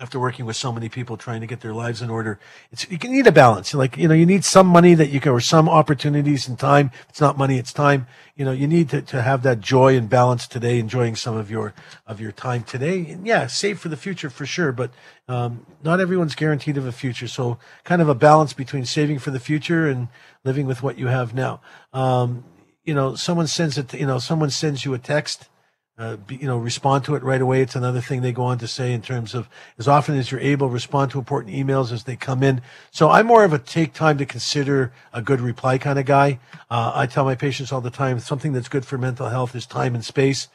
after 0.05 0.21
working 0.21 0.45
with 0.45 0.55
so 0.55 0.71
many 0.71 0.91
people 0.91 1.17
trying 1.17 1.41
to 1.41 1.47
get 1.47 1.63
their 1.63 1.73
lives 1.73 2.03
in 2.03 2.11
order, 2.11 2.39
it's 2.71 2.87
you 2.91 2.99
can 2.99 3.11
need 3.11 3.27
a 3.27 3.33
balance. 3.33 3.73
Like 3.73 3.97
you 3.97 4.07
know, 4.07 4.13
you 4.13 4.27
need 4.27 4.45
some 4.45 4.67
money 4.67 4.93
that 4.93 5.09
you 5.09 5.19
can, 5.19 5.33
or 5.33 5.41
some 5.41 5.67
opportunities 5.67 6.47
and 6.47 6.59
time. 6.59 6.91
It's 7.09 7.23
not 7.23 7.39
money; 7.39 7.57
it's 7.57 7.73
time. 7.73 8.07
You 8.37 8.45
know, 8.45 8.53
you 8.53 8.67
need 8.67 8.91
to, 8.91 9.01
to 9.01 9.23
have 9.23 9.43
that 9.45 9.61
joy 9.61 9.97
and 9.97 10.11
balance 10.11 10.47
today, 10.47 10.79
enjoying 10.79 11.17
some 11.17 11.39
of 11.39 11.51
your 11.51 11.73
of 12.07 12.21
your 12.21 12.33
time 12.33 12.65
today. 12.65 13.13
And 13.13 13.27
yeah, 13.27 13.47
save 13.47 13.79
for 13.79 13.89
the 13.89 13.97
future 13.97 14.29
for 14.29 14.45
sure, 14.45 14.73
but 14.73 14.91
um, 15.27 15.65
not 15.83 16.01
everyone's 16.01 16.35
guaranteed 16.35 16.77
of 16.77 16.85
a 16.85 16.93
future. 16.93 17.27
So, 17.27 17.59
kind 17.85 18.03
of 18.03 18.09
a 18.11 18.15
balance 18.15 18.53
between 18.53 18.85
saving 18.85 19.21
for 19.21 19.31
the 19.31 19.41
future 19.41 19.89
and 19.89 20.09
living 20.45 20.67
with 20.67 20.83
what 20.83 20.99
you 20.99 21.07
have 21.07 21.33
now. 21.33 21.63
Um, 21.95 22.45
you 22.85 22.93
know, 22.93 23.15
someone 23.15 23.47
sends 23.47 23.79
it. 23.79 23.95
You 23.95 24.07
know, 24.07 24.19
someone 24.19 24.51
sends 24.51 24.85
you 24.85 24.93
a 24.93 24.99
text 24.99 25.49
uh, 25.97 26.17
be, 26.17 26.37
you 26.37 26.47
know, 26.47 26.59
respond 26.59 27.05
to 27.05 27.15
it 27.15 27.23
right 27.23 27.41
away. 27.41 27.63
It's 27.63 27.77
another 27.77 28.01
thing 28.01 28.21
they 28.21 28.33
go 28.33 28.43
on 28.45 28.59
to 28.59 28.67
say 28.67 28.93
in 28.93 29.01
terms 29.01 29.35
of 29.35 29.49
as 29.79 29.87
often 29.87 30.17
as 30.17 30.31
you're 30.31 30.41
able, 30.41 30.69
respond 30.69 31.13
to 31.13 31.19
important 31.19 31.55
emails 31.55 31.93
as 31.93 32.05
they 32.05 32.17
come 32.17 32.43
in. 32.43 32.63
So 32.91 33.11
I'm 33.11 33.27
more 33.27 33.45
of 33.45 33.53
a 33.53 33.59
take 33.59 33.93
time 33.93 34.19
to 34.19 34.27
consider 34.27 34.93
a 35.13 35.23
good 35.23 35.41
reply 35.41 35.79
kind 35.79 35.99
of 35.99 36.07
guy. 36.07 36.41
Uh, 36.71 36.93
I 36.95 37.07
tell 37.07 37.25
my 37.25 37.37
patients 37.37 37.73
all 37.73 37.81
the 37.81 37.91
time, 37.91 38.19
something 38.19 38.53
that's 38.53 38.69
good 38.69 38.85
for 38.85 38.99
mental 38.99 39.29
health 39.29 39.55
is 39.55 39.67
time 39.67 39.95
and 39.95 40.05
space. 40.05 40.49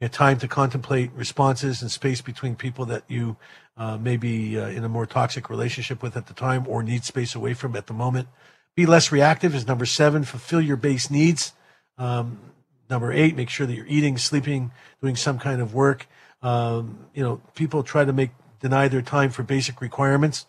You 0.00 0.08
know, 0.08 0.12
time 0.12 0.38
to 0.40 0.48
contemplate 0.48 1.10
responses 1.14 1.80
and 1.80 1.90
space 1.90 2.20
between 2.20 2.54
people 2.54 2.84
that 2.86 3.04
you 3.08 3.36
uh, 3.76 3.96
may 3.96 4.18
be 4.18 4.58
uh, 4.58 4.68
in 4.68 4.84
a 4.84 4.88
more 4.88 5.06
toxic 5.06 5.48
relationship 5.48 6.02
with 6.02 6.16
at 6.16 6.26
the 6.26 6.34
time 6.34 6.66
or 6.68 6.82
need 6.82 7.04
space 7.04 7.34
away 7.34 7.54
from 7.54 7.76
at 7.76 7.86
the 7.86 7.94
moment. 7.94 8.28
Be 8.76 8.84
less 8.84 9.12
reactive 9.12 9.54
is 9.54 9.66
number 9.66 9.86
seven. 9.86 10.24
Fulfill 10.24 10.60
your 10.60 10.76
base 10.76 11.10
needs. 11.10 11.52
Um, 11.98 12.38
Number 12.90 13.12
eight, 13.12 13.36
make 13.36 13.48
sure 13.48 13.66
that 13.66 13.74
you're 13.74 13.86
eating, 13.86 14.18
sleeping, 14.18 14.70
doing 15.00 15.16
some 15.16 15.38
kind 15.38 15.60
of 15.60 15.74
work. 15.74 16.06
Um, 16.42 17.06
you 17.14 17.22
know, 17.22 17.40
people 17.54 17.82
try 17.82 18.04
to 18.04 18.12
make 18.12 18.30
deny 18.60 18.88
their 18.88 19.02
time 19.02 19.30
for 19.30 19.42
basic 19.42 19.80
requirements 19.80 20.46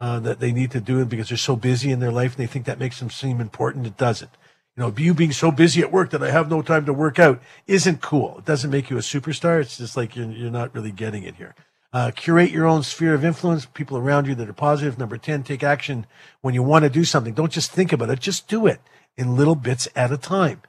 uh, 0.00 0.20
that 0.20 0.38
they 0.38 0.52
need 0.52 0.70
to 0.70 0.80
do 0.80 1.04
because 1.04 1.28
they're 1.28 1.38
so 1.38 1.56
busy 1.56 1.90
in 1.90 2.00
their 2.00 2.12
life 2.12 2.36
and 2.36 2.46
they 2.46 2.50
think 2.50 2.66
that 2.66 2.78
makes 2.78 2.98
them 2.98 3.10
seem 3.10 3.40
important. 3.40 3.86
It 3.86 3.96
doesn't. 3.96 4.30
You 4.76 4.82
know, 4.82 4.94
you 4.96 5.14
being 5.14 5.32
so 5.32 5.50
busy 5.50 5.80
at 5.82 5.92
work 5.92 6.10
that 6.10 6.22
I 6.22 6.30
have 6.30 6.50
no 6.50 6.60
time 6.60 6.84
to 6.86 6.92
work 6.92 7.18
out 7.18 7.40
isn't 7.66 8.02
cool. 8.02 8.38
It 8.38 8.44
doesn't 8.44 8.70
make 8.70 8.90
you 8.90 8.96
a 8.96 9.00
superstar. 9.00 9.60
It's 9.60 9.78
just 9.78 9.96
like 9.96 10.16
you're, 10.16 10.30
you're 10.30 10.50
not 10.50 10.74
really 10.74 10.90
getting 10.90 11.22
it 11.22 11.36
here. 11.36 11.54
Uh, 11.92 12.10
curate 12.10 12.50
your 12.50 12.66
own 12.66 12.82
sphere 12.82 13.14
of 13.14 13.24
influence, 13.24 13.66
people 13.66 13.96
around 13.96 14.26
you 14.26 14.34
that 14.34 14.48
are 14.48 14.52
positive. 14.52 14.98
Number 14.98 15.16
10, 15.16 15.44
take 15.44 15.62
action 15.62 16.06
when 16.40 16.52
you 16.52 16.62
want 16.62 16.82
to 16.82 16.90
do 16.90 17.04
something. 17.04 17.34
Don't 17.34 17.52
just 17.52 17.70
think 17.70 17.92
about 17.92 18.10
it, 18.10 18.18
just 18.18 18.48
do 18.48 18.66
it 18.66 18.80
in 19.16 19.36
little 19.36 19.54
bits 19.54 19.86
at 19.94 20.10
a 20.10 20.18
time 20.18 20.60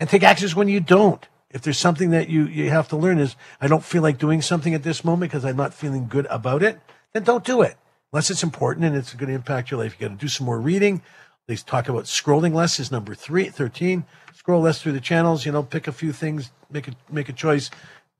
and 0.00 0.08
take 0.08 0.22
actions 0.22 0.56
when 0.56 0.66
you 0.66 0.80
don't. 0.80 1.28
If 1.50 1.62
there's 1.62 1.78
something 1.78 2.10
that 2.10 2.28
you, 2.28 2.46
you 2.46 2.70
have 2.70 2.88
to 2.88 2.96
learn 2.96 3.18
is, 3.18 3.36
I 3.60 3.68
don't 3.68 3.84
feel 3.84 4.02
like 4.02 4.18
doing 4.18 4.40
something 4.40 4.74
at 4.74 4.82
this 4.82 5.04
moment 5.04 5.30
because 5.30 5.44
I'm 5.44 5.56
not 5.56 5.74
feeling 5.74 6.08
good 6.08 6.26
about 6.30 6.62
it, 6.62 6.80
then 7.12 7.22
don't 7.22 7.44
do 7.44 7.60
it. 7.60 7.76
Unless 8.12 8.30
it's 8.30 8.42
important 8.42 8.86
and 8.86 8.96
it's 8.96 9.14
going 9.14 9.28
to 9.28 9.34
impact 9.34 9.70
your 9.70 9.78
life. 9.78 9.96
You 9.98 10.08
got 10.08 10.14
to 10.14 10.20
do 10.20 10.28
some 10.28 10.46
more 10.46 10.60
reading. 10.60 11.02
They 11.46 11.56
talk 11.56 11.88
about 11.88 12.04
scrolling 12.04 12.54
less 12.54 12.80
is 12.80 12.90
number 12.90 13.14
three, 13.14 13.48
13. 13.48 14.04
Scroll 14.34 14.62
less 14.62 14.80
through 14.80 14.92
the 14.92 15.00
channels, 15.00 15.44
you 15.44 15.52
know, 15.52 15.62
pick 15.62 15.86
a 15.86 15.92
few 15.92 16.12
things, 16.12 16.50
make 16.70 16.88
a, 16.88 16.92
make 17.10 17.28
a 17.28 17.32
choice, 17.32 17.70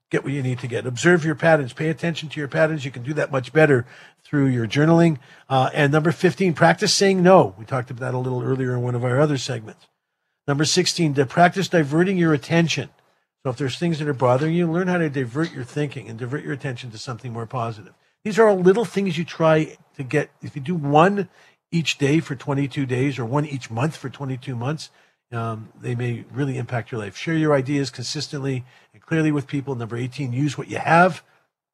get 0.09 0.23
what 0.23 0.33
you 0.33 0.43
need 0.43 0.59
to 0.59 0.67
get. 0.67 0.85
Observe 0.85 1.25
your 1.25 1.35
patterns, 1.35 1.73
pay 1.73 1.89
attention 1.89 2.29
to 2.29 2.39
your 2.39 2.49
patterns. 2.49 2.83
You 2.85 2.91
can 2.91 3.03
do 3.03 3.13
that 3.13 3.31
much 3.31 3.53
better 3.53 3.85
through 4.23 4.47
your 4.47 4.67
journaling. 4.67 5.17
Uh, 5.49 5.69
and 5.73 5.91
number 5.91 6.11
15, 6.11 6.53
practice 6.53 6.93
saying 6.93 7.23
no. 7.23 7.55
We 7.57 7.65
talked 7.65 7.89
about 7.89 8.01
that 8.01 8.13
a 8.13 8.19
little 8.19 8.43
earlier 8.43 8.73
in 8.73 8.81
one 8.81 8.95
of 8.95 9.05
our 9.05 9.19
other 9.19 9.37
segments. 9.37 9.87
Number 10.47 10.65
16, 10.65 11.13
to 11.15 11.25
practice 11.25 11.67
diverting 11.67 12.17
your 12.17 12.33
attention. 12.33 12.89
So 13.43 13.51
if 13.51 13.57
there's 13.57 13.77
things 13.77 13.99
that 13.99 14.07
are 14.07 14.13
bothering 14.13 14.53
you, 14.53 14.71
learn 14.71 14.87
how 14.87 14.97
to 14.97 15.09
divert 15.09 15.51
your 15.51 15.63
thinking 15.63 16.07
and 16.07 16.17
divert 16.17 16.43
your 16.43 16.53
attention 16.53 16.91
to 16.91 16.97
something 16.97 17.33
more 17.33 17.45
positive. 17.45 17.93
These 18.23 18.37
are 18.37 18.47
all 18.47 18.59
little 18.59 18.85
things 18.85 19.17
you 19.17 19.25
try 19.25 19.77
to 19.95 20.03
get. 20.03 20.29
If 20.41 20.55
you 20.55 20.61
do 20.61 20.75
one 20.75 21.29
each 21.71 21.97
day 21.97 22.19
for 22.19 22.35
22 22.35 22.85
days 22.85 23.17
or 23.17 23.25
one 23.25 23.45
each 23.45 23.71
month 23.71 23.95
for 23.95 24.09
22 24.09 24.55
months, 24.55 24.89
um, 25.31 25.69
they 25.79 25.95
may 25.95 26.25
really 26.31 26.57
impact 26.57 26.91
your 26.91 27.01
life. 27.01 27.15
Share 27.15 27.35
your 27.35 27.55
ideas 27.55 27.89
consistently 27.89 28.65
and 28.93 29.01
clearly 29.01 29.31
with 29.31 29.47
people. 29.47 29.75
Number 29.75 29.97
18, 29.97 30.33
use 30.33 30.57
what 30.57 30.69
you 30.69 30.77
have 30.77 31.23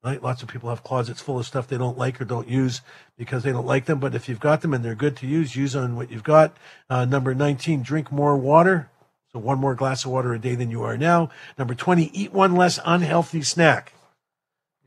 Right? 0.04 0.22
Lots 0.22 0.44
of 0.44 0.50
people 0.50 0.70
have 0.70 0.84
closets 0.84 1.22
full 1.22 1.40
of 1.40 1.46
stuff 1.46 1.68
they 1.68 1.78
don't 1.78 1.98
like 1.98 2.22
or 2.22 2.26
don't 2.26 2.48
use 2.48 2.82
because 3.18 3.44
they 3.44 3.52
don't 3.52 3.66
like 3.66 3.86
them. 3.86 4.00
But 4.00 4.16
if 4.16 4.30
you've 4.30 4.40
got 4.40 4.62
them 4.62 4.74
and 4.74 4.86
they're 4.86 4.96
good 4.96 5.18
to 5.18 5.28
use, 5.28 5.56
use 5.56 5.76
on 5.76 5.96
what 5.96 6.12
you've 6.12 6.24
got. 6.24 6.56
Uh, 6.90 7.06
number 7.06 7.34
19, 7.34 7.82
drink 7.82 8.12
more 8.12 8.38
water. 8.38 8.90
So 9.34 9.40
one 9.40 9.60
more 9.60 9.76
glass 9.76 10.06
of 10.06 10.12
water 10.12 10.34
a 10.34 10.40
day 10.40 10.56
than 10.56 10.72
you 10.72 10.84
are 10.84 10.98
now. 10.98 11.30
Number 11.58 11.76
20, 11.76 12.12
eat 12.14 12.32
one 12.32 12.56
less 12.56 12.80
unhealthy 12.86 13.42
snack. 13.42 13.94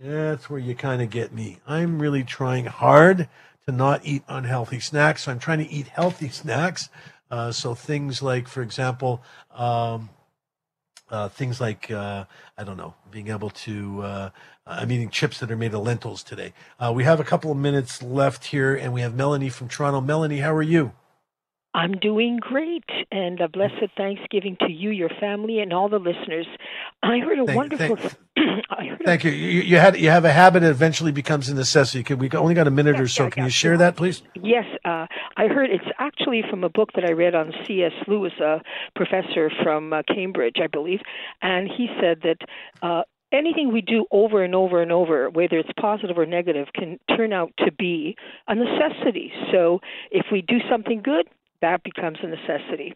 That's 0.01 0.49
where 0.49 0.61
you 0.61 0.75
kind 0.75 1.03
of 1.03 1.11
get 1.11 1.33
me. 1.33 1.59
I'm 1.67 2.01
really 2.01 2.25
trying 2.25 2.65
hard 2.65 3.29
to 3.67 3.73
not 3.73 4.01
eat 4.05 4.23
unhealthy 4.29 4.81
snacks. 4.81 5.25
So 5.25 5.33
I'm 5.33 5.39
trying 5.39 5.59
to 5.59 5.71
eat 5.71 5.89
healthy 5.89 6.29
snacks. 6.29 6.89
Uh, 7.31 7.53
so 7.53 7.75
things 7.75 8.23
like, 8.23 8.49
for 8.49 8.63
example, 8.63 9.23
um, 9.55 10.09
uh, 11.11 11.29
things 11.29 11.61
like 11.61 11.91
uh, 11.91 12.25
I 12.57 12.65
don't 12.65 12.77
know, 12.77 12.95
being 13.11 13.29
able 13.29 13.51
to. 13.51 14.03
Uh, 14.03 14.31
I'm 14.67 14.93
eating 14.93 15.11
chips 15.11 15.41
that 15.41 15.51
are 15.51 15.57
made 15.57 15.75
of 15.75 15.83
lentils 15.83 16.23
today. 16.23 16.53
Uh, 16.79 16.93
we 16.95 17.05
have 17.05 17.21
a 17.21 17.25
couple 17.25 17.51
of 17.51 17.59
minutes 17.59 18.03
left 18.03 18.47
here, 18.47 18.75
and 18.77 18.93
we 18.93 19.01
have 19.01 19.15
Melanie 19.15 19.49
from 19.49 19.69
Toronto. 19.69 20.01
Melanie, 20.01 20.39
how 20.41 20.55
are 20.55 20.63
you? 20.63 20.93
I'm 21.73 21.93
doing 21.93 22.39
great, 22.41 22.85
and 23.13 23.41
a 23.41 23.49
blessed 23.49 23.85
Thanksgiving 23.97 24.57
to 24.61 24.73
you, 24.73 24.91
your 24.91 25.09
family, 25.21 25.61
and 25.61 25.73
all 25.73 25.89
the 25.89 25.99
listeners. 26.01 26.47
I 27.03 27.19
heard 27.19 27.39
a 27.39 27.45
Thank- 27.47 27.57
wonderful. 27.57 27.97
thank- 27.97 28.17
I 28.71 28.85
heard 28.87 29.07
a- 29.07 29.25
you. 29.25 29.31
you. 29.31 29.61
You 29.63 29.77
had 29.77 29.97
you 29.97 30.11
have 30.11 30.25
a 30.25 30.33
habit 30.33 30.61
that 30.63 30.71
eventually 30.71 31.13
becomes 31.13 31.49
a 31.49 31.55
necessity. 31.55 32.03
Can 32.03 32.19
we 32.19 32.29
only 32.33 32.55
got 32.55 32.67
a 32.67 32.71
minute 32.73 32.99
or 32.99 33.07
so? 33.07 33.25
yeah, 33.25 33.31
Can 33.31 33.45
you 33.45 33.51
share 33.51 33.77
that, 33.79 33.95
please? 33.97 34.23
Yes, 34.35 34.65
uh, 34.85 35.07
I 35.37 35.47
heard 35.47 35.71
it's 35.71 35.85
actually 35.99 36.43
from 36.51 36.65
a 36.65 36.69
book 36.69 36.91
that 36.97 37.05
I 37.05 37.13
read 37.13 37.35
on 37.37 37.53
C.S. 37.67 37.93
Lewis, 38.09 38.33
a 38.41 38.61
professor 38.97 39.51
from 39.63 39.93
uh, 39.93 40.03
Cambridge, 40.13 40.57
I 40.63 40.67
believe, 40.67 41.01
and 41.41 41.69
he 41.69 41.89
said 42.01 42.23
that 42.23 42.39
uh, 42.83 43.03
anything 43.33 43.73
we 43.73 43.81
do 43.81 44.07
over 44.11 44.43
and 44.43 44.55
over 44.57 44.83
and 44.83 44.91
over, 44.91 45.31
whether 45.31 45.59
it's 45.59 45.71
positive 45.81 46.19
or 46.19 46.27
negative, 46.27 46.67
can 46.75 46.99
turn 47.17 47.33
out 47.33 47.53
to 47.59 47.71
be 47.71 48.17
a 48.49 48.55
necessity. 48.57 49.33
So 49.53 49.79
if 50.11 50.27
we 50.33 50.43
do 50.43 50.59
something 50.69 51.01
good, 51.03 51.29
that 51.61 51.83
becomes 51.83 52.19
a 52.23 52.27
necessity. 52.27 52.95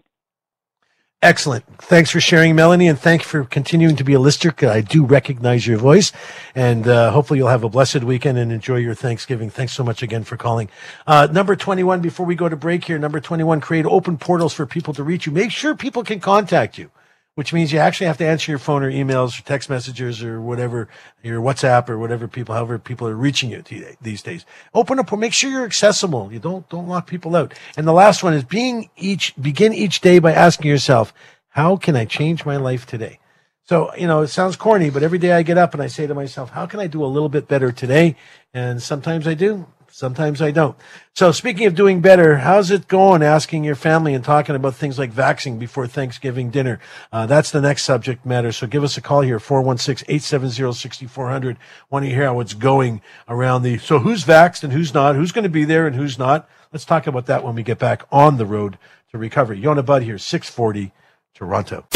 Excellent. 1.25 1.65
Thanks 1.79 2.11
for 2.11 2.21
sharing, 2.21 2.55
Melanie, 2.55 2.87
and 2.87 2.99
thank 2.99 3.23
you 3.23 3.27
for 3.27 3.45
continuing 3.45 3.97
to 3.97 4.05
be 4.05 4.13
a 4.13 4.21
listener. 4.21 4.53
I 4.69 4.83
do 4.83 5.07
recognize 5.07 5.67
your 5.67 5.79
voice, 5.79 6.13
and 6.55 6.87
uh, 6.87 7.13
hopefully 7.13 7.39
you'll 7.39 7.49
have 7.49 7.65
a 7.65 7.69
blessed 7.71 8.05
weekend 8.05 8.37
and 8.37 8.53
enjoy 8.53 8.77
your 8.77 8.95
Thanksgiving. 8.95 9.49
Thanks 9.49 9.73
so 9.73 9.83
much 9.83 10.03
again 10.03 10.25
for 10.25 10.37
calling. 10.37 10.69
Uh, 11.07 11.27
number 11.33 11.57
21, 11.57 12.03
before 12.03 12.27
we 12.27 12.35
go 12.35 12.51
to 12.51 12.57
break 12.57 12.85
here, 12.85 12.99
number 12.99 13.21
21, 13.21 13.63
create 13.63 13.87
open 13.87 14.19
portals 14.19 14.53
for 14.53 14.67
people 14.67 14.93
to 14.93 15.03
reach 15.03 15.25
you. 15.25 15.33
Make 15.33 15.51
sure 15.51 15.75
people 15.75 16.05
can 16.05 16.21
contact 16.21 16.77
you, 16.77 16.91
which 17.35 17.53
means 17.53 17.73
you 17.73 17.79
actually 17.79 18.07
have 18.07 18.19
to 18.19 18.27
answer 18.27 18.53
your 18.53 18.59
phone 18.59 18.83
or 18.83 18.91
emails 18.91 19.39
or 19.39 19.43
text 19.43 19.69
messages 19.69 20.23
or 20.23 20.41
whatever, 20.41 20.89
your 21.23 21.41
WhatsApp 21.41 21.89
or 21.89 21.99
whatever 21.99 22.29
people, 22.29 22.55
however 22.55 22.79
people 22.79 23.09
are 23.09 23.17
reaching 23.17 23.51
you 23.51 23.63
t- 23.63 23.85
these 24.01 24.23
days. 24.23 24.47
Open 24.73 24.99
up, 24.99 25.13
make 25.17 25.33
sure 25.33 25.51
you're 25.51 25.65
accessible. 25.65 26.33
You 26.33 26.39
don't, 26.39 26.69
don't 26.69 26.89
lock 26.89 27.07
people 27.07 27.35
out. 27.35 27.55
And 27.77 27.87
the 27.87 27.93
last 27.93 28.23
one 28.23 28.35
is 28.35 28.45
being 28.45 28.91
each, 28.97 29.35
begin 29.41 29.73
each 29.73 30.01
day 30.01 30.21
by 30.21 30.33
asking 30.33 30.71
yourself, 30.71 31.13
how 31.49 31.77
can 31.77 31.97
I 31.97 32.05
change 32.05 32.45
my 32.45 32.57
life 32.57 32.87
today? 32.87 33.19
So, 33.67 33.95
you 33.97 34.07
know, 34.07 34.21
it 34.21 34.29
sounds 34.29 34.57
corny, 34.57 34.91
but 34.91 35.03
every 35.03 35.19
day 35.19 35.33
I 35.33 35.43
get 35.43 35.57
up 35.57 35.73
and 35.73 35.83
I 35.83 35.87
say 35.87 36.07
to 36.07 36.15
myself, 36.15 36.51
how 36.51 36.67
can 36.67 36.81
I 36.81 36.87
do 36.87 37.03
a 37.03 37.07
little 37.07 37.31
bit 37.31 37.49
better 37.49 37.73
today? 37.73 38.17
And 38.53 38.83
sometimes 38.83 39.27
I 39.27 39.35
do. 39.35 39.67
Sometimes 39.97 40.43
I 40.43 40.51
don't. 40.51 40.77
So 41.15 41.31
speaking 41.31 41.69
of 41.69 41.77
doing 41.77 42.01
better, 42.01 42.39
how's 42.39 42.73
it 42.73 42.89
going 42.89 43.23
asking 43.23 43.63
your 43.63 43.77
family 43.77 44.13
and 44.13 44.25
talking 44.25 44.57
about 44.57 44.75
things 44.75 44.99
like 44.99 45.13
vaccine 45.13 45.57
before 45.57 45.87
Thanksgiving 45.87 46.51
dinner? 46.51 46.81
Uh, 47.13 47.27
that's 47.27 47.53
the 47.53 47.61
next 47.61 47.85
subject 47.85 48.27
matter. 48.27 48.51
So 48.51 48.67
give 48.67 48.83
us 48.83 48.97
a 48.97 49.01
call 49.01 49.21
here, 49.21 49.39
416-870-6400. 49.39 51.59
Want 51.91 52.07
to 52.07 52.11
hear 52.11 52.25
how 52.25 52.41
it's 52.41 52.55
going 52.55 53.03
around 53.29 53.63
the, 53.63 53.79
so 53.79 54.01
who's 54.01 54.25
vaxxed 54.25 54.65
and 54.65 54.73
who's 54.73 54.93
not? 54.93 55.15
Who's 55.15 55.31
going 55.31 55.45
to 55.45 55.49
be 55.49 55.65
there 55.65 55.87
and 55.87 55.95
who's 55.95 56.19
not? 56.19 56.49
Let's 56.73 56.85
talk 56.85 57.07
about 57.07 57.27
that 57.27 57.45
when 57.45 57.55
we 57.55 57.63
get 57.63 57.79
back 57.79 58.05
on 58.11 58.37
the 58.37 58.47
road 58.47 58.79
to 59.13 59.19
recovery. 59.19 59.61
Yonah 59.61 59.85
Budd 59.85 60.03
here, 60.03 60.19
640 60.19 60.93
Toronto. 61.35 61.87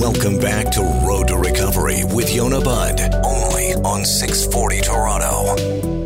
Welcome 0.00 0.40
back 0.40 0.72
to 0.72 0.80
Road 1.06 1.28
to 1.28 1.36
Recovery 1.36 2.02
with 2.12 2.34
Yonah 2.34 2.60
Budd, 2.60 3.00
only 3.24 3.49
on 3.84 4.04
640 4.04 4.80
Toronto. 4.82 5.56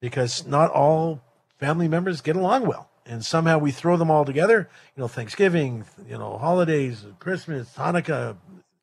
because 0.00 0.44
not 0.48 0.68
all 0.72 1.22
family 1.60 1.86
members 1.86 2.20
get 2.20 2.34
along 2.34 2.66
well. 2.66 2.90
And 3.06 3.24
somehow 3.24 3.58
we 3.58 3.70
throw 3.70 3.96
them 3.96 4.10
all 4.10 4.24
together, 4.24 4.68
you 4.96 5.00
know, 5.00 5.06
Thanksgiving, 5.06 5.84
you 6.08 6.18
know, 6.18 6.38
holidays, 6.38 7.04
Christmas, 7.20 7.72
Hanukkah, 7.76 8.36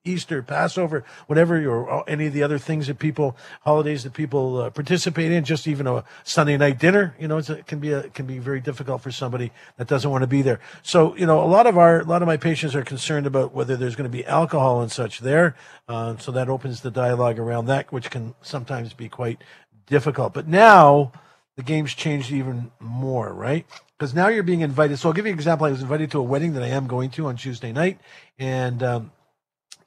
Easter, 0.10 0.41
Passover, 0.41 1.03
whatever, 1.28 1.55
or 1.70 2.03
any 2.10 2.28
of 2.28 2.34
the 2.34 2.43
other 2.43 2.57
things 2.57 2.88
that 2.88 2.99
people, 2.99 3.38
holidays 3.62 4.03
that 4.03 4.14
people 4.14 4.57
uh, 4.57 4.70
participate 4.70 5.32
in, 5.32 5.43
just 5.43 5.68
even 5.68 5.88
a 5.88 6.03
Sunday 6.24 6.57
night 6.57 6.80
dinner, 6.80 7.16
you 7.20 7.28
know, 7.28 7.38
it 7.38 7.68
can 7.68 7.80
be 7.80 7.91
a, 7.91 8.10
can 8.10 8.26
be 8.26 8.39
very 8.39 8.60
difficult 8.60 9.01
for 9.01 9.12
somebody 9.12 9.51
that 9.78 9.88
doesn't 9.88 10.10
want 10.10 10.24
to 10.24 10.28
be 10.28 10.41
there. 10.41 10.60
So, 10.82 11.16
you 11.16 11.26
know, 11.26 11.43
a 11.43 11.47
lot 11.47 11.68
of 11.68 11.78
our, 11.78 12.01
a 12.01 12.03
lot 12.03 12.22
of 12.22 12.28
my 12.28 12.38
patients 12.38 12.76
are 12.76 12.84
concerned 12.84 13.28
about 13.28 13.53
whether 13.53 13.78
there's 13.78 13.95
going 13.95 14.10
to 14.10 14.18
be 14.18 14.26
alcohol 14.26 14.82
and 14.82 14.91
such 14.91 15.20
there. 15.20 15.55
Uh, 15.88 16.18
so 16.18 16.32
that 16.32 16.49
opens 16.49 16.82
the 16.82 16.91
dialogue 16.91 17.39
around 17.39 17.68
that, 17.68 17.91
which 17.91 18.10
can 18.10 18.36
sometimes 18.41 18.93
be 18.93 19.10
quite 19.10 19.41
difficult. 19.88 20.34
But 20.34 20.47
now 20.47 21.12
the 21.55 21.64
game's 21.64 21.93
changed 21.93 22.32
even 22.32 22.72
more, 22.80 23.34
right? 23.34 23.66
Because 23.97 24.14
now 24.14 24.30
you're 24.30 24.43
being 24.43 24.62
invited. 24.62 24.97
So 24.97 25.10
I'll 25.10 25.14
give 25.14 25.26
you 25.26 25.34
an 25.34 25.38
example. 25.38 25.68
I 25.68 25.72
was 25.72 25.82
invited 25.82 26.12
to 26.12 26.20
a 26.20 26.24
wedding 26.24 26.53
that 26.53 26.64
I 26.64 26.68
am 26.68 26.88
going 26.88 27.10
to 27.12 27.28
on 27.28 27.36
Tuesday 27.36 27.74
night, 27.74 27.99
and 28.38 28.82
um, 28.82 29.12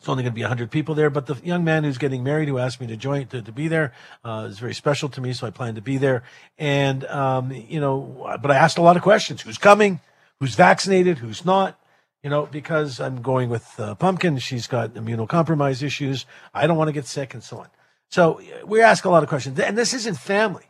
it's 0.03 0.09
only 0.09 0.25
going 0.25 0.33
to 0.33 0.35
be 0.35 0.43
100 0.43 0.73
people 0.73 0.97
there. 0.97 1.11
But 1.11 1.27
the 1.27 1.37
young 1.45 1.63
man 1.63 1.85
who's 1.85 1.97
getting 1.97 2.25
married, 2.25 2.49
who 2.49 2.59
asked 2.59 2.81
me 2.81 2.89
to 2.89 2.97
join 2.97 3.29
to, 3.29 3.41
to 3.41 3.53
be 3.53 3.69
there, 3.69 3.93
uh, 4.25 4.49
is 4.51 4.59
very 4.59 4.75
special 4.75 5.09
to 5.11 5.21
me. 5.21 5.33
So 5.33 5.47
I 5.47 5.51
plan 5.51 5.77
to 5.77 5.81
be 5.81 5.97
there. 5.97 6.25
And 6.59 7.05
um, 7.05 7.53
you 7.53 7.79
know, 7.79 8.37
but 8.43 8.51
I 8.51 8.57
asked 8.57 8.79
a 8.79 8.83
lot 8.83 8.97
of 8.97 9.03
questions: 9.03 9.43
Who's 9.43 9.59
coming? 9.59 10.01
Who's 10.41 10.57
vaccinated? 10.57 11.19
Who's 11.19 11.45
not? 11.45 11.79
You 12.25 12.31
know, 12.31 12.47
because 12.47 12.99
I'm 12.99 13.23
going 13.23 13.49
with 13.49 13.79
uh, 13.79 13.95
Pumpkin. 13.95 14.39
She's 14.39 14.67
got 14.67 14.95
immunocompromised 14.95 15.85
issues. 15.85 16.27
I 16.53 16.67
don't 16.67 16.77
want 16.77 16.89
to 16.89 16.93
get 16.93 17.07
sick, 17.07 17.33
and 17.33 17.43
so 17.45 17.59
on. 17.59 17.69
So 18.11 18.41
we 18.67 18.81
ask 18.81 19.05
a 19.05 19.09
lot 19.09 19.23
of 19.23 19.29
questions, 19.29 19.57
and 19.61 19.79
this 19.79 19.95
isn't 19.95 20.17
family. 20.17 20.65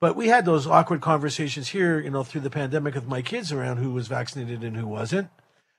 But 0.00 0.14
we 0.14 0.28
had 0.28 0.44
those 0.44 0.68
awkward 0.68 1.00
conversations 1.00 1.70
here, 1.70 1.98
you 1.98 2.10
know, 2.10 2.22
through 2.22 2.42
the 2.42 2.50
pandemic 2.50 2.94
with 2.94 3.08
my 3.08 3.20
kids 3.20 3.50
around 3.50 3.78
who 3.78 3.90
was 3.90 4.06
vaccinated 4.06 4.62
and 4.62 4.76
who 4.76 4.86
wasn't. 4.86 5.28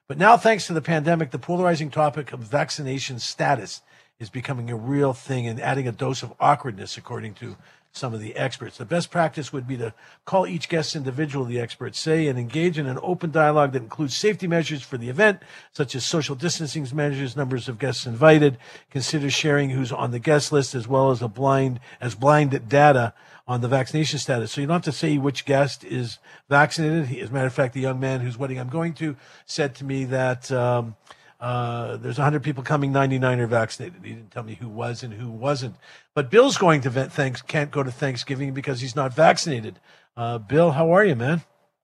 But 0.08 0.20
now, 0.20 0.38
thanks 0.38 0.68
to 0.68 0.74
the 0.74 0.82
pandemic, 0.82 1.32
the 1.32 1.40
polarizing 1.40 1.90
topic 1.90 2.32
of 2.32 2.40
vaccination 2.40 3.18
status 3.18 3.82
is 4.20 4.30
becoming 4.30 4.70
a 4.70 4.76
real 4.76 5.14
thing 5.14 5.48
and 5.48 5.60
adding 5.60 5.88
a 5.88 5.92
dose 5.92 6.22
of 6.22 6.34
awkwardness, 6.40 6.96
according 6.96 7.34
to 7.36 7.58
some 7.96 8.14
of 8.14 8.20
the 8.20 8.36
experts. 8.36 8.78
The 8.78 8.86
best 8.86 9.10
practice 9.10 9.54
would 9.54 9.68
be 9.68 9.78
to 9.78 9.94
call 10.26 10.46
each 10.46 10.68
guest 10.68 10.96
individually, 10.96 11.54
the 11.54 11.62
experts 11.62 12.00
say, 12.00 12.28
and 12.28 12.38
engage 12.38 12.78
in 12.78 12.88
an 12.88 13.00
open 13.02 13.32
dialogue 13.32 13.72
that 13.72 13.84
includes 13.84 14.16
safety 14.16 14.48
measures 14.48 14.82
for 14.82 14.98
the 14.98 15.10
event, 15.10 15.42
such 15.72 15.96
as 15.96 16.06
social 16.06 16.36
distancing 16.36 16.86
measures, 16.94 17.36
numbers 17.36 17.70
of 17.70 17.80
guests 17.80 18.06
invited. 18.06 18.58
Consider 18.92 19.30
sharing 19.30 19.70
who's 19.70 19.92
on 19.92 20.12
the 20.12 20.20
guest 20.20 20.52
list 20.52 20.76
as 20.76 20.88
well 20.88 21.12
as 21.12 21.22
a 21.22 21.28
blind 21.28 21.80
as 22.02 22.16
blind 22.16 22.68
data 22.68 23.14
on 23.48 23.62
the 23.62 23.68
vaccination 23.68 24.20
status. 24.20 24.52
So 24.52 24.62
you 24.62 24.68
don't 24.68 24.76
have 24.76 24.84
to 24.84 24.92
say 24.92 25.18
which 25.18 25.46
guest 25.46 25.84
is 25.84 26.20
vaccinated. 26.50 27.18
As 27.18 27.30
a 27.30 27.34
matter 27.34 27.48
of 27.48 27.54
fact, 27.54 27.74
the 27.74 27.82
young 27.82 28.00
man 28.00 28.22
whose 28.22 28.38
wedding 28.38 28.60
I'm 28.60 28.70
going 28.70 28.94
to 28.96 29.16
said 29.46 29.76
to 29.76 29.86
me 29.86 30.06
that 30.06 30.52
um, 30.52 30.96
uh, 31.40 31.98
there's 31.98 32.18
100 32.18 32.44
people 32.44 32.64
coming, 32.64 32.92
99 32.92 33.40
are 33.40 33.48
vaccinated. 33.48 34.02
He 34.04 34.14
didn't 34.14 34.32
tell 34.32 34.44
me 34.44 34.56
who 34.56 34.70
was 34.70 35.04
and 35.04 35.14
who 35.14 35.30
wasn't. 35.30 35.76
But 36.14 36.30
Bill's 36.30 36.58
going 36.58 36.82
to 36.82 36.90
thanks 36.90 37.42
can't 37.42 37.72
go 37.72 37.84
to 37.84 37.92
Thanksgiving 37.92 38.54
because 38.54 38.82
he's 38.82 38.96
not 38.96 39.14
vaccinated. 39.14 39.80
Uh, 40.16 40.38
Bill, 40.38 40.72
how 40.72 40.92
are 40.92 41.04
you, 41.04 41.16
man? 41.16 41.42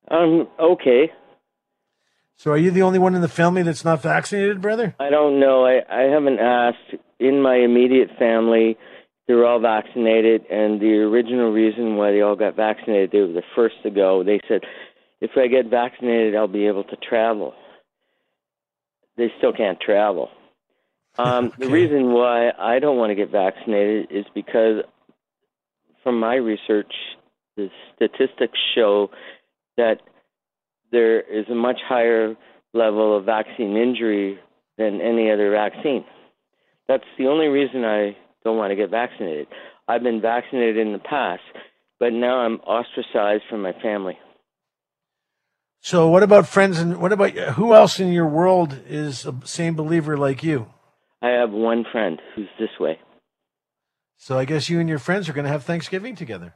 Um, 0.09 0.47
okay. 0.59 1.11
So 2.37 2.51
are 2.51 2.57
you 2.57 2.71
the 2.71 2.81
only 2.81 2.97
one 2.97 3.13
in 3.13 3.21
the 3.21 3.27
family 3.27 3.61
that's 3.61 3.85
not 3.85 4.01
vaccinated, 4.01 4.61
brother? 4.61 4.95
I 4.99 5.09
don't 5.09 5.39
know. 5.39 5.65
I, 5.65 5.81
I 5.89 6.03
haven't 6.03 6.39
asked. 6.39 6.95
In 7.19 7.39
my 7.39 7.57
immediate 7.57 8.09
family, 8.17 8.77
they're 9.27 9.45
all 9.45 9.59
vaccinated, 9.59 10.41
and 10.49 10.81
the 10.81 11.01
original 11.03 11.51
reason 11.51 11.95
why 11.95 12.11
they 12.11 12.21
all 12.21 12.35
got 12.35 12.55
vaccinated, 12.55 13.11
they 13.11 13.19
were 13.19 13.27
the 13.27 13.43
first 13.55 13.75
to 13.83 13.91
go. 13.91 14.23
They 14.23 14.39
said 14.47 14.61
if 15.21 15.31
I 15.37 15.45
get 15.47 15.67
vaccinated, 15.67 16.35
I'll 16.35 16.47
be 16.47 16.65
able 16.65 16.83
to 16.85 16.95
travel. 16.95 17.53
They 19.17 19.31
still 19.37 19.53
can't 19.53 19.79
travel. 19.79 20.29
Um, 21.17 21.47
Okay. 21.47 21.65
The 21.65 21.71
reason 21.71 22.13
why 22.13 22.51
I 22.57 22.79
don't 22.79 22.97
want 22.97 23.11
to 23.11 23.15
get 23.15 23.29
vaccinated 23.29 24.07
is 24.11 24.25
because, 24.33 24.83
from 26.03 26.19
my 26.19 26.35
research, 26.35 26.93
the 27.57 27.69
statistics 27.95 28.57
show 28.75 29.09
that 29.77 29.97
there 30.91 31.21
is 31.21 31.45
a 31.49 31.55
much 31.55 31.79
higher 31.87 32.35
level 32.73 33.17
of 33.17 33.25
vaccine 33.25 33.75
injury 33.75 34.39
than 34.77 35.01
any 35.01 35.31
other 35.31 35.51
vaccine. 35.51 36.05
That's 36.87 37.03
the 37.17 37.27
only 37.27 37.47
reason 37.47 37.85
I 37.85 38.15
don't 38.43 38.57
want 38.57 38.71
to 38.71 38.75
get 38.75 38.89
vaccinated. 38.89 39.47
I've 39.87 40.03
been 40.03 40.21
vaccinated 40.21 40.77
in 40.77 40.93
the 40.93 40.99
past, 40.99 41.41
but 41.99 42.13
now 42.13 42.37
I'm 42.39 42.59
ostracized 42.61 43.43
from 43.49 43.61
my 43.61 43.73
family. 43.81 44.17
So, 45.83 46.07
what 46.09 46.21
about 46.21 46.47
friends 46.47 46.79
and 46.79 47.01
what 47.01 47.11
about 47.11 47.31
who 47.31 47.73
else 47.73 47.99
in 47.99 48.09
your 48.13 48.27
world 48.27 48.77
is 48.87 49.25
a 49.25 49.35
same 49.45 49.75
believer 49.75 50.15
like 50.15 50.43
you? 50.43 50.67
I 51.23 51.29
have 51.29 51.49
one 51.49 51.85
friend 51.91 52.21
who's 52.35 52.49
this 52.59 52.69
way. 52.79 52.99
So, 54.17 54.37
I 54.37 54.45
guess 54.45 54.69
you 54.69 54.79
and 54.79 54.87
your 54.87 54.99
friends 54.99 55.27
are 55.27 55.33
going 55.33 55.45
to 55.45 55.51
have 55.51 55.63
Thanksgiving 55.63 56.15
together. 56.15 56.53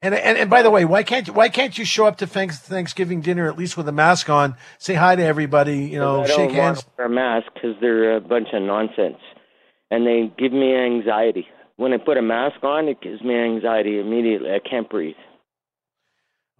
And, 0.00 0.14
and 0.14 0.38
and 0.38 0.50
by 0.50 0.62
the 0.62 0.70
way, 0.70 0.84
why 0.84 1.02
can't 1.02 1.26
you 1.26 1.32
why 1.32 1.48
can't 1.48 1.76
you 1.76 1.84
show 1.84 2.06
up 2.06 2.18
to 2.18 2.26
Thanksgiving 2.26 3.20
dinner 3.20 3.48
at 3.48 3.56
least 3.58 3.76
with 3.76 3.88
a 3.88 3.92
mask 3.92 4.28
on, 4.28 4.54
say 4.78 4.94
hi 4.94 5.16
to 5.16 5.22
everybody, 5.24 5.86
you 5.86 5.98
know, 5.98 6.22
I 6.22 6.26
don't 6.26 6.36
shake 6.36 6.50
want 6.50 6.60
hands? 6.60 6.82
to 6.82 6.88
wear 6.98 7.06
a 7.06 7.10
mask 7.10 7.46
because 7.54 7.74
they're 7.80 8.16
a 8.16 8.20
bunch 8.20 8.48
of 8.52 8.62
nonsense, 8.62 9.16
and 9.90 10.06
they 10.06 10.30
give 10.38 10.52
me 10.52 10.74
anxiety. 10.76 11.46
When 11.76 11.92
I 11.94 11.96
put 11.96 12.18
a 12.18 12.22
mask 12.22 12.62
on, 12.62 12.86
it 12.86 13.00
gives 13.00 13.22
me 13.22 13.34
anxiety 13.34 13.98
immediately. 13.98 14.50
I 14.50 14.60
can't 14.60 14.88
breathe. 14.88 15.16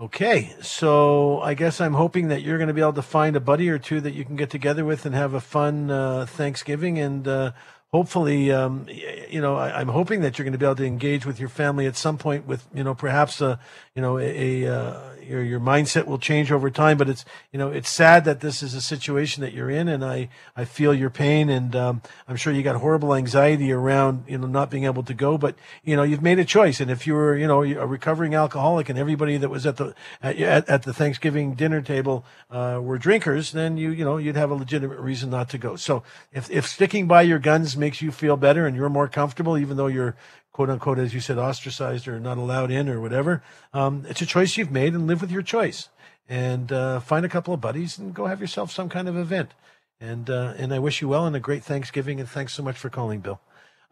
Okay, 0.00 0.52
so 0.60 1.40
I 1.40 1.54
guess 1.54 1.80
I'm 1.80 1.94
hoping 1.94 2.26
that 2.28 2.42
you're 2.42 2.58
going 2.58 2.66
to 2.66 2.74
be 2.74 2.80
able 2.80 2.94
to 2.94 3.02
find 3.02 3.36
a 3.36 3.40
buddy 3.40 3.68
or 3.68 3.78
two 3.78 4.00
that 4.00 4.12
you 4.12 4.24
can 4.24 4.34
get 4.34 4.50
together 4.50 4.84
with 4.84 5.06
and 5.06 5.14
have 5.14 5.34
a 5.34 5.40
fun 5.40 5.88
uh, 5.88 6.26
Thanksgiving, 6.26 6.98
and 6.98 7.28
uh, 7.28 7.52
hopefully, 7.92 8.50
um, 8.50 8.88
you 9.30 9.40
know, 9.40 9.54
I, 9.54 9.78
I'm 9.78 9.86
hoping 9.86 10.22
that 10.22 10.36
you're 10.36 10.44
going 10.44 10.52
to 10.52 10.58
be 10.58 10.66
able 10.66 10.74
to 10.74 10.84
engage 10.84 11.24
with 11.24 11.38
your 11.38 11.48
family 11.48 11.86
at 11.86 11.94
some 11.94 12.18
point. 12.18 12.44
With 12.44 12.66
you 12.74 12.82
know, 12.82 12.96
perhaps 12.96 13.40
a 13.40 13.60
you 13.94 14.02
know 14.02 14.18
a, 14.18 14.64
a 14.64 14.74
uh, 14.74 15.13
your 15.26 15.42
your 15.42 15.60
mindset 15.60 16.06
will 16.06 16.18
change 16.18 16.52
over 16.52 16.70
time, 16.70 16.96
but 16.96 17.08
it's 17.08 17.24
you 17.52 17.58
know 17.58 17.70
it's 17.70 17.88
sad 17.88 18.24
that 18.24 18.40
this 18.40 18.62
is 18.62 18.74
a 18.74 18.80
situation 18.80 19.42
that 19.42 19.52
you're 19.52 19.70
in, 19.70 19.88
and 19.88 20.04
I 20.04 20.28
I 20.56 20.64
feel 20.64 20.94
your 20.94 21.10
pain, 21.10 21.48
and 21.48 21.74
um, 21.74 22.02
I'm 22.28 22.36
sure 22.36 22.52
you 22.52 22.62
got 22.62 22.76
horrible 22.76 23.14
anxiety 23.14 23.72
around 23.72 24.24
you 24.26 24.38
know 24.38 24.46
not 24.46 24.70
being 24.70 24.84
able 24.84 25.02
to 25.04 25.14
go, 25.14 25.38
but 25.38 25.54
you 25.84 25.96
know 25.96 26.02
you've 26.02 26.22
made 26.22 26.38
a 26.38 26.44
choice, 26.44 26.80
and 26.80 26.90
if 26.90 27.06
you 27.06 27.14
were 27.14 27.36
you 27.36 27.46
know 27.46 27.62
a 27.62 27.86
recovering 27.86 28.34
alcoholic, 28.34 28.88
and 28.88 28.98
everybody 28.98 29.36
that 29.36 29.48
was 29.48 29.66
at 29.66 29.76
the 29.76 29.94
at, 30.22 30.38
at, 30.38 30.68
at 30.68 30.82
the 30.82 30.92
Thanksgiving 30.92 31.54
dinner 31.54 31.80
table 31.80 32.24
uh, 32.50 32.80
were 32.82 32.98
drinkers, 32.98 33.52
then 33.52 33.76
you 33.76 33.90
you 33.90 34.04
know 34.04 34.16
you'd 34.16 34.36
have 34.36 34.50
a 34.50 34.54
legitimate 34.54 34.98
reason 34.98 35.30
not 35.30 35.48
to 35.50 35.58
go. 35.58 35.76
So 35.76 36.02
if 36.32 36.50
if 36.50 36.66
sticking 36.66 37.06
by 37.06 37.22
your 37.22 37.38
guns 37.38 37.76
makes 37.76 38.02
you 38.02 38.12
feel 38.12 38.36
better 38.36 38.66
and 38.66 38.76
you're 38.76 38.88
more 38.88 39.08
comfortable, 39.08 39.58
even 39.58 39.76
though 39.76 39.86
you're 39.86 40.16
quote 40.54 40.70
unquote, 40.70 41.00
as 41.00 41.12
you 41.12 41.20
said, 41.20 41.36
ostracized 41.36 42.06
or 42.06 42.20
not 42.20 42.38
allowed 42.38 42.70
in 42.70 42.88
or 42.88 43.00
whatever. 43.00 43.42
Um, 43.74 44.06
it's 44.08 44.22
a 44.22 44.26
choice 44.26 44.56
you've 44.56 44.70
made 44.70 44.94
and 44.94 45.06
live 45.06 45.20
with 45.20 45.32
your 45.32 45.42
choice. 45.42 45.88
And 46.28 46.72
uh, 46.72 47.00
find 47.00 47.26
a 47.26 47.28
couple 47.28 47.52
of 47.52 47.60
buddies 47.60 47.98
and 47.98 48.14
go 48.14 48.26
have 48.26 48.40
yourself 48.40 48.70
some 48.70 48.88
kind 48.88 49.08
of 49.08 49.16
event. 49.16 49.50
And 50.00 50.30
uh, 50.30 50.54
and 50.56 50.72
I 50.72 50.78
wish 50.78 51.02
you 51.02 51.08
well 51.08 51.26
and 51.26 51.36
a 51.36 51.40
great 51.40 51.64
Thanksgiving. 51.64 52.20
And 52.20 52.28
thanks 52.28 52.54
so 52.54 52.62
much 52.62 52.78
for 52.78 52.88
calling, 52.88 53.20
Bill. 53.20 53.40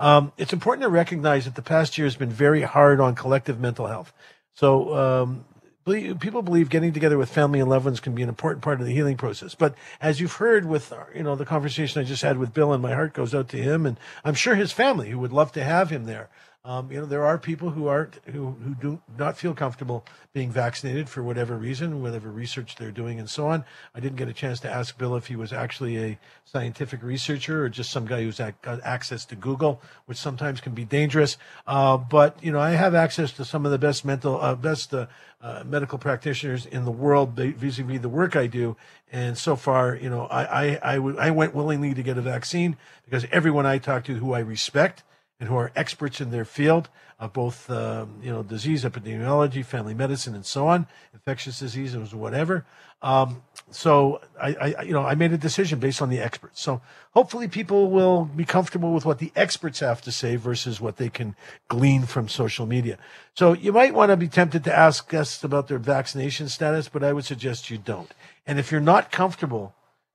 Um, 0.01 0.33
it's 0.39 0.53
important 0.53 0.83
to 0.85 0.89
recognize 0.89 1.45
that 1.45 1.57
the 1.57 1.63
past 1.63 1.99
year 1.99 2.07
has 2.07 2.17
been 2.17 2.31
very 2.31 2.63
hard 2.63 3.01
on 3.01 3.15
collective 3.17 3.61
mental 3.61 3.89
health. 3.89 4.13
So 4.55 4.97
um, 4.97 5.45
people 5.85 6.43
believe 6.43 6.71
getting 6.71 6.93
together 6.93 7.19
with 7.19 7.29
family 7.29 7.61
and 7.61 7.69
loved 7.69 7.85
ones 7.87 8.01
can 8.01 8.15
be 8.15 8.23
an 8.23 8.29
important 8.29 8.63
part 8.63 8.81
of 8.81 8.87
the 8.87 8.93
healing 8.93 9.17
process. 9.17 9.55
But 9.55 9.75
as 10.01 10.21
you've 10.21 10.35
heard 10.35 10.65
with 10.65 10.93
you 11.15 11.25
know 11.25 11.35
the 11.35 11.45
conversation 11.45 12.01
I 12.01 12.05
just 12.05 12.23
had 12.23 12.39
with 12.39 12.55
Bill, 12.55 12.73
and 12.73 12.83
my 12.83 12.95
heart 12.95 13.15
goes 13.15 13.35
out 13.35 13.49
to 13.51 13.57
him, 13.57 13.85
and 13.85 13.99
I'm 14.25 14.35
sure 14.35 14.55
his 14.55 14.73
family 14.73 15.11
who 15.11 15.19
would 15.19 15.33
love 15.33 15.53
to 15.53 15.65
have 15.65 15.91
him 15.91 16.05
there. 16.05 16.29
Um, 16.65 16.93
you 16.93 17.01
know, 17.01 17.07
there 17.07 17.25
are 17.25 17.39
people 17.39 17.71
who 17.71 17.89
aren't 17.89 18.21
who 18.27 18.53
who 18.53 18.77
do 18.77 19.01
not 19.19 19.37
feel 19.37 19.53
comfortable 19.53 20.05
being 20.33 20.53
vaccinated 20.53 21.09
for 21.09 21.21
whatever 21.21 21.57
reason, 21.57 22.01
whatever 22.01 22.31
research 22.31 22.77
they're 22.77 22.93
doing, 22.93 23.19
and 23.19 23.29
so 23.29 23.49
on. 23.49 23.65
I 23.97 24.01
didn't 24.01 24.15
get 24.15 24.29
a 24.29 24.33
chance 24.33 24.61
to 24.61 24.71
ask 24.71 24.97
Bill 24.97 25.17
if 25.17 25.27
he 25.27 25.35
was 25.35 25.53
actually 25.53 25.99
a 25.99 26.19
scientific 26.45 27.03
researcher 27.03 27.65
or 27.65 27.69
just 27.69 27.91
some 27.91 28.07
guy 28.07 28.23
who's 28.23 28.39
got 28.39 28.81
access 28.85 29.25
to 29.27 29.35
Google, 29.35 29.83
which 30.07 30.19
sometimes 30.19 30.61
can 30.61 30.73
be 30.73 30.85
dangerous. 30.85 31.37
Uh, 31.67 31.97
but 31.97 32.39
you 32.45 32.53
know, 32.53 32.61
I 32.61 32.71
have 32.71 32.95
access 32.95 33.33
to 33.33 33.45
some 33.45 33.67
of 33.67 33.73
the 33.73 33.79
best 33.79 34.05
mental, 34.05 34.41
uh, 34.41 34.55
best 34.55 34.95
uh, 34.95 35.07
uh, 35.41 35.65
medical 35.67 35.99
practitioners 35.99 36.65
in 36.65 36.85
the 36.85 36.93
world 36.93 37.33
vis-a-vis 37.33 38.01
the 38.01 38.09
work 38.09 38.37
I 38.37 38.47
do. 38.47 38.77
And 39.11 39.37
so 39.37 39.57
far, 39.57 39.97
you 39.97 40.09
know, 40.09 40.27
I 40.27 40.45
I, 40.45 40.93
I, 40.93 40.95
w- 40.95 41.19
I 41.19 41.33
went 41.33 41.57
willingly 41.57 41.93
to 41.93 42.05
get 42.05 42.19
a 42.19 42.23
vaccine 42.23 42.77
because 43.05 43.27
everyone 43.33 43.67
I 43.67 43.79
talk 43.79 44.05
to 44.05 44.15
who 44.15 44.33
I 44.33 44.39
respect 44.39 45.03
and 45.43 45.49
who 45.49 45.57
are 45.57 45.73
experts 45.75 46.21
in 46.21 46.31
their 46.31 46.45
field 46.45 46.89
of 47.19 47.33
both, 47.33 47.69
um, 47.69 48.15
you 48.23 48.31
know, 48.31 48.45
disease 48.45 48.85
epidemiology, 48.85 49.65
family 49.65 49.93
medicine, 49.93 50.37
and 50.37 50.47
so 50.47 50.69
on, 50.69 50.87
infectious 51.13 51.59
diseases, 51.59 52.15
whatever. 52.15 52.65
Um, 53.03 53.43
so 53.73 54.21
I, 54.41 54.55
I, 54.55 54.83
you 54.83 54.93
know, 54.93 55.03
I 55.03 55.17
made 55.17 55.33
a 55.33 55.37
decision 55.37 55.81
based 55.81 56.01
on 56.01 56.11
the 56.11 56.21
experts. 56.21 56.63
So 56.63 56.81
hopefully 57.11 57.49
people 57.49 57.91
will 57.91 58.27
be 58.27 58.45
comfortable 58.45 58.93
with 58.93 59.05
what 59.05 59.19
the 59.19 59.33
experts 59.35 59.81
have 59.81 60.01
to 60.03 60.13
say 60.13 60.37
versus 60.37 60.81
what 60.81 60.99
they 60.99 61.09
can 61.09 61.35
glean 61.67 62.03
from 62.03 62.29
social 62.29 62.65
media. 62.65 62.97
So 63.35 63.53
you 63.53 63.73
might 63.73 63.95
want 63.95 64.11
to 64.11 64.17
be 64.17 64.29
tempted 64.29 64.63
to 64.63 64.73
ask 64.73 65.11
guests 65.11 65.43
about 65.43 65.67
their 65.67 65.81
vaccination 65.81 66.49
status, 66.49 66.89
but 66.89 67.03
I 67.03 67.13
would 67.13 67.25
suggest 67.25 67.69
you 67.69 67.79
don't. 67.79 68.15
And 68.47 68.61
if 68.61 68.71
you're 68.71 68.81
not 68.81 69.11
comfortable 69.11 69.75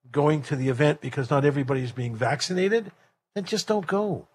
going 0.10 0.42
to 0.44 0.56
the 0.56 0.70
event 0.70 1.02
because 1.02 1.30
not 1.30 1.44
everybody 1.44 1.84
is 1.84 1.92
being 1.92 2.16
vaccinated, 2.16 2.94
then 3.36 3.44
just 3.44 3.68
don't 3.68 3.88
go 3.88 4.26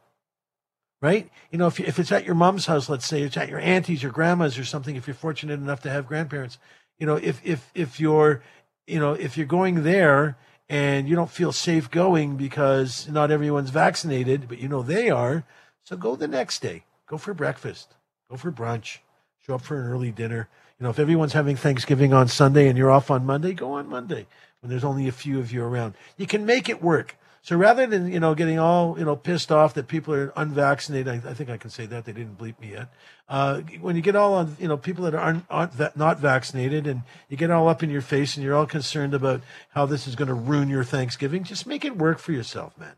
right? 1.03 1.28
You 1.50 1.59
know, 1.59 1.66
if, 1.66 1.80
if 1.80 1.98
it's 1.98 2.12
at 2.12 2.24
your 2.24 2.36
mom's 2.36 2.66
house, 2.66 2.88
let's 2.88 3.05
say 3.05 3.22
it's 3.22 3.36
at 3.36 3.48
your 3.48 3.59
auntie's 3.59 4.05
or 4.05 4.09
grandma's 4.09 4.57
or 4.57 4.64
something, 4.64 4.96
if 4.96 5.07
you're 5.07 5.14
fortunate 5.14 5.61
enough 5.61 5.82
to 5.82 5.90
have 5.90 6.07
grandparents, 6.07 6.59
you 6.98 7.07
know, 7.07 7.16
if, 7.16 7.44
if, 7.44 7.70
if 7.74 8.00
you're, 8.00 8.42
you 8.86 9.00
know, 9.00 9.12
if 9.12 9.36
you're 9.36 9.44
going 9.44 9.82
there 9.82 10.38
and 10.68 11.09
you 11.09 11.16
don't 11.16 11.30
feel 11.30 11.53
safe 11.53 11.90
going 11.90 12.36
because 12.36 13.09
not 13.09 13.32
everyone's 13.32 13.70
vaccinated, 13.70 14.48
but 14.48 14.59
you 14.59 14.68
know 14.68 14.82
they 14.82 15.11
are, 15.11 15.44
so 15.82 15.96
go 15.96 16.14
the 16.14 16.28
next 16.28 16.62
day. 16.62 16.84
Go 17.07 17.18
for 17.18 17.34
breakfast. 17.34 17.94
Go 18.30 18.36
for 18.36 18.53
brunch. 18.53 18.98
Show 19.44 19.57
up 19.57 19.62
for 19.62 19.80
an 19.80 19.88
early 19.88 20.12
dinner. 20.12 20.48
You 20.78 20.84
know, 20.84 20.90
if 20.90 21.00
everyone's 21.00 21.32
having 21.32 21.57
Thanksgiving 21.57 22.12
on 22.12 22.28
Sunday 22.28 22.68
and 22.68 22.78
you're 22.78 22.92
off 22.92 23.11
on 23.11 23.26
Monday, 23.26 23.53
go 23.53 23.72
on 23.72 23.88
Monday 23.88 24.26
when 24.61 24.70
there's 24.70 24.84
only 24.84 25.09
a 25.09 25.12
few 25.12 25.40
of 25.40 25.53
you 25.53 25.64
around. 25.64 25.94
You 26.16 26.28
can 26.28 26.46
make 26.46 26.68
it 26.68 26.80
work. 26.80 27.16
So 27.45 27.57
rather 27.57 27.88
than 27.88 28.12
you 28.12 28.20
know 28.20 28.36
getting 28.36 28.61
all 28.61 28.97
you 28.97 29.05
know 29.05 29.16
pissed 29.16 29.51
off 29.51 29.74
that 29.74 29.88
people 29.88 30.14
are 30.14 30.32
unvaccinated, 30.36 31.09
I, 31.09 31.30
I 31.30 31.34
think 31.34 31.51
I 31.51 31.57
can 31.57 31.70
say 31.70 31.86
that 31.86 32.05
they 32.05 32.12
didn't 32.12 32.38
bleep 32.38 32.59
me 32.61 32.70
yet. 32.70 32.88
Uh, 33.28 33.62
when 33.80 33.97
you 33.97 34.03
get 34.03 34.14
all 34.14 34.34
on 34.34 34.57
you 34.61 34.68
know 34.68 34.76
people 34.76 35.05
that 35.05 35.14
aren't, 35.14 35.45
aren't 35.51 35.74
va- 35.74 35.93
not 35.97 36.20
vaccinated, 36.20 36.86
and 36.86 37.03
you 37.28 37.36
get 37.36 37.51
all 37.51 37.68
up 37.68 37.82
in 37.82 37.90
your 37.90 38.01
face, 38.01 38.36
and 38.36 38.45
you're 38.45 38.55
all 38.55 38.66
concerned 38.66 39.12
about 39.12 39.43
how 39.70 39.86
this 39.86 40.07
is 40.07 40.14
going 40.14 40.28
to 40.28 40.34
ruin 40.34 40.68
your 40.68 40.84
Thanksgiving, 40.84 41.43
just 41.43 41.66
make 41.66 41.84
it 41.84 41.97
work 41.97 42.20
for 42.20 42.30
yourself, 42.30 42.78
man. 42.78 42.95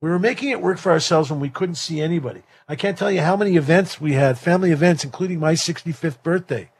We 0.00 0.08
were 0.08 0.18
making 0.18 0.48
it 0.48 0.62
work 0.62 0.78
for 0.78 0.90
ourselves 0.90 1.30
when 1.30 1.38
we 1.38 1.50
couldn't 1.50 1.76
see 1.76 2.00
anybody. 2.00 2.42
I 2.68 2.74
can't 2.74 2.98
tell 2.98 3.12
you 3.12 3.20
how 3.20 3.36
many 3.36 3.56
events 3.56 4.00
we 4.00 4.14
had, 4.14 4.38
family 4.38 4.72
events, 4.72 5.04
including 5.04 5.38
my 5.38 5.52
65th 5.52 6.22
birthday. 6.24 6.70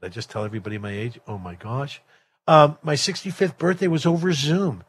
Did 0.00 0.06
I 0.06 0.08
just 0.08 0.30
tell 0.30 0.44
everybody 0.44 0.76
my 0.76 0.90
age? 0.90 1.20
Oh 1.28 1.38
my 1.38 1.54
gosh. 1.54 2.02
Um, 2.48 2.76
my 2.82 2.94
65th 2.94 3.56
birthday 3.56 3.86
was 3.86 4.04
over 4.04 4.32
Zoom. 4.32 4.82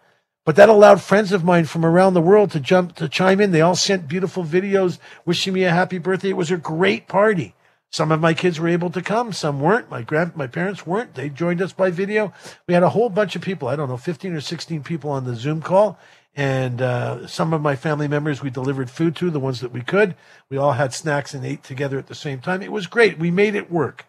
But 0.48 0.56
that 0.56 0.69
allowed 0.69 1.02
friends 1.02 1.34
of 1.34 1.44
mine 1.44 1.65
from 1.65 1.84
around 1.84 2.14
the 2.14 2.22
world 2.22 2.52
to 2.52 2.61
jump 2.61 2.95
to 2.95 3.10
chime 3.10 3.41
in. 3.41 3.52
They 3.52 3.60
all 3.60 3.76
sent 3.76 4.07
beautiful 4.07 4.45
videos 4.45 4.98
wishing 5.26 5.53
me 5.53 5.65
a 5.65 5.72
happy 5.72 5.98
birthday. 5.98 6.30
It 6.30 6.38
was 6.38 6.52
a 6.52 6.56
great 6.56 7.10
party. 7.10 7.53
Some 7.91 8.14
of 8.14 8.22
my 8.22 8.34
kids 8.34 8.57
were 8.57 8.69
able 8.69 8.90
to 8.91 9.02
come, 9.02 9.34
some 9.34 9.60
weren't. 9.60 9.91
My 9.91 10.03
grand 10.03 10.38
my 10.38 10.48
parents 10.48 10.88
weren't. 10.88 11.15
They 11.15 11.28
joined 11.28 11.61
us 11.61 11.74
by 11.74 11.91
video. 11.91 12.32
We 12.65 12.74
had 12.74 12.84
a 12.84 12.91
whole 12.91 13.10
bunch 13.10 13.36
of 13.36 13.41
people. 13.41 13.68
I 13.68 13.76
don't 13.76 13.90
know, 13.90 13.98
15 13.98 14.32
or 14.32 14.40
16 14.40 14.84
people 14.84 15.10
on 15.10 15.26
the 15.26 15.36
Zoom 15.36 15.61
call. 15.61 15.99
And 16.34 16.82
uh, 16.82 17.28
some 17.28 17.52
of 17.52 17.61
my 17.61 17.76
family 17.76 18.07
members 18.07 18.41
we 18.41 18.49
delivered 18.49 18.90
food 18.90 19.18
to, 19.18 19.30
the 19.30 19.41
ones 19.41 19.60
that 19.60 19.74
we 19.74 19.82
could. 19.82 20.15
We 20.49 20.56
all 20.56 20.72
had 20.72 20.94
snacks 20.94 21.34
and 21.34 21.44
ate 21.45 21.64
together 21.64 21.99
at 21.99 22.07
the 22.07 22.15
same 22.15 22.40
time. 22.40 22.61
It 22.61 22.72
was 22.72 22.88
great. 22.88 23.19
We 23.19 23.32
made 23.32 23.56
it 23.56 23.69
work. 23.69 24.06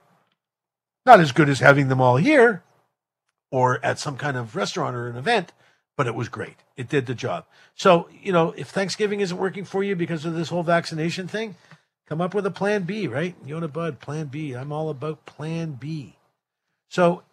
Not 1.05 1.19
as 1.19 1.33
good 1.33 1.49
as 1.49 1.59
having 1.59 1.89
them 1.89 2.01
all 2.01 2.17
here 2.17 2.63
or 3.51 3.85
at 3.85 3.99
some 3.99 4.17
kind 4.17 4.37
of 4.37 4.55
restaurant 4.55 4.95
or 4.95 5.09
an 5.09 5.17
event, 5.17 5.53
but 5.99 6.07
it 6.07 6.15
was 6.15 6.29
great. 6.29 6.55
It 6.77 6.89
did 6.89 7.07
the 7.07 7.15
job. 7.15 7.45
So, 7.75 8.09
you 8.23 8.31
know, 8.31 8.55
if 8.57 8.69
Thanksgiving 8.69 9.19
isn't 9.19 9.37
working 9.37 9.65
for 9.65 9.83
you 9.83 9.97
because 9.97 10.25
of 10.25 10.33
this 10.33 10.49
whole 10.49 10.63
vaccination 10.63 11.27
thing, 11.27 11.57
come 12.09 12.21
up 12.21 12.35
with 12.35 12.47
a 12.47 12.53
plan 12.53 12.85
B, 12.85 13.09
right? 13.09 13.35
you 13.45 13.57
Yonah 13.57 13.67
Budd, 13.67 13.99
plan 13.99 14.29
B. 14.29 14.53
I'm 14.53 14.71
all 14.71 14.91
about 14.91 15.27
plan 15.27 15.73
B. 15.73 16.15
So, 16.89 17.25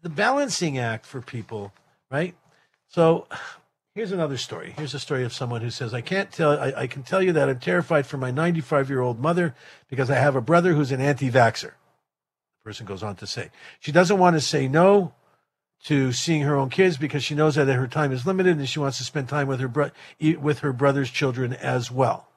the 0.00 0.08
balancing 0.08 0.78
act 0.78 1.04
for 1.04 1.20
people, 1.20 1.74
right? 2.10 2.34
So, 2.88 3.26
here's 3.94 4.10
another 4.10 4.38
story. 4.38 4.72
Here's 4.78 4.94
a 4.94 4.98
story 4.98 5.22
of 5.22 5.34
someone 5.34 5.60
who 5.60 5.70
says, 5.70 5.92
I 5.92 6.00
can't 6.00 6.32
tell, 6.32 6.58
I, 6.58 6.72
I 6.74 6.86
can 6.86 7.02
tell 7.02 7.22
you 7.22 7.32
that 7.32 7.50
I'm 7.50 7.58
terrified 7.58 8.06
for 8.06 8.16
my 8.16 8.30
95 8.30 8.88
year 8.88 9.02
old 9.02 9.20
mother 9.20 9.54
because 9.90 10.08
I 10.10 10.14
have 10.14 10.34
a 10.34 10.40
brother 10.40 10.72
who's 10.72 10.92
an 10.92 11.02
anti 11.02 11.30
vaxxer. 11.30 11.72
The 11.72 12.64
person 12.64 12.86
goes 12.86 13.02
on 13.02 13.16
to 13.16 13.26
say. 13.26 13.50
She 13.80 13.92
doesn't 13.92 14.18
want 14.18 14.34
to 14.34 14.40
say 14.40 14.66
no 14.66 15.12
to 15.84 16.12
seeing 16.12 16.42
her 16.42 16.56
own 16.56 16.70
kids 16.70 16.96
because 16.96 17.22
she 17.22 17.34
knows 17.34 17.54
that 17.54 17.68
her 17.68 17.86
time 17.86 18.12
is 18.12 18.26
limited 18.26 18.58
and 18.58 18.68
she 18.68 18.80
wants 18.80 18.98
to 18.98 19.04
spend 19.04 19.28
time 19.28 19.46
with 19.46 19.60
her 19.60 19.68
bro- 19.68 19.90
with 20.40 20.60
her 20.60 20.72
brother's 20.72 21.10
children 21.10 21.52
as 21.54 21.90
well. 21.90 22.28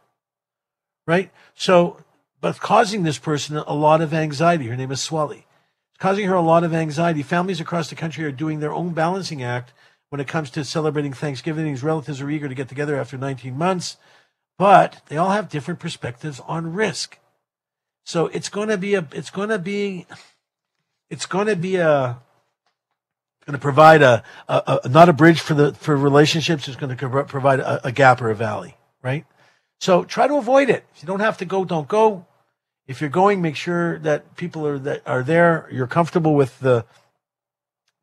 Right? 1.07 1.31
So, 1.55 1.97
but 2.39 2.59
causing 2.59 3.03
this 3.03 3.17
person 3.17 3.57
a 3.57 3.73
lot 3.73 4.01
of 4.01 4.13
anxiety. 4.13 4.67
Her 4.67 4.75
name 4.75 4.91
is 4.91 4.99
Swelly. 4.99 5.43
It's 5.89 5.99
causing 5.99 6.27
her 6.27 6.35
a 6.35 6.41
lot 6.41 6.63
of 6.63 6.73
anxiety. 6.73 7.23
Families 7.23 7.59
across 7.59 7.89
the 7.89 7.95
country 7.95 8.23
are 8.25 8.31
doing 8.31 8.59
their 8.59 8.73
own 8.73 8.93
balancing 8.93 9.43
act 9.43 9.73
when 10.09 10.21
it 10.21 10.27
comes 10.27 10.49
to 10.51 10.63
celebrating 10.63 11.13
Thanksgiving. 11.13 11.65
These 11.65 11.83
relatives 11.83 12.21
are 12.21 12.29
eager 12.29 12.47
to 12.47 12.55
get 12.55 12.69
together 12.69 12.95
after 12.95 13.17
19 13.17 13.57
months, 13.57 13.97
but 14.57 15.01
they 15.07 15.17
all 15.17 15.31
have 15.31 15.49
different 15.49 15.79
perspectives 15.79 16.39
on 16.41 16.73
risk. 16.73 17.17
So 18.05 18.27
it's 18.27 18.49
going 18.49 18.69
to 18.69 18.77
be 18.77 18.95
a, 18.95 19.07
it's 19.11 19.29
going 19.29 19.49
to 19.49 19.59
be, 19.59 20.05
it's 21.09 21.25
going 21.25 21.47
to 21.47 21.55
be 21.55 21.77
a, 21.77 22.19
going 23.45 23.57
to 23.57 23.61
provide 23.61 24.01
a, 24.01 24.23
a, 24.47 24.79
a, 24.83 24.89
not 24.89 25.09
a 25.09 25.13
bridge 25.13 25.41
for 25.41 25.53
the 25.53 25.73
for 25.73 25.95
relationships. 25.95 26.67
It's 26.67 26.77
going 26.77 26.95
to 26.95 27.23
provide 27.25 27.59
a, 27.59 27.87
a 27.87 27.91
gap 27.91 28.21
or 28.21 28.29
a 28.29 28.35
valley, 28.35 28.77
right? 29.01 29.25
So 29.79 30.03
try 30.03 30.27
to 30.27 30.35
avoid 30.35 30.69
it. 30.69 30.85
If 30.95 31.01
you 31.01 31.07
don't 31.07 31.21
have 31.21 31.37
to 31.39 31.45
go, 31.45 31.65
don't 31.65 31.87
go. 31.87 32.25
If 32.87 33.01
you're 33.01 33.09
going, 33.09 33.41
make 33.41 33.55
sure 33.55 33.99
that 33.99 34.35
people 34.35 34.67
are 34.67 34.77
that 34.79 35.01
are 35.07 35.23
there. 35.23 35.67
You're 35.71 35.87
comfortable 35.87 36.35
with 36.35 36.59
the 36.59 36.85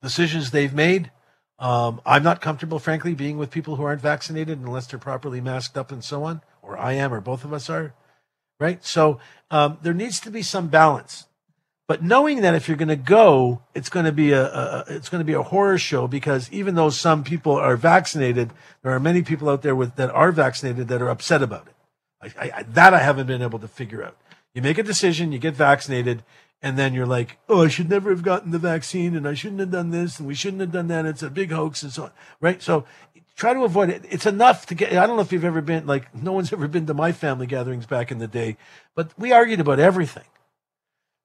decisions 0.03 0.51
they've 0.51 0.75
made. 0.75 1.11
Um, 1.59 2.01
I'm 2.07 2.23
not 2.23 2.41
comfortable, 2.41 2.79
frankly, 2.79 3.15
being 3.15 3.37
with 3.37 3.51
people 3.51 3.77
who 3.77 3.85
aren't 3.85 4.01
vaccinated 4.01 4.59
unless 4.59 4.87
they're 4.87 4.99
properly 4.99 5.41
masked 5.41 5.77
up 5.77 5.91
and 5.91 6.05
so 6.05 6.23
on, 6.25 6.41
or 6.63 6.79
I 6.79 6.93
am, 6.93 7.13
or 7.13 7.21
both 7.21 7.45
of 7.45 7.53
us 7.53 7.69
are, 7.69 7.95
right? 8.61 8.85
So 8.85 9.19
um, 9.51 9.79
there 9.83 9.95
needs 9.95 10.21
to 10.21 10.31
be 10.31 10.43
some 10.43 10.69
balance. 10.69 11.27
But 11.89 12.03
knowing 12.05 12.43
that 12.43 12.55
if 12.55 12.69
you're 12.69 12.77
going 12.77 12.89
to 12.89 12.97
go, 12.97 13.63
it's 13.75 13.89
going 13.89 14.05
to 14.05 14.13
be 14.13 14.33
a, 14.33 14.45
a, 14.45 14.85
it's 14.89 15.09
going 15.09 15.21
to 15.21 15.25
be 15.25 15.33
a 15.33 15.43
horror 15.43 15.79
show 15.79 16.07
because 16.07 16.53
even 16.53 16.75
though 16.75 16.91
some 16.91 17.25
people 17.25 17.55
are 17.55 17.79
vaccinated, 17.79 18.53
there 18.83 18.93
are 18.93 19.01
many 19.01 19.23
people 19.23 19.49
out 19.49 19.63
there 19.63 19.75
with 19.75 19.97
that 19.97 20.11
are 20.11 20.31
vaccinated 20.31 20.89
that 20.89 21.01
are 21.01 21.09
upset 21.09 21.43
about 21.43 21.67
it. 21.67 21.75
I, 22.39 22.51
I, 22.59 22.63
that 22.65 22.93
I 22.93 22.99
haven't 22.99 23.27
been 23.27 23.41
able 23.41 23.59
to 23.61 23.69
figure 23.69 24.05
out. 24.05 24.19
You 24.53 24.61
make 24.61 24.77
a 24.77 24.83
decision, 24.83 25.33
you 25.33 25.39
get 25.39 25.55
vaccinated, 25.55 26.25
and 26.61 26.79
then 26.79 26.93
you're 26.93 27.07
like, 27.07 27.39
oh, 27.49 27.65
I 27.65 27.69
should 27.69 27.89
never 27.89 28.11
have 28.11 28.23
gotten 28.23 28.51
the 28.51 28.59
vaccine, 28.59 29.17
and 29.17 29.27
I 29.27 29.33
shouldn't 29.33 29.61
have 29.61 29.71
done 29.71 29.91
this, 29.91 30.19
and 30.19 30.29
we 30.29 30.35
shouldn't 30.35 30.61
have 30.61 30.73
done 30.73 30.89
that. 30.89 31.07
It's 31.07 31.23
a 31.23 31.31
big 31.31 31.53
hoax, 31.53 31.83
and 31.83 31.93
so 31.93 32.05
on. 32.05 32.11
Right? 32.39 32.61
So 32.61 32.85
try 33.35 33.55
to 33.55 33.65
avoid 33.65 33.89
it. 33.89 34.05
It's 34.11 34.27
enough 34.27 34.67
to 34.67 34.75
get. 34.75 34.93
I 34.93 35.07
don't 35.07 35.17
know 35.17 35.23
if 35.23 35.33
you've 35.33 35.45
ever 35.45 35.63
been 35.63 35.87
like 35.87 36.15
no 36.15 36.33
one's 36.33 36.53
ever 36.53 36.69
been 36.69 36.85
to 36.87 36.93
my 36.95 37.13
family 37.13 37.47
gatherings 37.47 37.87
back 37.87 38.11
in 38.11 38.19
the 38.19 38.29
day, 38.29 38.59
but 38.95 39.19
we 39.19 39.33
argued 39.33 39.61
about 39.61 39.79
everything 39.79 40.25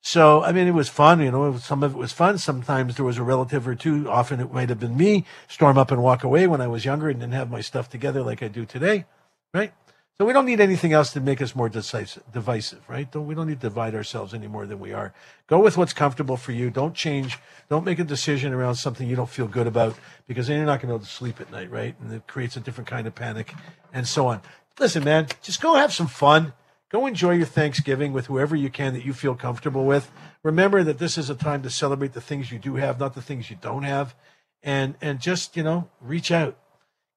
so, 0.05 0.43
I 0.43 0.51
mean, 0.51 0.67
it 0.67 0.73
was 0.73 0.89
fun. 0.89 1.21
You 1.21 1.31
know, 1.31 1.55
some 1.55 1.81
of 1.81 1.93
it 1.95 1.97
was 1.97 2.11
fun. 2.11 2.37
Sometimes 2.37 2.97
there 2.97 3.05
was 3.05 3.17
a 3.17 3.23
relative 3.23 3.65
or 3.65 3.73
two. 3.73 4.09
Often 4.09 4.41
it 4.41 4.51
might 4.51 4.67
have 4.67 4.79
been 4.79 4.97
me 4.97 5.23
storm 5.47 5.77
up 5.77 5.91
and 5.91 6.03
walk 6.03 6.25
away 6.25 6.45
when 6.45 6.59
I 6.59 6.67
was 6.67 6.83
younger 6.83 7.09
and 7.09 7.21
didn't 7.21 7.33
have 7.33 7.49
my 7.49 7.61
stuff 7.61 7.89
together 7.89 8.21
like 8.21 8.43
I 8.43 8.49
do 8.49 8.65
today, 8.65 9.05
right? 9.53 9.71
So 10.17 10.25
we 10.25 10.33
don't 10.33 10.45
need 10.45 10.59
anything 10.59 10.91
else 10.91 11.13
to 11.13 11.21
make 11.21 11.41
us 11.41 11.55
more 11.55 11.69
decisive, 11.69 12.21
divisive, 12.33 12.87
right? 12.89 13.09
Don't, 13.09 13.25
we 13.25 13.33
don't 13.33 13.47
need 13.47 13.61
to 13.61 13.69
divide 13.69 13.95
ourselves 13.95 14.33
any 14.33 14.45
more 14.45 14.65
than 14.65 14.77
we 14.77 14.91
are. 14.91 15.13
Go 15.47 15.59
with 15.59 15.77
what's 15.77 15.93
comfortable 15.93 16.35
for 16.35 16.51
you. 16.51 16.69
Don't 16.69 16.93
change. 16.93 17.39
Don't 17.69 17.85
make 17.85 17.97
a 17.97 18.03
decision 18.03 18.51
around 18.51 18.75
something 18.75 19.07
you 19.07 19.15
don't 19.15 19.29
feel 19.29 19.47
good 19.47 19.67
about 19.67 19.95
because 20.27 20.47
then 20.47 20.57
you're 20.57 20.65
not 20.65 20.81
going 20.81 20.81
to 20.81 20.87
be 20.87 20.93
able 20.95 21.05
to 21.05 21.11
sleep 21.11 21.39
at 21.39 21.49
night, 21.49 21.71
right? 21.71 21.95
And 22.01 22.11
it 22.11 22.27
creates 22.27 22.57
a 22.57 22.59
different 22.59 22.89
kind 22.89 23.07
of 23.07 23.15
panic 23.15 23.53
and 23.93 24.05
so 24.05 24.27
on. 24.27 24.41
Listen, 24.79 25.05
man, 25.05 25.27
just 25.41 25.61
go 25.61 25.75
have 25.75 25.93
some 25.93 26.07
fun 26.07 26.51
Go 26.93 27.07
enjoy 27.07 27.31
your 27.31 27.47
Thanksgiving 27.47 28.13
with 28.13 28.27
whoever 28.27 28.55
you 28.55 28.69
can 28.69 28.93
that 28.93 29.03
you 29.03 29.13
feel 29.13 29.33
comfortable 29.33 29.83
with. 29.83 30.11
Remember 30.43 30.83
that 30.83 30.99
this 30.99 31.17
is 31.17 31.27
a 31.27 31.35
time 31.35 31.63
to 31.63 31.71
celebrate 31.71 32.13
the 32.13 32.21
things 32.21 32.51
you 32.51 32.59
do 32.59 32.75
have, 32.75 32.99
not 32.99 33.15
the 33.15 33.21
things 33.21 33.49
you 33.49 33.57
don't 33.59 33.81
have. 33.81 34.13
And 34.61 34.93
and 35.01 35.19
just, 35.19 35.57
you 35.57 35.63
know, 35.63 35.89
reach 35.99 36.31
out. 36.31 36.55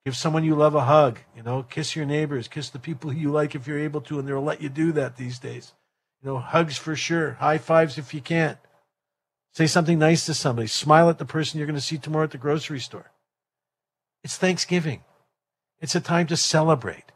Give 0.07 0.17
someone 0.17 0.45
you 0.45 0.55
love 0.55 0.75
a 0.75 0.85
hug, 0.85 1.19
you 1.37 1.43
know, 1.43 1.63
kiss 1.63 1.95
your 1.95 2.07
neighbors, 2.07 2.49
kiss 2.49 2.71
the 2.71 2.79
people 2.79 3.13
you 3.13 3.31
like 3.31 3.55
if 3.55 3.67
you're 3.67 3.79
able 3.79 4.01
to, 4.03 4.19
and 4.19 4.27
they'll 4.27 4.41
let 4.41 4.63
you 4.63 4.71
do 4.71 4.93
that 4.93 5.17
these 5.17 5.39
days. 5.39 5.75
You 6.23 6.31
know, 6.31 6.39
hugs 6.39 6.79
for 6.79 6.97
sure, 6.97 7.33
high 7.33 7.59
fives 7.59 7.99
if 7.99 8.15
you 8.15 8.23
can't. 8.23 8.59
Say 9.53 9.67
something 9.67 9.99
nice 9.99 10.25
to 10.27 10.33
somebody. 10.33 10.69
Smile 10.69 11.11
at 11.11 11.19
the 11.19 11.25
person 11.27 11.59
you're 11.59 11.67
going 11.67 11.79
to 11.79 11.85
see 11.85 11.99
tomorrow 11.99 12.25
at 12.25 12.31
the 12.31 12.39
grocery 12.39 12.81
store. 12.81 13.11
It's 14.25 14.39
Thanksgiving. 14.39 15.03
It's 15.81 15.95
a 15.95 16.01
time 16.01 16.29
to 16.29 16.37
celebrate. 16.37 17.13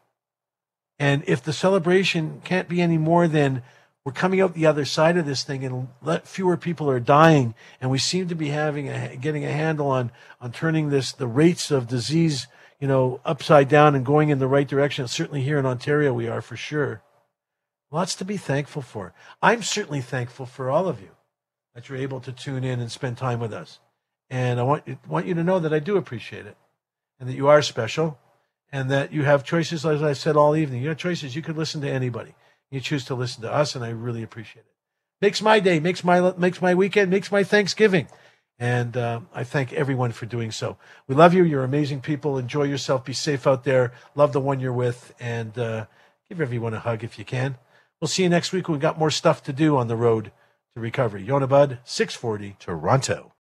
And 1.01 1.25
if 1.27 1.43
the 1.43 1.55
celebration 1.55 2.43
can't 2.45 2.69
be 2.69 2.83
any 2.83 2.99
more 2.99 3.27
than 3.27 3.63
we're 4.05 4.13
coming 4.13 4.41
out 4.43 4.53
the 4.53 4.67
other 4.67 4.85
side 4.85 5.17
of 5.17 5.25
this 5.25 5.43
thing 5.43 5.65
and 5.65 5.89
let 6.03 6.29
fewer 6.29 6.59
people 6.59 6.91
are 6.91 7.01
dying 7.01 7.55
and 7.81 7.91
we 7.91 7.99
seem 7.99 8.29
to 8.29 8.35
be 8.35 8.49
having 8.49 8.89
a, 8.89 9.17
getting 9.17 9.45
a 9.45 9.51
handle 9.51 9.89
on 9.89 10.13
on 10.43 10.53
turning 10.53 10.91
this 10.91 11.13
the 11.13 11.27
rates 11.27 11.71
of 11.71 11.89
disease 11.89 12.47
you 12.79 12.87
know 12.87 13.21
upside 13.25 13.69
down 13.69 13.95
and 13.95 14.05
going 14.05 14.29
in 14.29 14.39
the 14.39 14.47
right 14.47 14.69
direction. 14.69 15.09
Certainly 15.09 15.41
here 15.43 15.59
in 15.59 15.65
ontario 15.65 16.13
we 16.13 16.29
are 16.29 16.43
for 16.43 16.57
sure. 16.57 17.03
Lots 17.91 18.15
to 18.17 18.25
be 18.27 18.37
thankful 18.37 18.83
for. 18.83 19.15
I'm 19.41 19.63
certainly 19.63 20.03
thankful 20.03 20.45
for 20.45 20.71
all 20.71 20.87
of 20.87 21.01
you 21.01 21.11
that 21.75 21.89
you're 21.89 21.99
able 21.99 22.21
to 22.21 22.33
tune 22.33 22.63
in 22.63 22.79
and 22.79 22.93
spend 22.93 23.17
time 23.17 23.41
with 23.41 23.55
us. 23.55 23.81
And 24.29 24.61
i 24.61 24.63
want, 24.63 24.85
want 25.09 25.27
you 25.27 25.35
to 25.35 25.45
know 25.45 25.61
that 25.61 25.73
i 25.73 25.79
do 25.79 25.97
appreciate 25.97 26.45
it 26.45 26.59
and 27.19 27.27
that 27.27 27.37
you 27.37 27.49
are 27.49 27.63
special 27.63 28.19
and 28.73 28.91
that 28.91 29.13
you 29.13 29.25
have 29.25 29.45
choices, 29.45 29.85
as 29.85 30.03
I 30.03 30.13
said 30.13 30.37
all 30.37 30.57
evening. 30.57 30.83
You 30.83 30.89
have 30.89 30.99
choices. 30.99 31.35
You 31.35 31.43
could 31.43 31.57
listen 31.57 31.81
to 31.83 31.91
anybody. 31.91 32.35
You 32.71 32.81
choose 32.81 33.05
to 33.07 33.15
listen 33.15 33.43
to 33.43 33.53
us, 33.53 33.75
and 33.75 33.85
I 33.85 33.91
really 33.91 34.23
appreciate 34.23 34.63
it. 34.63 34.75
Makes 35.21 35.43
my 35.43 35.61
day, 35.61 35.81
makes 35.81 36.05
my 36.05 36.33
makes 36.37 36.63
my 36.63 36.75
weekend, 36.75 37.11
makes 37.11 37.31
my 37.31 37.45
Thanksgiving, 37.45 38.09
and 38.59 38.97
uh, 38.97 39.21
I 39.35 39.45
thank 39.45 39.73
everyone 39.73 40.13
for 40.13 40.27
doing 40.27 40.51
so. 40.51 40.79
We 41.07 41.15
love 41.15 41.35
you. 41.35 41.45
You're 41.45 41.65
amazing 41.65 42.01
people. 42.01 42.39
Enjoy 42.39 42.63
yourself. 42.63 43.05
Be 43.05 43.13
safe 43.13 43.47
out 43.47 43.65
there. 43.65 43.93
Love 44.15 44.33
the 44.33 44.41
one 44.41 44.61
you're 44.61 44.73
with, 44.73 45.15
and 45.21 45.59
uh, 45.59 45.87
give 46.29 46.41
everyone 46.41 46.75
a 46.75 46.81
hug 46.81 47.05
if 47.05 47.19
you 47.19 47.25
can. 47.25 47.57
We'll 48.01 48.09
see 48.09 48.23
you 48.23 48.29
next 48.29 48.53
week. 48.53 48.69
We've 48.69 48.81
got 48.81 48.99
more 48.99 49.11
stuff 49.11 49.43
to 49.45 49.53
do 49.53 49.77
on 49.77 49.89
the 49.89 49.97
road 49.97 50.33
to 50.75 50.81
recovery. 50.81 51.23
Yonah 51.23 51.49
Budd, 51.49 51.79
640 51.85 52.57
Toronto. 52.59 53.33